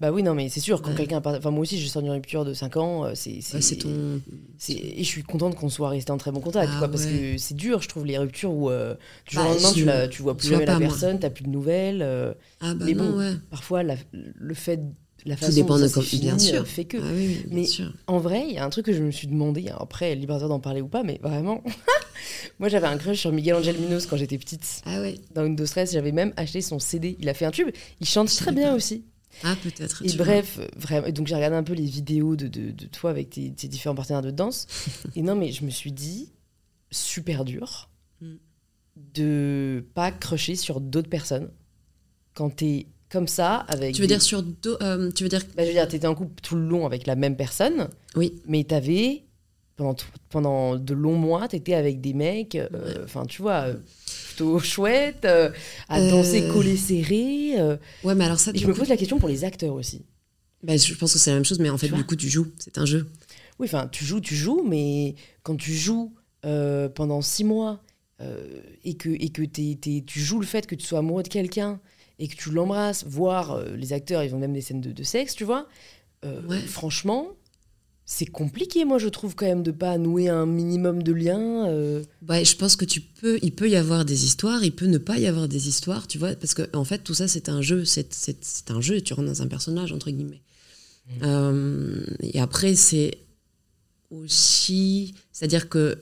Bah 0.00 0.12
oui, 0.12 0.22
non, 0.22 0.34
mais 0.34 0.50
c'est 0.50 0.60
sûr, 0.60 0.82
quand 0.82 0.90
Ouais. 0.90 0.96
quelqu'un. 0.96 1.22
part- 1.22 1.34
Enfin, 1.36 1.50
moi 1.50 1.60
aussi, 1.62 1.80
je 1.80 1.86
sors 1.88 2.02
d'une 2.02 2.10
rupture 2.10 2.44
de 2.44 2.52
5 2.52 2.76
ans. 2.76 3.06
euh, 3.06 3.12
C'est 3.14 3.36
ouais, 3.54 3.60
c'est 3.62 3.76
ton. 3.76 4.20
c'est- 4.58 4.74
Et 4.74 4.98
je 5.02 5.08
suis 5.08 5.22
contente 5.22 5.56
qu'on 5.56 5.70
soit 5.70 5.88
resté 5.88 6.10
en 6.12 6.18
très 6.18 6.30
bon 6.30 6.40
contact, 6.40 6.70
Ah 6.74 6.78
quoi, 6.78 6.88
parce 6.88 7.06
que 7.06 7.38
c'est 7.38 7.54
dur, 7.54 7.80
je 7.80 7.88
trouve, 7.88 8.04
les 8.04 8.18
ruptures 8.18 8.52
où 8.52 8.68
euh, 8.68 8.94
du 9.26 9.34
jour 9.36 9.44
Bah, 9.44 9.50
au 9.50 9.54
lendemain, 9.54 9.68
je- 9.70 9.74
tu, 9.74 9.84
la, 9.86 10.08
tu 10.08 10.20
vois 10.22 10.36
plus 10.36 10.48
jamais 10.48 10.66
la 10.66 10.78
moi. 10.78 10.88
personne, 10.88 11.18
t'as 11.18 11.30
plus 11.30 11.44
de 11.44 11.48
nouvelles. 11.48 12.02
euh, 12.02 12.34
Ah 12.60 12.74
bah 12.74 12.84
Mais 12.84 12.92
non, 12.92 13.10
bon, 13.12 13.18
ouais. 13.18 13.32
parfois, 13.50 13.82
la- 13.82 13.96
le 14.12 14.54
fait. 14.54 14.80
La 15.26 15.34
Tout 15.36 15.42
façon 15.42 15.54
dépend 15.54 15.76
dont 15.76 15.82
de 15.82 15.88
ça 15.88 16.00
bien 16.00 16.08
fini, 16.38 16.40
sûr. 16.40 16.62
euh, 16.62 16.64
fait 16.64 16.84
que. 16.84 16.96
Ah 16.96 17.10
oui, 17.12 17.26
oui, 17.26 17.44
bien 17.46 17.54
Mais- 17.60 17.64
sûr. 17.64 17.92
En 18.06 18.18
vrai, 18.18 18.46
il 18.48 18.54
y 18.54 18.58
a 18.58 18.64
un 18.64 18.70
truc 18.70 18.86
que 18.86 18.92
je 18.92 19.02
me 19.02 19.10
suis 19.10 19.26
demandé, 19.26 19.68
hein, 19.68 19.76
après, 19.80 20.14
libre 20.14 20.38
d'en 20.38 20.60
parler 20.60 20.80
ou 20.80 20.88
pas, 20.88 21.02
mais 21.02 21.18
vraiment. 21.22 21.62
Moi, 22.58 22.68
j'avais 22.68 22.86
un 22.86 22.96
crush 22.98 23.18
sur 23.20 23.32
Miguel 23.32 23.54
Angel 23.56 23.76
Minos 23.78 24.06
quand 24.06 24.16
j'étais 24.16 24.38
petite. 24.38 24.82
Ah 24.84 25.00
ouais. 25.00 25.16
Dans 25.34 25.42
Windows 25.42 25.64
13, 25.66 25.92
j'avais 25.92 26.12
même 26.12 26.32
acheté 26.36 26.60
son 26.60 26.78
CD. 26.78 27.16
Il 27.18 27.28
a 27.28 27.34
fait 27.34 27.44
un 27.44 27.50
tube. 27.50 27.68
Il 28.00 28.06
chante 28.06 28.30
Je 28.30 28.36
très 28.36 28.52
bien 28.52 28.68
pas. 28.70 28.74
aussi. 28.76 29.04
Ah 29.44 29.54
peut-être. 29.62 30.02
Et 30.04 30.08
vois. 30.16 30.24
bref, 30.26 30.58
euh, 30.58 30.66
vraiment. 30.76 31.08
Donc 31.10 31.26
j'ai 31.28 31.34
regardé 31.34 31.56
un 31.56 31.62
peu 31.62 31.72
les 31.74 31.84
vidéos 31.86 32.36
de, 32.36 32.48
de, 32.48 32.70
de 32.72 32.86
toi 32.86 33.10
avec 33.10 33.30
tes, 33.30 33.50
tes 33.52 33.68
différents 33.68 33.94
partenaires 33.94 34.22
de 34.22 34.30
danse. 34.30 34.66
et 35.16 35.22
non, 35.22 35.34
mais 35.36 35.52
je 35.52 35.64
me 35.64 35.70
suis 35.70 35.92
dit, 35.92 36.32
super 36.90 37.44
dur 37.44 37.88
Mm. 38.20 38.34
de 39.14 39.86
pas 39.94 40.10
crusher 40.12 40.56
sur 40.56 40.80
d'autres 40.80 41.08
personnes 41.08 41.48
quand 42.34 42.50
t'es 42.50 42.86
comme 43.10 43.28
ça 43.28 43.56
avec. 43.68 43.94
Tu 43.94 44.00
veux 44.02 44.06
des- 44.08 44.14
dire 44.14 44.22
sur 44.22 44.42
deux. 44.42 44.76
euh, 44.82 45.10
tu 45.12 45.22
veux 45.24 45.28
dire. 45.28 45.40
Bah, 45.56 45.62
je 45.64 45.68
veux 45.68 45.74
dire, 45.74 45.86
t'étais 45.88 46.06
en 46.06 46.14
couple 46.14 46.40
tout 46.42 46.54
le 46.56 46.66
long 46.66 46.86
avec 46.86 47.06
la 47.06 47.16
même 47.16 47.36
personne, 47.36 47.88
Oui. 48.16 48.40
mais 48.46 48.64
t'avais 48.64 49.24
pendant 49.76 49.96
pendant 50.28 50.76
de 50.76 50.94
longs 50.94 51.16
mois, 51.16 51.48
t'étais 51.48 51.74
avec 51.74 52.00
des 52.00 52.12
mecs. 52.14 52.54
euh. 52.54 53.04
Enfin, 53.04 53.26
tu 53.26 53.42
vois. 53.42 53.68
euh, 53.68 53.74
Plutôt 54.28 54.58
chouette, 54.60 55.24
euh, 55.24 55.50
à 55.88 56.00
danser 56.08 56.46
collé 56.52 56.76
serré. 56.76 57.54
Ouais, 58.04 58.14
mais 58.14 58.24
alors 58.24 58.38
ça. 58.38 58.52
Et 58.54 58.58
je 58.58 58.66
me 58.66 58.74
pose 58.74 58.88
la 58.88 58.96
question 58.96 59.18
pour 59.18 59.28
les 59.28 59.44
acteurs 59.44 59.74
aussi. 59.74 60.02
bah, 60.62 60.76
je 60.76 60.94
pense 60.94 61.12
que 61.12 61.18
c'est 61.18 61.30
la 61.30 61.36
même 61.36 61.44
chose, 61.44 61.58
mais 61.58 61.68
en 61.70 61.78
fait, 61.78 61.88
Tu 61.88 61.94
du 61.94 62.04
coup, 62.04 62.16
tu 62.16 62.28
joues. 62.28 62.48
C'est 62.58 62.78
un 62.78 62.86
jeu. 62.86 63.06
Oui, 63.58 63.66
enfin, 63.66 63.88
tu 63.90 64.04
joues, 64.04 64.20
tu 64.20 64.34
joues, 64.36 64.62
mais 64.66 65.14
quand 65.42 65.56
tu 65.56 65.74
joues 65.74 66.14
pendant 66.94 67.20
six 67.22 67.44
mois 67.44 67.80
et 68.84 68.94
que, 68.94 69.08
et 69.10 69.30
que 69.30 69.42
tu 69.42 70.20
joues 70.20 70.40
le 70.40 70.46
fait 70.46 70.66
que 70.66 70.74
tu 70.74 70.86
sois 70.86 70.98
amoureux 71.00 71.22
de 71.22 71.28
quelqu'un 71.28 71.80
et 72.20 72.28
que 72.28 72.36
tu 72.36 72.50
l'embrasses, 72.52 73.04
voire 73.06 73.52
euh, 73.52 73.74
les 73.76 73.92
acteurs, 73.92 74.22
ils 74.22 74.32
ont 74.34 74.38
même 74.38 74.52
des 74.52 74.60
scènes 74.60 74.80
de, 74.80 74.92
de 74.92 75.02
sexe, 75.02 75.34
tu 75.34 75.42
vois, 75.44 75.66
euh, 76.24 76.40
Ouais. 76.46 76.60
franchement, 76.60 77.28
c'est 78.04 78.26
compliqué, 78.26 78.84
moi, 78.84 78.98
je 78.98 79.08
trouve, 79.08 79.34
quand 79.36 79.46
même, 79.46 79.62
de 79.62 79.70
pas 79.70 79.96
nouer 79.96 80.28
un 80.28 80.44
minimum 80.44 81.02
de 81.02 81.12
lien. 81.12 81.68
euh. 81.68 82.02
Ouais, 82.28 82.44
je 82.44 82.56
pense 82.56 82.74
que 82.76 82.84
tu 82.84 83.00
peux. 83.00 83.38
Il 83.40 83.52
peut 83.54 83.70
y 83.70 83.76
avoir 83.76 84.04
des 84.04 84.24
histoires, 84.24 84.64
il 84.64 84.72
peut 84.72 84.86
ne 84.86 84.98
pas 84.98 85.16
y 85.18 85.26
avoir 85.26 85.46
des 85.48 85.68
histoires, 85.68 86.08
tu 86.08 86.18
vois, 86.18 86.34
parce 86.34 86.54
que 86.54 86.68
en 86.76 86.84
fait, 86.84 86.98
tout 87.04 87.14
ça, 87.14 87.28
c'est 87.28 87.48
un 87.48 87.62
jeu. 87.62 87.84
C'est 87.84 88.70
un 88.70 88.80
jeu. 88.80 89.00
Tu 89.00 89.12
rentres 89.14 89.28
dans 89.28 89.42
un 89.42 89.46
personnage 89.46 89.92
entre 89.92 90.10
guillemets. 90.10 90.42
Euh, 91.22 92.04
et 92.20 92.40
après, 92.40 92.74
c'est 92.74 93.18
aussi, 94.10 95.14
c'est-à-dire 95.32 95.68
que 95.68 95.98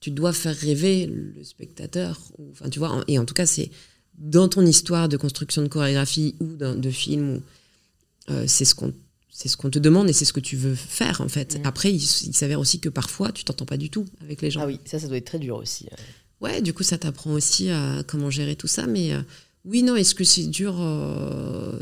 tu 0.00 0.10
dois 0.10 0.32
faire 0.32 0.54
rêver 0.56 1.06
le 1.06 1.42
spectateur. 1.44 2.20
Enfin, 2.52 2.68
tu 2.70 2.78
vois. 2.78 3.02
Et 3.08 3.18
en 3.18 3.24
tout 3.24 3.34
cas, 3.34 3.46
c'est 3.46 3.70
dans 4.18 4.48
ton 4.48 4.64
histoire 4.66 5.08
de 5.08 5.16
construction 5.16 5.62
de 5.62 5.68
chorégraphie 5.68 6.34
ou 6.40 6.46
de 6.56 6.90
film, 6.90 7.40
euh, 8.30 8.44
c'est 8.46 8.64
ce 8.64 8.74
qu'on 8.74 8.92
c'est 9.30 9.46
ce 9.48 9.56
qu'on 9.56 9.70
te 9.70 9.78
demande 9.78 10.08
et 10.10 10.12
c'est 10.12 10.24
ce 10.24 10.32
que 10.32 10.40
tu 10.40 10.56
veux 10.56 10.74
faire 10.74 11.20
en 11.20 11.28
fait. 11.28 11.58
Mm. 11.60 11.66
Après, 11.66 11.92
il, 11.92 12.02
il 12.02 12.34
s'avère 12.34 12.58
aussi 12.58 12.80
que 12.80 12.88
parfois 12.88 13.30
tu 13.30 13.44
t'entends 13.44 13.66
pas 13.66 13.76
du 13.76 13.88
tout 13.88 14.04
avec 14.20 14.42
les 14.42 14.50
gens. 14.50 14.62
Ah 14.62 14.66
oui, 14.66 14.80
ça, 14.84 14.98
ça 14.98 15.06
doit 15.06 15.16
être 15.16 15.26
très 15.26 15.38
dur 15.38 15.56
aussi. 15.56 15.86
Ouais, 16.40 16.60
du 16.60 16.72
coup, 16.74 16.82
ça 16.82 16.98
t'apprend 16.98 17.32
aussi 17.32 17.70
à 17.70 18.02
comment 18.06 18.30
gérer 18.30 18.56
tout 18.56 18.66
ça. 18.66 18.86
Mais 18.88 19.12
euh, 19.12 19.20
oui, 19.64 19.84
non, 19.84 19.94
est-ce 19.94 20.16
que 20.16 20.24
c'est 20.24 20.46
dur 20.46 20.74
euh, 20.80 21.78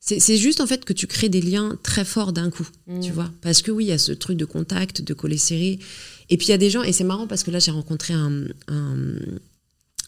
C'est 0.00 0.36
juste 0.36 0.60
en 0.60 0.66
fait 0.66 0.84
que 0.84 0.92
tu 0.92 1.06
crées 1.06 1.28
des 1.28 1.40
liens 1.40 1.78
très 1.84 2.04
forts 2.04 2.32
d'un 2.32 2.50
coup, 2.50 2.68
tu 3.00 3.10
Mm. 3.10 3.14
vois. 3.14 3.30
Parce 3.42 3.62
que 3.62 3.70
oui, 3.70 3.84
il 3.84 3.88
y 3.88 3.92
a 3.92 3.98
ce 3.98 4.10
truc 4.12 4.36
de 4.36 4.44
contact, 4.44 5.02
de 5.02 5.14
coller 5.14 5.38
serré. 5.38 5.78
Et 6.30 6.36
puis 6.36 6.48
il 6.48 6.50
y 6.50 6.54
a 6.54 6.58
des 6.58 6.70
gens, 6.70 6.82
et 6.82 6.92
c'est 6.92 7.04
marrant 7.04 7.28
parce 7.28 7.44
que 7.44 7.52
là, 7.52 7.60
j'ai 7.60 7.70
rencontré 7.70 8.14
un, 8.14 8.44
un, 8.66 8.96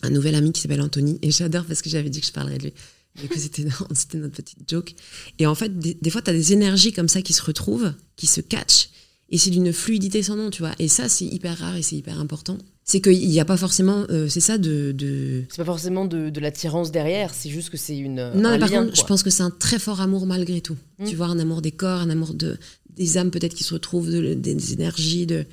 un 0.05 0.11
nouvel 0.11 0.35
ami 0.35 0.53
qui 0.53 0.61
s'appelle 0.61 0.81
Anthony, 0.83 1.19
et 1.23 1.31
j'adore 1.31 1.65
parce 1.65 1.83
que 1.83 1.91
j'avais 1.91 2.11
dit 2.11 2.21
que 2.21 2.27
je 2.27 2.33
parlerais 2.33 2.59
de 2.59 2.65
lui. 2.65 2.73
C'était 3.37 3.63
notre 3.65 4.37
petite 4.37 4.69
joke. 4.69 4.95
Et 5.39 5.47
en 5.47 5.55
fait, 5.55 5.79
des, 5.79 5.97
des 6.01 6.11
fois, 6.11 6.21
tu 6.21 6.31
as 6.31 6.33
des 6.33 6.53
énergies 6.53 6.93
comme 6.93 7.09
ça 7.09 7.23
qui 7.23 7.33
se 7.33 7.43
retrouvent, 7.43 7.93
qui 8.17 8.27
se 8.27 8.41
catchent, 8.41 8.89
et 9.31 9.39
c'est 9.39 9.51
d'une 9.51 9.73
fluidité 9.73 10.23
sans 10.23 10.37
nom, 10.37 10.51
tu 10.51 10.63
vois. 10.63 10.75
Et 10.79 10.89
ça, 10.89 11.09
c'est 11.09 11.25
hyper 11.25 11.59
rare 11.59 11.77
et 11.77 11.83
c'est 11.83 11.97
hyper 11.97 12.21
important. 12.21 12.59
C'est 12.85 13.01
qu'il 13.01 13.29
n'y 13.29 13.41
a 13.41 13.47
pas 13.47 13.57
forcément, 13.57 14.05
euh, 14.11 14.29
c'est 14.29 14.41
ça, 14.41 14.59
de, 14.59 14.93
de... 14.93 15.45
C'est 15.49 15.57
pas 15.57 15.65
forcément 15.65 16.05
de, 16.05 16.29
de 16.29 16.41
l'attirance 16.41 16.93
derrière, 16.93 17.33
c'est 17.33 17.49
juste 17.49 17.71
que 17.71 17.79
c'est 17.79 17.97
une. 17.97 18.17
Non, 18.17 18.51
un 18.51 18.53
mais 18.53 18.59
par 18.59 18.69
lien, 18.69 18.85
contre, 18.85 18.97
je 18.97 19.05
pense 19.05 19.23
que 19.23 19.31
c'est 19.31 19.43
un 19.43 19.51
très 19.51 19.79
fort 19.79 20.03
amour 20.03 20.27
malgré 20.27 20.61
tout. 20.61 20.77
Mm. 20.99 21.07
Tu 21.07 21.17
vois, 21.17 21.27
un 21.27 21.39
amour 21.39 21.63
des 21.63 21.73
corps, 21.73 22.01
un 22.01 22.11
amour 22.11 22.35
de, 22.35 22.59
des 22.91 23.17
âmes 23.17 23.31
peut-être 23.31 23.55
qui 23.55 23.65
se 23.65 23.73
retrouvent, 23.73 24.11
de- 24.11 24.35
des, 24.35 24.55
des 24.55 24.73
énergies. 24.75 25.25
De... 25.25 25.47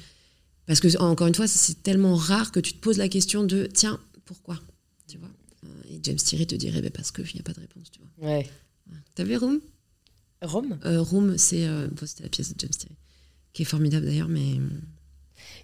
Parce 0.67 0.81
que, 0.81 0.97
encore 0.97 1.27
une 1.27 1.35
fois, 1.35 1.47
c'est 1.47 1.81
tellement 1.81 2.15
rare 2.15 2.51
que 2.51 2.59
tu 2.59 2.73
te 2.73 2.79
poses 2.79 2.97
la 2.97 3.07
question 3.07 3.43
de 3.45 3.69
tiens, 3.73 3.97
pourquoi 4.25 4.59
tu 5.07 5.17
vois 5.17 5.29
Euh, 5.63 5.67
Et 5.89 5.99
James 6.03 6.15
Thierry 6.17 6.47
te 6.47 6.55
dirait 6.55 6.81
ben, 6.81 6.91
parce 6.91 7.11
qu'il 7.11 7.25
n'y 7.35 7.39
a 7.39 7.43
pas 7.43 7.53
de 7.53 7.59
réponse. 7.61 7.91
Tu 7.91 7.99
vois. 7.99 8.29
Ouais. 8.29 8.49
T'as 9.15 9.23
vu 9.23 9.37
Room 9.37 9.59
Rome? 10.41 10.79
Euh, 10.85 11.01
Room, 11.01 11.37
c'est 11.37 11.67
euh, 11.67 11.87
bon, 11.87 12.05
c'était 12.07 12.23
la 12.23 12.29
pièce 12.29 12.49
de 12.53 12.59
James 12.59 12.71
Thierry, 12.71 12.95
qui 13.53 13.61
est 13.61 13.65
formidable 13.65 14.05
d'ailleurs, 14.07 14.27
mais 14.29 14.55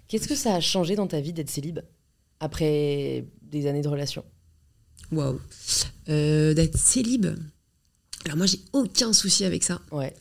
Qu'est-ce 0.06 0.28
que 0.28 0.34
ça 0.36 0.54
a 0.54 0.60
changé 0.60 0.94
dans 0.96 1.06
ta 1.06 1.20
vie 1.20 1.32
d'être 1.32 1.50
célib 1.50 1.80
après 2.40 3.26
des 3.42 3.66
années 3.66 3.82
de 3.82 3.88
relation? 3.88 4.24
Waouh 5.12 5.40
Euh, 6.08 6.54
D'être 6.54 6.76
célib. 6.78 7.26
Alors 8.24 8.36
moi, 8.36 8.46
j'ai 8.46 8.60
aucun 8.72 9.12
souci 9.12 9.44
avec 9.44 9.64
ça. 9.64 9.80
Ouais. 9.90 10.14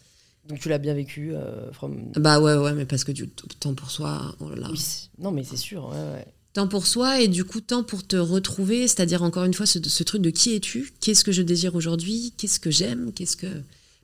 Donc 0.48 0.60
tu 0.60 0.70
l'as 0.70 0.78
bien 0.78 0.94
vécu 0.94 1.34
euh, 1.36 1.72
from... 1.74 2.12
Bah 2.16 2.40
ouais, 2.40 2.56
ouais, 2.56 2.74
mais 2.74 2.86
parce 2.86 3.04
que 3.04 3.12
du 3.12 3.28
temps 3.30 3.74
pour 3.76 3.92
soi, 3.92 4.36
oh 4.40 4.50
là 4.50 4.56
là. 4.56 4.70
Oui, 4.72 5.10
non 5.20 5.32
mais 5.32 5.44
c'est 5.44 5.58
sûr. 5.58 5.90
Ouais, 5.90 5.96
ouais. 6.14 6.26
Temps 6.58 6.68
pour 6.68 6.88
soi 6.88 7.22
et 7.22 7.28
du 7.28 7.44
coup 7.44 7.62
temps 7.62 7.84
pour 7.84 8.02
te 8.08 8.16
retrouver, 8.16 8.88
c'est-à-dire 8.88 9.22
encore 9.22 9.44
une 9.44 9.54
fois 9.54 9.68
ce, 9.68 10.04
truc 10.04 10.24
de 10.24 10.32
qui 10.32 10.56
es-tu, 10.56 10.92
qu'est-ce 11.02 11.24
que 11.24 11.32
je 11.32 11.44
désire 11.44 11.76
aujourd'hui, 11.76 12.34
qu'est-ce 12.36 12.60
que 12.60 12.72
j'aime, 12.72 13.14
qu'est-ce 13.14 13.38
que 13.38 13.46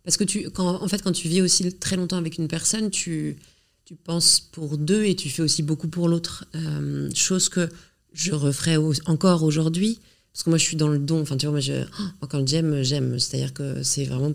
parce 0.04 0.18
que 0.18 0.24
tu 0.24 0.51
quand 0.51 0.80
en 0.80 0.88
fait 0.88 1.01
quand 1.01 1.14
tu 1.14 1.28
vis 1.28 1.41
aussi 1.41 1.74
très 1.74 1.95
longtemps 1.95 2.18
avec 2.18 2.38
une 2.38 2.47
personne, 2.47 2.91
tu 2.91 3.38
tu 3.86 3.95
penses 3.95 4.39
pour 4.39 4.78
deux 4.78 5.04
et 5.04 5.16
tu 5.16 5.30
fais 5.30 5.41
aussi 5.41 5.64
beaucoup 5.64 5.88
pour 5.88 6.08
l'autre, 6.08 6.45
Euh, 6.54 7.10
chose 7.16 7.49
que 7.49 7.68
je 8.14 8.34
referais 8.34 8.78
encore 9.08 9.41
aujourd'hui 9.41 9.97
parce 10.32 10.43
que 10.43 10.51
moi 10.51 10.60
je 10.60 10.64
suis 10.64 10.78
dans 10.78 10.89
le 10.89 10.99
don, 10.99 11.22
enfin 11.22 11.38
tu 11.38 11.47
vois 11.47 11.54
moi 11.54 11.60
je 11.60 11.84
oh, 12.22 12.28
quand 12.28 12.47
j'aime 12.47 12.84
j'aime, 12.84 13.18
c'est-à-dire 13.18 13.56
que 13.56 13.82
c'est 13.82 14.06
vraiment 14.06 14.32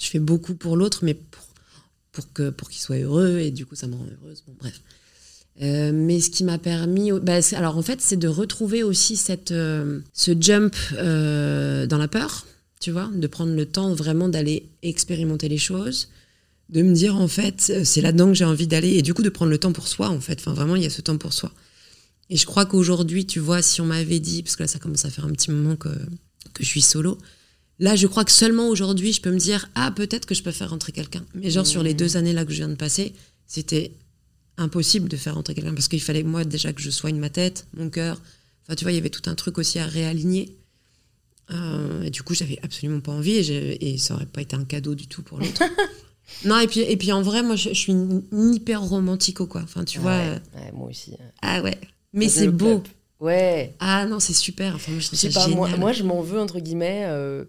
je 0.00 0.08
fais 0.08 0.18
beaucoup 0.18 0.56
pour 0.56 0.76
l'autre 0.76 1.04
mais 1.04 1.14
pour 1.14 1.46
pour 2.10 2.32
que 2.32 2.50
pour 2.50 2.70
qu'il 2.70 2.82
soit 2.82 2.98
heureux 2.98 3.38
et 3.38 3.52
du 3.52 3.66
coup 3.66 3.76
ça 3.76 3.86
me 3.86 3.94
rend 3.94 4.08
heureuse. 4.20 4.42
Bon 4.48 4.56
bref. 4.58 4.82
Euh, 5.62 5.90
mais 5.94 6.20
ce 6.20 6.30
qui 6.30 6.44
m'a 6.44 6.58
permis, 6.58 7.12
bah, 7.12 7.38
alors 7.52 7.76
en 7.78 7.82
fait, 7.82 8.00
c'est 8.00 8.16
de 8.16 8.28
retrouver 8.28 8.82
aussi 8.82 9.16
cette, 9.16 9.52
euh, 9.52 10.00
ce 10.12 10.32
jump 10.38 10.74
euh, 10.94 11.86
dans 11.86 11.98
la 11.98 12.08
peur, 12.08 12.46
tu 12.80 12.90
vois, 12.90 13.10
de 13.14 13.26
prendre 13.26 13.54
le 13.54 13.64
temps 13.66 13.94
vraiment 13.94 14.28
d'aller 14.28 14.68
expérimenter 14.82 15.48
les 15.48 15.58
choses, 15.58 16.08
de 16.68 16.82
me 16.82 16.94
dire 16.94 17.16
en 17.16 17.28
fait, 17.28 17.70
euh, 17.70 17.84
c'est 17.84 18.00
là-dedans 18.00 18.28
que 18.28 18.34
j'ai 18.34 18.44
envie 18.44 18.66
d'aller, 18.66 18.90
et 18.90 19.02
du 19.02 19.14
coup 19.14 19.22
de 19.22 19.28
prendre 19.30 19.50
le 19.50 19.58
temps 19.58 19.72
pour 19.72 19.88
soi, 19.88 20.10
en 20.10 20.20
fait. 20.20 20.38
Enfin, 20.40 20.52
vraiment, 20.52 20.76
il 20.76 20.82
y 20.82 20.86
a 20.86 20.90
ce 20.90 21.00
temps 21.00 21.16
pour 21.16 21.32
soi. 21.32 21.52
Et 22.28 22.36
je 22.36 22.44
crois 22.44 22.66
qu'aujourd'hui, 22.66 23.24
tu 23.24 23.38
vois, 23.38 23.62
si 23.62 23.80
on 23.80 23.86
m'avait 23.86 24.18
dit, 24.18 24.42
parce 24.42 24.56
que 24.56 24.64
là, 24.64 24.68
ça 24.68 24.78
commence 24.78 25.04
à 25.04 25.10
faire 25.10 25.24
un 25.24 25.30
petit 25.30 25.50
moment 25.50 25.76
que, 25.76 25.88
que 25.88 26.64
je 26.64 26.68
suis 26.68 26.82
solo, 26.82 27.18
là, 27.78 27.96
je 27.96 28.06
crois 28.06 28.24
que 28.24 28.32
seulement 28.32 28.68
aujourd'hui, 28.68 29.12
je 29.12 29.22
peux 29.22 29.30
me 29.30 29.38
dire, 29.38 29.70
ah, 29.74 29.90
peut-être 29.90 30.26
que 30.26 30.34
je 30.34 30.42
peux 30.42 30.52
faire 30.52 30.70
rentrer 30.70 30.92
quelqu'un. 30.92 31.24
Mais 31.34 31.50
genre, 31.50 31.66
sur 31.66 31.82
les 31.82 31.94
deux 31.94 32.16
années 32.16 32.32
là 32.32 32.44
que 32.44 32.52
je 32.52 32.58
viens 32.58 32.68
de 32.68 32.74
passer, 32.74 33.14
c'était 33.46 33.92
impossible 34.58 35.08
de 35.08 35.16
faire 35.16 35.34
rentrer 35.34 35.54
quelqu'un 35.54 35.74
parce 35.74 35.88
qu'il 35.88 36.00
fallait 36.00 36.22
moi 36.22 36.44
déjà 36.44 36.72
que 36.72 36.80
je 36.80 36.90
soigne 36.90 37.18
ma 37.18 37.30
tête, 37.30 37.66
mon 37.76 37.90
cœur. 37.90 38.20
Enfin, 38.64 38.74
tu 38.74 38.84
vois, 38.84 38.92
il 38.92 38.96
y 38.96 38.98
avait 38.98 39.10
tout 39.10 39.28
un 39.30 39.34
truc 39.34 39.58
aussi 39.58 39.78
à 39.78 39.86
réaligner. 39.86 40.56
Euh, 41.52 42.02
et 42.02 42.10
du 42.10 42.22
coup, 42.22 42.34
j'avais 42.34 42.58
absolument 42.62 43.00
pas 43.00 43.12
envie 43.12 43.36
et, 43.36 43.98
ça 43.98 44.14
aurait 44.14 44.26
pas 44.26 44.42
été 44.42 44.56
un 44.56 44.64
cadeau 44.64 44.94
du 44.94 45.06
tout 45.06 45.22
pour 45.22 45.38
l'autre. 45.38 45.62
non, 46.44 46.58
et 46.58 46.66
puis, 46.66 46.80
et 46.80 46.96
puis 46.96 47.12
en 47.12 47.22
vrai, 47.22 47.42
moi, 47.42 47.54
je, 47.54 47.68
je 47.68 47.74
suis 47.74 47.92
une, 47.92 48.24
une 48.32 48.54
hyper 48.54 48.82
romantico, 48.82 49.46
quoi. 49.46 49.62
Enfin, 49.62 49.84
tu 49.84 50.00
vois. 50.00 50.16
Ouais, 50.16 50.28
euh, 50.28 50.58
ouais, 50.58 50.72
moi 50.72 50.88
aussi. 50.88 51.14
ah 51.42 51.62
ouais. 51.62 51.78
Mais 52.12 52.28
c'est 52.28 52.48
beau. 52.48 52.80
club. 52.80 52.88
Ouais. 53.20 53.74
Ah 53.78 54.06
non, 54.06 54.20
c'est 54.20 54.34
super. 54.34 54.74
Enfin, 54.74 54.92
moi, 54.92 55.00
je 55.00 55.06
trouve 55.06 55.18
ça 55.18 55.30
pas, 55.30 55.48
moi 55.48 55.92
je 55.92 56.02
m'en 56.02 56.20
veux 56.20 56.38
entre 56.38 56.60
guillemets, 56.60 57.04
euh, 57.06 57.44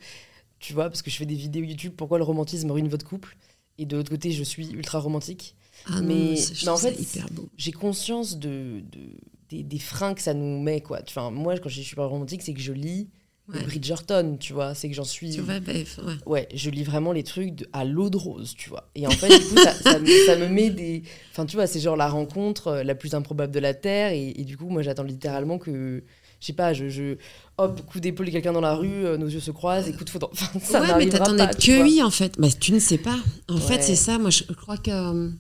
tu 0.59 0.73
vois, 0.73 0.89
parce 0.89 1.01
que 1.01 1.11
je 1.11 1.17
fais 1.17 1.25
des 1.25 1.35
vidéos 1.35 1.63
YouTube. 1.63 1.93
Pourquoi 1.97 2.17
le 2.17 2.23
romantisme 2.23 2.71
ruine 2.71 2.87
votre 2.87 3.05
couple? 3.05 3.35
Et 3.77 3.85
de 3.85 3.97
l'autre 3.97 4.09
côté, 4.09 4.31
je 4.31 4.43
suis 4.43 4.69
ultra 4.71 4.99
romantique. 4.99 5.55
Ah 5.85 6.01
non, 6.01 6.07
mais- 6.07 6.35
je 6.35 6.65
mais 6.65 6.71
en 6.71 6.77
fait, 6.77 6.99
hyper 6.99 7.27
beau. 7.31 7.47
J'ai 7.57 7.71
conscience 7.71 8.37
de, 8.37 8.81
de- 8.91 9.17
des, 9.49 9.63
des 9.63 9.79
freins 9.79 10.13
que 10.13 10.21
ça 10.21 10.33
nous 10.33 10.61
met, 10.61 10.81
quoi. 10.81 10.99
Enfin, 11.07 11.31
moi, 11.31 11.57
quand 11.57 11.69
je 11.69 11.81
suis 11.81 11.95
pas 11.95 12.05
romantique, 12.05 12.41
c'est 12.41 12.53
que 12.53 12.59
je 12.61 12.73
lis 12.73 13.07
Ouais. 13.53 13.63
Bridgerton, 13.63 14.35
tu 14.37 14.51
vois. 14.51 14.75
C'est 14.75 14.89
que 14.89 14.93
j'en 14.95 15.05
suis. 15.05 15.31
Tu 15.31 15.39
vois, 15.39 15.61
bref, 15.61 16.01
ouais. 16.05 16.13
Ouais, 16.25 16.47
je 16.53 16.69
lis 16.69 16.83
vraiment 16.83 17.13
les 17.13 17.23
trucs 17.23 17.55
de- 17.55 17.65
à 17.71 17.85
l'eau 17.85 18.09
de 18.09 18.17
rose, 18.17 18.53
tu 18.57 18.69
vois. 18.69 18.89
Et 18.93 19.07
en 19.07 19.11
fait, 19.11 19.29
du 19.29 19.45
coup, 19.45 19.55
ça, 19.55 19.71
ça 19.73 19.99
me, 19.99 20.05
ça 20.25 20.35
me 20.35 20.49
met 20.49 20.69
des. 20.69 21.03
Enfin, 21.31 21.45
tu 21.45 21.55
vois, 21.55 21.65
c'est 21.65 21.79
genre 21.79 21.95
la 21.95 22.09
rencontre 22.09 22.67
euh, 22.67 22.83
la 22.83 22.93
plus 22.93 23.13
improbable 23.13 23.53
de 23.53 23.59
la 23.59 23.73
Terre. 23.73 24.11
Et, 24.11 24.33
et 24.35 24.43
du 24.43 24.57
coup, 24.57 24.67
moi, 24.67 24.81
j'attends 24.81 25.03
littéralement 25.03 25.59
que. 25.59 26.03
Je 26.41 26.45
sais 26.45 26.51
pas, 26.51 26.73
je, 26.73 26.89
je. 26.89 27.15
Hop, 27.57 27.81
coup 27.85 28.01
d'épaule 28.01 28.25
de 28.25 28.31
quelqu'un 28.31 28.51
dans 28.51 28.59
la 28.59 28.75
rue, 28.75 29.05
euh, 29.05 29.15
nos 29.17 29.27
yeux 29.29 29.39
se 29.39 29.51
croisent 29.51 29.87
et 29.87 29.93
coup 29.93 30.03
de 30.03 30.09
foudre. 30.09 30.29
Enfin, 30.33 30.59
ça 30.59 30.81
ouais, 30.81 31.05
mais 31.05 31.09
t'attends 31.09 31.33
d'être 31.33 31.57
cueilli 31.57 32.03
en 32.03 32.11
fait. 32.11 32.37
Mais 32.39 32.49
tu 32.51 32.73
ne 32.73 32.79
sais 32.79 32.97
pas. 32.97 33.15
En 33.47 33.55
Ouais. 33.55 33.61
fait, 33.61 33.81
c'est 33.81 33.95
ça. 33.95 34.17
Moi, 34.19 34.29
je 34.29 34.43
crois 34.43 34.75
que. 34.77 35.31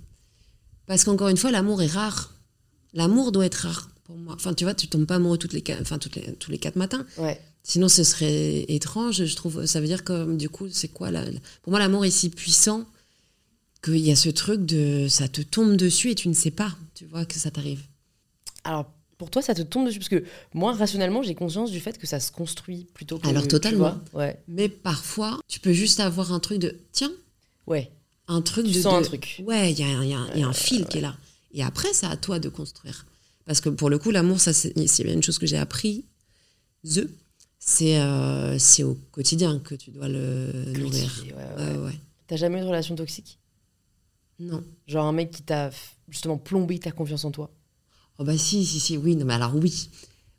Parce 0.87 1.03
qu'encore 1.03 1.27
une 1.27 1.37
fois, 1.37 1.51
l'amour 1.51 1.81
est 1.83 1.87
rare. 1.87 2.33
L'amour 2.93 3.31
doit 3.31 3.45
être 3.45 3.55
rare 3.67 3.89
pour 4.05 4.15
moi. 4.17 4.33
Enfin, 4.35 4.53
tu 4.53 4.63
vois, 4.63 4.73
tu 4.73 4.87
tombes 4.87 5.05
pas 5.05 5.15
amoureux 5.15 5.37
toutes 5.37 5.53
les, 5.53 5.63
enfin, 5.81 5.99
toutes 5.99 6.15
les, 6.15 6.33
tous 6.33 6.49
les 6.49 6.57
quatre 6.57 6.77
matins. 6.77 7.05
Ouais. 7.17 7.39
Sinon, 7.63 7.89
ce 7.89 8.03
serait 8.03 8.65
étrange, 8.69 9.25
je 9.25 9.35
trouve. 9.35 9.65
Ça 9.65 9.81
veut 9.81 9.87
dire 9.87 10.03
que, 10.05 10.35
du 10.35 10.49
coup, 10.49 10.69
c'est 10.71 10.87
quoi 10.87 11.11
la- 11.11 11.25
Pour 11.61 11.71
moi, 11.71 11.79
l'amour 11.79 12.05
est 12.05 12.09
si 12.11 12.29
puissant 12.29 12.85
qu'il 13.83 13.97
y 13.97 14.11
a 14.11 14.15
ce 14.15 14.29
truc 14.29 14.65
de. 14.65 15.07
Ça 15.09 15.27
te 15.27 15.41
tombe 15.41 15.75
dessus 15.75 16.11
et 16.11 16.15
tu 16.15 16.29
ne 16.29 16.33
sais 16.33 16.51
pas, 16.51 16.73
tu 16.95 17.05
vois, 17.05 17.25
que 17.25 17.35
ça 17.35 17.51
t'arrive. 17.51 17.81
Alors, 18.63 18.89
pour 19.17 19.29
toi, 19.29 19.41
ça 19.41 19.53
te 19.53 19.61
tombe 19.63 19.85
dessus? 19.87 19.99
Parce 19.99 20.09
que 20.09 20.23
moi, 20.53 20.73
rationnellement, 20.73 21.21
j'ai 21.23 21.35
conscience 21.35 21.69
du 21.71 21.81
fait 21.81 21.97
que 21.97 22.07
ça 22.07 22.21
se 22.21 22.31
construit 22.31 22.87
plutôt 22.93 23.17
que. 23.19 23.27
Alors, 23.27 23.41
tu 23.43 23.49
totalement. 23.49 23.99
vois. 24.13 24.21
Ouais. 24.23 24.39
Mais 24.47 24.69
parfois, 24.69 25.37
tu 25.49 25.59
peux 25.59 25.73
juste 25.73 25.99
avoir 25.99 26.31
un 26.31 26.39
truc 26.39 26.59
de. 26.59 26.73
Tiens, 26.93 27.11
Ouais. 27.67 27.91
Un 28.27 28.41
truc 28.41 28.65
Tu 28.65 28.73
de. 28.73 28.81
sens 28.81 28.93
de- 28.93 28.97
un 28.99 29.01
truc. 29.03 29.43
Ouais, 29.45 29.71
il 29.71 29.79
y 29.79 29.83
a, 29.83 30.03
y 30.03 30.39
y 30.39 30.43
un 30.43 30.53
fil 30.53 30.85
qui 30.87 30.97
est 30.99 31.01
là. 31.01 31.15
Et 31.53 31.63
après, 31.63 31.93
c'est 31.93 32.05
à 32.07 32.17
toi 32.17 32.39
de 32.39 32.49
construire. 32.49 33.05
Parce 33.45 33.61
que 33.61 33.69
pour 33.69 33.89
le 33.89 33.97
coup, 33.97 34.11
l'amour, 34.11 34.39
ça, 34.39 34.51
c'est 34.53 34.73
une 34.77 35.23
chose 35.23 35.39
que 35.39 35.47
j'ai 35.47 35.57
appris. 35.57 36.05
The, 36.83 37.07
c'est 37.59 37.99
euh, 37.99 38.57
au 38.83 38.93
quotidien 39.11 39.59
que 39.59 39.75
tu 39.75 39.91
dois 39.91 40.07
le 40.09 40.51
nourrir. 40.77 41.11
Cultiver, 41.13 41.33
ouais, 41.33 41.63
ouais. 41.63 41.71
Ouais, 41.77 41.85
ouais. 41.85 41.99
T'as 42.27 42.35
jamais 42.35 42.57
eu 42.59 42.61
de 42.61 42.67
relation 42.67 42.95
toxique? 42.95 43.39
Non. 44.39 44.63
Genre 44.87 45.05
un 45.05 45.13
mec 45.13 45.31
qui 45.31 45.43
t'a 45.43 45.71
justement 46.09 46.37
plombé 46.37 46.77
ta 46.79 46.91
confiance 46.91 47.25
en 47.25 47.31
toi? 47.31 47.49
Oh 48.19 48.23
bah 48.23 48.37
si, 48.37 48.65
si, 48.65 48.79
si, 48.79 48.97
oui, 48.97 49.15
non, 49.15 49.25
mais 49.25 49.33
alors 49.33 49.55
oui. 49.55 49.89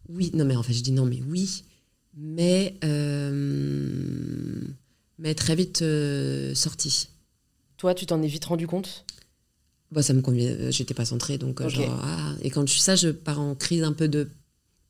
Oui, 0.09 0.31
non, 0.35 0.45
mais 0.45 0.57
en 0.57 0.63
fait, 0.63 0.73
je 0.73 0.83
dis 0.83 0.93
non, 0.93 1.07
mais 1.07 1.21
oui. 1.27 1.65
Mais, 2.15 2.75
euh, 2.85 4.63
mais 5.19 5.35
très 5.35 5.55
vite 5.57 5.83
euh, 5.83 6.55
sorti. 6.55 7.09
Toi, 7.79 7.95
tu 7.95 8.07
t'en 8.07 8.21
es 8.23 8.27
vite 8.27 8.45
rendu 8.45 8.67
compte? 8.67 9.05
Bah, 9.91 10.03
ça 10.03 10.13
me 10.13 10.21
convient, 10.21 10.51
euh, 10.51 10.71
j'étais 10.71 10.93
pas 10.95 11.07
centrée, 11.07 11.39
donc 11.39 11.61
euh, 11.61 11.67
Ok. 11.67 11.71
genre, 11.77 11.99
ah, 12.05 12.35
et 12.43 12.51
quand 12.51 12.67
je 12.67 12.73
suis 12.73 12.81
ça, 12.83 12.95
je 12.97 13.09
pars 13.09 13.41
en 13.41 13.55
crise 13.55 13.83
un 13.83 13.93
peu 13.93 14.07
de 14.09 14.29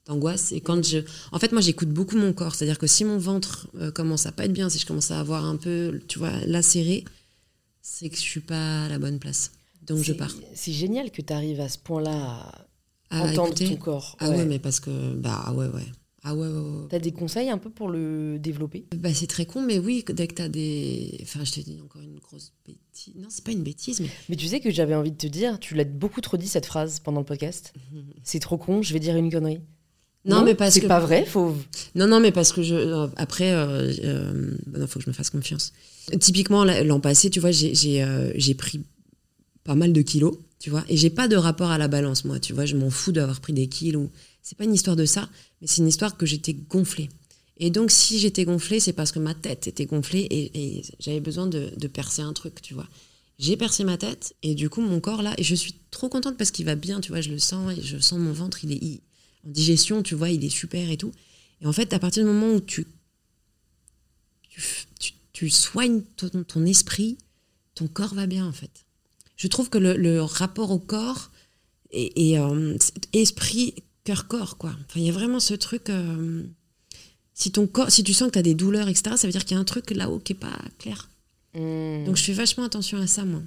d'angoisse. 0.06 0.52
Et 0.52 0.60
quand 0.60 0.82
je. 0.84 0.98
En 1.32 1.38
fait, 1.38 1.52
moi, 1.52 1.60
j'écoute 1.60 1.90
beaucoup 1.90 2.16
mon 2.16 2.32
corps. 2.32 2.54
C'est-à-dire 2.54 2.78
que 2.78 2.86
si 2.86 3.04
mon 3.04 3.18
ventre 3.18 3.68
euh, 3.76 3.92
commence 3.92 4.26
à 4.26 4.32
pas 4.32 4.46
être 4.46 4.52
bien, 4.52 4.68
si 4.70 4.78
je 4.78 4.86
commence 4.86 5.10
à 5.10 5.20
avoir 5.20 5.44
un 5.44 5.56
peu, 5.56 6.00
tu 6.08 6.18
vois, 6.18 6.32
lacéré, 6.46 7.04
c'est 7.82 8.08
que 8.08 8.16
je 8.16 8.22
suis 8.22 8.40
pas 8.40 8.86
à 8.86 8.88
la 8.88 8.98
bonne 8.98 9.18
place. 9.18 9.52
Donc 9.86 10.02
je 10.02 10.12
pars. 10.14 10.32
C'est 10.54 10.72
génial 10.72 11.10
que 11.10 11.22
tu 11.22 11.32
arrives 11.32 11.60
à 11.60 11.68
ce 11.68 11.78
point-là 11.78 12.50
à 13.10 13.20
À 13.20 13.22
entendre 13.24 13.48
écouter. 13.48 13.68
ton 13.68 13.76
corps. 13.76 14.16
Ah 14.18 14.30
ouais. 14.30 14.44
mais 14.46 14.58
parce 14.58 14.80
que. 14.80 15.14
Bah, 15.14 15.42
ah 15.46 15.52
ouais, 15.52 15.68
ouais. 15.68 15.86
Ah 16.24 16.34
ouais, 16.34 16.48
ouais, 16.48 16.52
ouais. 16.52 16.86
T'as 16.90 16.98
des 16.98 17.12
conseils 17.12 17.48
un 17.48 17.58
peu 17.58 17.70
pour 17.70 17.88
le 17.88 18.38
développer? 18.40 18.84
Bah, 18.96 19.14
c'est 19.14 19.28
très 19.28 19.46
con, 19.46 19.62
mais 19.62 19.78
oui, 19.78 20.04
dès 20.08 20.26
que 20.26 20.34
t'as 20.34 20.48
des. 20.48 21.16
Enfin, 21.22 21.44
je 21.44 21.52
te 21.52 21.60
dis 21.60 21.78
encore 21.82 22.02
une 22.02 22.18
grosse 22.18 22.52
bêtise. 22.66 23.14
Non, 23.16 23.28
c'est 23.30 23.44
pas 23.44 23.52
une 23.52 23.62
bêtise, 23.62 24.00
mais. 24.00 24.10
Mais 24.28 24.36
tu 24.36 24.46
sais 24.48 24.58
que 24.60 24.70
j'avais 24.70 24.96
envie 24.96 25.12
de 25.12 25.16
te 25.16 25.28
dire, 25.28 25.60
tu 25.60 25.74
l'as 25.74 25.84
beaucoup 25.84 26.20
trop 26.20 26.36
dit 26.36 26.48
cette 26.48 26.66
phrase 26.66 26.98
pendant 27.00 27.20
le 27.20 27.26
podcast. 27.26 27.72
C'est 28.24 28.40
trop 28.40 28.58
con, 28.58 28.82
je 28.82 28.92
vais 28.92 29.00
dire 29.00 29.16
une 29.16 29.30
connerie. 29.30 29.60
Non, 30.24 30.42
mais 30.44 30.54
parce 30.56 30.74
c'est 30.74 30.80
que 30.80 30.86
pas 30.88 31.00
vrai. 31.00 31.24
Faut. 31.24 31.54
Non, 31.94 32.08
non, 32.08 32.18
mais 32.20 32.32
parce 32.32 32.52
que 32.52 32.62
je. 32.62 32.74
euh, 32.74 33.06
après, 33.16 33.52
euh, 33.52 33.92
euh, 34.02 34.56
non, 34.76 34.86
faut 34.88 34.98
que 34.98 35.04
je 35.04 35.10
me 35.10 35.14
fasse 35.14 35.30
confiance. 35.30 35.72
Typiquement, 36.20 36.64
l'an 36.64 37.00
passé, 37.00 37.30
tu 37.30 37.38
vois, 37.38 37.52
j'ai 37.52 37.74
j'ai, 37.74 38.02
euh, 38.02 38.32
j'ai 38.34 38.54
pris 38.54 38.82
pas 39.64 39.76
mal 39.76 39.92
de 39.92 40.02
kilos, 40.02 40.36
tu 40.58 40.68
vois, 40.70 40.84
et 40.88 40.96
j'ai 40.96 41.10
pas 41.10 41.28
de 41.28 41.36
rapport 41.36 41.70
à 41.70 41.78
la 41.78 41.88
balance, 41.88 42.24
moi, 42.24 42.40
tu 42.40 42.52
vois, 42.52 42.66
je 42.66 42.74
m'en 42.76 42.90
fous 42.90 43.12
d'avoir 43.12 43.40
pris 43.40 43.52
des 43.52 43.68
kilos. 43.68 44.08
C'est 44.48 44.56
pas 44.56 44.64
une 44.64 44.72
histoire 44.72 44.96
de 44.96 45.04
ça, 45.04 45.28
mais 45.60 45.66
c'est 45.66 45.82
une 45.82 45.88
histoire 45.88 46.16
que 46.16 46.24
j'étais 46.24 46.54
gonflée. 46.54 47.10
Et 47.58 47.68
donc, 47.68 47.90
si 47.90 48.18
j'étais 48.18 48.46
gonflée, 48.46 48.80
c'est 48.80 48.94
parce 48.94 49.12
que 49.12 49.18
ma 49.18 49.34
tête 49.34 49.66
était 49.66 49.84
gonflée 49.84 50.26
et, 50.30 50.80
j'avais 51.00 51.20
besoin 51.20 51.46
de, 51.46 51.86
percer 51.86 52.22
un 52.22 52.32
truc, 52.32 52.62
tu 52.62 52.72
vois. 52.72 52.88
J'ai 53.38 53.58
percé 53.58 53.84
ma 53.84 53.98
tête 53.98 54.34
et 54.42 54.54
du 54.54 54.70
coup, 54.70 54.80
mon 54.80 55.00
corps 55.00 55.20
là, 55.20 55.34
et 55.36 55.42
je 55.42 55.54
suis 55.54 55.74
trop 55.90 56.08
contente 56.08 56.38
parce 56.38 56.50
qu'il 56.50 56.64
va 56.64 56.76
bien, 56.76 57.02
tu 57.02 57.10
vois, 57.10 57.20
je 57.20 57.28
le 57.28 57.38
sens 57.38 57.76
et 57.76 57.82
je 57.82 57.98
sens 57.98 58.18
mon 58.18 58.32
ventre, 58.32 58.64
il 58.64 58.72
est 58.72 59.02
en 59.46 59.50
digestion, 59.50 60.02
tu 60.02 60.14
vois, 60.14 60.30
il 60.30 60.42
est 60.42 60.48
super 60.48 60.90
et 60.90 60.96
tout. 60.96 61.12
Et 61.60 61.66
en 61.66 61.72
fait, 61.74 61.92
à 61.92 61.98
partir 61.98 62.24
du 62.24 62.30
moment 62.30 62.54
où 62.54 62.60
tu, 62.62 62.86
soignes 65.50 66.00
ton, 66.16 66.64
esprit, 66.64 67.18
ton 67.74 67.86
corps 67.86 68.14
va 68.14 68.26
bien, 68.26 68.46
en 68.46 68.52
fait. 68.52 68.86
Je 69.36 69.46
trouve 69.46 69.68
que 69.68 69.76
le, 69.76 70.22
rapport 70.22 70.70
au 70.70 70.78
corps 70.78 71.32
et, 71.90 72.30
et, 72.30 72.38
euh, 72.38 72.78
esprit, 73.12 73.74
cœur-corps, 74.08 74.56
quoi. 74.56 74.70
Enfin, 74.70 75.00
il 75.00 75.04
y 75.04 75.10
a 75.10 75.12
vraiment 75.12 75.38
ce 75.38 75.52
truc. 75.52 75.90
euh, 75.90 76.42
si, 77.34 77.52
ton 77.52 77.66
corps, 77.66 77.90
si 77.90 78.02
tu 78.02 78.14
sens 78.14 78.28
que 78.28 78.32
tu 78.32 78.38
as 78.38 78.42
des 78.42 78.54
douleurs, 78.54 78.88
etc., 78.88 79.16
ça 79.16 79.26
veut 79.26 79.32
dire 79.32 79.44
qu'il 79.44 79.54
y 79.54 79.58
a 79.58 79.60
un 79.60 79.64
truc 79.64 79.90
là-haut 79.90 80.18
qui 80.18 80.32
est 80.32 80.36
pas 80.36 80.58
clair. 80.78 81.10
Hmm. 81.54 82.04
Donc 82.06 82.16
je 82.16 82.22
fais 82.22 82.32
vachement 82.32 82.64
attention 82.64 82.98
à 82.98 83.06
ça, 83.06 83.24
moi. 83.26 83.42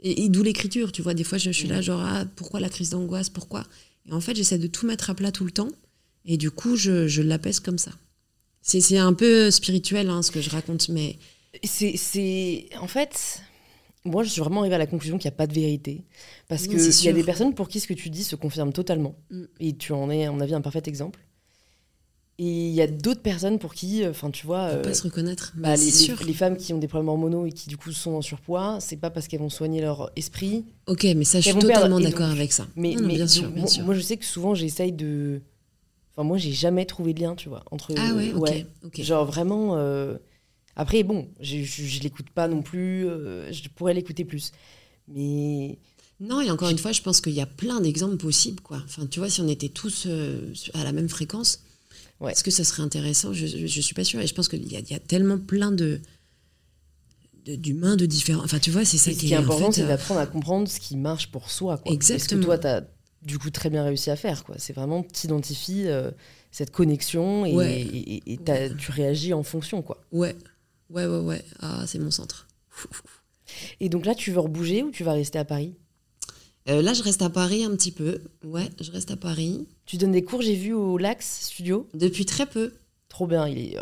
Et, 0.00 0.24
et 0.24 0.28
d'où 0.28 0.42
l'écriture, 0.42 0.90
tu 0.90 1.00
vois. 1.00 1.14
Des 1.14 1.22
fois, 1.22 1.38
je, 1.38 1.52
suis 1.52 1.68
là, 1.68 1.80
genre, 1.80 2.00
ah, 2.00 2.24
pourquoi 2.34 2.58
la 2.58 2.68
crise 2.68 2.90
d'angoisse 2.90 3.30
Pourquoi? 3.30 3.64
Et 4.06 4.12
en 4.12 4.20
fait, 4.20 4.34
j'essaie 4.34 4.58
de 4.58 4.66
tout 4.66 4.84
mettre 4.84 5.10
à 5.10 5.14
plat 5.14 5.30
tout 5.30 5.44
le 5.44 5.52
temps. 5.52 5.70
Et 6.24 6.36
du 6.36 6.50
coup, 6.50 6.74
je, 6.74 7.06
je 7.06 7.22
l'apaise 7.22 7.60
comme 7.60 7.78
ça. 7.78 7.92
C'est 8.62 8.80
c'est 8.80 8.98
un 8.98 9.14
peu 9.14 9.50
spirituel, 9.50 10.10
hein, 10.10 10.22
ce 10.22 10.32
que 10.32 10.40
je 10.40 10.50
raconte, 10.50 10.88
mais 10.88 11.16
C'est, 11.62 11.96
c'est, 11.96 12.68
en 12.80 12.88
fait, 12.88 13.42
moi, 14.04 14.22
je 14.24 14.30
suis 14.30 14.40
vraiment 14.40 14.60
arrivée 14.60 14.76
à 14.76 14.78
la 14.78 14.86
conclusion 14.86 15.18
qu'il 15.18 15.28
n'y 15.28 15.34
a 15.34 15.36
pas 15.36 15.46
de 15.46 15.52
vérité, 15.54 16.04
parce 16.48 16.62
Oui, 16.62 16.68
que 16.74 16.78
c'est 16.78 17.02
il 17.02 17.06
y 17.06 17.08
a 17.08 17.12
des 17.12 17.22
personnes 17.24 17.54
pour 17.54 17.68
qui 17.68 17.80
ce 17.80 17.86
que 17.86 17.94
tu 17.94 18.08
dis 18.10 18.24
se 18.24 18.36
confirme 18.36 18.72
totalement, 18.72 19.14
Mm. 19.30 19.44
et 19.60 19.76
tu 19.76 19.92
en 19.92 20.10
es, 20.10 20.24
à 20.24 20.32
mon 20.32 20.40
avis, 20.40 20.54
un 20.54 20.60
parfait 20.60 20.82
exemple. 20.86 21.20
Et 22.42 22.68
il 22.68 22.72
y 22.72 22.80
a 22.80 22.86
d'autres 22.86 23.20
personnes 23.20 23.58
pour 23.58 23.74
qui, 23.74 24.06
enfin, 24.06 24.30
tu 24.30 24.46
vois, 24.46 24.70
faut 24.70 24.76
euh, 24.76 24.82
pas 24.82 24.94
se 24.94 25.02
reconnaître. 25.02 25.52
bah, 25.58 25.76
les, 25.76 26.32
femmes 26.32 26.56
qui 26.56 26.72
ont 26.72 26.78
des 26.78 26.88
problèmes 26.88 27.10
hormonaux 27.10 27.44
et 27.44 27.52
qui 27.52 27.68
du 27.68 27.76
coup 27.76 27.92
sont 27.92 28.12
en 28.12 28.22
surpoids, 28.22 28.78
c'est 28.80 28.96
pas 28.96 29.10
parce 29.10 29.28
qu'elles 29.28 29.40
vont 29.40 29.50
soigner 29.50 29.82
leur 29.82 30.10
esprit, 30.16 30.64
Ok, 30.86 31.04
mais 31.14 31.24
ça, 31.24 31.40
je 31.40 31.50
suis 31.50 31.58
totalement 31.58 32.00
d'accord 32.00 32.30
avec 32.30 32.52
ça. 32.54 32.66
mais, 32.76 32.94
Non, 32.94 33.02
non, 33.02 33.08
mais 33.08 33.14
bien 33.16 33.24
donc, 33.26 33.28
sûr, 33.34 33.50
bien 33.50 33.60
moi, 33.64 33.66
sûr. 33.70 33.84
moi, 33.84 33.94
je 33.94 34.00
sais 34.00 34.16
que 34.16 34.24
souvent 34.24 34.54
j'essaye 34.54 34.92
de, 34.92 35.42
enfin 36.14 36.26
moi 36.26 36.38
j'ai 36.38 36.52
jamais 36.52 36.86
trouvé 36.86 37.12
de 37.12 37.20
lien, 37.20 37.34
tu 37.34 37.50
vois, 37.50 37.62
entre 37.70 37.92
ah 37.98 38.14
ouais, 38.14 38.32
ok. 38.32 38.40
ouais. 38.40 38.66
ok. 38.86 39.02
Genre 39.02 39.26
vraiment. 39.26 39.76
euh, 39.76 40.16
Après, 40.80 41.02
bon, 41.02 41.28
je, 41.40 41.62
je 41.62 42.00
l'écoute 42.00 42.30
pas 42.30 42.48
non 42.48 42.62
plus. 42.62 43.06
euh, 43.06 43.52
je 43.52 43.68
pourrais 43.68 43.92
l'écouter 43.94 44.24
plus. 44.24 44.52
Mais. 45.08 45.78
Non, 46.20 46.40
et 46.40 46.50
encore 46.50 46.68
une 46.70 46.78
fois, 46.78 46.92
je 46.92 47.02
pense 47.02 47.20
qu'il 47.20 47.32
y 47.34 47.40
a 47.40 47.46
plein 47.46 47.80
d'exemples 47.80 48.16
possibles, 48.16 48.60
quoi. 48.60 48.80
Enfin, 48.84 49.06
tu 49.06 49.18
vois, 49.20 49.28
si 49.30 49.40
on 49.40 49.48
était 49.48 49.68
tous 49.68 50.04
euh, 50.06 50.52
à 50.74 50.84
la 50.84 50.92
même 50.92 51.08
fréquence, 51.08 51.62
Ouais. 52.20 52.32
est-ce 52.32 52.44
que 52.44 52.50
ça 52.50 52.64
serait 52.64 52.82
intéressant? 52.82 53.32
Je, 53.32 53.46
je 53.46 53.80
suis 53.80 53.94
pas 53.94 54.04
sûre. 54.04 54.20
Et 54.20 54.26
je 54.26 54.34
pense 54.34 54.48
qu'il 54.48 54.70
y 54.70 54.76
a, 54.76 54.80
il 54.80 54.90
y 54.90 54.94
a 54.94 54.98
tellement 54.98 55.38
plein 55.38 55.70
de 55.72 56.00
de- 57.46 57.56
d'humains 57.56 57.96
de 57.96 58.04
différents. 58.06 58.44
Enfin, 58.44 58.58
tu 58.58 58.70
vois, 58.70 58.84
c'est 58.84 58.98
ça 58.98 59.10
et 59.10 59.14
qui 59.14 59.26
qui 59.28 59.32
est 59.32 59.36
important, 59.36 59.66
fait, 59.72 59.80
c'est 59.80 59.84
euh, 59.84 59.88
d'apprendre 59.88 60.20
à 60.20 60.26
comprendre 60.26 60.68
ce 60.68 60.78
qui 60.80 60.96
marche 60.96 61.30
pour 61.30 61.50
soi. 61.50 61.78
Quoi. 61.78 61.92
Exactement. 61.92 62.16
Et 62.16 62.20
ce 62.20 62.28
que 62.40 62.44
toi, 62.44 62.58
tu 62.58 62.66
as 62.66 62.86
du 63.22 63.38
coup 63.38 63.50
très 63.50 63.70
bien 63.70 63.82
réussi 63.84 64.10
à 64.10 64.16
faire. 64.16 64.44
quoi. 64.44 64.56
C'est 64.58 64.74
vraiment, 64.74 65.02
tu 65.02 65.26
identifies 65.26 65.86
cette 66.50 66.70
connexion 66.70 67.46
et, 67.46 67.54
Ouais. 67.54 67.80
et- 67.80 68.14
et- 68.16 68.32
et 68.34 68.36
t'as- 68.38 68.68
tu 68.68 68.90
réagis 68.90 69.32
en 69.32 69.42
fonction. 69.42 69.80
quoi. 69.80 70.04
Ouais, 70.12 70.36
ouais, 70.90 71.06
ouais, 71.06 71.18
ouais. 71.18 71.44
Ah, 71.60 71.84
c'est 71.86 71.98
mon 71.98 72.10
centre. 72.10 72.46
Et 73.80 73.88
donc 73.88 74.06
là, 74.06 74.14
tu 74.14 74.30
veux 74.30 74.40
rebouger 74.40 74.82
ou 74.82 74.90
tu 74.90 75.04
vas 75.04 75.12
rester 75.12 75.38
à 75.38 75.44
Paris? 75.44 75.74
Euh, 76.68 76.82
là, 76.82 76.92
je 76.94 77.02
reste 77.02 77.22
à 77.22 77.30
Paris 77.30 77.64
un 77.64 77.74
petit 77.74 77.90
peu. 77.92 78.20
Ouais, 78.44 78.68
je 78.80 78.90
reste 78.92 79.10
à 79.10 79.16
Paris 79.16 79.66
Tu 79.86 79.96
donnes 79.96 80.12
des 80.12 80.22
cours, 80.22 80.42
j'ai 80.42 80.54
vu, 80.54 80.72
au 80.74 80.98
Lax 80.98 81.46
Studio? 81.46 81.88
depuis 81.94 82.26
très 82.26 82.46
peu. 82.46 82.72
Trop 83.08 83.26
bien. 83.26 83.48
Il 83.48 83.58
est, 83.58 83.76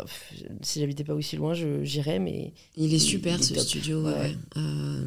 si 0.63 0.79
j'habitais 0.79 1.03
pas 1.03 1.13
aussi 1.13 1.35
loin, 1.35 1.53
j'irais, 1.83 2.19
mais 2.19 2.53
Il 2.77 2.93
est 2.93 2.99
super 2.99 3.35
il 3.37 3.41
est 3.41 3.45
ce 3.45 3.53
top. 3.53 3.63
studio. 3.63 4.03
Ouais. 4.03 4.35
Euh, 4.57 5.03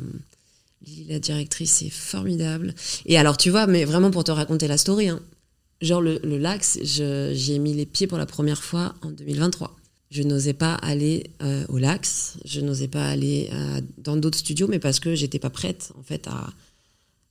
la 1.09 1.19
directrice, 1.19 1.73
c'est 1.73 1.91
formidable. 1.91 2.75
Et 3.07 3.17
alors, 3.19 3.37
tu 3.37 3.51
vois, 3.51 3.67
mais 3.67 3.85
vraiment 3.85 4.11
pour 4.11 4.23
te 4.25 4.31
raconter 4.31 4.69
la 4.69 4.77
story, 4.77 5.09
hein, 5.09 5.21
genre 5.81 6.01
le, 6.01 6.21
le 6.23 6.39
Lax, 6.39 6.79
j'y 6.83 7.53
ai 7.55 7.59
mis 7.59 7.75
les 7.75 7.87
pieds 7.87 8.07
pour 8.07 8.19
la 8.19 8.27
première 8.27 8.63
fois 8.63 8.95
en 9.03 9.11
2023. 9.11 9.75
Je 10.13 10.23
n'osais 10.23 10.53
pas 10.53 10.75
aller 10.75 11.31
euh, 11.43 11.65
au 11.69 11.79
Lax, 11.79 12.37
je 12.45 12.61
n'osais 12.61 12.89
pas 12.89 13.07
aller 13.09 13.49
euh, 13.53 13.81
dans 13.99 14.17
d'autres 14.17 14.39
studios, 14.39 14.69
mais 14.69 14.79
parce 14.79 15.01
que 15.01 15.15
j'étais 15.15 15.39
pas 15.39 15.51
prête 15.51 15.93
en 15.99 16.03
fait 16.03 16.29
à, 16.29 16.53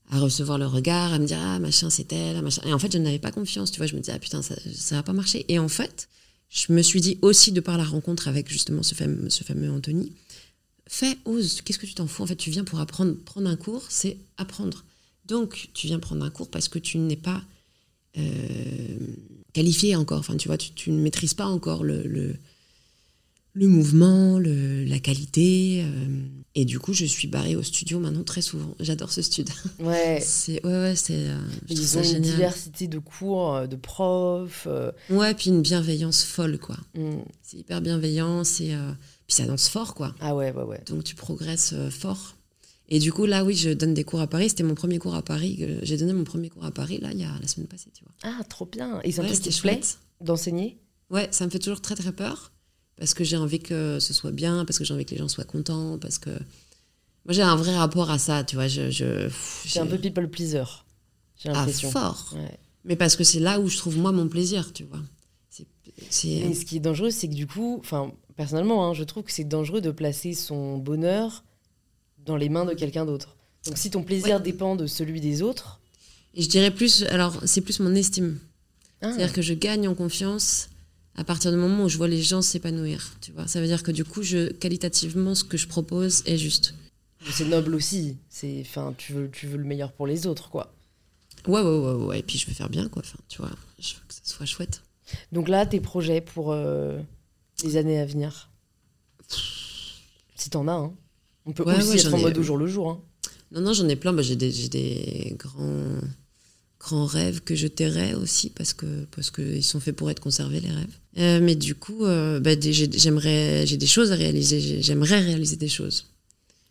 à 0.10 0.20
recevoir 0.20 0.58
le 0.58 0.66
regard, 0.66 1.14
à 1.14 1.20
me 1.20 1.26
dire 1.28 1.38
ah 1.40 1.60
machin 1.60 1.90
c'est 1.90 2.12
elle, 2.12 2.38
ah, 2.38 2.42
machin. 2.42 2.64
Et 2.66 2.74
en 2.74 2.80
fait, 2.80 2.92
je 2.92 2.98
n'avais 2.98 3.20
pas 3.20 3.32
confiance, 3.32 3.72
tu 3.72 3.78
vois. 3.78 3.86
Je 3.86 3.96
me 3.96 4.00
disais 4.02 4.14
ah 4.16 4.20
putain 4.20 4.42
ça, 4.42 4.56
ça 4.74 4.96
va 4.96 5.04
pas 5.04 5.14
marcher. 5.14 5.46
Et 5.48 5.60
en 5.60 5.70
fait, 5.70 6.10
je 6.50 6.74
me 6.74 6.82
suis 6.82 7.02
dit 7.02 7.20
aussi 7.22 7.52
de 7.52 7.62
par 7.62 7.78
la 7.78 7.86
rencontre 7.86 8.28
avec 8.28 8.50
justement 8.50 8.84
ce 8.84 8.96
fameux, 8.96 9.30
ce 9.30 9.44
fameux 9.44 9.72
Anthony, 9.72 10.12
fais, 10.88 11.18
ose, 11.24 11.62
qu'est-ce 11.62 11.80
que 11.80 11.86
tu 11.86 11.94
t'en 11.94 12.08
fous? 12.08 12.24
En 12.24 12.28
fait, 12.28 12.36
tu 12.36 12.50
viens 12.50 12.66
pour 12.66 12.80
apprendre, 12.80 13.16
prendre 13.16 13.50
un 13.50 13.56
cours, 13.56 13.84
c'est 13.90 14.18
apprendre. 14.38 14.84
Donc, 15.26 15.70
tu 15.74 15.88
viens 15.88 16.00
prendre 16.00 16.26
un 16.26 16.30
cours 16.30 16.50
parce 16.50 16.68
que 16.68 16.80
tu 16.80 16.98
n'es 16.98 17.16
pas 17.16 17.42
euh, 18.18 18.98
qualifié 19.54 19.96
encore. 19.96 20.20
Enfin, 20.20 20.36
tu 20.36 20.50
vois, 20.50 20.58
tu, 20.58 20.92
ne 20.92 21.00
maîtrises 21.00 21.34
pas 21.34 21.46
encore 21.46 21.86
le, 21.86 22.36
le 23.54 23.68
mouvement, 23.68 24.40
le, 24.40 24.84
la 24.86 25.00
qualité. 25.00 25.84
euh, 25.86 26.24
et 26.56 26.66
du 26.66 26.80
coup, 26.80 26.94
je 26.94 27.06
suis 27.06 27.28
barrée 27.28 27.56
au 27.56 27.64
studio 27.64 28.00
maintenant 28.00 28.24
très 28.24 28.42
souvent. 28.42 28.76
J'adore 28.80 29.12
ce 29.12 29.22
studio. 29.22 29.54
ouais. 29.80 30.20
C'est 30.26 30.66
ouais, 30.66 30.72
ouais, 30.72 30.96
c'est. 30.96 31.28
euh, 31.30 31.38
Ils 31.70 31.78
ça 31.78 32.00
ont 32.00 32.04
une 32.04 32.10
génial. 32.10 32.32
diversité 32.36 32.88
de 32.88 33.00
cours, 33.00 33.56
euh, 33.56 33.68
de 33.68 33.76
profs. 33.78 34.68
euh, 34.68 34.92
Ouais, 35.10 35.34
puis 35.34 35.50
une 35.50 35.62
bienveillance 35.62 36.24
folle, 36.24 36.58
quoi. 36.60 36.78
hmm. 36.96 37.20
C'est 37.42 37.58
hyper 37.58 37.82
bienveillant, 37.82 38.44
c'est. 38.44 38.72
Puis 39.28 39.36
ça 39.38 39.46
danse 39.46 39.68
fort, 39.70 39.96
quoi. 39.96 40.14
Ah 40.20 40.36
ouais, 40.36 40.52
ouais, 40.52 40.64
ouais. 40.64 40.82
Donc 40.88 41.04
tu 41.06 41.16
progresses 41.16 41.74
fort. 41.90 42.36
Et 42.90 43.00
du 43.00 43.14
coup, 43.14 43.26
là, 43.26 43.46
oui, 43.46 43.54
je 43.56 43.70
donne 43.70 43.94
des 43.94 44.04
cours 44.04 44.20
à 44.20 44.28
Paris. 44.28 44.50
C'était 44.50 44.64
mon 44.64 44.76
premier 44.76 44.98
cours 45.00 45.16
à 45.16 45.22
Paris. 45.22 45.66
J'ai 45.84 45.96
donné 45.96 46.12
mon 46.12 46.26
premier 46.26 46.50
cours 46.50 46.66
à 46.66 46.72
Paris, 46.72 47.00
là, 47.02 47.10
il 47.14 47.20
y 47.20 47.24
a 47.24 47.32
la 47.42 47.48
semaine 47.48 47.68
passée, 47.68 47.90
tu 47.94 48.04
vois. 48.04 48.14
Ah, 48.24 48.44
trop 48.44 48.66
bien. 48.66 49.00
Et 49.06 49.14
c'est 49.14 49.22
un 49.22 49.24
Ouais, 49.24 49.30
plaît 49.38 49.52
chouette. 49.52 50.00
d'enseigner? 50.20 50.78
Ouais, 51.10 51.30
ça 51.32 51.46
me 51.46 51.50
fait 51.50 51.60
toujours 51.60 51.80
très, 51.82 51.96
très 51.96 52.12
peur. 52.12 52.52
Parce 53.02 53.16
que 53.16 53.24
j'ai 53.24 53.36
envie 53.36 53.58
que 53.60 53.98
ce 54.00 54.14
soit 54.14 54.30
bien, 54.32 54.64
parce 54.64 54.78
que 54.78 54.86
j'ai 54.86 54.94
envie 54.94 55.06
que 55.06 55.12
les 55.12 55.18
gens 55.18 55.28
soient 55.28 55.44
contents, 55.44 55.98
parce 55.98 56.20
que. 56.20 56.30
Moi, 56.30 57.34
j'ai 57.34 57.42
un 57.42 57.56
vrai 57.56 57.76
rapport 57.76 58.12
à 58.12 58.20
ça, 58.20 58.44
tu 58.44 58.56
vois. 58.58 58.68
Je, 58.68 58.92
je, 58.92 59.80
un 59.80 59.88
peu 59.88 59.98
people 59.98 60.30
pleaser, 60.30 60.64
j'ai 61.36 61.50
l'impression. 61.50 61.90
fort. 61.90 62.32
Ouais. 62.36 62.60
Mais 62.86 62.96
parce 62.96 63.16
que 63.16 63.24
c'est 63.24 63.40
là 63.40 63.60
où 63.60 63.68
je 63.70 63.78
trouve, 63.78 63.98
moi, 63.98 64.12
mon 64.12 64.28
plaisir, 64.28 64.72
tu 64.72 64.84
vois. 64.84 65.00
C'est. 65.50 66.54
ce 66.54 66.64
qui 66.64 66.78
est 66.78 66.80
dangereux, 66.80 67.10
c'est 67.10 67.28
que 67.28 67.34
du 67.34 67.48
coup, 67.48 67.78
enfin, 67.80 68.12
personnellement, 68.36 68.88
hein, 68.88 68.94
je 68.94 69.04
trouve 69.04 69.24
que 69.24 69.32
c'est 69.32 69.46
dangereux 69.46 69.82
de 69.82 69.90
placer 69.90 70.36
son 70.36 70.78
bonheur 70.78 71.44
dans 72.24 72.38
les 72.38 72.50
mains 72.50 72.66
de 72.66 72.76
quelqu'un 72.76 73.06
d'autre. 73.06 73.36
Donc 73.66 73.80
si 73.80 73.90
ton 73.90 74.04
plaisir 74.04 74.36
Ouais. 74.38 74.42
dépend 74.44 74.76
de 74.76 74.86
celui 74.86 75.22
des 75.22 75.42
autres, 75.42 75.80
Et 76.36 76.44
je 76.44 76.50
dirais 76.50 76.70
plus. 76.72 77.02
Alors, 77.06 77.36
c'est 77.46 77.62
plus 77.62 77.80
mon 77.80 77.96
estime. 77.96 78.38
ah, 79.02 79.08
C'est-à-dire 79.12 79.34
que 79.34 79.42
je 79.42 79.56
gagne 79.56 79.88
en 79.88 79.96
confiance 79.96 80.70
à 81.16 81.24
partir 81.24 81.52
du 81.52 81.58
moment 81.58 81.84
où 81.86 81.90
je 81.90 81.98
vois 81.98 82.08
les 82.08 82.22
gens 82.22 82.42
s'épanouir. 82.42 83.16
Tu 83.22 83.32
vois, 83.32 83.48
ça 83.48 83.60
veut 83.62 83.68
dire 83.68 83.84
que 83.84 83.92
du 83.92 84.04
coup, 84.06 84.24
je, 84.24 84.52
qualitativement, 84.52 85.36
ce 85.36 85.44
que 85.44 85.58
je 85.58 85.68
propose 85.68 86.24
est 86.26 86.38
juste. 86.38 86.74
c'est 87.30 87.46
noble 87.46 87.76
aussi. 87.76 88.18
C'est, 88.30 88.62
enfin, 88.66 88.94
tu 88.98 89.14
veux, 89.14 89.30
tu 89.30 89.48
veux 89.48 89.58
le 89.58 89.66
meilleur 89.66 89.92
pour 89.92 90.08
les 90.08 90.26
autres, 90.28 90.50
quoi. 90.50 90.74
Ouais, 91.48 91.62
ouais, 91.62 91.78
ouais, 91.80 92.06
ouais. 92.06 92.20
Et 92.20 92.24
puis 92.24 92.38
je 92.38 92.48
veux 92.48 92.54
faire 92.54 92.70
bien, 92.70 92.88
quoi. 92.88 93.02
Enfin, 93.06 93.18
tu 93.28 93.40
vois, 93.42 93.52
je 93.80 93.94
veux 93.96 94.02
que 94.08 94.14
ça 94.14 94.22
soit 94.24 94.46
chouette. 94.46 94.82
Donc 95.32 95.50
là, 95.50 95.66
tes 95.66 95.82
projets 95.82 96.22
pour 96.22 96.52
euh, 96.54 97.00
les 97.64 97.76
années 97.78 98.00
à 98.00 98.06
venir, 98.06 98.50
si 100.36 100.50
t'en 100.50 100.68
as, 100.68 100.74
hein. 100.74 100.94
On 101.46 101.54
peut 101.54 101.64
Ouais, 101.64 101.76
aussi 101.78 101.90
ouais, 101.90 102.00
être 102.00 102.14
en 102.14 102.18
ai- 102.18 102.22
mode 102.22 102.38
au 102.38 102.44
jour 102.44 102.58
le 102.58 102.68
jour. 102.68 102.90
Hein. 102.92 103.02
Non, 103.52 103.62
non, 103.62 103.74
j'en 103.74 103.90
ai 103.90 103.96
plein. 103.96 104.14
Bah, 104.14 104.22
j'ai 104.22 104.36
des, 104.36 104.52
j'ai 104.52 104.70
des 104.70 105.36
grands, 105.38 106.00
grands 106.84 107.06
rêves 107.06 107.42
que 107.42 107.54
je 107.56 107.68
tairai 107.68 108.16
aussi 108.16 108.50
parce 108.50 108.74
que 108.74 109.06
parce 109.12 109.30
que 109.30 109.42
ils 109.42 109.64
sont 109.64 109.80
faits 109.80 109.96
pour 109.96 110.10
être 110.10 110.20
conservés 110.20 110.60
les 110.62 110.72
rêves. 110.72 110.96
Euh, 111.20 111.40
mais 111.42 111.56
du 111.56 111.76
coup, 111.76 112.06
euh, 112.06 112.40
bah, 112.40 112.52
j'aimerais, 112.60 113.66
j'ai 113.68 113.78
des 113.78 113.86
choses 113.88 114.12
à 114.12 114.16
réaliser. 114.16 114.60
J'ai- 114.60 114.82
J'aimerais 114.82 115.20
réaliser 115.20 115.58
des 115.58 115.68
choses. 115.70 116.08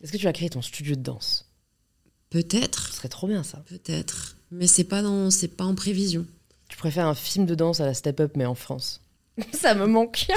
Est-ce 0.03 0.11
que 0.11 0.17
tu 0.17 0.25
vas 0.25 0.33
créer 0.33 0.49
ton 0.49 0.61
studio 0.61 0.95
de 0.95 1.01
danse? 1.01 1.45
Peut-être, 2.29 2.89
Ce 2.89 2.97
serait 2.97 3.09
trop 3.09 3.27
bien 3.27 3.43
ça. 3.43 3.63
peut-être. 3.69 4.35
Mais 4.51 4.67
c'est 4.67 4.83
pas 4.83 5.01
dans, 5.01 5.31
c'est 5.31 5.47
pas 5.47 5.63
en 5.65 5.75
prévision. 5.75 6.25
Tu 6.69 6.77
préfères 6.77 7.05
un 7.07 7.15
film 7.15 7.45
de 7.45 7.55
danse 7.55 7.79
à 7.79 7.85
la 7.85 7.93
Step 7.93 8.19
Up, 8.19 8.31
mais 8.35 8.45
en 8.45 8.55
France? 8.55 9.01
Ça 9.53 9.75
me 9.75 9.85
manque. 9.85 10.27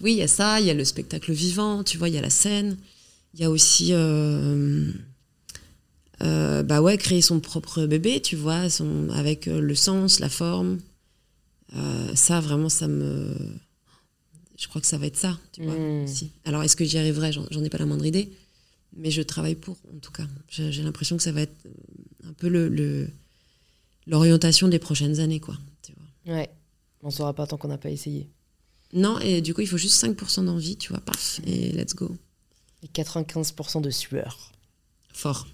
Oui, 0.00 0.12
il 0.12 0.18
y 0.18 0.22
a 0.22 0.28
ça, 0.28 0.60
il 0.60 0.66
y 0.66 0.70
a 0.70 0.74
le 0.74 0.84
spectacle 0.84 1.32
vivant, 1.32 1.82
tu 1.84 1.98
vois, 1.98 2.08
il 2.08 2.14
y 2.14 2.18
a 2.18 2.22
la 2.22 2.30
scène. 2.30 2.76
Il 3.34 3.40
y 3.40 3.44
a 3.44 3.50
aussi, 3.50 3.88
euh, 3.92 4.90
euh, 6.22 6.62
bah 6.62 6.82
ouais, 6.82 6.98
créer 6.98 7.22
son 7.22 7.40
propre 7.40 7.86
bébé, 7.86 8.20
tu 8.20 8.36
vois, 8.36 8.68
son, 8.70 9.08
avec 9.10 9.48
euh, 9.48 9.60
le 9.60 9.74
sens, 9.74 10.20
la 10.20 10.28
forme. 10.28 10.78
Euh, 11.76 12.14
ça, 12.14 12.40
vraiment, 12.40 12.68
ça 12.68 12.88
me. 12.88 13.34
Je 14.58 14.68
crois 14.68 14.80
que 14.80 14.86
ça 14.86 14.98
va 14.98 15.06
être 15.06 15.16
ça, 15.16 15.38
tu 15.52 15.62
vois. 15.64 15.74
Mm. 15.74 16.04
aussi. 16.04 16.30
Alors, 16.44 16.62
est-ce 16.62 16.76
que 16.76 16.84
j'y 16.84 16.98
arriverai? 16.98 17.32
J'en 17.32 17.64
ai 17.64 17.70
pas 17.70 17.78
la 17.78 17.86
moindre 17.86 18.04
idée. 18.04 18.30
Mais 18.96 19.10
je 19.12 19.22
travaille 19.22 19.54
pour, 19.54 19.76
en 19.94 19.98
tout 20.00 20.10
cas. 20.10 20.26
J'ai 20.48 20.82
l'impression 20.82 21.16
que 21.16 21.22
ça 21.22 21.30
va 21.32 21.42
être 21.42 21.54
un 22.26 22.32
peu 22.32 22.48
le- 22.48 22.68
le- 22.68 23.08
l'orientation 24.06 24.66
des 24.68 24.80
prochaines 24.80 25.20
années, 25.20 25.38
quoi. 25.40 25.56
Tu 25.82 25.92
vois. 26.24 26.34
Ouais. 26.34 26.50
On 27.02 27.10
saura 27.10 27.32
pas 27.32 27.46
tant 27.46 27.56
qu'on 27.56 27.68
n'a 27.68 27.78
pas 27.78 27.90
essayé. 27.90 28.28
Non, 28.92 29.18
et 29.20 29.40
du 29.40 29.54
coup, 29.54 29.60
il 29.60 29.68
faut 29.68 29.76
juste 29.78 29.94
5% 30.04 30.44
d'envie, 30.44 30.76
tu 30.76 30.88
vois, 30.92 31.00
paf, 31.00 31.40
et 31.46 31.70
let's 31.72 31.94
go. 31.94 32.16
Et 32.82 32.88
95% 32.88 33.80
de 33.80 33.90
sueur. 33.90 34.50
Fort. 35.12 35.46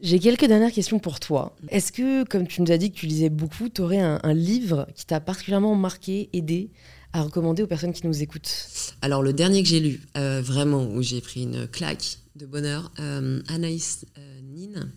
J'ai 0.00 0.18
quelques 0.20 0.44
dernières 0.46 0.72
questions 0.72 0.98
pour 0.98 1.18
toi. 1.18 1.56
Est-ce 1.70 1.90
que, 1.90 2.24
comme 2.24 2.46
tu 2.46 2.62
nous 2.62 2.70
as 2.70 2.78
dit 2.78 2.92
que 2.92 2.96
tu 2.96 3.06
lisais 3.06 3.30
beaucoup, 3.30 3.68
tu 3.68 3.80
aurais 3.80 3.98
un, 3.98 4.20
un 4.22 4.34
livre 4.34 4.86
qui 4.94 5.04
t'a 5.06 5.20
particulièrement 5.20 5.74
marqué, 5.74 6.30
aidé, 6.32 6.70
à 7.12 7.22
recommander 7.22 7.62
aux 7.62 7.66
personnes 7.66 7.92
qui 7.92 8.06
nous 8.06 8.22
écoutent? 8.22 8.94
Alors, 9.02 9.22
le 9.22 9.32
dernier 9.32 9.62
que 9.62 9.68
j'ai 9.68 9.80
lu, 9.80 10.00
euh, 10.16 10.40
vraiment, 10.40 10.84
où 10.84 11.02
j'ai 11.02 11.20
pris 11.20 11.42
une 11.42 11.66
claque 11.66 12.18
de 12.36 12.46
bonheur, 12.46 12.92
euh, 13.00 13.42
Anaïs 13.48 14.06
euh, 14.18 14.40
Nin, 14.42 14.88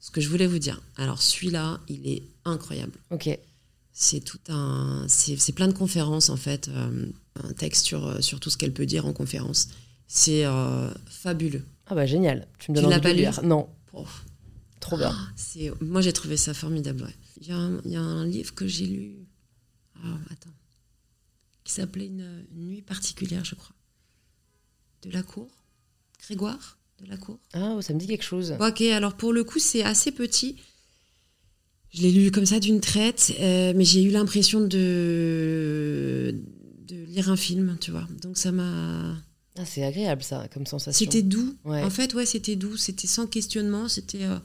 ce 0.00 0.10
que 0.10 0.20
je 0.20 0.28
voulais 0.28 0.46
vous 0.48 0.58
dire. 0.58 0.82
Alors, 0.96 1.22
celui-là, 1.22 1.80
il 1.88 2.08
est 2.08 2.22
incroyable. 2.44 2.92
Ok. 3.10 3.38
C'est 3.92 4.20
tout 4.20 4.40
un. 4.48 5.04
C'est 5.08 5.36
c'est 5.36 5.52
plein 5.52 5.68
de 5.68 5.72
conférences, 5.72 6.28
en 6.28 6.36
fait. 6.36 6.68
euh, 6.68 7.06
un 7.42 7.52
texte 7.52 7.86
sur, 7.86 8.22
sur 8.22 8.40
tout 8.40 8.50
ce 8.50 8.56
qu'elle 8.56 8.72
peut 8.72 8.86
dire 8.86 9.06
en 9.06 9.12
conférence. 9.12 9.68
C'est 10.08 10.44
fabuleux. 11.06 11.64
Ah 11.86 11.94
bah 11.94 12.06
génial. 12.06 12.48
Tu 12.58 12.70
me 12.72 12.76
Tu 12.76 12.82
donnes 12.82 12.90
l'as 12.90 12.96
envie 12.96 13.00
de 13.00 13.02
pas 13.02 13.08
le 13.10 13.14
lu 13.16 13.20
lire. 13.22 13.42
Non, 13.42 13.68
Oh, 13.92 14.06
trop 14.80 14.96
bien. 14.96 15.14
c'est- 15.36 15.70
moi, 15.82 16.00
j'ai 16.00 16.12
trouvé 16.12 16.36
ça 16.36 16.54
formidable. 16.54 17.02
ouais. 17.04 17.14
Il 17.40 17.46
y, 17.48 17.52
a 17.52 17.56
un- 17.56 17.80
il 17.84 17.90
y 17.92 17.96
a 17.96 18.00
un 18.00 18.26
livre 18.26 18.54
que 18.54 18.66
j'ai 18.66 18.86
lu. 18.86 19.16
Ah, 20.02 20.18
attends. 20.30 20.50
Qui 21.64 21.72
s'appelait 21.72 22.06
une, 22.06 22.46
une 22.54 22.66
nuit 22.68 22.82
particulière, 22.82 23.44
je 23.44 23.54
crois. 23.54 23.74
De 25.02 25.10
la 25.10 25.22
cour 25.22 25.48
Grégoire 26.22 26.78
De 27.02 27.06
la 27.06 27.16
cour 27.18 27.38
Ah, 27.52 27.76
ça 27.82 27.92
me 27.92 27.98
dit 27.98 28.06
quelque 28.06 28.24
chose. 28.24 28.54
Ok, 28.60 28.80
alors 28.82 29.14
pour 29.16 29.32
le 29.32 29.44
coup, 29.44 29.58
c'est 29.58 29.82
assez 29.82 30.10
petit. 30.12 30.56
Je 31.92 32.02
l'ai 32.02 32.10
lu 32.12 32.30
comme 32.30 32.46
ça 32.46 32.58
d'une 32.60 32.80
traite, 32.80 33.32
euh, 33.40 33.72
mais 33.76 33.84
j'ai 33.84 34.02
eu 34.02 34.10
l'impression 34.10 34.60
de, 34.60 36.34
de 36.88 36.96
lire 37.04 37.30
un 37.30 37.36
film, 37.36 37.76
tu 37.80 37.90
vois. 37.90 38.06
Donc 38.22 38.36
ça 38.38 38.50
m'a. 38.52 39.16
Ah, 39.56 39.64
c'est 39.64 39.84
agréable 39.84 40.22
ça, 40.22 40.48
comme 40.52 40.66
sensation. 40.66 40.98
C'était 41.04 41.22
doux. 41.22 41.54
Ouais. 41.64 41.82
En 41.82 41.90
fait, 41.90 42.12
ouais, 42.14 42.26
c'était 42.26 42.56
doux. 42.56 42.76
C'était 42.76 43.06
sans 43.06 43.26
questionnement. 43.26 43.88
C'était 43.88 44.24
euh, 44.24 44.38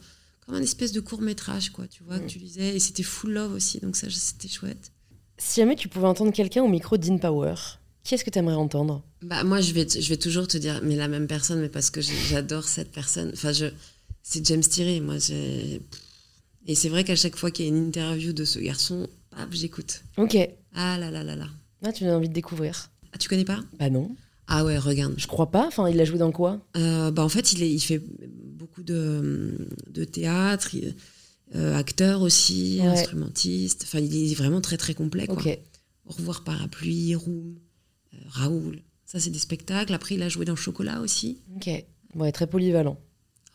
comme 0.45 0.55
un 0.55 0.61
espèce 0.61 0.91
de 0.91 0.99
court 0.99 1.21
métrage, 1.21 1.71
quoi, 1.71 1.87
tu 1.87 2.03
vois, 2.03 2.17
Mm. 2.17 2.21
que 2.21 2.27
tu 2.27 2.39
lisais. 2.39 2.75
Et 2.75 2.79
c'était 2.79 3.03
full 3.03 3.31
love 3.31 3.53
aussi, 3.53 3.79
donc 3.79 3.95
ça, 3.95 4.07
c'était 4.09 4.47
chouette. 4.47 4.91
Si 5.37 5.61
jamais 5.61 5.75
tu 5.75 5.87
pouvais 5.87 6.07
entendre 6.07 6.31
quelqu'un 6.31 6.61
au 6.63 6.67
micro 6.67 6.97
d'InPower, 6.97 7.55
qui 8.03 8.13
est-ce 8.15 8.23
que 8.23 8.29
tu 8.29 8.37
aimerais 8.39 8.55
entendre? 8.55 9.03
Bah, 9.21 9.43
moi, 9.43 9.61
je 9.61 9.73
vais, 9.73 9.87
je 9.89 10.09
vais 10.09 10.17
toujours 10.17 10.47
te 10.47 10.57
dire, 10.57 10.81
mais 10.83 10.95
la 10.95 11.07
même 11.07 11.27
personne, 11.27 11.59
mais 11.61 11.69
parce 11.69 11.89
que 11.89 12.01
j'adore 12.01 12.65
cette 12.67 12.91
personne. 12.91 13.31
Enfin, 13.33 13.51
je, 13.51 13.65
c'est 14.21 14.45
James 14.45 14.61
Thierry. 14.61 15.01
Moi, 15.01 15.17
j'ai. 15.17 15.81
Et 16.67 16.75
c'est 16.75 16.89
vrai 16.89 17.03
qu'à 17.03 17.15
chaque 17.15 17.35
fois 17.35 17.49
qu'il 17.51 17.65
y 17.65 17.67
a 17.67 17.71
une 17.71 17.87
interview 17.87 18.31
de 18.33 18.45
ce 18.45 18.59
garçon, 18.59 19.07
j'écoute. 19.51 20.03
Ok. 20.17 20.37
Ah 20.75 20.97
là 20.99 21.09
là 21.09 21.23
là 21.23 21.35
là. 21.35 21.47
Ah, 21.83 21.91
tu 21.93 22.05
as 22.05 22.15
envie 22.15 22.29
de 22.29 22.33
découvrir 22.33 22.91
Ah, 23.13 23.17
tu 23.17 23.27
connais 23.29 23.45
pas? 23.45 23.59
Bah 23.79 23.89
non. 23.89 24.15
Ah 24.51 24.65
ouais, 24.65 24.77
regarde. 24.77 25.13
Je 25.17 25.27
crois 25.27 25.51
pas. 25.51 25.67
Enfin, 25.67 25.87
il 25.89 25.99
a 26.01 26.05
joué 26.05 26.17
dans 26.17 26.31
quoi? 26.31 26.59
Euh, 26.75 27.11
bah, 27.11 27.23
en 27.23 27.29
fait, 27.29 27.53
il, 27.53 27.61
est, 27.63 27.71
il 27.71 27.79
fait 27.79 28.01
beaucoup 28.43 28.83
de, 28.83 29.69
de 29.89 30.03
théâtre, 30.03 30.73
il- 30.75 30.95
euh, 31.55 31.75
acteur 31.75 32.21
aussi, 32.21 32.79
Ouais. 32.81 32.87
instrumentiste. 32.87 33.83
Enfin, 33.85 33.99
il 33.99 34.31
est 34.31 34.35
vraiment 34.35 34.61
très 34.61 34.77
très 34.77 34.93
complet. 34.93 35.25
Quoi. 35.27 35.41
Au 36.05 36.11
revoir 36.13 36.43
Parapluie, 36.43 37.15
Room, 37.15 37.55
euh, 38.13 38.17
Raoul. 38.27 38.81
Ça, 39.05 39.19
c'est 39.19 39.29
des 39.31 39.39
spectacles. 39.39 39.93
Après, 39.93 40.15
il 40.15 40.21
a 40.23 40.29
joué 40.29 40.45
dans 40.45 40.55
Chocolat 40.55 40.99
aussi. 41.01 41.39
Ok. 41.55 41.69
Ouais, 42.15 42.31
très 42.31 42.45
polyvalent. 42.47 42.97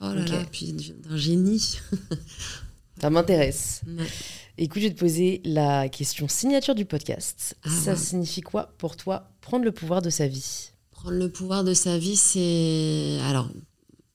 Oh 0.00 0.06
là 0.12 0.22
Ok. 0.22 0.28
là, 0.30 0.44
puis 0.50 0.72
d'un 1.04 1.16
génie. 1.16 1.78
Ça 3.00 3.10
m'intéresse. 3.10 3.82
Ouais. 3.86 4.04
Écoute, 4.58 4.80
je 4.82 4.88
vais 4.88 4.94
te 4.94 4.98
poser 5.00 5.40
la 5.44 5.88
question 5.88 6.28
signature 6.28 6.74
du 6.76 6.84
podcast. 6.84 7.56
Ah, 7.64 7.70
ça 7.70 7.92
ouais. 7.92 7.96
signifie 7.96 8.40
quoi 8.40 8.72
pour 8.78 8.96
toi 8.96 9.30
prendre 9.40 9.64
le 9.64 9.72
pouvoir 9.72 10.00
de 10.00 10.10
sa 10.10 10.28
vie? 10.28 10.70
Prendre 11.04 11.18
le 11.18 11.28
pouvoir 11.28 11.64
de 11.64 11.74
sa 11.74 11.98
vie, 11.98 12.16
c'est. 12.16 13.18
Alors, 13.24 13.50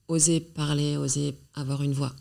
oser 0.08 0.40
parler, 0.40 0.96
oser 0.96 1.36
avoir 1.54 1.82
une 1.84 1.92
voix. 1.92 2.12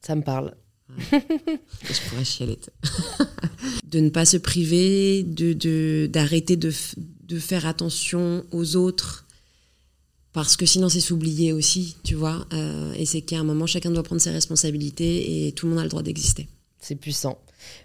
Ça 0.00 0.14
me 0.14 0.22
parle. 0.22 0.54
Je 1.12 2.08
pourrais 2.08 2.24
chialer. 2.24 2.58
de 3.90 4.00
ne 4.00 4.08
pas 4.08 4.24
se 4.24 4.38
priver, 4.38 5.22
de 5.22 5.52
de- 5.52 6.08
d'arrêter 6.10 6.56
de, 6.56 6.70
f- 6.70 6.94
de 7.24 7.38
faire 7.38 7.66
attention 7.66 8.44
aux 8.52 8.76
autres, 8.76 9.26
parce 10.32 10.56
que 10.56 10.64
sinon 10.64 10.88
c'est 10.88 11.00
s'oublier 11.00 11.52
aussi, 11.52 11.96
tu 12.02 12.14
vois. 12.14 12.46
Euh, 12.54 12.92
et 12.94 13.04
c'est 13.04 13.20
qu'à 13.20 13.38
un 13.40 13.44
moment, 13.44 13.66
chacun 13.66 13.90
doit 13.90 14.02
prendre 14.02 14.22
ses 14.22 14.30
responsabilités 14.30 15.46
et 15.48 15.52
tout 15.52 15.66
le 15.66 15.70
monde 15.72 15.80
a 15.80 15.82
le 15.84 15.90
droit 15.90 16.02
d'exister. 16.02 16.48
C'est 16.80 16.94
puissant. 16.96 17.38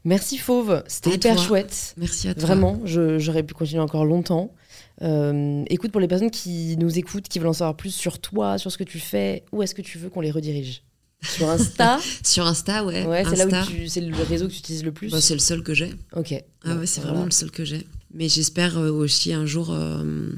Merci 0.05 0.37
Fauve, 0.37 0.83
c'était 0.87 1.15
hyper 1.15 1.35
toi. 1.35 1.43
chouette. 1.45 1.93
Merci 1.97 2.27
à 2.29 2.35
toi. 2.35 2.43
Vraiment, 2.45 2.79
j'aurais 2.85 3.43
pu 3.43 3.53
continuer 3.53 3.81
encore 3.81 4.05
longtemps. 4.05 4.53
Euh, 5.01 5.63
écoute, 5.67 5.91
pour 5.91 6.01
les 6.01 6.07
personnes 6.07 6.31
qui 6.31 6.77
nous 6.77 6.97
écoutent, 6.99 7.27
qui 7.27 7.39
veulent 7.39 7.47
en 7.47 7.53
savoir 7.53 7.75
plus 7.75 7.93
sur 7.93 8.19
toi, 8.19 8.57
sur 8.57 8.71
ce 8.71 8.77
que 8.77 8.83
tu 8.83 8.99
fais, 8.99 9.43
où 9.51 9.63
est-ce 9.63 9.73
que 9.75 9.81
tu 9.81 9.97
veux 9.97 10.09
qu'on 10.09 10.21
les 10.21 10.31
redirige? 10.31 10.83
Sur 11.23 11.49
Insta? 11.49 11.99
Sur 12.23 12.47
Insta, 12.47 12.83
ouais. 12.83 13.05
Ouais, 13.05 13.23
c'est 13.23 13.35
là 13.35 13.45
où 13.45 13.67
tu, 13.67 13.87
c'est 13.87 14.01
le 14.01 14.15
réseau 14.23 14.47
que 14.47 14.53
tu 14.53 14.57
utilises 14.59 14.83
le 14.83 14.91
plus? 14.91 15.11
bah, 15.11 15.21
c'est 15.21 15.35
le 15.35 15.39
seul 15.39 15.61
que 15.63 15.73
j'ai. 15.75 15.93
ok. 16.15 16.33
Ah 16.63 16.75
ouais, 16.77 16.87
c'est 16.87 16.99
voilà. 17.01 17.11
vraiment 17.11 17.25
le 17.25 17.31
seul 17.31 17.51
que 17.51 17.63
j'ai. 17.63 17.85
Mais 18.13 18.27
j'espère 18.27 18.77
euh, 18.79 18.89
aussi 18.89 19.31
un 19.31 19.45
jour 19.45 19.69
euh, 19.71 20.31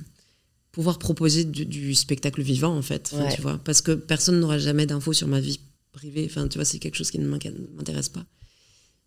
pouvoir 0.74 1.00
proposer 1.00 1.46
du, 1.46 1.66
du 1.66 1.96
spectacle 1.96 2.42
vivant, 2.42 2.76
en 2.76 2.82
fait. 2.82 3.12
Enfin, 3.14 3.24
Ouais. 3.26 3.34
tu 3.34 3.42
vois, 3.42 3.60
parce 3.64 3.82
que 3.82 3.94
personne 3.94 4.40
n'aura 4.42 4.58
jamais 4.58 4.86
d'infos 4.86 5.14
sur 5.14 5.28
ma 5.30 5.40
vie 5.40 5.62
privée. 5.94 6.26
Enfin, 6.30 6.50
tu 6.50 6.58
vois, 6.58 6.66
c'est 6.66 6.80
quelque 6.80 6.96
chose 6.96 7.12
qui 7.12 7.20
ne 7.20 7.28
m'intéresse 7.28 8.10
pas. 8.10 8.26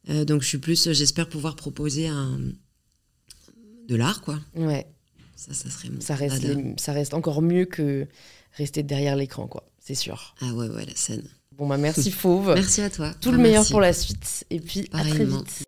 Euh, 0.08 0.24
donc, 0.24 0.40
je 0.42 0.48
suis 0.48 0.58
plus, 0.58 0.90
j'espère 0.92 1.28
pouvoir 1.28 1.56
proposer 1.56 2.08
un, 2.08 2.38
de 3.88 3.96
l'art, 3.96 4.22
quoi. 4.22 4.40
Ouais, 4.54 4.86
Ça, 5.36 5.52
ça 5.54 5.70
serait 5.70 5.88
ça 6.00 6.14
reste, 6.14 6.42
les- 6.42 6.74
ça 6.78 6.92
reste 6.92 7.14
encore 7.14 7.42
mieux 7.42 7.66
que 7.66 8.06
rester 8.56 8.82
derrière 8.82 9.16
l'écran, 9.16 9.46
quoi. 9.46 9.68
C'est 9.78 9.94
sûr. 9.94 10.34
Ah 10.40 10.52
ouais, 10.54 10.68
ouais, 10.68 10.84
la 10.86 10.96
scène. 10.96 11.22
Bon, 11.56 11.66
bah 11.68 11.76
merci 11.78 12.10
Fauve. 12.10 12.52
Merci 12.54 12.80
à 12.82 12.90
toi. 12.90 13.14
Tout 13.20 13.30
le 13.32 13.38
meilleur 13.38 13.60
merci. 13.60 13.70
pour 13.72 13.80
la 13.80 13.92
suite. 13.92 14.44
Et 14.50 14.60
puis, 14.60 14.88
à 14.92 15.02
très 15.02 15.24
vite. 15.24 15.65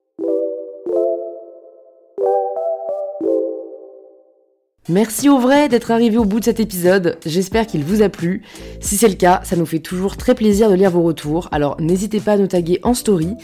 Merci 4.91 5.29
au 5.29 5.39
vrai 5.39 5.69
d'être 5.69 5.91
arrivé 5.91 6.17
au 6.17 6.25
bout 6.25 6.41
de 6.41 6.47
cet 6.47 6.61
épisode, 6.61 7.19
j'espère 7.27 7.67
qu'il 7.67 7.85
vous 7.85 8.01
a 8.01 8.09
plu. 8.09 8.41
Si 8.81 8.97
c'est 8.97 9.09
le 9.09 9.17
cas, 9.17 9.43
ça 9.45 9.55
nous 9.55 9.67
fait 9.67 9.81
toujours 9.81 10.17
très 10.17 10.35
plaisir 10.35 10.71
de 10.71 10.75
lire 10.75 10.91
vos 10.91 11.03
retours, 11.03 11.47
alors 11.53 11.79
n'hésitez 11.79 12.21
pas 12.21 12.33
à 12.33 12.37
nous 12.39 12.47
taguer 12.47 12.81
en 12.83 12.95
story, 12.95 13.35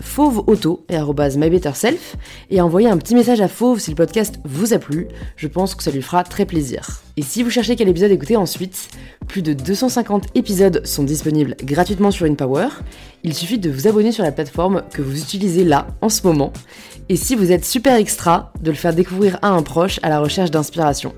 fauveauto 0.00 0.84
et 0.88 0.98
mybetterself, 1.36 2.16
et 2.50 2.58
à 2.58 2.66
envoyer 2.66 2.88
un 2.88 2.96
petit 2.96 3.14
message 3.14 3.40
à 3.40 3.46
Fauve 3.46 3.78
si 3.78 3.90
le 3.90 3.96
podcast 3.96 4.40
vous 4.44 4.74
a 4.74 4.80
plu, 4.80 5.06
je 5.36 5.46
pense 5.46 5.76
que 5.76 5.84
ça 5.84 5.92
lui 5.92 6.02
fera 6.02 6.24
très 6.24 6.44
plaisir. 6.44 7.02
Et 7.16 7.22
si 7.22 7.44
vous 7.44 7.50
cherchez 7.50 7.76
quel 7.76 7.88
épisode 7.88 8.10
écouter 8.10 8.36
ensuite, 8.36 8.88
plus 9.28 9.42
de 9.42 9.52
250 9.52 10.36
épisodes 10.36 10.84
sont 10.84 11.04
disponibles 11.04 11.54
gratuitement 11.62 12.10
sur 12.10 12.26
InPower, 12.26 12.68
il 13.24 13.34
suffit 13.34 13.58
de 13.58 13.70
vous 13.70 13.88
abonner 13.88 14.12
sur 14.12 14.24
la 14.24 14.32
plateforme 14.32 14.82
que 14.92 15.02
vous 15.02 15.18
utilisez 15.18 15.64
là 15.64 15.86
en 16.00 16.08
ce 16.08 16.26
moment. 16.26 16.52
Et 17.08 17.16
si 17.16 17.34
vous 17.34 17.52
êtes 17.52 17.64
super 17.64 17.96
extra, 17.96 18.52
de 18.60 18.70
le 18.70 18.76
faire 18.76 18.94
découvrir 18.94 19.38
à 19.42 19.48
un 19.48 19.62
proche 19.62 19.98
à 20.02 20.08
la 20.08 20.20
recherche 20.20 20.50
d'inspiration. 20.50 21.14